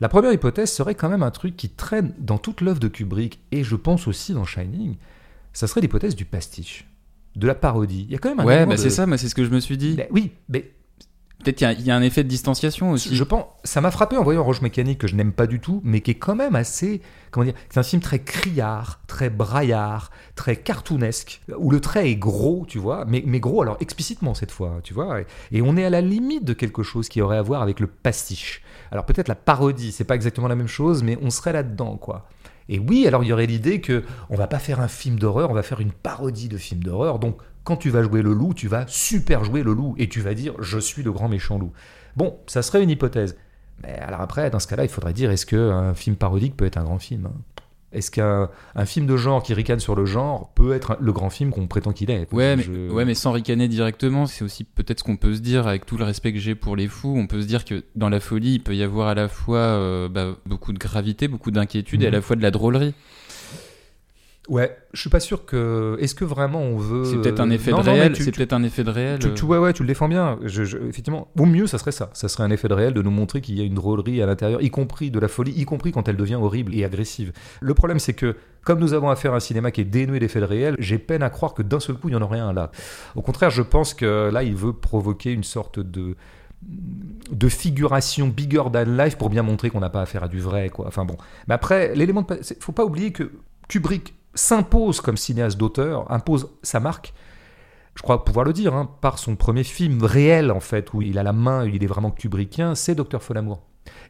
La 0.00 0.08
première 0.08 0.32
hypothèse 0.32 0.72
serait 0.72 0.94
quand 0.94 1.08
même 1.08 1.22
un 1.22 1.30
truc 1.30 1.56
qui 1.56 1.70
traîne 1.70 2.14
dans 2.18 2.38
toute 2.38 2.60
l'œuvre 2.60 2.78
de 2.78 2.88
Kubrick 2.88 3.40
et 3.52 3.64
je 3.64 3.76
pense 3.76 4.06
aussi 4.06 4.32
dans 4.32 4.44
Shining. 4.44 4.96
Ça 5.52 5.66
serait 5.66 5.80
l'hypothèse 5.80 6.14
du 6.14 6.24
pastiche, 6.24 6.88
de 7.36 7.46
la 7.46 7.54
parodie. 7.54 8.04
Il 8.08 8.12
y 8.12 8.14
a 8.14 8.18
quand 8.18 8.28
même 8.28 8.40
un 8.40 8.44
ouais, 8.44 8.66
bah 8.66 8.76
c'est 8.76 8.90
ça, 8.90 9.06
mais 9.06 9.18
c'est 9.18 9.28
ce 9.28 9.34
que 9.34 9.44
je 9.44 9.50
me 9.50 9.60
suis 9.60 9.76
dit. 9.76 9.96
Ben 9.96 10.06
oui, 10.10 10.32
mais 10.48 10.72
Peut-être 11.44 11.56
qu'il 11.56 11.86
y, 11.86 11.90
a 11.92 11.96
un 11.96 12.02
effet 12.02 12.24
de 12.24 12.28
distanciation 12.28 12.90
aussi. 12.90 13.14
Je 13.14 13.22
pense, 13.22 13.44
ça 13.62 13.80
m'a 13.80 13.92
frappé 13.92 14.16
en 14.16 14.24
voyant 14.24 14.42
Roche 14.42 14.60
Mécanique 14.60 14.98
que 14.98 15.06
je 15.06 15.14
n'aime 15.14 15.32
pas 15.32 15.46
du 15.46 15.60
tout, 15.60 15.80
mais 15.84 16.00
qui 16.00 16.10
est 16.10 16.16
quand 16.16 16.34
même 16.34 16.56
assez, 16.56 17.00
comment 17.30 17.44
dire, 17.44 17.54
c'est 17.70 17.78
un 17.78 17.84
film 17.84 18.02
très 18.02 18.18
criard, 18.18 19.00
très 19.06 19.30
braillard, 19.30 20.10
très 20.34 20.56
cartoonesque, 20.56 21.40
où 21.56 21.70
le 21.70 21.80
trait 21.80 22.10
est 22.10 22.16
gros, 22.16 22.64
tu 22.66 22.80
vois, 22.80 23.04
mais, 23.06 23.22
gros 23.38 23.62
alors 23.62 23.76
explicitement 23.78 24.34
cette 24.34 24.50
fois, 24.50 24.80
tu 24.82 24.94
vois, 24.94 25.20
et, 25.52 25.62
on 25.62 25.76
est 25.76 25.84
à 25.84 25.90
la 25.90 26.00
limite 26.00 26.44
de 26.44 26.54
quelque 26.54 26.82
chose 26.82 27.08
qui 27.08 27.20
aurait 27.22 27.38
à 27.38 27.42
voir 27.42 27.62
avec 27.62 27.78
le 27.78 27.86
pastiche. 27.86 28.62
Alors 28.90 29.06
peut-être 29.06 29.28
la 29.28 29.36
parodie, 29.36 29.92
c'est 29.92 30.04
pas 30.04 30.16
exactement 30.16 30.48
la 30.48 30.56
même 30.56 30.66
chose, 30.66 31.04
mais 31.04 31.16
on 31.22 31.30
serait 31.30 31.52
là-dedans, 31.52 31.98
quoi. 31.98 32.26
Et 32.68 32.78
oui, 32.78 33.06
alors 33.06 33.22
il 33.22 33.28
y 33.28 33.32
aurait 33.32 33.46
l'idée 33.46 33.80
que 33.80 34.04
on 34.28 34.36
va 34.36 34.46
pas 34.46 34.58
faire 34.58 34.80
un 34.80 34.88
film 34.88 35.18
d'horreur, 35.18 35.50
on 35.50 35.54
va 35.54 35.62
faire 35.62 35.80
une 35.80 35.92
parodie 35.92 36.48
de 36.48 36.58
film 36.58 36.82
d'horreur. 36.82 37.18
Donc 37.18 37.38
quand 37.68 37.76
tu 37.76 37.90
vas 37.90 38.02
jouer 38.02 38.22
le 38.22 38.32
loup, 38.32 38.54
tu 38.54 38.66
vas 38.66 38.86
super 38.86 39.44
jouer 39.44 39.62
le 39.62 39.74
loup 39.74 39.94
et 39.98 40.08
tu 40.08 40.22
vas 40.22 40.32
dire 40.32 40.54
je 40.58 40.78
suis 40.78 41.02
le 41.02 41.12
grand 41.12 41.28
méchant 41.28 41.58
loup. 41.58 41.70
Bon, 42.16 42.38
ça 42.46 42.62
serait 42.62 42.82
une 42.82 42.88
hypothèse. 42.88 43.36
Mais 43.82 43.92
alors 43.98 44.22
après, 44.22 44.48
dans 44.48 44.58
ce 44.58 44.66
cas-là, 44.68 44.84
il 44.84 44.88
faudrait 44.88 45.12
dire 45.12 45.30
est-ce 45.30 45.44
qu'un 45.44 45.92
film 45.92 46.16
parodique 46.16 46.56
peut 46.56 46.64
être 46.64 46.78
un 46.78 46.84
grand 46.84 46.98
film 46.98 47.26
hein? 47.26 47.38
Est-ce 47.92 48.10
qu'un 48.10 48.48
film 48.84 49.06
de 49.06 49.16
genre 49.16 49.42
qui 49.42 49.54
ricane 49.54 49.80
sur 49.80 49.94
le 49.94 50.04
genre 50.04 50.50
peut 50.54 50.74
être 50.74 50.98
le 51.00 51.12
grand 51.12 51.30
film 51.30 51.50
qu'on 51.52 51.66
prétend 51.66 51.92
qu'il 51.92 52.10
est? 52.10 52.32
Ouais 52.32 52.56
mais, 52.56 52.66
ouais, 52.90 53.04
mais 53.06 53.14
sans 53.14 53.32
ricaner 53.32 53.68
directement, 53.68 54.26
c'est 54.26 54.44
aussi 54.44 54.64
peut-être 54.64 55.00
ce 55.00 55.04
qu'on 55.04 55.16
peut 55.16 55.34
se 55.34 55.40
dire 55.40 55.66
avec 55.66 55.84
tout 55.86 55.96
le 55.96 56.04
respect 56.04 56.32
que 56.32 56.38
j'ai 56.38 56.54
pour 56.54 56.76
les 56.76 56.86
fous. 56.86 57.14
On 57.16 57.26
peut 57.26 57.40
se 57.40 57.46
dire 57.46 57.64
que 57.64 57.84
dans 57.96 58.10
la 58.10 58.20
folie, 58.20 58.54
il 58.54 58.62
peut 58.62 58.76
y 58.76 58.82
avoir 58.82 59.08
à 59.08 59.14
la 59.14 59.28
fois 59.28 59.58
euh, 59.58 60.08
bah, 60.08 60.36
beaucoup 60.44 60.74
de 60.74 60.78
gravité, 60.78 61.28
beaucoup 61.28 61.50
d'inquiétude 61.50 62.02
et 62.02 62.06
à 62.06 62.08
mhm. 62.08 62.14
la 62.14 62.22
fois 62.22 62.36
de 62.36 62.42
la 62.42 62.50
drôlerie. 62.50 62.94
Ouais, 64.48 64.76
je 64.94 65.00
suis 65.00 65.10
pas 65.10 65.20
sûr 65.20 65.44
que. 65.44 65.98
Est-ce 66.00 66.14
que 66.14 66.24
vraiment 66.24 66.62
on 66.62 66.76
veut. 66.76 67.04
C'est 67.04 67.16
peut-être 67.16 67.40
un 67.40 67.50
effet 67.50 67.70
de 67.70 67.76
réel. 67.76 68.16
C'est 68.16 68.32
peut-être 68.32 68.54
un 68.54 68.62
effet 68.62 68.82
de 68.82 68.90
réel. 68.90 69.18
Tu, 69.18 69.44
ouais, 69.44 69.58
ouais, 69.58 69.72
tu 69.74 69.82
le 69.82 69.86
défends 69.86 70.08
bien. 70.08 70.38
Je, 70.42 70.62
effectivement, 70.88 71.28
au 71.38 71.44
mieux, 71.44 71.66
ça 71.66 71.76
serait 71.78 71.92
ça. 71.92 72.10
Ça 72.14 72.28
serait 72.28 72.44
un 72.44 72.50
effet 72.50 72.68
de 72.68 72.74
réel 72.74 72.94
de 72.94 73.02
nous 73.02 73.10
montrer 73.10 73.40
qu'il 73.42 73.58
y 73.58 73.60
a 73.60 73.64
une 73.64 73.74
drôlerie 73.74 74.22
à 74.22 74.26
l'intérieur, 74.26 74.62
y 74.62 74.70
compris 74.70 75.10
de 75.10 75.18
la 75.18 75.28
folie, 75.28 75.52
y 75.52 75.64
compris 75.64 75.92
quand 75.92 76.08
elle 76.08 76.16
devient 76.16 76.36
horrible 76.36 76.74
et 76.74 76.84
agressive. 76.84 77.32
Le 77.60 77.74
problème, 77.74 77.98
c'est 77.98 78.14
que 78.14 78.36
comme 78.62 78.80
nous 78.80 78.92
avons 78.92 79.10
affaire 79.10 79.34
à 79.34 79.36
un 79.36 79.40
cinéma 79.40 79.70
qui 79.70 79.82
est 79.82 79.84
dénué 79.84 80.18
d'effets 80.18 80.40
de 80.40 80.44
réel, 80.44 80.76
j'ai 80.78 80.98
peine 80.98 81.22
à 81.22 81.30
croire 81.30 81.54
que 81.54 81.62
d'un 81.62 81.80
seul 81.80 81.96
coup 81.96 82.08
il 82.08 82.12
y 82.12 82.16
en 82.16 82.22
aurait 82.22 82.38
un 82.38 82.52
là. 82.52 82.70
Au 83.16 83.22
contraire, 83.22 83.50
je 83.50 83.62
pense 83.62 83.94
que 83.94 84.30
là, 84.30 84.42
il 84.42 84.54
veut 84.54 84.72
provoquer 84.72 85.32
une 85.32 85.44
sorte 85.44 85.78
de 85.78 86.16
de 86.60 87.48
figuration 87.48 88.26
bigger 88.26 88.64
than 88.72 88.84
life 88.84 89.16
pour 89.16 89.30
bien 89.30 89.44
montrer 89.44 89.70
qu'on 89.70 89.78
n'a 89.78 89.90
pas 89.90 90.02
affaire 90.02 90.24
à 90.24 90.28
du 90.28 90.40
vrai 90.40 90.70
quoi. 90.70 90.88
Enfin 90.88 91.04
bon. 91.04 91.16
Mais 91.46 91.54
après 91.54 91.94
l'élément 91.94 92.22
de 92.22 92.40
faut 92.58 92.72
pas 92.72 92.84
oublier 92.84 93.12
que 93.12 93.30
Kubrick 93.68 94.17
s'impose 94.38 95.00
comme 95.00 95.16
cinéaste 95.16 95.58
d'auteur, 95.58 96.10
impose 96.10 96.50
sa 96.62 96.80
marque, 96.80 97.12
je 97.94 98.02
crois 98.02 98.24
pouvoir 98.24 98.44
le 98.44 98.52
dire, 98.52 98.74
hein, 98.74 98.88
par 99.00 99.18
son 99.18 99.34
premier 99.34 99.64
film 99.64 100.04
réel 100.04 100.52
en 100.52 100.60
fait, 100.60 100.94
où 100.94 101.02
il 101.02 101.18
a 101.18 101.24
la 101.24 101.32
main, 101.32 101.66
il 101.66 101.82
est 101.82 101.88
vraiment 101.88 102.12
kubrickien, 102.12 102.76
c'est 102.76 102.94
Docteur 102.94 103.22
Folamour. 103.22 103.62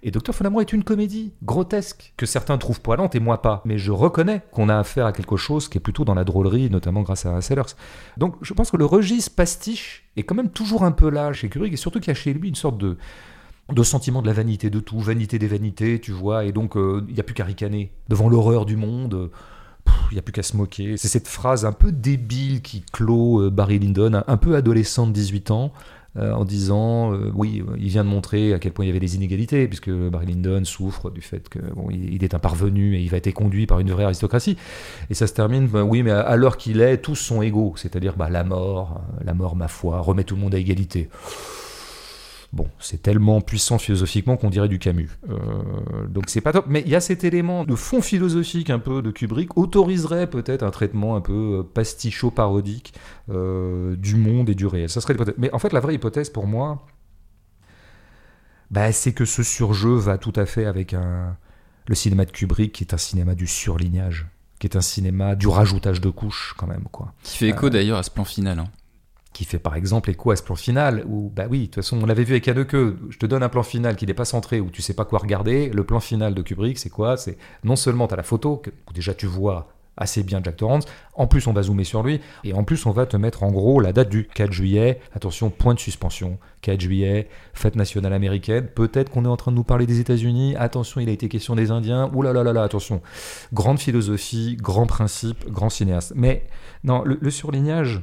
Et 0.03 0.11
Docteur 0.11 0.35
Folamour 0.35 0.61
est 0.61 0.73
une 0.73 0.85
comédie 0.85 1.33
grotesque, 1.43 2.13
que 2.17 2.27
certains 2.27 2.59
trouvent 2.59 2.83
poilante 2.83 3.15
et 3.15 3.21
moi 3.21 3.41
pas. 3.41 3.63
Mais 3.65 3.79
je 3.79 3.91
reconnais 3.91 4.43
qu'on 4.53 4.69
a 4.69 4.77
affaire 4.77 5.07
à 5.07 5.13
quelque 5.13 5.37
chose 5.37 5.69
qui 5.69 5.79
est 5.79 5.81
plutôt 5.81 6.05
dans 6.05 6.15
la 6.15 6.25
drôlerie, 6.25 6.69
notamment 6.69 7.03
grâce 7.03 7.25
à 7.25 7.41
Sellers. 7.41 7.75
Donc 8.19 8.37
je 8.43 8.53
pense 8.53 8.71
que 8.71 8.77
le 8.77 8.85
registre 8.85 9.35
pastiche 9.35 10.11
est 10.17 10.25
quand 10.25 10.35
même 10.35 10.51
toujours 10.51 10.85
un 10.85 10.93
peu 10.93 11.09
là 11.09 11.33
chez 11.33 11.49
Kubrick, 11.49 11.73
et 11.73 11.77
surtout 11.77 12.01
qu'il 12.01 12.09
y 12.09 12.11
a 12.11 12.15
chez 12.15 12.35
lui 12.35 12.49
une 12.49 12.55
sorte 12.55 12.77
de, 12.77 12.99
de 13.73 13.83
sentiment 13.83 14.21
de 14.21 14.27
la 14.27 14.35
vanité 14.35 14.69
de 14.69 14.81
tout, 14.81 14.99
vanité 14.99 15.39
des 15.39 15.49
vanités, 15.49 16.01
tu 16.01 16.13
vois, 16.13 16.45
et 16.45 16.53
donc 16.53 16.77
euh, 16.77 17.05
il 17.09 17.15
n'y 17.15 17.21
a 17.21 17.25
plus 17.25 17.35
qu'à 17.35 17.45
ricaner 17.45 17.93
devant 18.09 18.29
l'horreur 18.29 18.67
du 18.67 18.77
monde 18.77 19.31
il 20.11 20.15
n'y 20.15 20.19
a 20.19 20.23
plus 20.23 20.33
qu'à 20.33 20.43
se 20.43 20.57
moquer. 20.57 20.97
C'est 20.97 21.09
cette 21.09 21.29
phrase 21.29 21.65
un 21.65 21.73
peu 21.73 21.93
débile 21.93 22.63
qui 22.63 22.83
clôt 22.93 23.43
euh, 23.43 23.51
Barry 23.51 23.79
Lyndon, 23.79 24.23
un 24.27 24.37
peu 24.37 24.57
adolescent 24.57 25.07
de 25.07 25.13
18 25.13 25.51
ans, 25.51 25.73
euh, 26.17 26.33
en 26.33 26.45
disant 26.45 27.13
euh, 27.13 27.31
oui, 27.35 27.63
il 27.79 27.89
vient 27.89 28.05
de 28.05 28.09
montrer 28.09 28.55
à 28.55 28.59
quel 28.59 28.73
point 28.73 28.85
il 28.85 28.89
y 28.89 28.91
avait 28.91 29.01
des 29.01 29.17
inégalités, 29.17 29.67
puisque 29.69 29.91
Barry 29.91 30.27
Lyndon 30.27 30.65
souffre 30.65 31.11
du 31.11 31.21
fait 31.21 31.49
que 31.49 31.59
bon, 31.75 31.89
il, 31.91 32.25
est 32.25 32.35
un 32.35 32.39
parvenu 32.39 32.97
et 32.97 33.01
il 33.01 33.11
va 33.11 33.19
être 33.19 33.33
conduit 33.33 33.67
par 33.67 33.81
une 33.81 33.91
vraie 33.91 34.05
aristocratie. 34.05 34.57
Et 35.11 35.15
ça 35.15 35.27
se 35.27 35.35
termine, 35.35 35.67
ben 35.67 35.83
oui, 35.83 36.03
mais 36.03 36.11
à, 36.11 36.37
l'heure 36.37 36.57
qu'il 36.57 36.81
est, 36.81 36.99
tous 36.99 37.17
sont 37.17 37.43
égaux, 37.43 37.75
c'est-à-dire 37.77 38.17
bah, 38.17 38.31
la 38.31 38.45
mort, 38.45 39.03
la 39.25 39.35
mort, 39.35 39.57
ma 39.57 39.69
foi, 39.69 40.01
remet 40.01 40.25
tout 40.25 40.35
le 40.35 40.41
monde 40.41 40.55
à 40.55 40.59
égalité. 40.59 41.09
Bon, 42.53 42.67
c'est 42.79 43.03
tellement 43.03 43.43
puissant 43.43 43.77
philosophiquement 43.79 44.39
qu'on 44.39 44.49
dirait 44.49 44.69
du 44.69 44.79
Camus. 44.79 45.11
Euh, 45.29 46.07
donc 46.09 46.25
c'est 46.29 46.41
pas 46.41 46.53
top. 46.53 46.65
Mais 46.69 46.83
il 46.87 46.89
y 46.89 46.97
a 46.97 47.01
cet 47.01 47.23
élément 47.25 47.65
de 47.65 47.75
fond 47.75 48.01
philosophique 48.01 48.71
un 48.71 48.79
peu 48.79 49.03
de 49.03 49.11
Kubrick, 49.11 49.57
autoriserait 49.59 50.29
peut-être 50.31 50.63
un 50.63 50.71
traitement 50.71 51.15
un 51.15 51.21
peu 51.21 51.59
euh, 51.59 51.63
pasticho-parodique 51.63 52.95
euh, 53.31 53.97
du 53.97 54.17
monde 54.17 54.49
et 54.49 54.55
du 54.55 54.67
réel. 54.67 54.89
Ça 54.89 55.03
serait 55.03 55.13
l'hypothèse. 55.13 55.35
Mais 55.37 55.53
en 55.53 55.59
fait, 55.59 55.75
la 55.75 55.81
vraie 55.81 55.95
hypothèse 55.95 56.31
pour 56.31 56.47
moi, 56.47 56.87
bah, 58.71 58.93
c'est 58.93 59.13
que 59.13 59.27
ce 59.27 59.43
surjeu 59.43 59.95
va 59.95 60.17
tout 60.17 60.33
à 60.35 60.47
fait 60.47 60.65
avec 60.65 60.95
un... 60.95 61.37
le 61.87 61.95
cinéma 61.95 62.25
de 62.25 62.31
Kubrick, 62.31 62.73
qui 62.73 62.85
est 62.85 62.95
un 62.95 62.99
cinéma 62.99 63.35
du 63.35 63.47
surlignage 63.47 64.27
qui 64.59 64.67
est 64.67 64.77
un 64.77 64.81
cinéma 64.81 65.37
du 65.37 65.47
rajoutage 65.47 66.01
de 66.01 66.11
couches 66.11 66.53
quand 66.59 66.67
même 66.67 66.89
quoi. 66.91 67.15
Qui 67.23 67.37
fait 67.37 67.49
écho 67.49 67.71
d'ailleurs 67.71 67.99
à 67.99 68.03
ce 68.03 68.11
plan 68.11 68.25
final. 68.25 68.59
Hein 68.59 68.69
qui 69.33 69.45
fait 69.45 69.59
par 69.59 69.77
exemple 69.77 70.11
écho 70.11 70.31
à 70.31 70.37
ce 70.37 70.43
plan 70.43 70.57
final, 70.57 71.05
où, 71.07 71.31
bah 71.35 71.47
oui, 71.49 71.61
de 71.61 71.65
toute 71.67 71.77
façon, 71.77 71.99
on 72.03 72.07
l'avait 72.07 72.25
vu 72.25 72.33
avec 72.33 72.49
Haneke, 72.49 72.73
je 72.73 73.19
te 73.19 73.27
donne 73.27 73.43
un 73.43 73.49
plan 73.49 73.63
final 73.63 73.97
qui 73.97 74.07
n'est 74.07 74.15
pas 74.15 74.25
centré, 74.25 74.61
où 74.61 74.71
tu 74.71 74.83
sais 74.83 74.95
pas 74.95 75.05
quoi 75.05 75.19
regarder, 75.19 75.69
le 75.69 75.85
plan 75.85 76.01
final 76.01 76.35
de 76.35 76.43
Kubrick, 76.43 76.79
c'est 76.79 76.91
quoi? 76.91 77.17
C'est 77.17 77.37
non 77.63 77.77
seulement 77.77 78.09
tu 78.09 78.15
as 78.15 78.17
la 78.17 78.23
photo, 78.23 78.57
que, 78.57 78.71
déjà 78.95 79.15
tu 79.15 79.27
vois 79.27 79.69
assez 80.01 80.23
bien 80.23 80.41
Jack 80.43 80.57
Torrance, 80.57 80.85
en 81.15 81.27
plus 81.27 81.47
on 81.49 81.53
va 81.53 81.63
zoomer 81.63 81.85
sur 81.85 82.03
lui, 82.03 82.21
et 82.45 82.53
en 82.53 82.63
plus 82.65 82.87
on 82.87 82.93
va 82.93 83.05
te 83.05 83.17
mettre 83.17 83.43
en 83.43 83.51
gros 83.51 83.81
la 83.81 83.93
date 83.93 84.09
du 84.09 84.29
4 84.29 84.53
juillet, 84.53 85.01
attention, 85.13 85.51
point 85.51 85.75
de 85.75 85.81
suspension, 85.81 86.39
4 86.63 86.81
juillet, 86.81 87.29
fête 87.53 87.75
nationale 87.75 88.13
américaine, 88.13 88.69
peut-être 88.69 89.11
qu'on 89.11 89.25
est 89.25 89.29
en 89.29 89.37
train 89.37 89.51
de 89.51 89.57
nous 89.57 89.65
parler 89.65 89.87
des 89.87 89.99
États-Unis, 89.99 90.55
attention, 90.57 91.01
il 91.01 91.09
a 91.09 91.13
été 91.13 91.29
question 91.29 91.57
des 91.57 91.73
Indiens, 91.73 92.11
oulala, 92.15 92.45
là 92.45 92.45
là 92.45 92.53
là, 92.53 92.63
attention, 92.63 93.03
grande 93.53 93.81
philosophie, 93.81 94.57
grand 94.61 94.87
principe, 94.87 95.51
grand 95.51 95.69
cinéaste. 95.69 96.13
Mais 96.15 96.47
non, 96.85 97.03
le 97.05 97.31
surlignage 97.31 98.03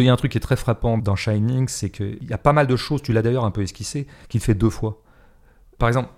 il 0.00 0.04
y 0.04 0.08
a 0.08 0.12
un 0.12 0.16
truc 0.16 0.32
qui 0.32 0.38
est 0.38 0.42
très 0.42 0.56
frappant 0.56 0.98
dans 0.98 1.16
Shining, 1.16 1.68
c'est 1.68 1.90
qu'il 1.90 2.24
y 2.28 2.32
a 2.32 2.38
pas 2.38 2.52
mal 2.52 2.66
de 2.66 2.76
choses, 2.76 3.02
tu 3.02 3.12
l'as 3.12 3.22
d'ailleurs 3.22 3.44
un 3.44 3.50
peu 3.50 3.62
esquissé, 3.62 4.06
qu'il 4.28 4.40
fait 4.40 4.54
deux 4.54 4.70
fois. 4.70 5.02
Par 5.78 5.88
exemple, 5.88 6.10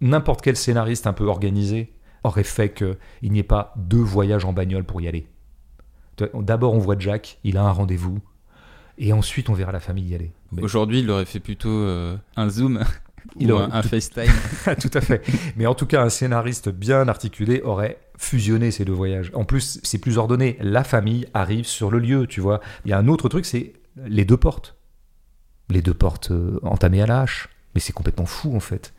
n'importe 0.00 0.42
quel 0.42 0.56
scénariste 0.56 1.06
un 1.06 1.12
peu 1.12 1.26
organisé 1.26 1.92
aurait 2.22 2.44
fait 2.44 2.72
qu'il 2.72 2.96
n'y 3.32 3.40
ait 3.40 3.42
pas 3.42 3.74
deux 3.76 3.98
voyages 3.98 4.44
en 4.44 4.52
bagnole 4.52 4.84
pour 4.84 5.00
y 5.00 5.08
aller. 5.08 5.26
D'abord, 6.34 6.74
on 6.74 6.78
voit 6.78 6.98
Jack, 6.98 7.38
il 7.44 7.56
a 7.56 7.62
un 7.62 7.72
rendez-vous, 7.72 8.20
et 8.98 9.12
ensuite, 9.12 9.48
on 9.48 9.54
verra 9.54 9.72
la 9.72 9.80
famille 9.80 10.06
y 10.06 10.14
aller. 10.14 10.32
Aujourd'hui, 10.62 11.00
il 11.00 11.10
aurait 11.10 11.24
fait 11.24 11.40
plutôt 11.40 11.68
euh, 11.68 12.16
un 12.36 12.48
zoom 12.48 12.80
il 13.36 13.50
aurait 13.52 13.68
un, 13.70 13.82
FaceTime. 13.82 14.32
tout 14.80 14.90
à 14.92 15.00
fait. 15.00 15.22
Mais 15.56 15.66
en 15.66 15.74
tout 15.74 15.86
cas, 15.86 16.02
un 16.02 16.08
scénariste 16.08 16.68
bien 16.68 17.08
articulé 17.08 17.62
aurait 17.62 17.98
fusionné 18.16 18.70
ces 18.70 18.84
deux 18.84 18.92
voyages. 18.92 19.30
En 19.34 19.44
plus, 19.44 19.80
c'est 19.82 19.98
plus 19.98 20.18
ordonné. 20.18 20.56
La 20.60 20.84
famille 20.84 21.26
arrive 21.34 21.66
sur 21.66 21.90
le 21.90 21.98
lieu, 21.98 22.26
tu 22.26 22.40
vois. 22.40 22.60
Il 22.84 22.90
y 22.90 22.94
a 22.94 22.98
un 22.98 23.08
autre 23.08 23.28
truc, 23.28 23.46
c'est 23.46 23.74
les 24.06 24.24
deux 24.24 24.36
portes. 24.36 24.76
Les 25.70 25.82
deux 25.82 25.94
portes 25.94 26.30
euh, 26.30 26.58
entamées 26.62 27.02
à 27.02 27.06
la. 27.06 27.24
Mais 27.74 27.80
c'est 27.80 27.92
complètement 27.92 28.26
fou, 28.26 28.54
en 28.54 28.60
fait. 28.60 28.92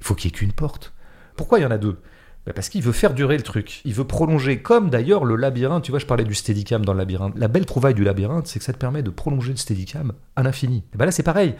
Il 0.00 0.04
faut 0.04 0.14
qu'il 0.14 0.28
n'y 0.28 0.34
ait 0.34 0.38
qu'une 0.38 0.52
porte. 0.52 0.94
Pourquoi 1.36 1.58
il 1.58 1.62
y 1.62 1.66
en 1.66 1.70
a 1.70 1.78
deux? 1.78 1.98
Bah, 2.46 2.52
parce 2.54 2.68
qu'il 2.68 2.82
veut 2.82 2.92
faire 2.92 3.14
durer 3.14 3.36
le 3.36 3.42
truc. 3.42 3.82
Il 3.84 3.94
veut 3.94 4.06
prolonger, 4.06 4.62
comme 4.62 4.90
d'ailleurs 4.90 5.24
le 5.24 5.36
labyrinthe. 5.36 5.84
Tu 5.84 5.90
vois, 5.90 6.00
je 6.00 6.06
parlais 6.06 6.24
du 6.24 6.34
steadicam 6.34 6.84
dans 6.84 6.92
le 6.92 6.98
labyrinthe. 6.98 7.36
La 7.36 7.48
belle 7.48 7.66
trouvaille 7.66 7.94
du 7.94 8.04
labyrinthe, 8.04 8.46
c'est 8.46 8.58
que 8.58 8.64
ça 8.64 8.72
te 8.72 8.78
permet 8.78 9.02
de 9.02 9.10
prolonger 9.10 9.50
le 9.52 9.58
steadicam 9.58 10.12
à 10.36 10.42
l'infini. 10.42 10.84
Et 10.94 10.96
ben 10.96 11.04
là, 11.04 11.10
c'est 11.12 11.22
pareil 11.22 11.54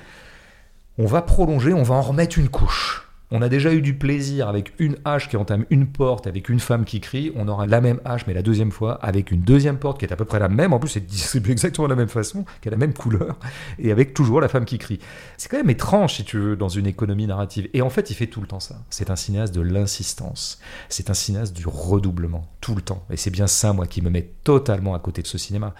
on 0.98 1.06
va 1.06 1.22
prolonger, 1.22 1.72
on 1.72 1.82
va 1.82 1.94
en 1.94 2.02
remettre 2.02 2.38
une 2.38 2.48
couche. 2.48 3.05
On 3.32 3.42
a 3.42 3.48
déjà 3.48 3.74
eu 3.74 3.82
du 3.82 3.94
plaisir 3.94 4.48
avec 4.48 4.72
une 4.78 4.98
hache 5.04 5.28
qui 5.28 5.36
entame 5.36 5.64
une 5.70 5.88
porte, 5.88 6.28
avec 6.28 6.48
une 6.48 6.60
femme 6.60 6.84
qui 6.84 7.00
crie. 7.00 7.32
On 7.34 7.48
aura 7.48 7.66
la 7.66 7.80
même 7.80 8.00
hache, 8.04 8.24
mais 8.28 8.34
la 8.34 8.42
deuxième 8.42 8.70
fois, 8.70 8.94
avec 9.02 9.32
une 9.32 9.40
deuxième 9.40 9.78
porte 9.78 9.98
qui 9.98 10.04
est 10.04 10.12
à 10.12 10.16
peu 10.16 10.24
près 10.24 10.38
la 10.38 10.48
même. 10.48 10.72
En 10.72 10.78
plus, 10.78 10.90
c'est 10.90 11.00
distribué 11.06 11.50
exactement 11.50 11.88
de 11.88 11.92
la 11.92 11.96
même 11.96 12.08
façon, 12.08 12.44
qui 12.60 12.68
a 12.68 12.70
la 12.70 12.76
même 12.76 12.94
couleur, 12.94 13.36
et 13.80 13.90
avec 13.90 14.14
toujours 14.14 14.40
la 14.40 14.46
femme 14.46 14.64
qui 14.64 14.78
crie. 14.78 15.00
C'est 15.38 15.48
quand 15.48 15.56
même 15.56 15.70
étrange, 15.70 16.14
si 16.14 16.24
tu 16.24 16.38
veux, 16.38 16.56
dans 16.56 16.68
une 16.68 16.86
économie 16.86 17.26
narrative. 17.26 17.68
Et 17.74 17.82
en 17.82 17.90
fait, 17.90 18.10
il 18.10 18.14
fait 18.14 18.28
tout 18.28 18.40
le 18.40 18.46
temps 18.46 18.60
ça. 18.60 18.76
C'est 18.90 19.10
un 19.10 19.16
cinéaste 19.16 19.52
de 19.52 19.60
l'insistance. 19.60 20.60
C'est 20.88 21.10
un 21.10 21.14
cinéaste 21.14 21.56
du 21.56 21.66
redoublement, 21.66 22.46
tout 22.60 22.76
le 22.76 22.82
temps. 22.82 23.04
Et 23.10 23.16
c'est 23.16 23.30
bien 23.30 23.48
ça, 23.48 23.72
moi, 23.72 23.86
qui 23.86 24.02
me 24.02 24.10
met 24.10 24.30
totalement 24.44 24.94
à 24.94 25.00
côté 25.00 25.22
de 25.22 25.26
ce 25.26 25.36
cinéma. 25.36 25.74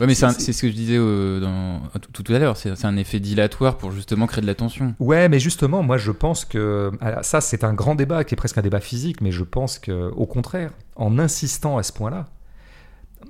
Ouais, 0.00 0.06
mais 0.06 0.14
c'est 0.14 0.52
ce 0.52 0.62
que 0.62 0.68
je 0.68 0.72
disais 0.72 0.96
euh, 0.96 1.40
dans, 1.40 1.80
tout, 2.12 2.24
à 2.32 2.38
l'heure. 2.38 2.56
C'est 2.56 2.84
un 2.84 2.96
effet 2.96 3.18
dilatoire 3.18 3.78
pour 3.78 3.90
justement 3.90 4.28
créer 4.28 4.42
de 4.42 4.46
l'attention. 4.46 4.94
Ouais, 5.00 5.28
mais 5.28 5.40
justement, 5.40 5.82
moi, 5.82 5.96
je 5.96 6.12
pense 6.12 6.44
que 6.44 6.92
ça, 7.22 7.40
c'est 7.40 7.64
un 7.64 7.74
grand 7.74 7.96
débat 7.96 8.22
qui 8.22 8.34
est 8.34 8.36
presque 8.36 8.58
un 8.58 8.62
débat 8.62 8.80
physique, 8.80 9.20
mais 9.20 9.32
je 9.32 9.42
pense 9.42 9.80
que, 9.80 10.10
au 10.12 10.26
contraire, 10.26 10.70
en 10.94 11.18
insistant 11.18 11.78
à 11.78 11.82
ce 11.82 11.92
point-là, 11.92 12.26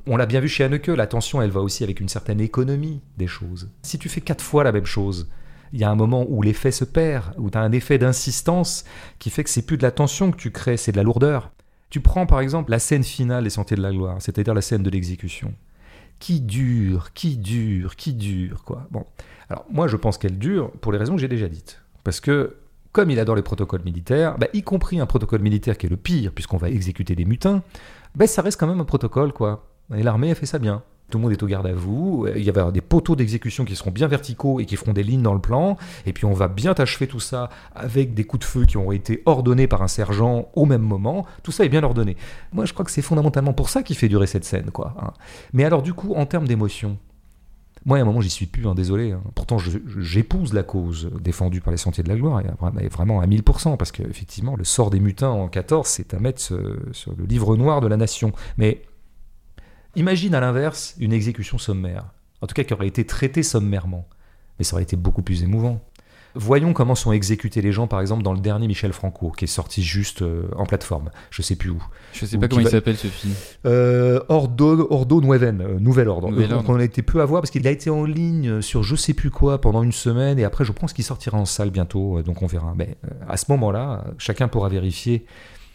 on 0.06 0.18
l'a 0.18 0.26
bien 0.26 0.40
vu 0.40 0.48
chez 0.48 0.64
Haneke, 0.64 0.88
l'attention, 0.88 1.40
elle 1.40 1.50
va 1.50 1.60
aussi 1.60 1.84
avec 1.84 2.00
une 2.00 2.08
certaine 2.08 2.40
économie 2.40 3.00
des 3.16 3.26
choses. 3.26 3.70
Si 3.82 3.98
tu 3.98 4.10
fais 4.10 4.20
quatre 4.20 4.44
fois 4.44 4.62
la 4.62 4.72
même 4.72 4.84
chose, 4.84 5.28
il 5.72 5.80
y 5.80 5.84
a 5.84 5.90
un 5.90 5.94
moment 5.94 6.26
où 6.28 6.42
l'effet 6.42 6.70
se 6.70 6.84
perd, 6.84 7.34
où 7.38 7.48
tu 7.50 7.56
as 7.56 7.62
un 7.62 7.72
effet 7.72 7.96
d'insistance 7.96 8.84
qui 9.18 9.30
fait 9.30 9.44
que 9.44 9.50
c'est 9.50 9.66
plus 9.66 9.78
de 9.78 9.82
l'attention 9.82 10.30
que 10.30 10.36
tu 10.36 10.50
crées, 10.50 10.76
c'est 10.76 10.92
de 10.92 10.98
la 10.98 11.02
lourdeur. 11.02 11.50
Tu 11.88 12.00
prends 12.00 12.26
par 12.26 12.40
exemple 12.40 12.70
la 12.70 12.78
scène 12.78 13.04
finale 13.04 13.44
des 13.44 13.50
Sentiers 13.50 13.76
de 13.76 13.82
la 13.82 13.90
Gloire, 13.90 14.16
c'est-à-dire 14.20 14.52
la 14.52 14.60
scène 14.60 14.82
de 14.82 14.90
l'exécution 14.90 15.54
qui 16.18 16.40
dure, 16.40 17.12
qui 17.12 17.36
dure, 17.36 17.96
qui 17.96 18.14
dure, 18.14 18.64
quoi. 18.64 18.86
Bon, 18.90 19.04
alors 19.48 19.64
moi 19.70 19.88
je 19.88 19.96
pense 19.96 20.18
qu'elle 20.18 20.38
dure 20.38 20.70
pour 20.80 20.92
les 20.92 20.98
raisons 20.98 21.14
que 21.14 21.20
j'ai 21.20 21.28
déjà 21.28 21.48
dites. 21.48 21.80
Parce 22.04 22.20
que, 22.20 22.56
comme 22.92 23.10
il 23.10 23.20
adore 23.20 23.36
les 23.36 23.42
protocoles 23.42 23.82
militaires, 23.84 24.38
bah, 24.38 24.48
y 24.52 24.62
compris 24.62 24.98
un 25.00 25.06
protocole 25.06 25.40
militaire 25.40 25.76
qui 25.76 25.86
est 25.86 25.90
le 25.90 25.96
pire, 25.96 26.32
puisqu'on 26.32 26.56
va 26.56 26.70
exécuter 26.70 27.14
des 27.14 27.24
mutins, 27.24 27.62
bah, 28.14 28.26
ça 28.26 28.42
reste 28.42 28.58
quand 28.58 28.66
même 28.66 28.80
un 28.80 28.84
protocole, 28.84 29.32
quoi. 29.32 29.68
Et 29.94 30.02
l'armée 30.02 30.30
a 30.30 30.34
fait 30.34 30.46
ça 30.46 30.58
bien. 30.58 30.82
Tout 31.10 31.18
le 31.18 31.22
monde 31.22 31.32
est 31.32 31.42
au 31.42 31.46
garde 31.46 31.66
à 31.66 31.72
vous, 31.72 32.26
il 32.34 32.42
y 32.42 32.48
avoir 32.48 32.72
des 32.72 32.80
poteaux 32.80 33.16
d'exécution 33.16 33.64
qui 33.64 33.76
seront 33.76 33.90
bien 33.90 34.08
verticaux 34.08 34.60
et 34.60 34.66
qui 34.66 34.76
feront 34.76 34.92
des 34.92 35.02
lignes 35.02 35.22
dans 35.22 35.34
le 35.34 35.40
plan, 35.40 35.76
et 36.06 36.12
puis 36.12 36.24
on 36.24 36.34
va 36.34 36.48
bien 36.48 36.74
achever 36.76 37.06
tout 37.06 37.20
ça 37.20 37.50
avec 37.74 38.14
des 38.14 38.24
coups 38.24 38.40
de 38.40 38.44
feu 38.44 38.64
qui 38.66 38.76
ont 38.76 38.92
été 38.92 39.22
ordonnés 39.26 39.66
par 39.66 39.82
un 39.82 39.88
sergent 39.88 40.48
au 40.54 40.66
même 40.66 40.82
moment, 40.82 41.26
tout 41.42 41.52
ça 41.52 41.64
est 41.64 41.68
bien 41.68 41.82
ordonné. 41.82 42.16
Moi 42.52 42.64
je 42.64 42.72
crois 42.72 42.84
que 42.84 42.90
c'est 42.90 43.02
fondamentalement 43.02 43.52
pour 43.52 43.68
ça 43.68 43.82
qu'il 43.82 43.96
fait 43.96 44.08
durer 44.08 44.26
cette 44.26 44.44
scène. 44.44 44.70
quoi. 44.70 44.94
Hein. 45.00 45.12
Mais 45.52 45.64
alors 45.64 45.82
du 45.82 45.94
coup, 45.94 46.14
en 46.14 46.26
termes 46.26 46.46
d'émotion, 46.46 46.98
moi, 47.84 47.96
à 47.96 48.02
un 48.02 48.04
moment, 48.04 48.20
j'y 48.20 48.28
suis 48.28 48.46
plus, 48.46 48.66
hein, 48.66 48.74
désolé. 48.74 49.12
Hein. 49.12 49.22
Pourtant, 49.34 49.56
j'épouse 49.56 50.52
la 50.52 50.62
cause 50.62 51.10
défendue 51.20 51.60
par 51.60 51.70
les 51.70 51.78
Sentiers 51.78 52.02
de 52.02 52.08
la 52.08 52.16
Gloire, 52.16 52.42
et 52.80 52.88
vraiment 52.88 53.20
à 53.20 53.26
1000%, 53.26 53.76
parce 53.76 53.92
qu'effectivement, 53.92 54.56
le 54.56 54.64
sort 54.64 54.90
des 54.90 55.00
mutins 55.00 55.30
en 55.30 55.48
14, 55.48 55.86
c'est 55.86 56.12
à 56.12 56.18
mettre 56.18 56.40
sur 56.40 57.14
le 57.16 57.24
livre 57.24 57.56
noir 57.56 57.80
de 57.80 57.86
la 57.86 57.96
nation. 57.96 58.32
Mais 58.58 58.82
Imagine 59.96 60.34
à 60.34 60.40
l'inverse 60.40 60.94
une 60.98 61.12
exécution 61.12 61.58
sommaire, 61.58 62.04
en 62.40 62.46
tout 62.46 62.54
cas 62.54 62.64
qui 62.64 62.72
aurait 62.72 62.88
été 62.88 63.04
traitée 63.04 63.42
sommairement, 63.42 64.06
mais 64.58 64.64
ça 64.64 64.74
aurait 64.74 64.82
été 64.82 64.96
beaucoup 64.96 65.22
plus 65.22 65.42
émouvant. 65.42 65.80
Voyons 66.34 66.72
comment 66.72 66.94
sont 66.94 67.10
exécutés 67.10 67.62
les 67.62 67.72
gens, 67.72 67.86
par 67.86 68.00
exemple, 68.00 68.22
dans 68.22 68.32
le 68.32 68.38
dernier 68.38 68.68
Michel 68.68 68.92
Franco, 68.92 69.30
qui 69.30 69.46
est 69.46 69.48
sorti 69.48 69.82
juste 69.82 70.22
euh, 70.22 70.48
en 70.56 70.66
plateforme. 70.66 71.10
Je 71.30 71.42
sais 71.42 71.56
plus 71.56 71.70
où. 71.70 71.82
Je 72.12 72.26
sais 72.26 72.38
pas 72.38 72.48
comment 72.48 72.60
il 72.60 72.68
s'appelle 72.68 72.96
ce 72.96 73.08
film. 73.08 73.34
Euh, 73.66 74.20
Ordo, 74.28 74.86
Ordo 74.90 75.20
Nueven, 75.20 75.60
euh, 75.60 75.78
Nouvel 75.80 76.08
Ordre. 76.08 76.30
Donc 76.30 76.68
on 76.68 76.76
a 76.78 76.84
été 76.84 77.02
peu 77.02 77.22
à 77.22 77.24
voir 77.24 77.40
parce 77.40 77.50
qu'il 77.50 77.66
a 77.66 77.70
été 77.70 77.90
en 77.90 78.04
ligne 78.04 78.60
sur 78.60 78.82
je 78.82 78.94
sais 78.94 79.14
plus 79.14 79.30
quoi 79.30 79.60
pendant 79.60 79.82
une 79.82 79.92
semaine 79.92 80.38
et 80.38 80.44
après 80.44 80.64
je 80.64 80.72
pense 80.72 80.92
qu'il 80.92 81.04
sortira 81.04 81.38
en 81.38 81.44
salle 81.44 81.70
bientôt, 81.70 82.22
donc 82.22 82.42
on 82.42 82.46
verra. 82.46 82.74
Mais 82.76 82.96
à 83.28 83.36
ce 83.36 83.46
moment-là, 83.48 84.04
chacun 84.18 84.48
pourra 84.48 84.68
vérifier 84.68 85.24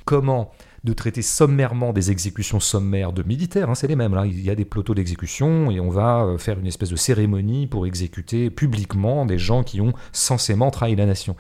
comment 0.05 0.51
de 0.83 0.93
traiter 0.93 1.21
sommairement 1.21 1.93
des 1.93 2.11
exécutions 2.11 2.59
sommaires 2.59 3.13
de 3.13 3.23
militaires, 3.23 3.69
hein, 3.69 3.75
c'est 3.75 3.87
les 3.87 3.95
mêmes. 3.95 4.13
Là. 4.13 4.25
Il 4.25 4.41
y 4.41 4.49
a 4.49 4.55
des 4.55 4.65
plateaux 4.65 4.93
d'exécution 4.93 5.71
et 5.71 5.79
on 5.79 5.89
va 5.89 6.23
euh, 6.23 6.37
faire 6.37 6.59
une 6.59 6.67
espèce 6.67 6.89
de 6.89 6.95
cérémonie 6.97 7.67
pour 7.67 7.87
exécuter 7.87 8.49
publiquement 8.49 9.25
des 9.25 9.37
gens 9.37 9.63
qui 9.63 9.79
ont 9.79 9.93
censément 10.11 10.71
trahi 10.71 10.95
la 10.95 11.05
nation. 11.05 11.37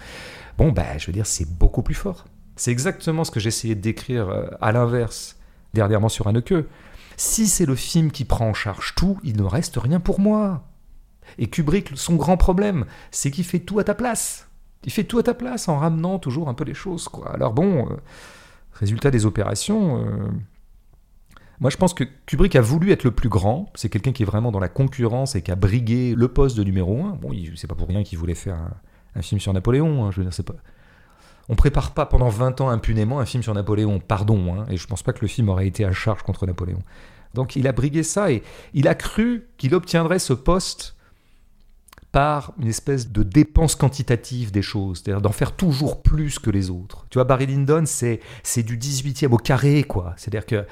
Bon, 0.57 0.71
bah, 0.71 0.97
je 0.97 1.07
veux 1.07 1.13
dire, 1.13 1.25
c'est 1.25 1.49
beaucoup 1.57 1.83
plus 1.83 1.95
fort. 1.95 2.25
C'est 2.55 2.71
exactement 2.71 3.23
ce 3.23 3.31
que 3.31 3.39
j'essayais 3.39 3.75
de 3.75 3.81
décrire 3.81 4.29
euh, 4.29 4.47
à 4.61 4.71
l'inverse 4.71 5.37
dernièrement 5.73 6.09
sur 6.09 6.27
un 6.27 6.41
queue. 6.41 6.69
Si 7.17 7.47
c'est 7.47 7.65
le 7.65 7.75
film 7.75 8.11
qui 8.11 8.25
prend 8.25 8.47
en 8.47 8.53
charge 8.53 8.95
tout, 8.95 9.19
il 9.23 9.37
ne 9.37 9.43
reste 9.43 9.77
rien 9.77 9.99
pour 9.99 10.19
moi. 10.19 10.63
Et 11.37 11.47
Kubrick, 11.47 11.91
son 11.95 12.15
grand 12.15 12.37
problème, 12.37 12.85
c'est 13.11 13.31
qu'il 13.31 13.43
fait 13.43 13.59
tout 13.59 13.79
à 13.79 13.83
ta 13.83 13.93
place. 13.93 14.47
Il 14.85 14.91
fait 14.91 15.03
tout 15.03 15.19
à 15.19 15.23
ta 15.23 15.33
place 15.33 15.67
en 15.67 15.77
ramenant 15.77 16.19
toujours 16.19 16.49
un 16.49 16.53
peu 16.53 16.63
les 16.63 16.73
choses. 16.73 17.07
Alors 17.33 17.53
bon, 17.53 17.87
euh, 17.89 17.95
Résultat 18.73 19.11
des 19.11 19.25
opérations, 19.25 20.03
euh, 20.03 20.27
moi 21.59 21.69
je 21.69 21.77
pense 21.77 21.93
que 21.93 22.03
Kubrick 22.25 22.55
a 22.55 22.61
voulu 22.61 22.91
être 22.91 23.03
le 23.03 23.11
plus 23.11 23.29
grand. 23.29 23.71
C'est 23.75 23.89
quelqu'un 23.89 24.11
qui 24.11 24.23
est 24.23 24.25
vraiment 24.25 24.51
dans 24.51 24.59
la 24.59 24.69
concurrence 24.69 25.35
et 25.35 25.41
qui 25.41 25.51
a 25.51 25.55
brigué 25.55 26.15
le 26.15 26.27
poste 26.27 26.57
de 26.57 26.63
numéro 26.63 27.03
un. 27.05 27.11
Bon, 27.11 27.31
c'est 27.55 27.67
pas 27.67 27.75
pour 27.75 27.87
rien 27.87 28.03
qu'il 28.03 28.17
voulait 28.17 28.35
faire 28.35 28.57
un, 29.15 29.21
film 29.21 29.39
sur 29.39 29.53
Napoléon. 29.53 30.05
Hein, 30.05 30.11
je 30.11 30.21
veux 30.21 30.29
dire, 30.29 30.45
pas. 30.45 30.55
On 31.49 31.55
prépare 31.55 31.93
pas 31.93 32.05
pendant 32.05 32.29
20 32.29 32.61
ans 32.61 32.69
impunément 32.69 33.19
un 33.19 33.25
film 33.25 33.43
sur 33.43 33.53
Napoléon, 33.53 33.99
pardon, 33.99 34.55
hein, 34.55 34.65
et 34.69 34.77
je 34.77 34.87
pense 34.87 35.03
pas 35.03 35.11
que 35.11 35.21
le 35.21 35.27
film 35.27 35.49
aurait 35.49 35.67
été 35.67 35.83
à 35.83 35.91
charge 35.91 36.23
contre 36.23 36.45
Napoléon. 36.45 36.79
Donc 37.33 37.55
il 37.55 37.67
a 37.67 37.71
brigué 37.71 38.03
ça 38.03 38.31
et 38.31 38.43
il 38.73 38.87
a 38.87 38.95
cru 38.95 39.47
qu'il 39.57 39.75
obtiendrait 39.75 40.19
ce 40.19 40.33
poste 40.33 40.95
par 42.13 42.53
une 42.59 42.67
espèce 42.67 43.11
de 43.11 43.23
dépense 43.23 43.75
quantitative 43.75 44.51
des 44.51 44.61
choses, 44.61 45.01
c'est-à-dire 45.03 45.19
d'en 45.19 45.31
faire 45.31 45.51
toujours 45.51 46.03
plus 46.03 46.37
que 46.37 46.51
les 46.51 46.69
autres. 46.69 47.07
Tu 47.09 47.17
vois, 47.17 47.23
Barry 47.25 47.47
Lyndon, 47.47 47.83
c'est, 47.87 48.19
c'est 48.43 48.61
du 48.61 48.77
18e 48.77 49.31
au 49.31 49.37
carré, 49.37 49.83
quoi. 49.83 50.13
C'est-à-dire 50.15 50.45
que 50.45 50.63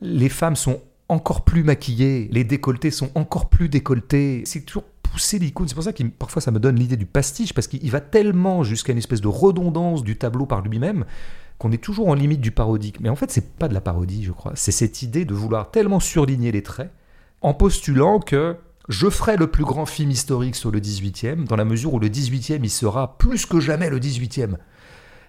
les 0.00 0.28
femmes 0.28 0.56
sont 0.56 0.80
encore 1.08 1.44
plus 1.44 1.62
maquillées, 1.62 2.28
les 2.32 2.42
décolletés 2.42 2.90
sont 2.90 3.12
encore 3.14 3.48
plus 3.48 3.68
décolletés. 3.68 4.42
C'est 4.46 4.62
toujours 4.62 4.82
poussé 5.00 5.38
l'icône. 5.38 5.68
C'est 5.68 5.76
pour 5.76 5.84
ça 5.84 5.92
que 5.92 6.02
parfois 6.02 6.42
ça 6.42 6.50
me 6.50 6.58
donne 6.58 6.74
l'idée 6.74 6.96
du 6.96 7.06
pastiche, 7.06 7.54
parce 7.54 7.68
qu'il 7.68 7.90
va 7.92 8.00
tellement 8.00 8.64
jusqu'à 8.64 8.90
une 8.90 8.98
espèce 8.98 9.20
de 9.20 9.28
redondance 9.28 10.02
du 10.02 10.18
tableau 10.18 10.44
par 10.44 10.62
lui-même 10.62 11.04
qu'on 11.58 11.70
est 11.70 11.82
toujours 11.82 12.08
en 12.08 12.14
limite 12.14 12.40
du 12.40 12.50
parodique. 12.50 12.98
Mais 12.98 13.10
en 13.10 13.16
fait, 13.16 13.30
c'est 13.30 13.54
pas 13.56 13.68
de 13.68 13.74
la 13.74 13.80
parodie, 13.80 14.24
je 14.24 14.32
crois. 14.32 14.52
C'est 14.56 14.72
cette 14.72 15.02
idée 15.02 15.24
de 15.24 15.34
vouloir 15.34 15.70
tellement 15.70 16.00
surligner 16.00 16.50
les 16.50 16.64
traits 16.64 16.90
en 17.42 17.54
postulant 17.54 18.18
que 18.18 18.56
je 18.88 19.10
ferai 19.10 19.36
le 19.36 19.46
plus 19.48 19.64
grand 19.64 19.86
film 19.86 20.10
historique 20.10 20.56
sur 20.56 20.70
le 20.70 20.80
18e, 20.80 21.44
dans 21.44 21.56
la 21.56 21.64
mesure 21.64 21.94
où 21.94 21.98
le 21.98 22.08
18e, 22.08 22.60
il 22.62 22.70
sera 22.70 23.18
plus 23.18 23.46
que 23.46 23.60
jamais 23.60 23.90
le 23.90 23.98
18e. 23.98 24.56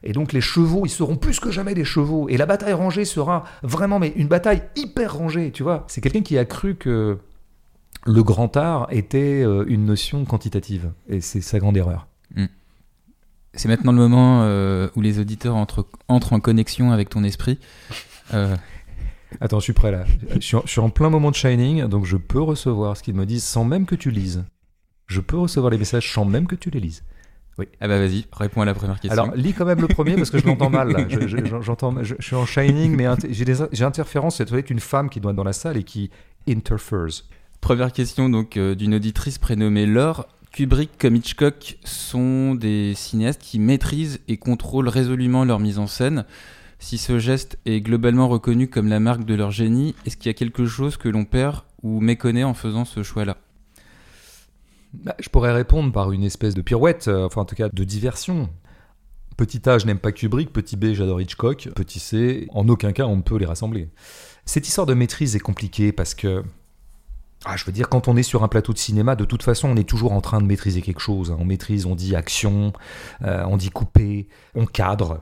Et 0.03 0.13
donc 0.13 0.31
les 0.31 0.41
chevaux, 0.41 0.85
ils 0.85 0.89
seront 0.89 1.17
plus 1.17 1.39
que 1.39 1.51
jamais 1.51 1.73
des 1.73 1.83
chevaux. 1.83 2.29
Et 2.29 2.37
la 2.37 2.45
bataille 2.45 2.73
rangée 2.73 3.05
sera 3.05 3.43
vraiment, 3.63 3.99
mais 3.99 4.13
une 4.15 4.27
bataille 4.27 4.63
hyper 4.75 5.15
rangée, 5.17 5.51
tu 5.51 5.63
vois. 5.63 5.85
C'est 5.87 6.01
quelqu'un 6.01 6.21
qui 6.21 6.37
a 6.37 6.45
cru 6.45 6.75
que 6.75 7.17
le 8.05 8.23
grand 8.23 8.55
art 8.55 8.87
était 8.91 9.43
euh, 9.43 9.65
une 9.67 9.85
notion 9.85 10.23
quantitative. 10.23 10.91
Et 11.09 11.19
c'est 11.19 11.41
sa 11.41 11.59
grande 11.59 11.75
erreur. 11.75 12.07
Hmm. 12.35 12.45
C'est 13.53 13.67
maintenant 13.67 13.91
le 13.91 13.97
moment 13.97 14.43
euh, 14.43 14.89
où 14.95 15.01
les 15.01 15.19
auditeurs 15.19 15.55
entrent, 15.55 15.85
en 16.07 16.39
connexion 16.39 16.91
avec 16.91 17.09
ton 17.09 17.23
esprit. 17.23 17.59
Euh, 18.33 18.55
Attends, 19.41 19.59
je 19.59 19.65
suis 19.65 19.73
prêt 19.73 19.91
là. 19.91 20.05
Je 20.39 20.57
suis, 20.65 20.79
en, 20.79 20.89
plein 20.89 21.09
moment 21.09 21.31
de 21.31 21.35
Shining, 21.35 21.85
donc 21.85 22.05
je 22.05 22.17
peux 22.17 22.41
recevoir 22.41 22.97
ce 22.97 23.03
qu'ils 23.03 23.13
me 23.13 23.25
disent 23.25 23.43
sans 23.43 23.63
même 23.63 23.85
que 23.85 23.95
tu 23.95 24.11
lises. 24.11 24.43
Je 25.07 25.21
peux 25.21 25.37
recevoir 25.37 25.71
les 25.71 25.77
messages 25.77 26.11
sans 26.11 26.25
même 26.25 26.47
que 26.47 26.55
tu 26.55 26.69
les 26.69 26.79
lises. 26.79 27.03
Oui. 27.57 27.67
Ah 27.81 27.87
bah 27.89 27.99
vas-y, 27.99 28.25
réponds 28.31 28.61
à 28.61 28.65
la 28.65 28.73
première 28.73 28.99
question. 28.99 29.21
Alors 29.21 29.35
lis 29.35 29.53
quand 29.53 29.65
même 29.65 29.81
le 29.81 29.87
premier 29.87 30.15
parce 30.15 30.29
que 30.29 30.39
je 30.39 30.45
l'entends 30.45 30.69
mal. 30.69 30.91
Là. 30.91 31.05
Je, 31.09 31.27
j'entends, 31.61 32.03
je, 32.03 32.15
suis 32.19 32.35
en 32.35 32.45
Shining, 32.45 32.95
mais 32.95 33.05
j'ai, 33.29 33.43
des, 33.43 33.55
j'ai 33.71 33.83
interférence. 33.83 34.37
C'est 34.37 34.69
une 34.69 34.79
femme 34.79 35.09
qui 35.09 35.19
doit 35.19 35.31
être 35.31 35.37
dans 35.37 35.43
la 35.43 35.53
salle 35.53 35.77
et 35.77 35.83
qui 35.83 36.09
interferes. 36.47 37.23
Première 37.59 37.91
question 37.91 38.29
donc 38.29 38.55
euh, 38.55 38.75
d'une 38.75 38.95
auditrice 38.95 39.37
prénommée 39.37 39.85
Laure. 39.85 40.27
Kubrick 40.51 40.97
comme 40.97 41.15
Hitchcock 41.15 41.77
sont 41.83 42.55
des 42.55 42.93
cinéastes 42.95 43.41
qui 43.41 43.59
maîtrisent 43.59 44.19
et 44.27 44.37
contrôlent 44.37 44.89
résolument 44.89 45.45
leur 45.45 45.59
mise 45.59 45.77
en 45.77 45.87
scène. 45.87 46.25
Si 46.79 46.97
ce 46.97 47.19
geste 47.19 47.59
est 47.65 47.81
globalement 47.81 48.29
reconnu 48.29 48.69
comme 48.69 48.87
la 48.87 49.01
marque 49.01 49.25
de 49.25 49.35
leur 49.35 49.51
génie, 49.51 49.95
est-ce 50.05 50.15
qu'il 50.15 50.27
y 50.27 50.29
a 50.29 50.33
quelque 50.33 50.65
chose 50.65 50.95
que 50.95 51.09
l'on 51.09 51.25
perd 51.25 51.63
ou 51.83 51.99
méconnaît 51.99 52.45
en 52.45 52.53
faisant 52.53 52.85
ce 52.85 53.03
choix-là? 53.03 53.37
Bah, 54.93 55.15
Je 55.19 55.29
pourrais 55.29 55.51
répondre 55.51 55.91
par 55.91 56.13
une 56.13 56.23
espèce 56.23 56.55
de 56.55 56.61
pirouette, 56.61 57.09
euh, 57.09 57.25
enfin 57.25 57.41
en 57.41 57.45
tout 57.45 57.55
cas 57.55 57.67
de 57.67 57.83
diversion. 57.83 58.49
Petit 59.35 59.69
A, 59.69 59.77
je 59.77 59.85
n'aime 59.85 59.99
pas 59.99 60.13
Kubrick, 60.13 60.51
petit 60.51 60.77
B, 60.77 60.93
j'adore 60.93 61.21
Hitchcock, 61.21 61.69
petit 61.75 61.99
C, 61.99 62.47
en 62.51 62.67
aucun 62.69 62.93
cas 62.93 63.05
on 63.05 63.17
ne 63.17 63.21
peut 63.21 63.37
les 63.37 63.45
rassembler. 63.45 63.89
Cette 64.45 64.67
histoire 64.67 64.87
de 64.87 64.93
maîtrise 64.93 65.35
est 65.35 65.39
compliquée 65.39 65.91
parce 65.91 66.13
que 66.13 66.43
ah, 67.45 67.55
je 67.55 67.63
veux 67.63 67.71
dire, 67.71 67.87
quand 67.87 68.07
on 68.07 68.17
est 68.17 68.23
sur 68.23 68.43
un 68.43 68.49
plateau 68.49 68.73
de 68.73 68.77
cinéma, 68.77 69.15
de 69.15 69.23
toute 69.23 69.43
façon, 69.43 69.69
on 69.69 69.77
est 69.77 69.87
toujours 69.87 70.11
en 70.11 70.19
train 70.19 70.41
de 70.41 70.45
maîtriser 70.45 70.81
quelque 70.81 70.99
chose. 70.99 71.31
Hein. 71.31 71.37
On 71.39 71.45
maîtrise, 71.45 71.85
on 71.85 71.95
dit 71.95 72.13
action, 72.13 72.73
euh, 73.23 73.45
on 73.47 73.55
dit 73.55 73.69
couper, 73.69 74.27
on 74.55 74.65
cadre 74.65 75.21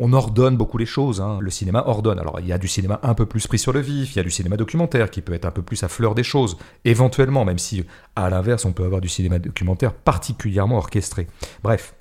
on 0.00 0.14
ordonne 0.14 0.56
beaucoup 0.56 0.78
les 0.78 0.86
choses. 0.86 1.20
Hein. 1.20 1.38
Le 1.40 1.50
cinéma 1.50 1.84
ordonne. 1.86 2.18
Alors 2.18 2.40
il 2.40 2.46
y 2.46 2.52
a 2.52 2.58
du 2.58 2.66
cinéma 2.66 2.98
un 3.02 3.14
peu 3.14 3.26
plus 3.26 3.46
pris 3.46 3.58
sur 3.58 3.72
le 3.72 3.80
vif, 3.80 4.14
il 4.14 4.16
y 4.16 4.20
a 4.20 4.24
du 4.24 4.30
cinéma 4.30 4.56
documentaire 4.56 5.10
qui 5.10 5.20
peut 5.20 5.34
être 5.34 5.44
un 5.44 5.50
peu 5.50 5.62
plus 5.62 5.84
à 5.84 5.88
fleur 5.88 6.14
des 6.14 6.24
choses, 6.24 6.56
éventuellement, 6.84 7.44
même 7.44 7.58
si 7.58 7.84
à 8.16 8.30
l'inverse 8.30 8.64
on 8.64 8.72
peut 8.72 8.84
avoir 8.84 9.00
du 9.00 9.08
cinéma 9.08 9.38
documentaire 9.38 9.92
particulièrement 9.92 10.78
orchestré. 10.78 11.28
Bref, 11.62 11.94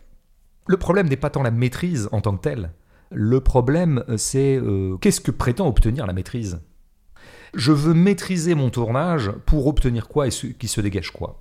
le 0.67 0.77
problème 0.77 1.09
n'est 1.09 1.17
pas 1.17 1.29
tant 1.29 1.43
la 1.43 1.51
maîtrise 1.51 2.07
en 2.13 2.21
tant 2.21 2.35
que 2.35 2.41
telle. 2.41 2.71
Le 3.11 3.41
problème, 3.41 4.03
c'est 4.17 4.55
euh, 4.55 4.97
qu'est-ce 5.01 5.19
que 5.19 5.31
prétend 5.31 5.67
obtenir 5.67 6.07
la 6.07 6.13
maîtrise? 6.13 6.61
Je 7.55 7.71
veux 7.71 7.95
maîtriser 7.95 8.55
mon 8.55 8.69
tournage 8.69 9.31
pour 9.45 9.67
obtenir 9.67 10.07
quoi 10.07 10.27
et 10.27 10.31
ce 10.31 10.47
qui 10.47 10.67
se 10.67 10.79
dégage 10.79 11.11
quoi? 11.11 11.37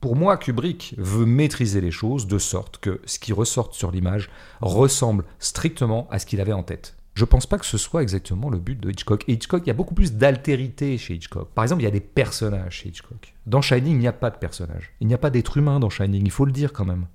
Pour 0.00 0.14
moi, 0.14 0.36
Kubrick 0.36 0.94
veut 0.96 1.26
maîtriser 1.26 1.80
les 1.80 1.90
choses 1.90 2.26
de 2.26 2.38
sorte 2.38 2.78
que 2.78 3.00
ce 3.04 3.18
qui 3.18 3.32
ressort 3.32 3.74
sur 3.74 3.90
l'image 3.90 4.30
ressemble 4.60 5.24
strictement 5.40 6.06
à 6.10 6.18
ce 6.18 6.26
qu'il 6.26 6.40
avait 6.40 6.52
en 6.52 6.62
tête. 6.62 6.96
Je 7.14 7.24
pense 7.24 7.46
pas 7.46 7.58
que 7.58 7.66
ce 7.66 7.78
soit 7.78 8.02
exactement 8.02 8.48
le 8.48 8.58
but 8.58 8.78
de 8.78 8.90
Hitchcock. 8.90 9.24
Et 9.26 9.32
Hitchcock, 9.32 9.62
il 9.64 9.66
y 9.66 9.70
a 9.72 9.74
beaucoup 9.74 9.94
plus 9.94 10.12
d'altérité 10.12 10.96
chez 10.98 11.14
Hitchcock. 11.14 11.48
Par 11.52 11.64
exemple, 11.64 11.82
il 11.82 11.84
y 11.84 11.88
a 11.88 11.90
des 11.90 11.98
personnages 11.98 12.74
chez 12.74 12.90
Hitchcock. 12.90 13.34
Dans 13.44 13.60
Shining, 13.60 13.94
il 13.94 13.98
n'y 13.98 14.06
a 14.06 14.12
pas 14.12 14.30
de 14.30 14.36
personnages. 14.36 14.92
Il 15.00 15.08
n'y 15.08 15.14
a 15.14 15.18
pas 15.18 15.30
d'être 15.30 15.56
humain 15.56 15.80
dans 15.80 15.90
Shining, 15.90 16.22
il 16.24 16.30
faut 16.30 16.44
le 16.44 16.52
dire 16.52 16.72
quand 16.72 16.84
même. 16.84 17.06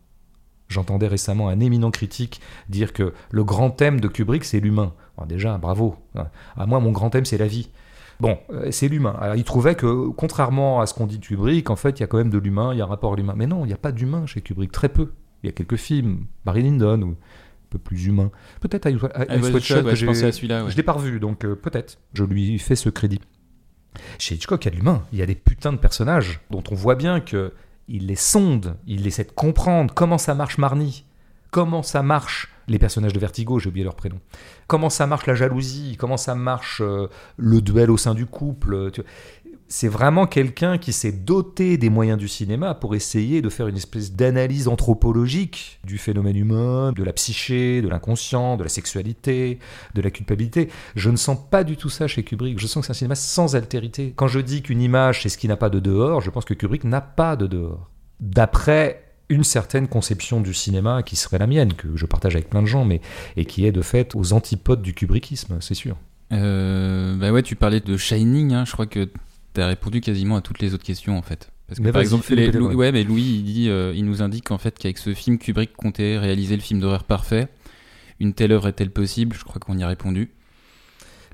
J'entendais 0.68 1.08
récemment 1.08 1.48
un 1.48 1.62
éminent 1.62 1.90
critique 1.92 2.42
dire 2.68 2.92
que 2.92 3.14
le 3.32 3.44
grand 3.46 3.70
thème 3.70 4.02
de 4.02 4.10
Kubrick, 4.10 4.44
c'est 4.44 4.60
l'humain. 4.60 4.94
déjà, 5.26 5.58
bravo. 5.58 5.96
À 6.58 6.66
moi, 6.66 6.82
mon 6.82 6.92
grand 6.92 7.10
thème, 7.10 7.26
c'est 7.26 7.38
la 7.38 7.48
vie. 7.48 7.70
Bon, 8.24 8.40
euh, 8.52 8.72
c'est 8.72 8.88
l'humain. 8.88 9.18
Alors, 9.20 9.36
il 9.36 9.44
trouvait 9.44 9.76
que, 9.76 10.08
contrairement 10.08 10.80
à 10.80 10.86
ce 10.88 10.94
qu'on 10.94 11.08
dit 11.08 11.20
de 11.20 11.26
Kubrick, 11.26 11.70
en 11.70 11.76
fait, 11.76 12.00
il 12.00 12.02
y 12.02 12.04
a 12.04 12.08
quand 12.08 12.18
même 12.18 12.30
de 12.30 12.38
l'humain, 12.38 12.74
il 12.74 12.78
y 12.78 12.82
a 12.82 12.86
un 12.86 12.88
rapport 12.88 13.12
à 13.12 13.16
l'humain. 13.18 13.34
Mais 13.36 13.48
non, 13.48 13.66
il 13.66 13.68
n'y 13.68 13.74
a 13.74 13.78
pas 13.78 13.92
d'humain 13.92 14.26
chez 14.26 14.40
Kubrick, 14.40 14.72
très 14.72 14.88
peu. 14.88 15.12
Il 15.44 15.48
y 15.48 15.50
a 15.50 15.52
quelques 15.52 15.76
films, 15.76 16.26
Barry 16.46 16.64
Lyndon, 16.64 17.02
ou 17.02 17.10
un 17.10 17.16
peu 17.70 17.80
plus 17.80 18.06
humain. 18.06 18.32
Peut-être 18.62 18.90
Watch 18.90 19.74
que 19.74 19.96
j'ai... 19.96 20.14
Je 20.14 20.78
l'ai 20.78 20.84
pas 20.84 20.94
revu, 20.94 21.20
donc 21.20 21.44
euh, 21.44 21.56
peut-être. 21.56 22.00
Je 22.14 22.24
lui 22.24 22.58
fais 22.60 22.78
ce 22.78 22.88
crédit. 22.88 23.20
Chez 24.20 24.36
Hitchcock, 24.36 24.64
il 24.64 24.68
y 24.68 24.70
a 24.70 24.72
de 24.72 24.78
l'humain. 24.78 25.04
Il 25.12 25.20
y 25.20 25.22
a 25.22 25.26
des 25.26 25.36
putains 25.36 25.74
de 25.74 25.78
personnages 25.78 26.40
dont 26.50 26.64
on 26.72 26.76
voit 26.76 26.96
bien 26.96 27.20
que 27.20 27.52
il 27.90 28.08
les 28.08 28.16
sonde, 28.16 28.78
il 28.88 29.06
essaie 29.06 29.26
de 29.26 29.32
comprendre 29.32 29.94
comment 29.94 30.18
ça 30.18 30.34
marche 30.34 30.58
Marnie, 30.58 31.04
comment 31.52 31.84
ça 31.84 32.02
marche 32.02 32.53
les 32.68 32.80
personnages 32.80 33.14
de 33.14 33.20
Vertigo, 33.20 33.60
j'ai 33.60 33.70
oublié 33.70 33.84
leur 33.84 33.96
prénom. 33.96 34.20
Comment 34.68 34.90
ça 34.90 35.08
marche 35.08 35.26
la 35.26 35.36
jalousie? 35.36 35.96
Comment 35.98 36.18
ça 36.18 36.36
marche 36.36 36.82
euh, 36.82 37.08
le 37.38 37.62
duel 37.62 37.92
au 37.92 37.98
sein 37.98 38.14
du 38.14 38.26
couple 38.26 38.92
c'est 39.74 39.88
vraiment 39.88 40.28
quelqu'un 40.28 40.78
qui 40.78 40.94
s'est 40.94 41.12
doté 41.12 41.78
des 41.78 41.90
moyens 41.90 42.20
du 42.20 42.28
cinéma 42.28 42.76
pour 42.76 42.94
essayer 42.94 43.42
de 43.42 43.50
faire 43.50 43.68
une 43.68 43.76
espèce 43.76 44.14
d'analyse 44.14 44.68
anthropologique 44.68 45.80
du 45.84 45.98
phénomène 45.98 46.36
humain, 46.36 46.92
de 46.92 47.02
la 47.02 47.12
psyché, 47.12 47.82
de 47.82 47.88
l'inconscient, 47.88 48.56
de 48.56 48.62
la 48.62 48.70
sexualité, 48.70 49.58
de 49.96 50.02
la 50.02 50.12
culpabilité. 50.12 50.70
Je 50.96 51.10
ne 51.10 51.16
sens 51.16 51.40
pas 51.50 51.64
du 51.64 51.76
tout 51.76 51.90
ça 51.90 52.08
chez 52.08 52.24
Kubrick. 52.24 52.60
Je 52.60 52.68
sens 52.68 52.82
que 52.82 52.86
c'est 52.86 52.92
un 52.92 52.94
cinéma 52.94 53.16
sans 53.16 53.56
altérité. 53.56 54.14
Quand 54.16 54.28
je 54.28 54.42
dis 54.42 54.62
qu'une 54.62 54.80
image, 54.80 55.24
c'est 55.24 55.30
ce 55.30 55.40
qui 55.40 55.48
n'a 55.48 55.58
pas 55.58 55.72
de 55.72 55.80
dehors, 55.80 56.22
je 56.22 56.30
pense 56.30 56.46
que 56.46 56.54
Kubrick 56.54 56.84
n'a 56.84 57.02
pas 57.02 57.36
de 57.36 57.48
dehors. 57.48 57.90
D'après 58.20 59.13
une 59.34 59.44
certaine 59.44 59.88
conception 59.88 60.40
du 60.42 60.54
cinéma 60.54 61.04
qui 61.04 61.16
serait 61.16 61.38
la 61.40 61.48
mienne, 61.48 61.74
que 61.74 61.88
je 61.96 62.06
partage 62.06 62.36
avec 62.36 62.50
plein 62.50 62.62
de 62.62 62.68
gens, 62.68 62.86
mais 62.86 63.02
et 63.36 63.46
qui 63.46 63.66
est 63.66 63.72
de 63.72 63.82
fait 63.82 64.16
aux 64.16 64.34
antipodes 64.34 64.82
du 64.82 64.94
kubrickisme, 64.94 65.58
c'est 65.60 65.74
sûr. 65.74 65.98
Euh, 66.32 67.16
bah 67.18 67.32
ouais, 67.32 67.44
tu 67.44 67.56
parlais 67.56 67.80
de 67.80 67.98
Shining, 67.98 68.54
hein, 68.54 68.66
je 68.66 68.72
crois 68.72 68.86
que 68.88 69.10
tu 69.54 69.62
as 69.62 69.68
répondu 69.68 70.02
quasiment 70.02 70.36
à 70.38 70.42
toutes 70.42 70.60
les 70.62 70.74
autres 70.74 70.84
questions 70.86 71.18
en 71.18 71.22
fait. 71.22 71.50
Parce 71.68 71.80
que 71.80 71.84
Mais 71.86 71.92
par 71.92 72.02
exemple, 72.02 72.34
les- 72.34 72.52
Lou- 72.52 72.74
ouais. 72.74 72.92
mais 72.92 73.04
Louis, 73.04 73.22
il, 73.24 73.44
dit, 73.44 73.70
euh, 73.70 73.94
il 73.96 74.06
nous 74.06 74.22
indique 74.22 74.46
qu'en 74.46 74.58
fait 74.58 74.78
qu'avec 74.78 74.98
ce 74.98 75.14
film, 75.14 75.38
Kubrick 75.38 75.74
comptait 75.76 76.18
réaliser 76.18 76.56
le 76.56 76.62
film 76.62 76.80
d'horreur 76.80 77.04
parfait. 77.04 77.48
Une 78.20 78.34
telle 78.34 78.52
œuvre 78.52 78.68
est-elle 78.68 78.92
possible? 78.92 79.36
Je 79.38 79.44
crois 79.44 79.60
qu'on 79.60 79.78
y 79.78 79.84
a 79.84 79.88
répondu. 79.88 80.32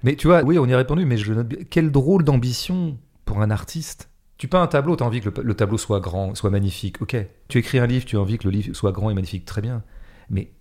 Mais 0.04 0.16
tu 0.16 0.28
vois, 0.28 0.44
oui, 0.44 0.58
on 0.58 0.66
y 0.66 0.74
a 0.74 0.78
répondu, 0.78 1.06
mais 1.06 1.18
je 1.18 1.34
quelle 1.70 1.92
drôle 1.92 2.24
d'ambition 2.24 2.98
pour 3.26 3.42
un 3.42 3.52
artiste. 3.52 4.09
Tu 4.40 4.48
peins 4.48 4.64
un 4.64 4.68
tableau, 4.68 4.96
tu 4.96 5.04
as 5.04 5.06
envie 5.06 5.22
que 5.22 5.30
le, 5.30 5.44
le 5.44 5.54
tableau 5.54 5.78
soit 5.78 6.00
grand, 6.00 6.34
soit 6.34 6.50
magnifique. 6.50 7.02
Ok. 7.02 7.16
Tu 7.50 7.60
écris 7.60 7.78
un 7.78 7.86
livre, 7.86 8.06
tu 8.06 8.18
as 8.18 8.20
envie 8.20 8.40
que 8.40 8.46
le 8.46 8.52
livre 8.52 8.74
soit 8.74 8.92
grand 8.92 9.12
et 9.12 9.14
magnifique. 9.14 9.46
Très 9.46 9.62
bien. 9.62 9.84
Mais 10.30 10.52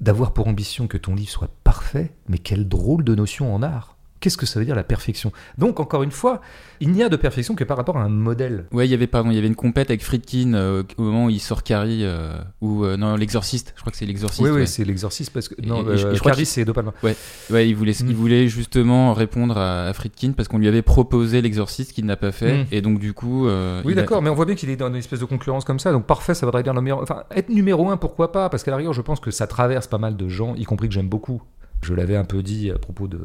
d'avoir 0.00 0.32
pour 0.32 0.46
ambition 0.46 0.86
que 0.86 0.98
ton 0.98 1.14
livre 1.14 1.30
soit 1.30 1.50
parfait, 1.64 2.14
mais 2.28 2.38
quelle 2.38 2.68
drôle 2.68 3.04
de 3.04 3.14
notion 3.14 3.52
en 3.52 3.62
art. 3.62 3.97
Qu'est-ce 4.20 4.36
que 4.36 4.46
ça 4.46 4.58
veut 4.58 4.64
dire 4.66 4.74
la 4.74 4.82
perfection? 4.84 5.32
Donc, 5.58 5.78
encore 5.80 6.02
une 6.02 6.10
fois, 6.10 6.40
il 6.80 6.90
n'y 6.90 7.02
a 7.02 7.08
de 7.08 7.16
perfection 7.16 7.54
que 7.54 7.62
par 7.64 7.76
rapport 7.76 7.96
à 7.96 8.02
un 8.02 8.08
modèle. 8.08 8.64
Ouais, 8.72 8.86
il 8.86 8.90
y 8.90 8.94
avait 8.94 9.06
pardon, 9.06 9.30
il 9.30 9.34
y 9.36 9.38
avait 9.38 9.46
une 9.46 9.54
compète 9.54 9.90
avec 9.90 10.02
Friedkin 10.02 10.54
euh, 10.54 10.82
au 10.96 11.02
moment 11.02 11.26
où 11.26 11.30
il 11.30 11.40
sort 11.40 11.62
Carrie 11.62 12.00
euh, 12.04 12.36
ou 12.60 12.84
euh, 12.84 12.96
non 12.96 13.14
l'exorciste. 13.16 13.72
Je 13.76 13.80
crois 13.80 13.92
que 13.92 13.96
c'est 13.98 14.06
l'exorciste. 14.06 14.42
oui, 14.42 14.50
oui, 14.50 14.56
ouais. 14.60 14.66
c'est 14.66 14.84
l'exorcisme 14.84 15.32
parce 15.32 15.48
que. 15.48 15.54
Et- 15.62 15.66
Non, 15.66 15.82
et 15.90 15.96
je- 15.96 16.08
et 16.08 16.14
je 16.14 16.18
crois 16.20 16.32
Carrie, 16.32 16.46
c'est 16.46 16.64
De 16.64 16.72
Palma. 16.72 16.92
Ouais, 17.02 17.68
il 17.68 17.74
voulait, 17.76 17.92
Mm. 17.92 18.08
il 18.08 18.16
voulait 18.16 18.48
justement 18.48 19.14
répondre 19.14 19.56
à, 19.56 19.84
à 19.86 19.92
Friedkin 19.92 20.32
parce 20.32 20.48
qu'on 20.48 20.58
lui 20.58 20.68
avait 20.68 20.82
proposé 20.82 21.40
l'exorciste 21.42 21.92
qu'il 21.92 22.04
n'a 22.06 22.16
pas 22.16 22.32
fait 22.32 22.64
Mm. 22.64 22.66
et 22.72 22.80
donc 22.80 22.98
du 22.98 23.12
coup. 23.12 23.46
Oui, 23.84 23.92
a- 23.92 23.94
d'accord, 23.94 24.22
mais 24.22 24.30
on 24.30 24.34
voit 24.34 24.44
bien 24.46 24.54
qu'il 24.56 24.70
est 24.70 24.76
dans 24.76 24.88
une 24.88 24.96
espèce 24.96 25.20
de 25.20 25.24
concurrence 25.24 25.64
comme 25.64 25.78
ça. 25.78 25.92
Donc 25.92 26.06
parfait, 26.06 26.34
ça 26.34 26.44
voudrait 26.46 26.62
dire 26.62 26.74
le 26.74 26.80
numéro. 26.80 27.02
Enfin, 27.02 27.22
être 27.34 27.48
numéro 27.50 27.88
un, 27.90 27.96
pourquoi 27.96 28.32
pas? 28.32 28.48
Parce 28.48 28.62
qu'à 28.64 28.70
la 28.72 28.76
rigueur, 28.78 28.92
je 28.92 29.02
pense 29.02 29.20
que 29.20 29.30
ça 29.30 29.46
traverse 29.46 29.86
pas 29.86 29.98
mal 29.98 30.16
de 30.16 30.28
gens, 30.28 30.54
y 30.56 30.64
compris 30.64 30.88
que 30.88 30.94
j'aime 30.94 31.08
beaucoup. 31.08 31.40
Je 31.82 31.94
l'avais 31.94 32.16
un 32.16 32.24
peu 32.24 32.42
dit 32.42 32.70
à 32.72 32.78
propos 32.78 33.06
de, 33.06 33.20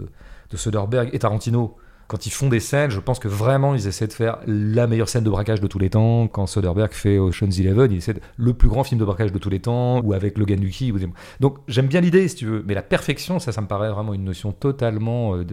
de 0.49 0.57
Soderbergh 0.57 1.09
et 1.13 1.19
Tarantino. 1.19 1.77
Quand 2.07 2.25
ils 2.25 2.31
font 2.31 2.49
des 2.49 2.59
scènes, 2.59 2.91
je 2.91 2.99
pense 2.99 3.17
que 3.17 3.27
vraiment 3.27 3.73
ils 3.73 3.87
essaient 3.87 4.07
de 4.07 4.13
faire 4.13 4.37
la 4.45 4.87
meilleure 4.87 5.09
scène 5.09 5.23
de 5.23 5.29
braquage 5.29 5.61
de 5.61 5.67
tous 5.67 5.79
les 5.79 5.89
temps. 5.89 6.27
Quand 6.27 6.45
Soderbergh 6.45 6.91
fait 6.91 7.17
Ocean's 7.17 7.57
Eleven, 7.59 7.91
il 7.91 7.97
essaie 7.97 8.13
de, 8.13 8.19
le 8.37 8.53
plus 8.53 8.67
grand 8.67 8.83
film 8.83 8.99
de 8.99 9.05
braquage 9.05 9.31
de 9.31 9.39
tous 9.39 9.49
les 9.49 9.61
temps, 9.61 10.01
ou 10.01 10.13
avec 10.13 10.37
Logan 10.37 10.59
Lucky. 10.59 10.91
ou 10.91 10.99
Donc 11.39 11.57
j'aime 11.67 11.87
bien 11.87 12.01
l'idée, 12.01 12.27
si 12.27 12.35
tu 12.35 12.45
veux. 12.45 12.63
Mais 12.67 12.73
la 12.73 12.81
perfection, 12.81 13.39
ça, 13.39 13.51
ça 13.51 13.61
me 13.61 13.67
paraît 13.67 13.89
vraiment 13.89 14.13
une 14.13 14.25
notion 14.25 14.51
totalement 14.51 15.35
euh, 15.35 15.45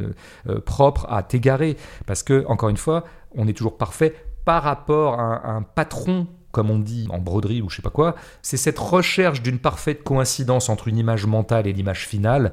euh, 0.48 0.60
propre 0.60 1.06
à 1.08 1.22
t'égarer. 1.22 1.76
Parce 2.06 2.22
que, 2.22 2.44
encore 2.46 2.68
une 2.68 2.76
fois, 2.76 3.04
on 3.34 3.46
est 3.46 3.54
toujours 3.54 3.78
parfait 3.78 4.14
par 4.44 4.62
rapport 4.62 5.20
à 5.20 5.22
un, 5.22 5.34
à 5.36 5.50
un 5.52 5.62
patron 5.62 6.26
comme 6.52 6.70
on 6.70 6.78
dit 6.78 7.06
en 7.10 7.18
broderie 7.18 7.62
ou 7.62 7.70
je 7.70 7.76
sais 7.76 7.82
pas 7.82 7.90
quoi, 7.90 8.16
c'est 8.42 8.56
cette 8.56 8.78
recherche 8.78 9.42
d'une 9.42 9.58
parfaite 9.58 10.02
coïncidence 10.02 10.68
entre 10.68 10.88
une 10.88 10.98
image 10.98 11.26
mentale 11.26 11.66
et 11.66 11.72
l'image 11.72 12.06
finale 12.06 12.52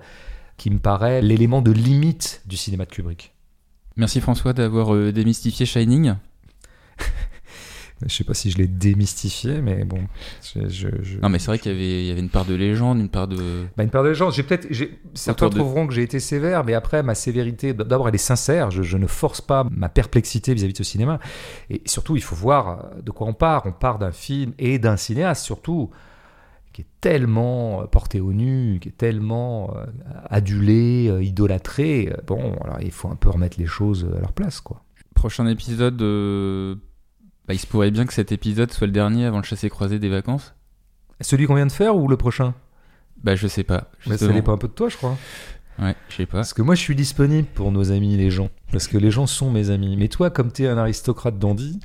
qui 0.57 0.69
me 0.71 0.79
paraît 0.79 1.21
l'élément 1.21 1.61
de 1.61 1.71
limite 1.71 2.41
du 2.45 2.57
cinéma 2.57 2.85
de 2.85 2.89
Kubrick. 2.91 3.33
Merci 3.95 4.21
François 4.21 4.53
d'avoir 4.53 4.93
euh, 4.93 5.11
démystifié 5.11 5.65
Shining. 5.65 6.13
Je 8.05 8.13
sais 8.13 8.23
pas 8.23 8.35
si 8.35 8.51
je 8.51 8.59
l'ai 8.59 8.67
démystifié, 8.67 9.59
mais 9.59 9.83
bon, 9.83 9.97
je, 10.43 10.69
je- 10.69 11.01
je- 11.01 11.17
Non 11.17 11.29
mais 11.29 11.39
c'est 11.39 11.47
vrai 11.47 11.57
qu'il 11.57 11.71
y 11.71 11.75
avait, 11.75 12.03
il 12.03 12.05
y 12.05 12.11
avait 12.11 12.19
une 12.19 12.29
part 12.29 12.45
de 12.45 12.53
légende, 12.53 12.99
une 12.99 13.09
part 13.09 13.27
de. 13.27 13.65
Bah, 13.75 13.83
une 13.83 13.89
paire 13.89 14.03
de 14.03 14.13
gens. 14.13 14.29
J'ai 14.29 14.43
peut-être, 14.43 14.67
certains 15.15 15.49
de- 15.49 15.55
trouveront 15.55 15.87
que 15.87 15.95
j'ai 15.95 16.03
été 16.03 16.19
sévère, 16.19 16.63
mais 16.63 16.75
après 16.75 17.01
ma 17.01 17.15
sévérité, 17.15 17.73
d'abord 17.73 18.07
elle 18.07 18.13
est 18.13 18.19
sincère. 18.19 18.69
Je, 18.69 18.97
ne 18.97 19.07
force 19.07 19.41
pas 19.41 19.65
ma 19.71 19.89
perplexité 19.89 20.53
vis-à-vis 20.53 20.73
de 20.73 20.77
ce 20.77 20.83
cinéma. 20.83 21.17
Et 21.71 21.81
surtout, 21.87 22.15
il 22.15 22.21
faut 22.21 22.35
voir 22.35 22.85
de 23.03 23.09
quoi 23.09 23.25
on 23.25 23.33
part. 23.33 23.63
On 23.65 23.71
part 23.71 23.97
d'un 23.97 24.11
film 24.11 24.53
et 24.59 24.77
d'un 24.77 24.95
cinéaste 24.97 25.43
surtout 25.43 25.89
qui 26.77 26.83
est 26.83 27.01
tellement 27.01 27.81
euh, 27.81 27.85
porté 27.87 28.19
au 28.19 28.33
nu, 28.33 28.77
qui 28.79 28.89
est 28.89 28.97
tellement 28.97 29.75
euh, 29.75 29.85
adulé, 30.29 31.07
euh, 31.09 31.23
idolâtré. 31.23 32.13
Bon, 32.27 32.53
alors 32.63 32.79
il 32.81 32.91
faut 32.91 33.07
un 33.07 33.15
peu 33.15 33.31
remettre 33.31 33.57
les 33.59 33.65
choses 33.65 34.07
à 34.15 34.19
leur 34.19 34.31
place, 34.31 34.61
quoi. 34.61 34.83
Prochain 35.15 35.47
épisode, 35.47 35.99
euh, 36.03 36.75
bah, 37.47 37.55
il 37.55 37.57
se 37.57 37.65
pourrait 37.65 37.89
bien 37.89 38.05
que 38.05 38.13
cet 38.13 38.31
épisode 38.31 38.71
soit 38.71 38.85
le 38.85 38.93
dernier 38.93 39.25
avant 39.25 39.37
le 39.37 39.43
chassé 39.43 39.71
croisé 39.71 39.97
des 39.97 40.07
vacances. 40.07 40.53
Celui 41.19 41.47
qu'on 41.47 41.55
vient 41.55 41.65
de 41.65 41.71
faire 41.71 41.95
ou 41.95 42.07
le 42.07 42.15
prochain? 42.15 42.53
Bah 43.23 43.35
je 43.35 43.47
sais 43.47 43.63
pas. 43.63 43.89
Mais 44.05 44.15
Ça 44.15 44.27
dépend 44.27 44.53
un 44.53 44.59
peu 44.59 44.67
de 44.67 44.73
toi, 44.73 44.87
je 44.87 44.97
crois. 44.97 45.17
Ouais, 45.79 45.95
je 46.09 46.17
sais 46.17 46.25
pas. 46.27 46.37
Parce 46.37 46.53
que 46.53 46.61
moi, 46.61 46.75
je 46.75 46.81
suis 46.81 46.95
disponible 46.95 47.47
pour 47.55 47.71
nos 47.71 47.91
amis, 47.91 48.17
les 48.17 48.29
gens. 48.29 48.49
Parce 48.71 48.87
que 48.87 48.99
les 48.99 49.09
gens 49.09 49.25
sont 49.25 49.49
mes 49.49 49.71
amis. 49.71 49.97
Mais 49.97 50.09
toi, 50.09 50.29
comme 50.29 50.51
tu 50.51 50.65
es 50.65 50.67
un 50.67 50.77
aristocrate 50.77 51.39
dandy, 51.39 51.79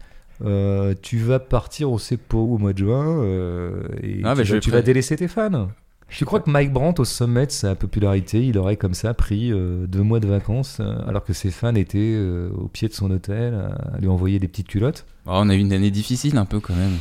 euh, 0.45 0.95
tu 1.01 1.19
vas 1.19 1.39
partir 1.39 1.91
au 1.93 1.99
CEPO 1.99 2.39
au 2.39 2.59
mois 2.59 2.73
de 2.73 2.79
juin 2.79 3.23
euh, 3.23 3.83
et 4.03 4.21
Ah, 4.25 4.35
tu, 4.37 4.45
je 4.45 4.55
vas, 4.55 4.61
tu 4.61 4.71
vas 4.71 4.83
délaisser 4.83 5.17
tes 5.17 5.29
fans. 5.29 5.69
Tu 6.09 6.27
crois 6.27 6.41
que 6.41 6.51
Mike 6.51 6.73
Brandt, 6.75 7.01
au 7.01 7.07
sommet 7.07 7.47
de 7.47 7.51
sa 7.53 7.75
popularité, 7.75 8.47
il 8.47 8.59
aurait 8.59 8.77
comme 8.77 8.93
ça 8.93 9.15
pris 9.15 9.51
euh, 9.51 9.87
deux 9.87 10.03
mois 10.03 10.21
de 10.21 10.27
vacances 10.27 10.77
euh, 10.81 10.99
alors 11.07 11.25
que 11.25 11.33
ses 11.33 11.51
fans 11.51 11.75
étaient 11.75 11.99
euh, 12.01 12.51
au 12.51 12.69
pied 12.69 12.87
de 12.89 12.93
son 12.93 13.11
hôtel 13.11 13.55
à 13.55 13.99
lui 13.99 14.09
envoyer 14.09 14.39
des 14.39 14.47
petites 14.47 14.69
culottes? 14.69 15.07
Oh, 15.27 15.31
on 15.35 15.49
a 15.49 15.55
eu 15.55 15.59
une 15.59 15.73
année 15.73 15.91
difficile 15.91 16.37
un 16.37 16.45
peu 16.45 16.61
quand 16.61 16.75
même. 16.75 16.99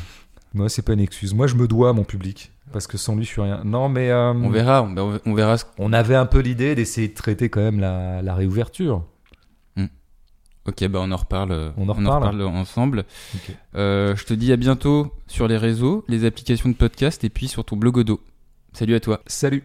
Moi, 0.53 0.69
c'est 0.69 0.81
pas 0.81 0.93
une 0.93 1.01
excuse. 1.01 1.33
Moi, 1.33 1.47
je 1.47 1.55
me 1.55 1.67
dois 1.67 1.89
à 1.89 1.93
mon 1.93 2.03
public. 2.05 2.51
Parce 2.71 2.87
que 2.87 2.97
sans 2.97 3.17
lui, 3.17 3.25
je 3.25 3.29
suis 3.29 3.41
rien. 3.41 3.61
Non, 3.65 3.89
mais. 3.89 4.13
On 4.13 4.49
verra, 4.49 4.81
on, 4.83 5.19
on 5.25 5.33
verra 5.33 5.57
ce 5.57 5.65
on 5.77 5.91
avait 5.91 6.15
un 6.15 6.25
peu 6.25 6.39
l'idée 6.39 6.73
d'essayer 6.73 7.09
de 7.09 7.13
traiter 7.13 7.49
quand 7.49 7.59
même 7.59 7.81
la, 7.81 8.21
la 8.21 8.33
réouverture. 8.33 9.03
Ok, 10.71 10.87
bah 10.87 10.99
on 11.01 11.11
en 11.11 11.17
reparle, 11.17 11.51
euh, 11.51 11.69
On 11.75 11.89
en 11.89 11.93
reparle. 11.93 12.41
ensemble. 12.43 13.03
Euh, 13.75 14.15
je 14.15 14.23
te 14.25 14.33
dis 14.33 14.53
à 14.53 14.55
bientôt 14.57 15.11
sur 15.27 15.47
les 15.49 15.57
réseaux, 15.57 16.05
les 16.07 16.23
applications 16.23 16.69
de 16.69 16.75
podcast 16.75 17.23
et 17.25 17.29
puis 17.29 17.49
sur 17.49 17.65
ton 17.65 17.75
blogodo. 17.75 18.21
Salut 18.71 18.95
à 18.95 19.01
toi. 19.01 19.21
Salut 19.27 19.59